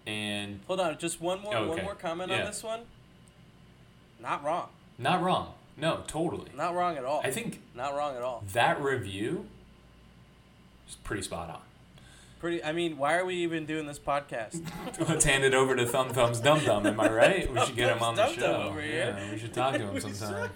and 0.06 0.60
Hold 0.66 0.80
on, 0.80 0.96
just 0.98 1.20
one 1.20 1.40
more, 1.42 1.54
Oh, 1.54 1.68
one 1.68 1.76
okay. 1.78 1.82
more 1.82 1.94
comment 1.94 2.30
Yeah. 2.30 2.40
on 2.40 2.46
this 2.46 2.62
one. 2.62 2.80
Not 4.20 4.42
wrong. 4.44 4.68
not 4.98 5.22
wrong. 5.22 5.54
No, 5.76 6.02
totally. 6.06 6.50
Not 6.56 6.74
wrong 6.74 6.96
at 6.98 7.04
all. 7.04 7.20
I 7.24 7.30
think 7.30 7.60
Not 7.74 7.94
wrong 7.94 8.16
at 8.16 8.22
all. 8.22 8.42
that 8.52 8.82
review 8.82 9.46
is 10.90 10.96
pretty 10.96 11.22
spot 11.22 11.48
on. 11.50 11.60
Pretty. 12.40 12.64
I 12.64 12.72
mean, 12.72 12.96
why 12.96 13.16
are 13.18 13.24
we 13.24 13.34
even 13.36 13.66
doing 13.66 13.86
this 13.86 13.98
podcast? 13.98 14.62
Let's 15.08 15.24
hand 15.24 15.44
it 15.44 15.52
over 15.54 15.76
to 15.76 15.86
Thumb 15.86 16.08
Thumb's 16.10 16.40
Dum 16.40 16.64
Dum. 16.64 16.86
Am 16.86 16.98
I 16.98 17.10
right? 17.10 17.52
We 17.52 17.60
should 17.66 17.76
get 17.76 17.94
him 17.96 18.02
on 18.02 18.14
the 18.16 18.28
show. 18.32 18.74
Yeah, 18.82 19.30
we 19.30 19.38
should 19.38 19.52
talk 19.52 19.74
to 19.74 19.86
him 19.86 20.00
sometime. 20.14 20.50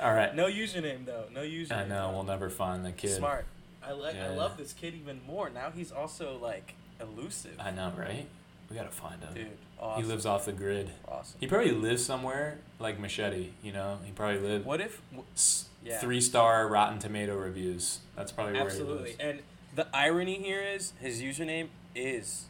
All 0.00 0.12
right. 0.14 0.34
No 0.34 0.46
username 0.46 1.06
though. 1.06 1.24
No 1.32 1.40
username. 1.40 1.72
I 1.72 1.86
know 1.86 2.10
we'll 2.14 2.22
never 2.24 2.50
find 2.50 2.84
the 2.84 2.92
kid. 2.92 3.16
Smart. 3.16 3.46
I 3.82 3.92
like. 3.92 4.16
I 4.16 4.28
love 4.34 4.56
this 4.58 4.72
kid 4.74 4.94
even 4.94 5.20
more. 5.26 5.48
Now 5.50 5.70
he's 5.74 5.90
also 5.90 6.38
like 6.40 6.74
elusive. 7.00 7.56
I 7.58 7.70
know, 7.70 7.92
right? 7.96 8.26
We 8.68 8.76
gotta 8.76 8.90
find 8.90 9.22
him. 9.22 9.32
Dude, 9.32 9.46
awesome. 9.80 10.02
He 10.02 10.08
lives 10.08 10.26
off 10.26 10.44
the 10.44 10.52
grid. 10.52 10.90
awesome. 11.10 11.38
He 11.40 11.46
probably 11.46 11.70
lives 11.72 12.04
somewhere 12.04 12.58
like 12.78 12.98
Machete. 13.00 13.52
You 13.62 13.72
know, 13.72 13.98
he 14.04 14.12
probably 14.12 14.40
lives. 14.40 14.66
What 14.66 14.82
if? 14.82 15.00
w- 15.10 15.26
s- 15.34 15.64
Yeah. 15.88 15.98
three 15.98 16.20
star 16.20 16.68
Rotten 16.68 16.98
Tomato 16.98 17.36
reviews. 17.36 18.00
That's 18.16 18.32
probably 18.32 18.54
where 18.54 18.62
Absolutely. 18.62 19.16
And 19.18 19.40
the 19.74 19.86
irony 19.94 20.34
here 20.34 20.62
is 20.62 20.92
his 21.00 21.22
username 21.22 21.68
is 21.94 22.46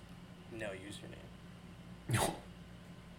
no 0.53 0.69
username. 0.69 2.33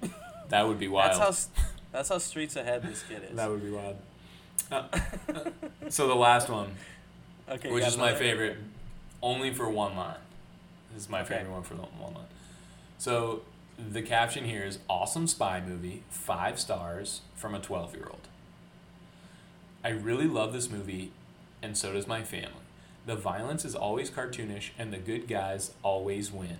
that 0.49 0.67
would 0.67 0.80
be 0.80 0.88
wild. 0.88 1.11
That's 1.20 1.47
how. 1.47 1.63
That's 1.91 2.09
how 2.09 2.17
streets 2.20 2.55
ahead 2.55 2.84
this 2.84 3.03
kid 3.03 3.24
is. 3.32 3.36
that 3.36 3.49
would 3.49 3.63
be 3.63 3.72
wild. 3.72 3.97
Uh, 4.72 4.88
so 5.89 6.07
the 6.07 6.15
last 6.15 6.47
one, 6.49 6.76
okay. 7.49 7.72
which 7.72 7.86
is 7.86 7.97
my 7.97 8.13
favorite, 8.13 8.57
only 9.24 9.51
for 9.51 9.67
one 9.70 9.95
line. 9.95 10.15
This 10.93 11.03
is 11.03 11.09
my 11.09 11.22
Okay. 11.22 11.38
favorite 11.38 11.51
one 11.51 11.63
for 11.63 11.74
the 11.74 11.82
one 11.82 12.13
line. 12.13 12.26
So 12.99 13.41
the 13.80 14.03
caption 14.03 14.45
here 14.45 14.63
is 14.63 14.78
awesome 14.88 15.26
spy 15.26 15.61
movie, 15.65 16.03
five 16.11 16.59
stars 16.59 17.22
from 17.36 17.55
a 17.55 17.59
12 17.59 17.95
year 17.95 18.05
old. 18.07 18.28
I 19.84 19.90
really 19.90 20.28
love 20.28 20.54
this 20.54 20.70
movie, 20.70 21.12
and 21.62 21.78
so 21.78 21.94
does 21.94 22.08
my 22.08 22.24
family. 22.24 22.52
The 23.06 23.16
violence 23.16 23.66
is 23.66 23.76
always 23.76 24.10
cartoonish, 24.10 24.72
and 24.78 24.92
the 24.94 24.98
good 24.98 25.28
guys 25.28 25.72
always 25.84 26.32
win. 26.32 26.58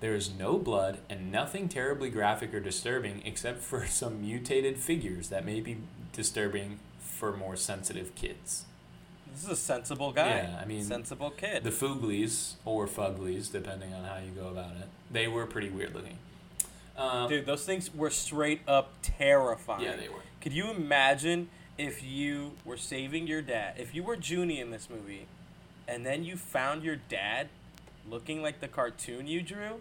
There 0.00 0.14
is 0.14 0.30
no 0.32 0.56
blood 0.58 0.98
and 1.10 1.30
nothing 1.30 1.68
terribly 1.68 2.08
graphic 2.08 2.54
or 2.54 2.60
disturbing 2.60 3.22
except 3.24 3.60
for 3.60 3.86
some 3.88 4.22
mutated 4.22 4.78
figures 4.78 5.28
that 5.28 5.44
may 5.44 5.60
be 5.60 5.76
disturbing 6.12 6.78
for 6.98 7.36
more 7.36 7.56
sensitive 7.56 8.14
kids. 8.14 8.64
This 9.32 9.44
is 9.44 9.50
a 9.50 9.56
sensible 9.56 10.10
guy. 10.10 10.28
Yeah, 10.28 10.58
I 10.60 10.64
mean, 10.64 10.82
sensible 10.82 11.30
kid. 11.30 11.62
The 11.62 11.70
Fooglies, 11.70 12.54
or 12.64 12.88
Fuglies, 12.88 13.52
depending 13.52 13.92
on 13.94 14.04
how 14.04 14.16
you 14.16 14.30
go 14.30 14.48
about 14.48 14.72
it, 14.72 14.88
they 15.10 15.28
were 15.28 15.46
pretty 15.46 15.68
weird 15.68 15.94
looking. 15.94 16.18
Um, 16.96 17.28
Dude, 17.28 17.46
those 17.46 17.64
things 17.64 17.94
were 17.94 18.10
straight 18.10 18.60
up 18.66 18.92
terrifying. 19.02 19.84
yeah, 19.84 19.96
they 19.96 20.08
were. 20.08 20.22
Could 20.40 20.52
you 20.52 20.70
imagine 20.70 21.48
if 21.80 22.04
you 22.04 22.52
were 22.64 22.76
saving 22.76 23.26
your 23.26 23.40
dad? 23.40 23.74
If 23.78 23.94
you 23.94 24.02
were 24.02 24.16
Juni 24.16 24.60
in 24.60 24.70
this 24.70 24.88
movie, 24.90 25.26
and 25.88 26.04
then 26.04 26.24
you 26.24 26.36
found 26.36 26.84
your 26.84 26.96
dad 26.96 27.48
looking 28.08 28.42
like 28.42 28.60
the 28.60 28.68
cartoon 28.68 29.26
you 29.26 29.40
drew? 29.40 29.80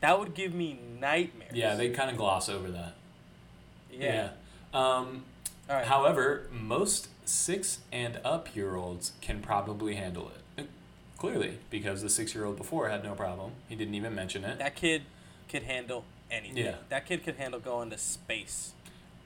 That 0.00 0.18
would 0.18 0.34
give 0.34 0.54
me 0.54 0.78
nightmares. 1.00 1.52
Yeah, 1.54 1.74
they 1.74 1.90
kind 1.90 2.10
of 2.10 2.16
gloss 2.16 2.48
over 2.48 2.70
that. 2.70 2.94
Yeah. 3.92 4.30
Um, 4.72 5.24
All 5.68 5.76
right. 5.76 5.86
However, 5.86 6.46
most 6.52 7.08
six 7.24 7.80
and 7.92 8.18
up 8.24 8.54
year 8.54 8.76
olds 8.76 9.12
can 9.20 9.40
probably 9.40 9.96
handle 9.96 10.30
it. 10.30 10.62
Uh, 10.62 10.66
Clearly, 11.18 11.58
because 11.70 12.02
the 12.02 12.08
six 12.08 12.34
year 12.34 12.44
old 12.44 12.56
before 12.56 12.88
had 12.88 13.04
no 13.04 13.14
problem. 13.14 13.52
He 13.68 13.74
didn't 13.76 13.94
even 13.94 14.14
mention 14.14 14.44
it. 14.44 14.58
that 14.58 14.74
kid 14.76 15.02
could 15.48 15.64
handle 15.64 16.04
anything. 16.30 16.64
Yeah. 16.64 16.76
That 16.88 17.06
kid 17.06 17.24
could 17.24 17.36
handle 17.36 17.60
going 17.60 17.90
to 17.90 17.98
space 17.98 18.72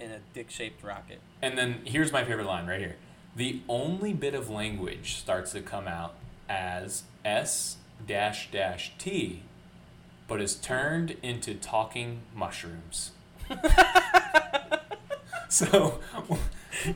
in 0.00 0.10
a 0.10 0.18
dick-shaped 0.34 0.82
rocket. 0.82 1.20
And 1.42 1.56
then 1.56 1.80
here's 1.84 2.12
my 2.12 2.24
favorite 2.24 2.46
line 2.46 2.66
right 2.66 2.80
here. 2.80 2.96
The 3.34 3.60
only 3.68 4.12
bit 4.12 4.34
of 4.34 4.48
language 4.50 5.16
starts 5.16 5.52
to 5.52 5.60
come 5.60 5.86
out 5.86 6.14
as 6.48 7.02
S 7.24 7.76
dash 8.06 8.50
dash 8.50 8.92
T, 8.98 9.42
but 10.28 10.40
is 10.40 10.54
turned 10.54 11.16
into 11.22 11.54
talking 11.54 12.20
mushrooms. 12.34 13.10
so 15.48 16.00
he 16.82 16.94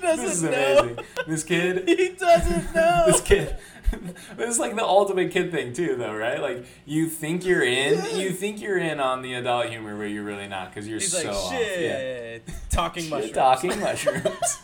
this 0.00 0.18
is 0.20 0.42
doesn't 0.42 0.50
know. 0.50 0.78
amazing. 0.78 1.04
This 1.26 1.44
kid 1.44 1.88
He 1.88 2.10
doesn't 2.10 2.74
know. 2.74 3.04
this 3.06 3.20
kid 3.20 3.56
is 4.38 4.58
like 4.58 4.74
the 4.76 4.84
ultimate 4.84 5.30
kid 5.30 5.50
thing 5.50 5.72
too 5.72 5.96
though 5.96 6.14
right 6.14 6.40
like 6.40 6.64
you 6.86 7.08
think 7.08 7.44
you're 7.44 7.62
in 7.64 7.94
you 8.18 8.30
think 8.30 8.60
you're 8.60 8.78
in 8.78 9.00
on 9.00 9.22
the 9.22 9.34
adult 9.34 9.66
humor 9.66 9.96
but 9.96 10.04
you're 10.04 10.24
really 10.24 10.48
not 10.48 10.70
because 10.70 10.88
you're 10.88 10.98
He's 10.98 11.12
so 11.12 11.18
like, 11.28 11.36
off. 11.36 11.50
shit. 11.52 12.42
Talking 12.70 13.08
mushrooms. 13.10 13.32
talking 13.34 13.70
mushrooms 13.80 14.24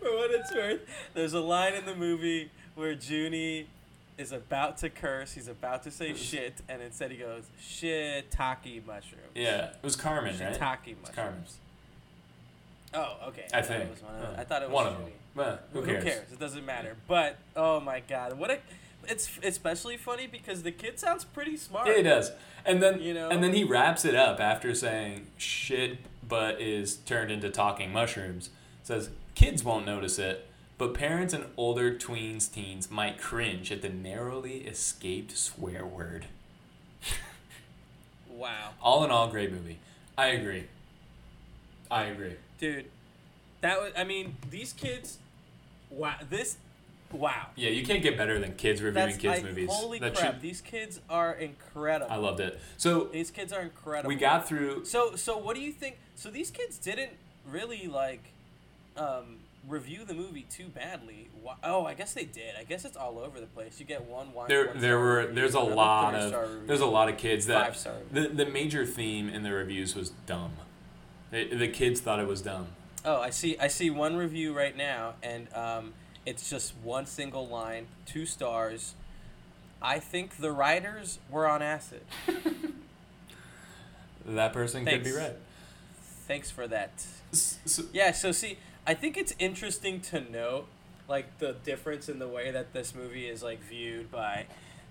For 0.00 0.16
what 0.16 0.30
it's 0.30 0.52
worth. 0.54 0.80
There's 1.14 1.34
a 1.34 1.40
line 1.40 1.74
in 1.74 1.84
the 1.84 1.94
movie 1.94 2.50
where 2.74 2.94
Juni 2.94 3.66
is 4.18 4.32
about 4.32 4.78
to 4.78 4.88
curse. 4.90 5.32
He's 5.34 5.48
about 5.48 5.82
to 5.84 5.90
say 5.90 6.14
shit, 6.14 6.54
and 6.68 6.80
instead 6.82 7.10
he 7.10 7.18
goes 7.18 7.44
shiitake 7.62 8.84
mushrooms. 8.86 9.32
Yeah, 9.34 9.66
it 9.66 9.76
was 9.82 9.96
Carmen, 9.96 10.34
right? 10.38 10.52
Shiitake 10.58 10.96
It's 11.00 11.10
Carmen. 11.10 11.40
mushrooms. 11.40 11.58
Oh, 12.94 13.16
okay. 13.28 13.46
I 13.52 13.60
thought 13.62 13.76
it 13.76 13.78
think. 13.80 13.90
was 13.90 14.02
one 14.02 14.14
of- 14.16 14.22
Yeah. 14.34 14.40
I 14.40 14.44
thought 14.44 14.62
it 14.62 14.68
was 14.70 14.74
one 14.74 14.86
of 14.86 14.98
them. 14.98 15.12
But 15.34 15.68
who 15.72 15.82
cares? 15.82 16.32
It 16.32 16.38
doesn't 16.40 16.66
matter. 16.66 16.96
But 17.06 17.38
oh 17.56 17.80
my 17.80 18.00
god, 18.00 18.38
what 18.38 18.50
a! 18.50 18.58
It's 19.08 19.30
especially 19.42 19.96
funny 19.96 20.26
because 20.26 20.62
the 20.62 20.72
kid 20.72 20.98
sounds 20.98 21.24
pretty 21.24 21.56
smart. 21.56 21.86
Yeah, 21.88 21.96
he 21.96 22.02
does. 22.02 22.32
And 22.66 22.82
then 22.82 23.00
You 23.00 23.14
know? 23.14 23.30
and 23.30 23.42
then 23.42 23.54
he 23.54 23.64
wraps 23.64 24.04
it 24.04 24.14
up 24.14 24.40
after 24.40 24.74
saying 24.74 25.26
shit 25.38 25.98
but 26.28 26.60
is 26.60 26.96
turned 26.96 27.30
into 27.30 27.48
talking 27.50 27.92
mushrooms. 27.92 28.50
Says 28.82 29.10
kids 29.34 29.64
won't 29.64 29.86
notice 29.86 30.18
it, 30.18 30.46
but 30.78 30.94
parents 30.94 31.32
and 31.32 31.46
older 31.56 31.94
tweens 31.94 32.52
teens 32.52 32.90
might 32.90 33.18
cringe 33.18 33.72
at 33.72 33.82
the 33.82 33.88
narrowly 33.88 34.58
escaped 34.66 35.36
swear 35.36 35.86
word. 35.86 36.26
Wow, 38.30 38.70
All 38.80 39.04
in 39.04 39.10
all, 39.10 39.28
great 39.28 39.52
movie. 39.52 39.78
I 40.16 40.28
agree. 40.28 40.64
I 41.90 42.04
agree. 42.04 42.36
dude, 42.58 42.86
that 43.60 43.80
was. 43.80 43.92
I 43.96 44.04
mean, 44.04 44.36
these 44.50 44.72
kids. 44.72 45.18
Wow, 45.90 46.14
this. 46.28 46.56
Wow. 47.12 47.46
Yeah, 47.56 47.70
you 47.70 47.84
can't 47.84 48.02
get 48.04 48.16
better 48.16 48.38
than 48.38 48.54
kids 48.54 48.80
reviewing 48.80 49.08
That's 49.08 49.18
kids 49.20 49.40
I- 49.40 49.42
movies. 49.42 49.68
Holy 49.72 49.98
That 49.98 50.14
crap! 50.14 50.34
should- 50.34 50.42
These 50.42 50.60
kids 50.60 51.00
are 51.10 51.32
incredible. 51.34 52.12
I 52.12 52.16
loved 52.16 52.38
it. 52.38 52.60
So 52.76 53.04
These 53.12 53.32
kids 53.32 53.52
are 53.52 53.62
incredible. 53.62 54.08
we 54.08 54.14
got 54.14 54.46
through. 54.46 54.84
So 54.84 55.16
so 55.16 55.36
what 55.36 55.56
do 55.56 55.60
you 55.62 55.72
think? 55.72 55.98
So 56.14 56.30
these 56.30 56.52
kids 56.52 56.78
didn't 56.78 57.10
really 57.50 57.88
like 57.88 58.22
um, 58.96 59.38
review 59.68 60.04
the 60.04 60.14
movie 60.14 60.46
too 60.48 60.66
badly. 60.68 61.28
Why, 61.42 61.54
oh, 61.64 61.84
I 61.84 61.94
guess 61.94 62.12
they 62.12 62.26
did. 62.26 62.54
I 62.56 62.62
guess 62.62 62.84
it's 62.84 62.96
all 62.96 63.18
over 63.18 63.40
the 63.40 63.46
place. 63.46 63.80
You 63.80 63.86
get 63.86 64.04
one 64.04 64.32
one. 64.32 64.46
There, 64.48 64.68
one 64.68 64.78
there 64.80 65.00
were. 65.00 65.26
There's 65.32 65.54
a 65.54 65.60
lot 65.60 66.14
of. 66.14 66.32
review. 66.32 66.62
There's 66.66 66.80
a 66.80 66.86
lot 66.86 67.08
of 67.08 67.16
kids 67.16 67.46
that. 67.46 67.74
The 68.12 68.28
the 68.28 68.46
major 68.46 68.86
theme 68.86 69.28
in 69.28 69.42
the 69.42 69.52
reviews 69.52 69.96
was 69.96 70.10
dumb. 70.26 70.52
The, 71.32 71.54
the 71.56 71.68
kids 71.68 72.00
thought 72.00 72.20
it 72.20 72.28
was 72.28 72.40
dumb. 72.40 72.68
Oh, 73.04 73.20
I 73.20 73.30
see. 73.30 73.56
I 73.58 73.68
see 73.68 73.90
one 73.90 74.16
review 74.16 74.56
right 74.56 74.76
now, 74.76 75.14
and 75.22 75.52
um, 75.54 75.92
it's 76.26 76.50
just 76.50 76.74
one 76.82 77.06
single 77.06 77.46
line, 77.48 77.86
two 78.06 78.26
stars. 78.26 78.94
I 79.82 79.98
think 79.98 80.36
the 80.36 80.52
writers 80.52 81.18
were 81.30 81.46
on 81.48 81.62
acid. 81.62 82.02
That 84.26 84.52
person 84.52 84.84
could 84.84 85.02
be 85.02 85.12
right. 85.12 85.36
Thanks 86.28 86.50
for 86.50 86.68
that. 86.68 86.92
So- 87.32 87.84
Yeah, 87.92 88.12
so 88.12 88.32
see, 88.32 88.58
I 88.86 88.94
think 88.94 89.16
it's 89.16 89.34
interesting 89.38 90.00
to 90.02 90.20
note 90.20 90.66
like 91.08 91.38
the 91.38 91.56
difference 91.64 92.08
in 92.08 92.18
the 92.18 92.28
way 92.28 92.50
that 92.50 92.72
this 92.72 92.94
movie 92.94 93.26
is 93.28 93.42
like 93.42 93.60
viewed 93.60 94.10
by 94.10 94.46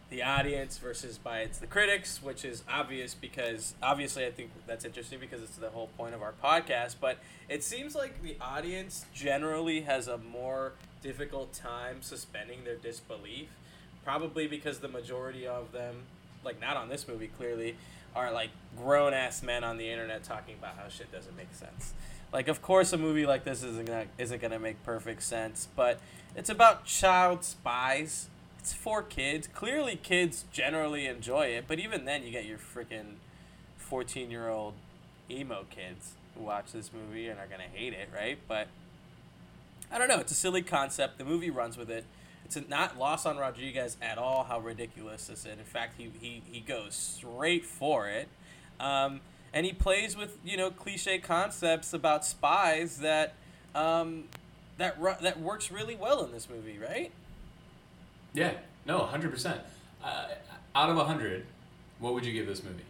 the 0.10 0.24
audience 0.24 0.78
versus 0.78 1.18
by 1.18 1.39
its 1.39 1.60
the 1.60 1.68
critics, 1.68 2.22
which 2.22 2.43
is 2.43 2.64
obvious 2.72 3.14
because 3.14 3.76
obviously 3.82 4.26
I 4.26 4.32
think 4.32 4.51
that's 4.66 4.86
interesting 4.86 5.20
because 5.20 5.43
it's 5.43 5.57
the 5.57 5.70
whole 5.70 5.89
point 5.97 6.16
of 6.16 6.22
our 6.22 6.34
podcast, 6.43 6.95
but 6.99 7.20
it 7.47 7.64
seems 7.64 7.95
like 7.95 8.22
the 8.24 8.36
audience 8.41 9.05
generally 9.14 9.82
has 9.82 10.07
a 10.07 10.18
more 10.18 10.74
difficult 11.01 11.53
time 11.53 12.01
suspending 12.01 12.64
their 12.64 12.76
disbelief, 12.76 13.49
probably 14.03 14.47
because 14.47 14.80
the 14.80 14.88
majority 14.88 15.45
of 15.45 15.72
them 15.72 16.03
like 16.43 16.60
not 16.60 16.78
on 16.78 16.89
this 16.89 17.07
movie 17.07 17.28
clearly 17.28 17.76
are 18.16 18.32
like 18.32 18.49
grown 18.78 19.14
ass 19.14 19.43
men 19.43 19.64
on 19.64 19.78
the 19.78 19.89
internet 19.89 20.24
talking 20.24 20.55
about 20.57 20.76
how 20.76 20.88
shit 20.88 21.12
doesn't 21.12 21.36
make 21.38 21.53
sense. 21.53 21.93
Like, 22.32 22.47
of 22.47 22.62
course, 22.62 22.93
a 22.93 22.97
movie 22.97 23.26
like 23.26 23.43
this 23.43 23.64
isn't 23.64 23.86
gonna 23.86 24.05
isn't 24.18 24.41
gonna 24.41 24.60
make 24.60 24.84
perfect 24.84 25.24
sense, 25.24 25.68
but 25.76 25.99
it's 26.36 26.49
about 26.49 26.86
child 26.86 27.43
spies. 27.43 28.30
It's 28.60 28.74
for 28.74 29.01
kids. 29.01 29.47
Clearly, 29.47 29.95
kids 29.95 30.45
generally 30.51 31.05
enjoy 31.07 31.47
it, 31.47 31.66
but 31.68 31.80
even 31.80 32.05
then, 32.05 32.24
you 32.24 32.32
get 32.32 32.45
your 32.45 32.57
freaking 32.57 33.16
fourteen 33.78 34.30
year 34.30 34.49
old 34.49 34.74
emo 35.32 35.66
kids 35.70 36.14
who 36.36 36.43
watch 36.43 36.72
this 36.74 36.91
movie 36.93 37.28
and 37.28 37.39
are 37.39 37.47
gonna 37.47 37.64
hate 37.64 37.93
it, 37.93 38.10
right? 38.14 38.38
But 38.47 38.68
I 39.91 39.97
don't 39.97 40.07
know. 40.07 40.20
It's 40.20 40.32
a 40.32 40.36
silly 40.36 40.62
concept. 40.62 41.18
The 41.18 41.26
movie 41.26 41.49
runs 41.49 41.78
with 41.78 41.89
it. 41.89 42.05
It's 42.45 42.57
not 42.68 42.97
lost 42.97 43.26
on 43.26 43.38
Rodriguez 43.38 43.95
at 44.01 44.18
all 44.18 44.43
how 44.43 44.60
ridiculous 44.60 45.28
this 45.28 45.39
is. 45.39 45.45
In 45.45 45.64
fact, 45.66 45.95
he, 45.97 46.12
he, 46.20 46.41
he 46.51 46.60
goes 46.60 46.95
straight 46.95 47.64
for 47.66 48.07
it. 48.07 48.28
Um, 48.80 49.22
and 49.53 49.66
he 49.66 49.74
plays 49.74 50.18
with, 50.18 50.38
you 50.43 50.57
know, 50.57 50.72
cliche 50.72 51.20
concepts 51.20 51.93
about 51.93 52.26
spies 52.26 52.97
that 52.99 53.34
um, 53.76 54.26
that 54.78 54.99
ru- 54.99 55.16
that 55.22 55.39
works 55.39 55.72
really 55.72 55.95
well 55.95 56.24
in 56.24 56.32
this 56.32 56.47
movie, 56.49 56.78
right? 56.78 57.12
Yeah. 58.34 58.53
No. 58.86 58.99
Hundred 58.99 59.32
percent. 59.32 59.61
Uh, 60.03 60.27
out 60.75 60.89
of 60.89 60.97
hundred, 61.07 61.45
what 61.99 62.13
would 62.13 62.25
you 62.25 62.34
give 62.34 62.47
this 62.47 62.63
movie? 62.63 62.84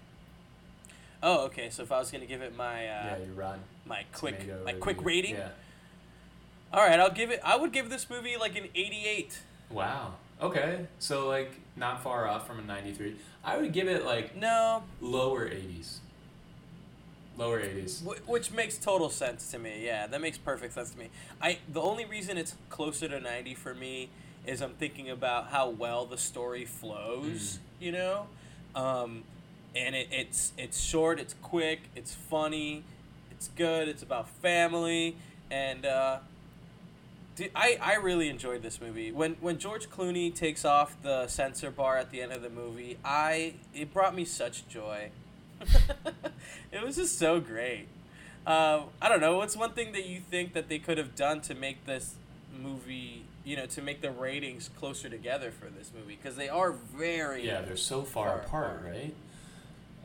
Oh, 1.22 1.46
okay. 1.46 1.70
So 1.70 1.84
if 1.84 1.92
I 1.92 2.00
was 2.00 2.12
gonna 2.12 2.26
give 2.26 2.42
it 2.42 2.56
my 2.56 2.76
uh, 2.88 3.06
yeah, 3.06 3.18
you 3.18 3.34
run. 3.34 3.60
my 3.86 4.06
quick 4.14 4.40
Tomato 4.40 4.64
my 4.66 4.74
quick 4.74 5.04
rating, 5.04 5.36
Yeah. 5.36 5.50
all 6.74 6.82
right, 6.86 7.00
I'll 7.00 7.12
give 7.12 7.32
it. 7.32 7.40
I 7.44 7.58
would 7.58 7.74
give 7.74 7.90
this 7.90 8.10
movie 8.10 8.38
like 8.38 8.56
an 8.58 8.66
eighty-eight. 8.76 9.40
Wow. 9.70 10.14
Okay. 10.42 10.86
So 11.00 11.28
like 11.28 11.52
not 11.76 12.04
far 12.04 12.28
off 12.28 12.48
from 12.48 12.60
a 12.60 12.64
ninety-three. 12.64 13.16
I 13.44 13.58
would 13.58 13.74
give 13.74 13.88
it 13.88 14.06
like 14.06 14.36
No, 14.36 14.84
lower 15.02 15.48
eighties. 15.48 16.00
Lower 17.38 17.60
eighties. 17.60 18.02
Wh- 18.06 18.30
Which 18.30 18.52
makes 18.52 18.78
total 18.78 19.10
sense 19.10 19.50
to 19.52 19.60
me. 19.60 19.84
Yeah, 19.86 20.08
that 20.08 20.22
makes 20.22 20.38
perfect 20.38 20.74
sense 20.74 20.92
to 20.92 20.98
me. 21.00 21.10
I 21.42 21.58
the 21.72 21.82
only 21.82 22.06
reason 22.06 22.38
it's 22.38 22.56
closer 22.70 23.08
to 23.08 23.20
90 23.20 23.56
for 23.56 23.74
me 23.74 24.10
is 24.50 24.62
I'm 24.62 24.74
thinking 24.74 25.10
about 25.10 25.48
how 25.48 25.70
well 25.70 26.06
the 26.06 26.18
story 26.18 26.66
flows, 26.66 27.60
you 27.80 27.92
know? 27.92 28.28
Um, 28.76 29.24
and 29.76 29.96
it, 29.96 30.08
it's 30.12 30.52
it's 30.58 30.82
short, 30.82 31.20
it's 31.20 31.36
quick, 31.42 31.82
it's 31.96 32.14
funny, 32.14 32.84
it's 33.32 33.50
good, 33.50 33.88
it's 33.88 34.04
about 34.04 34.30
family 34.30 35.16
and 35.52 35.86
uh 35.86 36.20
I, 37.56 37.78
I 37.82 37.96
really 37.96 38.28
enjoyed 38.30 38.62
this 38.64 38.82
movie. 38.82 39.12
When 39.12 39.36
when 39.40 39.60
George 39.60 39.90
Clooney 39.90 40.34
takes 40.34 40.66
off 40.66 41.02
the 41.04 41.28
censor 41.28 41.72
bar 41.72 41.98
at 41.98 42.12
the 42.12 42.22
end 42.22 42.34
of 42.34 42.42
the 42.42 42.50
movie, 42.50 42.98
I 43.04 43.54
it 43.74 43.94
brought 43.94 44.16
me 44.16 44.26
such 44.26 44.68
joy. 44.68 45.10
it 46.72 46.84
was 46.84 46.98
just 46.98 47.18
so 47.18 47.40
great. 47.40 47.88
Uh, 48.46 48.84
I 49.02 49.10
don't 49.10 49.22
know. 49.22 49.38
What's 49.38 49.56
one 49.56 49.72
thing 49.72 49.92
that 49.94 50.06
you 50.06 50.20
think 50.20 50.54
that 50.54 50.70
they 50.70 50.80
could 50.80 50.98
have 50.98 51.16
done 51.16 51.42
to 51.42 51.54
make 51.54 51.86
this 51.86 52.16
movie, 52.58 53.24
you 53.50 53.56
know, 53.58 53.66
to 53.66 53.82
make 53.82 54.02
the 54.02 54.12
ratings 54.12 54.70
closer 54.80 55.10
together 55.10 55.50
for 55.50 55.66
this 55.70 55.92
movie? 55.98 56.16
Because 56.22 56.36
they 56.38 56.50
are 56.50 56.72
very 56.72 57.46
Yeah, 57.46 57.62
they're 57.62 57.76
so 57.76 58.04
far, 58.04 58.28
Far 58.28 58.40
apart, 58.42 58.76
apart. 58.82 58.94
right? 58.94 59.16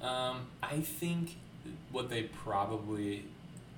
Um, 0.08 0.46
I 0.62 0.80
think 0.80 1.36
what 1.92 2.08
they 2.08 2.22
probably 2.24 3.24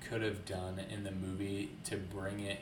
could 0.09 0.21
have 0.21 0.45
done 0.45 0.79
in 0.89 1.03
the 1.03 1.11
movie 1.11 1.71
to 1.85 1.97
bring 1.97 2.39
it 2.39 2.59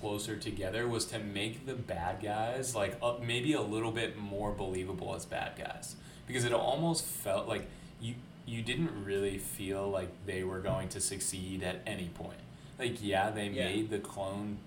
closer 0.00 0.36
together 0.36 0.88
was 0.88 1.04
to 1.06 1.18
make 1.20 1.66
the 1.66 1.74
bad 1.74 2.20
guys 2.22 2.74
like 2.74 2.96
uh, 3.02 3.14
maybe 3.24 3.52
a 3.52 3.60
little 3.62 3.92
bit 3.92 4.16
more 4.18 4.50
believable 4.52 5.14
as 5.14 5.24
bad 5.26 5.52
guys 5.58 5.94
because 6.26 6.44
it 6.44 6.52
almost 6.52 7.04
felt 7.04 7.46
like 7.48 7.66
you 8.00 8.14
you 8.46 8.62
didn't 8.62 9.04
really 9.04 9.36
feel 9.38 9.88
like 9.88 10.08
they 10.26 10.42
were 10.42 10.60
going 10.60 10.88
to 10.88 11.00
succeed 11.00 11.62
at 11.62 11.76
any 11.86 12.08
point 12.08 12.38
like 12.80 12.96
yeah 13.02 13.30
they 13.30 13.48
Yeah. 13.48 13.66
made 13.66 13.90
the 13.90 13.98
clone 13.98 14.58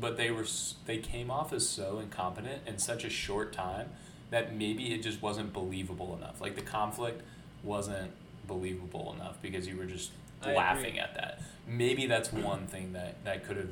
but 0.00 0.16
they 0.16 0.30
were 0.30 0.46
they 0.86 0.98
came 0.98 1.30
off 1.30 1.52
as 1.52 1.68
so 1.68 1.98
incompetent 1.98 2.62
in 2.66 2.78
such 2.78 3.04
a 3.04 3.10
short 3.10 3.52
time 3.52 3.88
that 4.30 4.54
maybe 4.54 4.92
it 4.94 5.02
just 5.02 5.22
wasn't 5.22 5.52
believable 5.52 6.14
enough 6.16 6.40
like 6.40 6.54
the 6.54 6.62
conflict 6.62 7.22
wasn't 7.64 8.10
believable 8.46 9.12
enough 9.18 9.40
because 9.42 9.66
you 9.66 9.76
were 9.76 9.86
just 9.86 10.10
I 10.42 10.52
laughing 10.54 10.86
agree. 10.86 10.98
at 11.00 11.14
that 11.14 11.40
maybe 11.66 12.06
that's 12.06 12.32
one 12.32 12.66
thing 12.66 12.92
that 12.92 13.24
that 13.24 13.44
could 13.46 13.56
have 13.56 13.70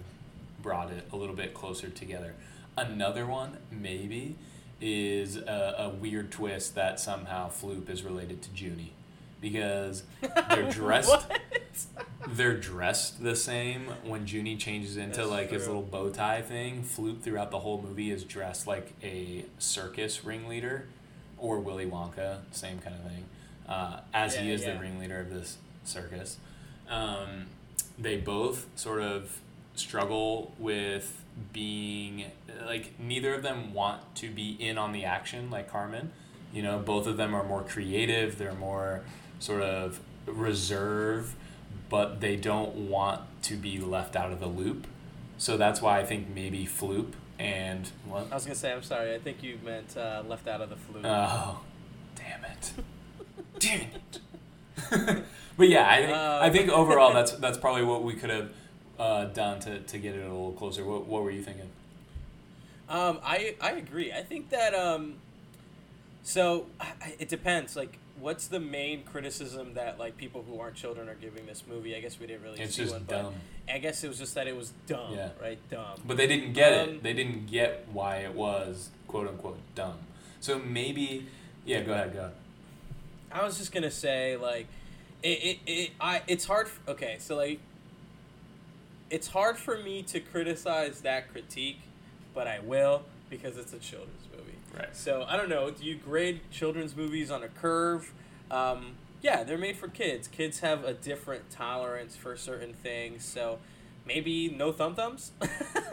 brought 0.62 0.90
it 0.90 1.06
a 1.12 1.16
little 1.16 1.36
bit 1.36 1.54
closer 1.54 1.88
together 1.90 2.34
another 2.76 3.26
one 3.26 3.58
maybe 3.70 4.34
is 4.80 5.36
a, 5.36 5.74
a 5.78 5.88
weird 5.90 6.32
twist 6.32 6.74
that 6.74 6.98
somehow 6.98 7.48
floop 7.50 7.88
is 7.88 8.02
related 8.02 8.42
to 8.42 8.48
juni 8.50 8.88
because 9.44 10.04
they're 10.48 10.70
dressed 10.70 11.26
they're 12.28 12.56
dressed 12.56 13.22
the 13.22 13.36
same 13.36 13.88
when 14.04 14.24
Juni 14.24 14.58
changes 14.58 14.96
into 14.96 15.18
That's 15.18 15.30
like 15.30 15.50
his 15.50 15.66
little 15.66 15.82
bow 15.82 16.08
tie 16.08 16.40
thing. 16.40 16.82
Floop 16.82 17.20
throughout 17.20 17.50
the 17.50 17.58
whole 17.58 17.82
movie 17.82 18.10
is 18.10 18.24
dressed 18.24 18.66
like 18.66 18.92
a 19.02 19.44
circus 19.58 20.24
ringleader 20.24 20.86
or 21.36 21.60
Willy 21.60 21.84
Wonka, 21.84 22.38
same 22.52 22.78
kind 22.78 22.96
of 22.96 23.02
thing, 23.02 23.24
uh, 23.68 24.00
as 24.14 24.36
he 24.36 24.50
is 24.50 24.62
yeah. 24.62 24.72
the 24.72 24.80
ringleader 24.80 25.20
of 25.20 25.30
this 25.30 25.58
circus. 25.84 26.38
Um, 26.88 27.46
they 27.98 28.16
both 28.16 28.66
sort 28.74 29.02
of 29.02 29.40
struggle 29.74 30.54
with 30.58 31.22
being 31.52 32.24
like 32.64 32.98
neither 32.98 33.34
of 33.34 33.42
them 33.42 33.74
want 33.74 34.14
to 34.14 34.30
be 34.30 34.52
in 34.52 34.78
on 34.78 34.92
the 34.92 35.04
action 35.04 35.50
like 35.50 35.70
Carmen. 35.70 36.12
You 36.54 36.62
know, 36.62 36.78
both 36.78 37.06
of 37.06 37.16
them 37.16 37.34
are 37.34 37.44
more 37.44 37.62
creative. 37.62 38.38
They're 38.38 38.54
more 38.54 39.02
sort 39.38 39.62
of 39.62 40.00
reserve, 40.26 41.34
but 41.88 42.20
they 42.20 42.36
don't 42.36 42.74
want 42.74 43.20
to 43.42 43.56
be 43.56 43.78
left 43.78 44.16
out 44.16 44.32
of 44.32 44.40
the 44.40 44.46
loop. 44.46 44.86
So 45.38 45.56
that's 45.56 45.82
why 45.82 45.98
I 45.98 46.04
think 46.04 46.28
maybe 46.34 46.64
Floop 46.64 47.12
and 47.38 47.90
what? 48.06 48.28
I 48.30 48.34
was 48.34 48.44
gonna 48.44 48.54
say, 48.54 48.72
I'm 48.72 48.82
sorry. 48.82 49.14
I 49.14 49.18
think 49.18 49.42
you 49.42 49.58
meant 49.64 49.96
uh, 49.96 50.22
left 50.26 50.46
out 50.46 50.60
of 50.60 50.70
the 50.70 50.76
flu. 50.76 51.00
Oh, 51.04 51.60
damn 52.14 52.44
it! 52.44 52.72
damn 53.58 53.80
it! 53.80 55.24
but 55.56 55.68
yeah, 55.68 55.88
I 55.88 55.96
think 55.96 56.12
Uh, 56.12 56.38
I 56.42 56.50
think 56.50 56.68
overall 56.82 57.12
that's 57.12 57.32
that's 57.32 57.58
probably 57.58 57.82
what 57.84 58.04
we 58.04 58.14
could 58.14 58.30
have 58.30 58.50
uh, 58.98 59.24
done 59.26 59.58
to, 59.60 59.80
to 59.80 59.98
get 59.98 60.14
it 60.14 60.20
a 60.20 60.28
little 60.28 60.52
closer. 60.52 60.84
What 60.84 61.06
what 61.06 61.22
were 61.24 61.30
you 61.32 61.42
thinking? 61.42 61.70
Um, 62.88 63.18
I 63.24 63.56
I 63.60 63.72
agree. 63.72 64.12
I 64.12 64.22
think 64.22 64.50
that 64.50 64.72
um, 64.74 65.16
so 66.22 66.66
it 67.18 67.28
depends. 67.28 67.76
Like, 67.76 67.98
what's 68.20 68.46
the 68.48 68.60
main 68.60 69.02
criticism 69.02 69.74
that 69.74 69.98
like 69.98 70.16
people 70.16 70.44
who 70.48 70.60
aren't 70.60 70.76
children 70.76 71.08
are 71.08 71.14
giving 71.14 71.46
this 71.46 71.64
movie? 71.68 71.94
I 71.96 72.00
guess 72.00 72.18
we 72.20 72.26
didn't 72.26 72.42
really 72.42 72.60
It's 72.60 72.74
see 72.76 72.82
just 72.82 72.94
one, 72.94 73.04
dumb. 73.06 73.34
but 73.66 73.74
I 73.74 73.78
guess 73.78 74.02
it 74.04 74.08
was 74.08 74.18
just 74.18 74.34
that 74.34 74.46
it 74.46 74.56
was 74.56 74.72
dumb. 74.86 75.14
Yeah. 75.14 75.30
Right, 75.40 75.58
dumb. 75.70 76.00
But 76.06 76.16
they 76.16 76.26
didn't 76.26 76.52
get 76.52 76.72
Um, 76.72 76.88
it. 76.90 77.02
They 77.02 77.12
didn't 77.12 77.46
get 77.46 77.86
why 77.92 78.18
it 78.18 78.34
was 78.34 78.90
quote 79.08 79.28
unquote 79.28 79.58
dumb. 79.74 79.98
So 80.40 80.58
maybe, 80.58 81.26
yeah. 81.64 81.82
Go 81.82 81.92
ahead. 81.92 82.12
Go 82.12 82.18
ahead. 82.20 82.32
I 83.32 83.44
was 83.44 83.58
just 83.58 83.72
gonna 83.72 83.90
say 83.90 84.36
like, 84.36 84.66
it 85.22 85.28
it, 85.44 85.58
it 85.66 85.90
I 86.00 86.22
it's 86.28 86.44
hard. 86.44 86.66
f- 86.66 86.80
Okay, 86.88 87.16
so 87.18 87.34
like, 87.36 87.58
it's 89.10 89.28
hard 89.28 89.56
for 89.56 89.78
me 89.78 90.02
to 90.02 90.20
criticize 90.20 91.00
that 91.02 91.30
critique, 91.32 91.80
but 92.34 92.46
I 92.46 92.60
will 92.60 93.02
because 93.30 93.56
it's 93.56 93.72
a 93.72 93.78
children's 93.78 94.26
movie. 94.36 94.53
Right. 94.76 94.94
So 94.96 95.24
I 95.28 95.36
don't 95.36 95.48
know. 95.48 95.70
Do 95.70 95.84
you 95.84 95.96
grade 95.96 96.40
children's 96.50 96.96
movies 96.96 97.30
on 97.30 97.42
a 97.42 97.48
curve? 97.48 98.12
Um, 98.50 98.94
yeah, 99.22 99.44
they're 99.44 99.58
made 99.58 99.76
for 99.76 99.88
kids. 99.88 100.28
Kids 100.28 100.60
have 100.60 100.84
a 100.84 100.92
different 100.92 101.50
tolerance 101.50 102.16
for 102.16 102.36
certain 102.36 102.74
things. 102.74 103.24
So 103.24 103.58
maybe 104.06 104.48
no 104.48 104.72
thumb 104.72 104.94
thumbs. 104.94 105.32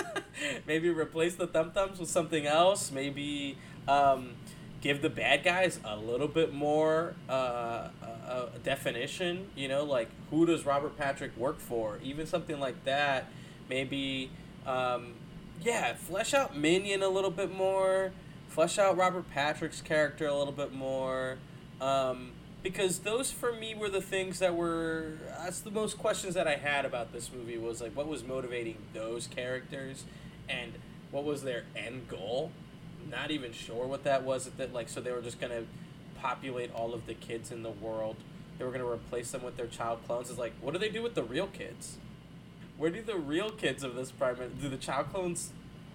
maybe 0.68 0.90
replace 0.90 1.36
the 1.36 1.48
thumb 1.48 1.72
thumbs 1.72 2.00
with 2.00 2.10
something 2.10 2.46
else. 2.46 2.92
Maybe 2.92 3.58
um, 3.88 4.32
give 4.82 5.02
the 5.02 5.10
bad 5.10 5.44
guys 5.44 5.80
a 5.86 5.96
little 5.96 6.28
bit 6.28 6.54
more 6.54 7.16
uh, 7.30 7.90
definition. 8.64 9.50
You 9.56 9.68
know, 9.68 9.84
like 9.84 10.10
who 10.30 10.46
does 10.46 10.66
Robert 10.66 10.98
Patrick 10.98 11.36
work 11.38 11.60
for? 11.60 12.00
Even 12.04 12.26
something 12.26 12.60
like 12.60 12.84
that. 12.86 13.28
Maybe. 13.70 14.32
Um, 14.66 15.14
yeah, 15.64 15.94
flesh 15.94 16.34
out 16.34 16.58
Minion 16.58 17.04
a 17.04 17.10
little 17.10 17.30
bit 17.30 17.54
more. 17.56 18.12
Flesh 18.52 18.78
out 18.78 18.98
Robert 18.98 19.32
Patrick's 19.32 19.80
character 19.80 20.28
a 20.28 20.36
little 20.36 20.52
bit 20.52 20.74
more. 20.74 21.38
Um, 21.80 22.32
because 22.62 23.00
those 23.00 23.32
for 23.32 23.54
me 23.54 23.74
were 23.74 23.88
the 23.88 24.02
things 24.02 24.40
that 24.40 24.56
were 24.56 25.14
that's 25.40 25.62
the 25.62 25.72
most 25.72 25.98
questions 25.98 26.36
that 26.36 26.48
I 26.48 26.56
had 26.56 26.84
about 26.84 27.14
this 27.14 27.32
movie 27.32 27.58
was 27.58 27.82
like 27.82 27.96
what 27.96 28.08
was 28.08 28.26
motivating 28.26 28.76
those 28.94 29.26
characters 29.26 30.04
and 30.50 30.74
what 31.12 31.24
was 31.24 31.44
their 31.44 31.64
end 31.78 32.10
goal. 32.10 32.52
Not 33.10 33.32
even 33.32 33.54
sure 33.54 33.88
what 33.88 34.04
that 34.04 34.24
was 34.24 34.46
that 34.58 34.74
like 34.74 34.90
so 34.90 35.00
they 35.00 35.14
were 35.14 35.22
just 35.22 35.40
gonna 35.40 35.64
populate 36.20 36.74
all 36.76 36.94
of 36.94 37.08
the 37.08 37.14
kids 37.14 37.54
in 37.54 37.64
the 37.64 37.72
world. 37.72 38.18
They 38.60 38.66
were 38.66 38.72
gonna 38.72 38.86
replace 38.86 39.32
them 39.32 39.44
with 39.44 39.56
their 39.56 39.68
child 39.68 40.06
clones. 40.06 40.30
It's 40.30 40.38
like 40.38 40.54
what 40.60 40.74
do 40.74 40.78
they 40.78 40.90
do 40.90 41.02
with 41.02 41.16
the 41.16 41.24
real 41.24 41.48
kids? 41.48 42.00
Where 42.78 42.92
do 42.92 43.02
the 43.02 43.16
real 43.16 43.50
kids 43.50 43.82
of 43.82 43.96
this 43.96 44.12
prime 44.12 44.36
do 44.62 44.68
the 44.68 44.76
child 44.76 45.10
clones 45.10 45.54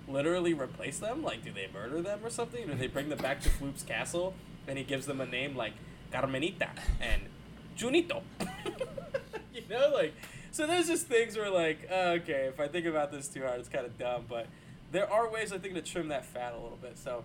literally 0.08 0.54
replace 0.54 0.98
them? 0.98 1.22
Like, 1.22 1.44
do 1.44 1.52
they 1.52 1.68
murder 1.72 2.02
them 2.02 2.20
or 2.22 2.30
something? 2.30 2.66
Do 2.66 2.74
they 2.74 2.86
bring 2.86 3.08
them 3.08 3.18
back 3.18 3.40
to 3.42 3.48
Floop's 3.48 3.82
castle 3.82 4.34
and 4.66 4.78
he 4.78 4.84
gives 4.84 5.06
them 5.06 5.20
a 5.20 5.26
name 5.26 5.56
like 5.56 5.72
Carmenita 6.12 6.70
and 7.00 7.22
Junito? 7.76 8.22
you 9.54 9.62
know, 9.68 9.90
like, 9.94 10.14
so 10.52 10.66
there's 10.66 10.86
just 10.86 11.06
things 11.06 11.36
where, 11.36 11.50
like, 11.50 11.88
uh, 11.90 12.16
okay, 12.20 12.46
if 12.48 12.60
I 12.60 12.68
think 12.68 12.86
about 12.86 13.12
this 13.12 13.28
too 13.28 13.42
hard, 13.42 13.60
it's 13.60 13.68
kind 13.68 13.84
of 13.84 13.98
dumb, 13.98 14.24
but 14.28 14.46
there 14.92 15.10
are 15.10 15.30
ways, 15.30 15.52
I 15.52 15.58
think, 15.58 15.74
to 15.74 15.82
trim 15.82 16.08
that 16.08 16.24
fat 16.24 16.52
a 16.52 16.56
little 16.56 16.78
bit. 16.80 16.98
So 16.98 17.24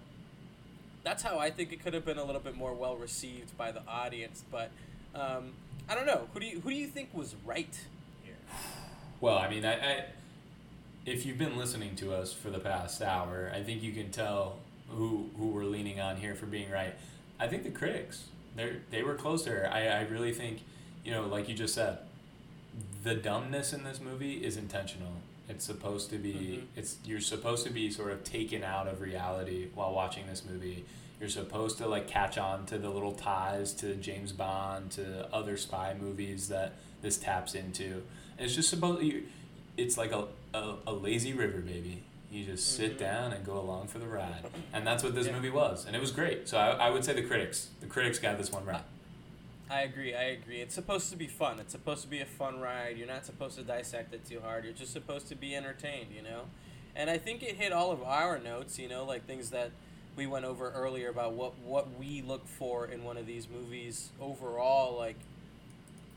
that's 1.04 1.24
how 1.24 1.40
I 1.40 1.50
think 1.50 1.72
it 1.72 1.84
could 1.84 1.94
have 1.94 2.06
been 2.06 2.18
a 2.18 2.24
little 2.24 2.42
bit 2.42 2.56
more 2.56 2.74
well 2.74 2.96
received 2.96 3.58
by 3.58 3.72
the 3.72 3.82
audience. 3.88 4.44
But 4.52 4.72
um, 5.16 5.54
I 5.88 5.96
don't 5.96 6.06
know. 6.06 6.28
Who 6.34 6.40
do 6.40 6.46
you, 6.46 6.60
who 6.60 6.70
do 6.70 6.76
you 6.76 6.88
think 6.88 7.10
was 7.14 7.36
right 7.46 7.80
here? 8.24 8.36
Well, 9.20 9.38
I 9.38 9.50
mean, 9.50 9.66
I, 9.66 9.74
I 9.74 10.06
if 11.06 11.26
you've 11.26 11.38
been 11.38 11.58
listening 11.58 11.96
to 11.98 12.14
us 12.14 12.34
for 12.34 12.50
the 12.50 12.60
past 12.60 13.02
hour, 13.02 13.52
I 13.54 13.62
think 13.64 13.82
you 13.82 13.92
can 13.94 14.12
tell 14.12 14.58
who 14.90 15.30
who 15.38 15.48
we're 15.48 15.64
leaning 15.66 16.00
on 16.00 16.18
here 16.18 16.36
for 16.36 16.46
being 16.46 16.70
right. 16.70 16.94
I 17.40 17.48
think 17.48 17.64
the 17.64 17.72
critics 17.72 18.26
they 18.56 18.74
they 18.92 19.04
were 19.04 19.16
closer. 19.16 19.70
I 19.72 19.88
I 19.88 20.02
really 20.04 20.34
think, 20.34 20.60
you 21.04 21.12
know, 21.12 21.26
like 21.28 21.50
you 21.50 21.56
just 21.56 21.74
said, 21.74 22.00
the 23.04 23.16
dumbness 23.16 23.74
in 23.74 23.84
this 23.84 24.00
movie 24.00 24.44
is 24.46 24.58
intentional. 24.58 25.14
It's 25.50 25.66
supposed 25.66 26.10
to 26.12 26.18
be. 26.18 26.34
Mhm. 26.34 26.64
It's 26.76 26.98
you're 27.04 27.20
supposed 27.22 27.66
to 27.66 27.72
be 27.74 27.90
sort 27.90 28.12
of 28.12 28.24
taken 28.24 28.64
out 28.64 28.88
of 28.88 29.02
reality 29.02 29.68
while 29.74 29.94
watching 29.94 30.28
this 30.28 30.44
movie. 30.46 30.86
You're 31.20 31.30
supposed 31.30 31.78
to 31.80 31.88
like 31.88 32.08
catch 32.08 32.38
on 32.38 32.66
to 32.68 32.78
the 32.78 32.90
little 32.90 33.14
ties 33.14 33.74
to 33.76 33.96
James 33.96 34.32
Bond, 34.32 34.92
to 34.92 35.28
other 35.34 35.58
spy 35.58 35.94
movies 36.00 36.48
that 36.50 36.74
this 37.02 37.18
taps 37.18 37.54
into. 37.56 38.04
And 38.38 38.46
it's 38.46 38.56
just 38.56 38.70
supposed 38.70 39.04
you. 39.04 39.24
It's 39.78 39.98
like 39.98 40.12
a, 40.12 40.28
a, 40.54 40.76
a 40.88 40.94
lazy 40.94 41.34
river, 41.34 41.60
baby. 41.62 42.04
You 42.32 42.46
just 42.46 42.76
sit 42.78 42.96
Mhm. 42.96 43.00
down 43.00 43.34
and 43.34 43.46
go 43.46 43.60
along 43.60 43.88
for 43.88 44.00
the 44.00 44.08
ride, 44.08 44.46
and 44.74 44.86
that's 44.88 45.04
what 45.04 45.14
this 45.16 45.28
Yeah. 45.28 45.34
movie 45.34 45.50
was, 45.50 45.86
and 45.86 45.96
it 45.96 46.00
was 46.00 46.12
great. 46.12 46.48
So 46.48 46.58
I, 46.58 46.88
I 46.88 46.90
would 46.90 47.04
say 47.04 47.14
the 47.14 47.24
critics, 47.24 47.70
the 47.82 47.88
critics 47.88 48.20
got 48.20 48.38
this 48.38 48.52
one 48.52 48.66
right. 48.66 48.84
I 49.70 49.82
agree. 49.84 50.14
I 50.14 50.24
agree. 50.24 50.60
It's 50.62 50.76
supposed 50.76 51.10
to 51.12 51.16
be 51.18 51.28
fun. 51.28 51.60
It's 51.60 51.72
supposed 51.72 52.02
to 52.04 52.10
be 52.10 52.20
a 52.20 52.26
fun 52.26 52.60
ride. 52.60 52.98
You're 52.98 53.08
not 53.08 53.26
supposed 53.26 53.56
to 53.58 53.64
dissect 53.64 54.14
it 54.14 54.26
too 54.28 54.42
hard. 54.42 54.66
You're 54.66 54.74
just 54.74 54.92
supposed 54.92 55.28
to 55.30 55.36
be 55.36 55.56
entertained, 55.56 56.08
you 56.14 56.22
know? 56.22 56.42
And 56.94 57.10
I 57.10 57.18
think 57.18 57.42
it 57.42 57.56
hit 57.56 57.72
all 57.72 57.90
of 57.92 58.04
our 58.04 58.38
notes, 58.38 58.78
you 58.78 58.90
know, 58.90 59.06
like 59.06 59.26
things 59.26 59.50
that 59.52 59.72
we 60.18 60.28
went 60.28 60.44
over 60.44 60.72
earlier 60.72 61.08
about 61.10 61.32
what 61.34 61.58
what 61.60 61.98
we 61.98 62.22
look 62.22 62.46
for 62.50 62.86
in 62.86 63.06
one 63.06 63.16
of 63.16 63.26
these 63.26 63.48
movies 63.48 64.10
overall 64.20 64.98
like 64.98 65.16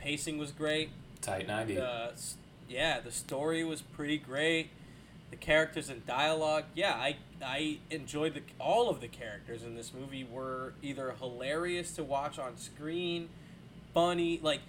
pacing 0.00 0.36
was 0.38 0.50
great. 0.50 0.90
Tight 1.20 1.46
ninety. 1.46 1.76
The 1.76 2.10
s- 2.12 2.34
yeah, 2.68 3.00
the 3.00 3.10
story 3.10 3.64
was 3.64 3.82
pretty 3.82 4.18
great. 4.18 4.70
The 5.30 5.36
characters 5.36 5.88
and 5.88 6.06
dialogue, 6.06 6.64
yeah, 6.74 6.94
I 6.94 7.16
I 7.44 7.78
enjoyed 7.90 8.34
the 8.34 8.42
all 8.60 8.88
of 8.88 9.00
the 9.00 9.08
characters 9.08 9.62
in 9.62 9.74
this 9.74 9.92
movie 9.92 10.24
were 10.24 10.74
either 10.82 11.12
hilarious 11.18 11.92
to 11.96 12.04
watch 12.04 12.38
on 12.38 12.56
screen, 12.56 13.28
funny, 13.92 14.38
like, 14.42 14.60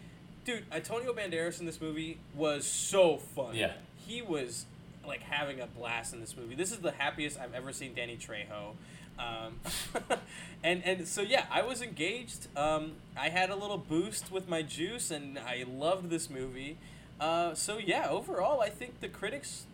dude, 0.44 0.64
Antonio 0.72 1.14
Banderas 1.14 1.60
in 1.60 1.66
this 1.66 1.80
movie 1.82 2.20
was 2.36 2.66
so 2.66 3.18
funny. 3.18 3.60
Yeah. 3.60 3.74
he 4.08 4.22
was 4.22 4.66
like 5.06 5.22
having 5.22 5.60
a 5.60 5.68
blast 5.68 6.14
in 6.14 6.20
this 6.20 6.36
movie. 6.36 6.56
This 6.56 6.72
is 6.72 6.80
the 6.80 6.92
happiest 6.92 7.40
I've 7.40 7.54
ever 7.54 7.72
seen 7.72 7.94
Danny 7.94 8.18
Trejo. 8.18 8.74
Um, 9.20 9.60
and 10.64 10.84
and 10.84 11.08
so 11.08 11.22
yeah, 11.22 11.46
I 11.52 11.62
was 11.62 11.82
engaged. 11.82 12.48
Um, 12.58 12.94
I 13.16 13.30
had 13.30 13.50
a 13.50 13.56
little 13.56 13.78
boost 13.78 14.32
with 14.32 14.48
my 14.50 14.62
juice, 14.62 15.12
and 15.12 15.38
I 15.40 15.64
loved 15.70 16.10
this 16.10 16.30
movie. 16.30 16.78
Uh, 17.20 17.54
so 17.54 17.78
yeah, 17.78 18.08
overall, 18.10 18.62
I 18.62 18.70
think 18.70 19.00
the 19.00 19.08
critics 19.08 19.66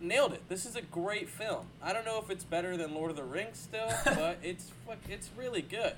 nailed 0.00 0.32
it. 0.32 0.48
This 0.48 0.64
is 0.66 0.76
a 0.76 0.82
great 0.82 1.28
film. 1.28 1.66
I 1.82 1.92
don't 1.92 2.04
know 2.04 2.18
if 2.18 2.30
it's 2.30 2.44
better 2.44 2.76
than 2.76 2.94
Lord 2.94 3.10
of 3.10 3.16
the 3.16 3.24
Rings 3.24 3.58
still, 3.58 3.90
but 4.04 4.38
it's 4.42 4.70
fuck, 4.86 4.98
it's 5.08 5.30
really 5.36 5.62
good. 5.62 5.94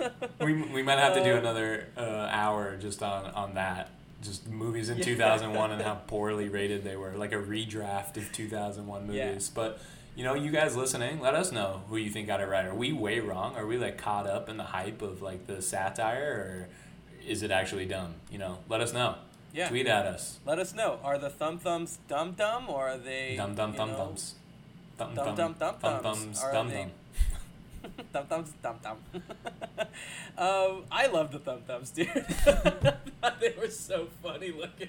we, 0.40 0.54
we 0.54 0.82
might 0.82 0.98
have 0.98 1.14
to 1.14 1.24
do 1.24 1.34
Uh, 1.34 1.38
another 1.38 1.88
uh, 1.96 2.00
hour 2.30 2.76
just 2.76 3.02
on, 3.02 3.26
on 3.32 3.54
that. 3.54 3.90
Just 4.22 4.48
movies 4.48 4.88
in 4.90 4.98
Yeah. 4.98 5.04
2001 5.04 5.70
and 5.72 5.82
how 5.82 5.94
poorly 6.06 6.48
rated 6.48 6.84
they 6.84 6.96
were, 6.96 7.12
like 7.16 7.32
a 7.32 7.36
redraft 7.36 8.16
of 8.16 8.32
2001 8.32 9.06
movies. 9.06 9.16
Yeah. 9.16 9.38
But, 9.54 9.80
you 10.16 10.24
know, 10.24 10.34
you 10.34 10.50
guys 10.50 10.76
listening, 10.76 11.20
let 11.20 11.34
us 11.34 11.52
know 11.52 11.82
who 11.88 11.96
you 11.96 12.10
think 12.10 12.26
got 12.26 12.40
it 12.40 12.46
right. 12.48 12.64
Are 12.66 12.74
we 12.74 12.92
way 12.92 13.20
wrong? 13.20 13.54
Are 13.56 13.66
we, 13.66 13.76
like, 13.78 13.96
caught 13.98 14.26
up 14.26 14.48
in 14.48 14.56
the 14.56 14.64
hype 14.64 15.02
of, 15.02 15.22
like, 15.22 15.46
the 15.46 15.62
satire? 15.62 16.68
Or 17.20 17.24
is 17.28 17.42
it 17.44 17.52
actually 17.52 17.86
dumb? 17.86 18.14
You 18.30 18.38
know, 18.38 18.58
let 18.68 18.80
us 18.80 18.92
know. 18.92 19.14
Yeah. 19.52 19.68
Tweet 19.68 19.86
at 19.86 20.06
us. 20.06 20.38
Let 20.44 20.58
us 20.58 20.74
know. 20.74 20.98
Are 21.02 21.18
the 21.18 21.30
thumb 21.30 21.58
thumbs 21.58 21.98
dumb 22.08 22.32
dumb 22.32 22.68
or 22.68 22.88
are 22.88 22.98
they 22.98 23.34
Dum 23.36 23.54
dum 23.54 23.72
you 23.72 23.78
dum 23.78 23.90
know, 23.90 23.96
dums. 23.98 24.34
Dum 24.98 25.14
Dum 25.14 25.34
dum 25.36 25.36
dum 25.36 25.54
Dum 25.58 25.74
thumbs. 26.02 26.02
dums 26.24 26.42
Are 26.42 26.52
dum 26.52 26.68
they- 26.68 26.74
dum. 26.82 26.90
Thumb 28.12 28.26
thumbs, 28.26 28.52
thumb 28.60 28.76
thumb. 28.82 28.98
um, 30.36 30.84
I 30.90 31.06
love 31.06 31.30
the 31.32 31.38
thumb 31.38 31.60
thumbs, 31.66 31.90
dude. 31.90 32.08
they 33.40 33.54
were 33.58 33.70
so 33.70 34.08
funny 34.22 34.50
looking. 34.50 34.88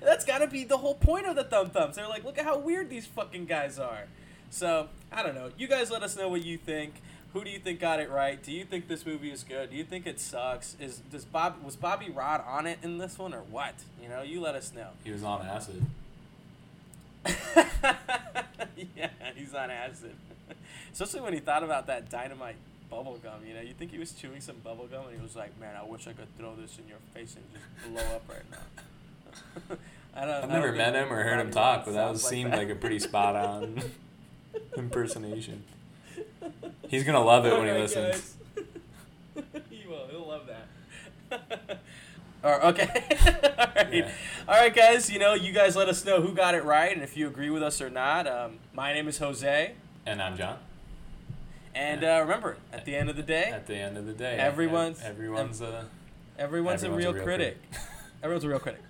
That's 0.00 0.24
got 0.24 0.38
to 0.38 0.46
be 0.46 0.64
the 0.64 0.78
whole 0.78 0.94
point 0.94 1.26
of 1.26 1.34
the 1.36 1.44
thumb 1.44 1.70
thumbs. 1.70 1.96
They're 1.96 2.08
like, 2.08 2.24
look 2.24 2.38
at 2.38 2.44
how 2.44 2.58
weird 2.58 2.88
these 2.88 3.06
fucking 3.06 3.46
guys 3.46 3.78
are. 3.78 4.04
So 4.50 4.88
I 5.10 5.22
don't 5.22 5.34
know. 5.34 5.50
You 5.58 5.66
guys, 5.66 5.90
let 5.90 6.02
us 6.02 6.16
know 6.16 6.28
what 6.28 6.44
you 6.44 6.56
think. 6.56 6.94
Who 7.32 7.44
do 7.44 7.50
you 7.50 7.58
think 7.58 7.80
got 7.80 7.98
it 7.98 8.10
right? 8.10 8.42
Do 8.42 8.52
you 8.52 8.64
think 8.64 8.88
this 8.88 9.06
movie 9.06 9.30
is 9.30 9.42
good? 9.42 9.70
Do 9.70 9.76
you 9.76 9.84
think 9.84 10.06
it 10.06 10.20
sucks? 10.20 10.76
Is 10.78 10.98
does 10.98 11.24
Bob 11.24 11.64
was 11.64 11.76
Bobby 11.76 12.10
Rod 12.10 12.44
on 12.46 12.66
it 12.66 12.78
in 12.82 12.98
this 12.98 13.18
one 13.18 13.32
or 13.32 13.40
what? 13.40 13.74
You 14.02 14.08
know, 14.10 14.22
you 14.22 14.40
let 14.40 14.54
us 14.54 14.72
know. 14.74 14.88
He 15.02 15.12
was 15.12 15.24
on 15.24 15.46
acid. 15.46 15.86
yeah, 18.96 19.08
he's 19.34 19.54
on 19.54 19.70
acid. 19.70 20.14
Especially 20.92 21.20
when 21.20 21.32
he 21.32 21.40
thought 21.40 21.62
about 21.62 21.86
that 21.86 22.10
dynamite 22.10 22.56
bubble 22.90 23.18
gum, 23.22 23.40
you 23.46 23.54
know, 23.54 23.62
you 23.62 23.72
think 23.72 23.92
he 23.92 23.98
was 23.98 24.12
chewing 24.12 24.42
some 24.42 24.56
bubble 24.62 24.86
gum 24.86 25.06
and 25.06 25.16
he 25.16 25.22
was 25.22 25.34
like, 25.34 25.58
Man, 25.58 25.74
I 25.74 25.84
wish 25.84 26.06
I 26.06 26.12
could 26.12 26.36
throw 26.36 26.54
this 26.54 26.78
in 26.78 26.86
your 26.86 26.98
face 27.14 27.36
and 27.36 27.44
just 27.54 27.64
blow 27.90 28.16
up 28.16 28.28
right 28.28 28.50
now. 28.50 29.76
I 30.14 30.26
don't. 30.26 30.28
Know. 30.28 30.36
I've 30.36 30.44
I 30.44 30.52
never 30.52 30.68
don't 30.68 30.76
met 30.76 30.94
him 30.94 31.10
or 31.10 31.22
heard 31.22 31.40
him 31.40 31.50
talk, 31.50 31.86
but 31.86 31.92
that 31.92 32.10
was 32.10 32.22
seemed 32.22 32.52
that. 32.52 32.58
like 32.58 32.68
a 32.68 32.74
pretty 32.74 32.98
spot 32.98 33.34
on 33.34 33.82
impersonation. 34.76 35.64
He's 36.88 37.04
gonna 37.04 37.22
love 37.24 37.46
it 37.46 37.52
when 37.56 37.66
he 37.66 37.72
listens. 37.72 38.36
he 39.70 39.84
will. 39.88 40.06
He'll 40.10 40.26
love 40.28 40.48
that. 40.48 41.80
Or, 42.44 42.60
okay. 42.66 42.88
All 43.56 43.66
right. 43.76 43.94
Yeah. 43.94 44.10
All 44.48 44.56
right, 44.56 44.74
guys. 44.74 45.08
You 45.08 45.20
know, 45.20 45.32
you 45.34 45.52
guys 45.52 45.76
let 45.76 45.88
us 45.88 46.04
know 46.04 46.20
who 46.20 46.34
got 46.34 46.56
it 46.56 46.64
right 46.64 46.92
and 46.92 47.00
if 47.04 47.16
you 47.16 47.28
agree 47.28 47.50
with 47.50 47.62
us 47.62 47.80
or 47.80 47.88
not. 47.88 48.26
Um, 48.26 48.58
my 48.74 48.92
name 48.92 49.06
is 49.06 49.18
Jose, 49.18 49.74
And 50.04 50.20
I'm 50.20 50.36
John. 50.36 50.58
and 51.72 52.02
uh, 52.02 52.18
remember, 52.20 52.56
at 52.72 52.84
the 52.84 52.96
end 52.96 53.08
of 53.08 53.14
the 53.14 53.22
day, 53.22 53.44
At 53.44 53.68
the 53.68 53.76
end 53.76 53.96
of 53.96 54.06
the 54.06 54.12
day, 54.12 54.38
Everyone's- 54.38 55.00
everyone's 55.04 55.60
a 55.60 55.84
everyone's, 56.36 56.82
everyone's 56.82 56.82
a 56.82 56.88
a 56.90 56.96
real 56.96 57.12
real 57.12 57.22
critic. 57.22 57.58
everyone's 58.24 58.42
a 58.42 58.48
real 58.48 58.58
critic. 58.58 58.82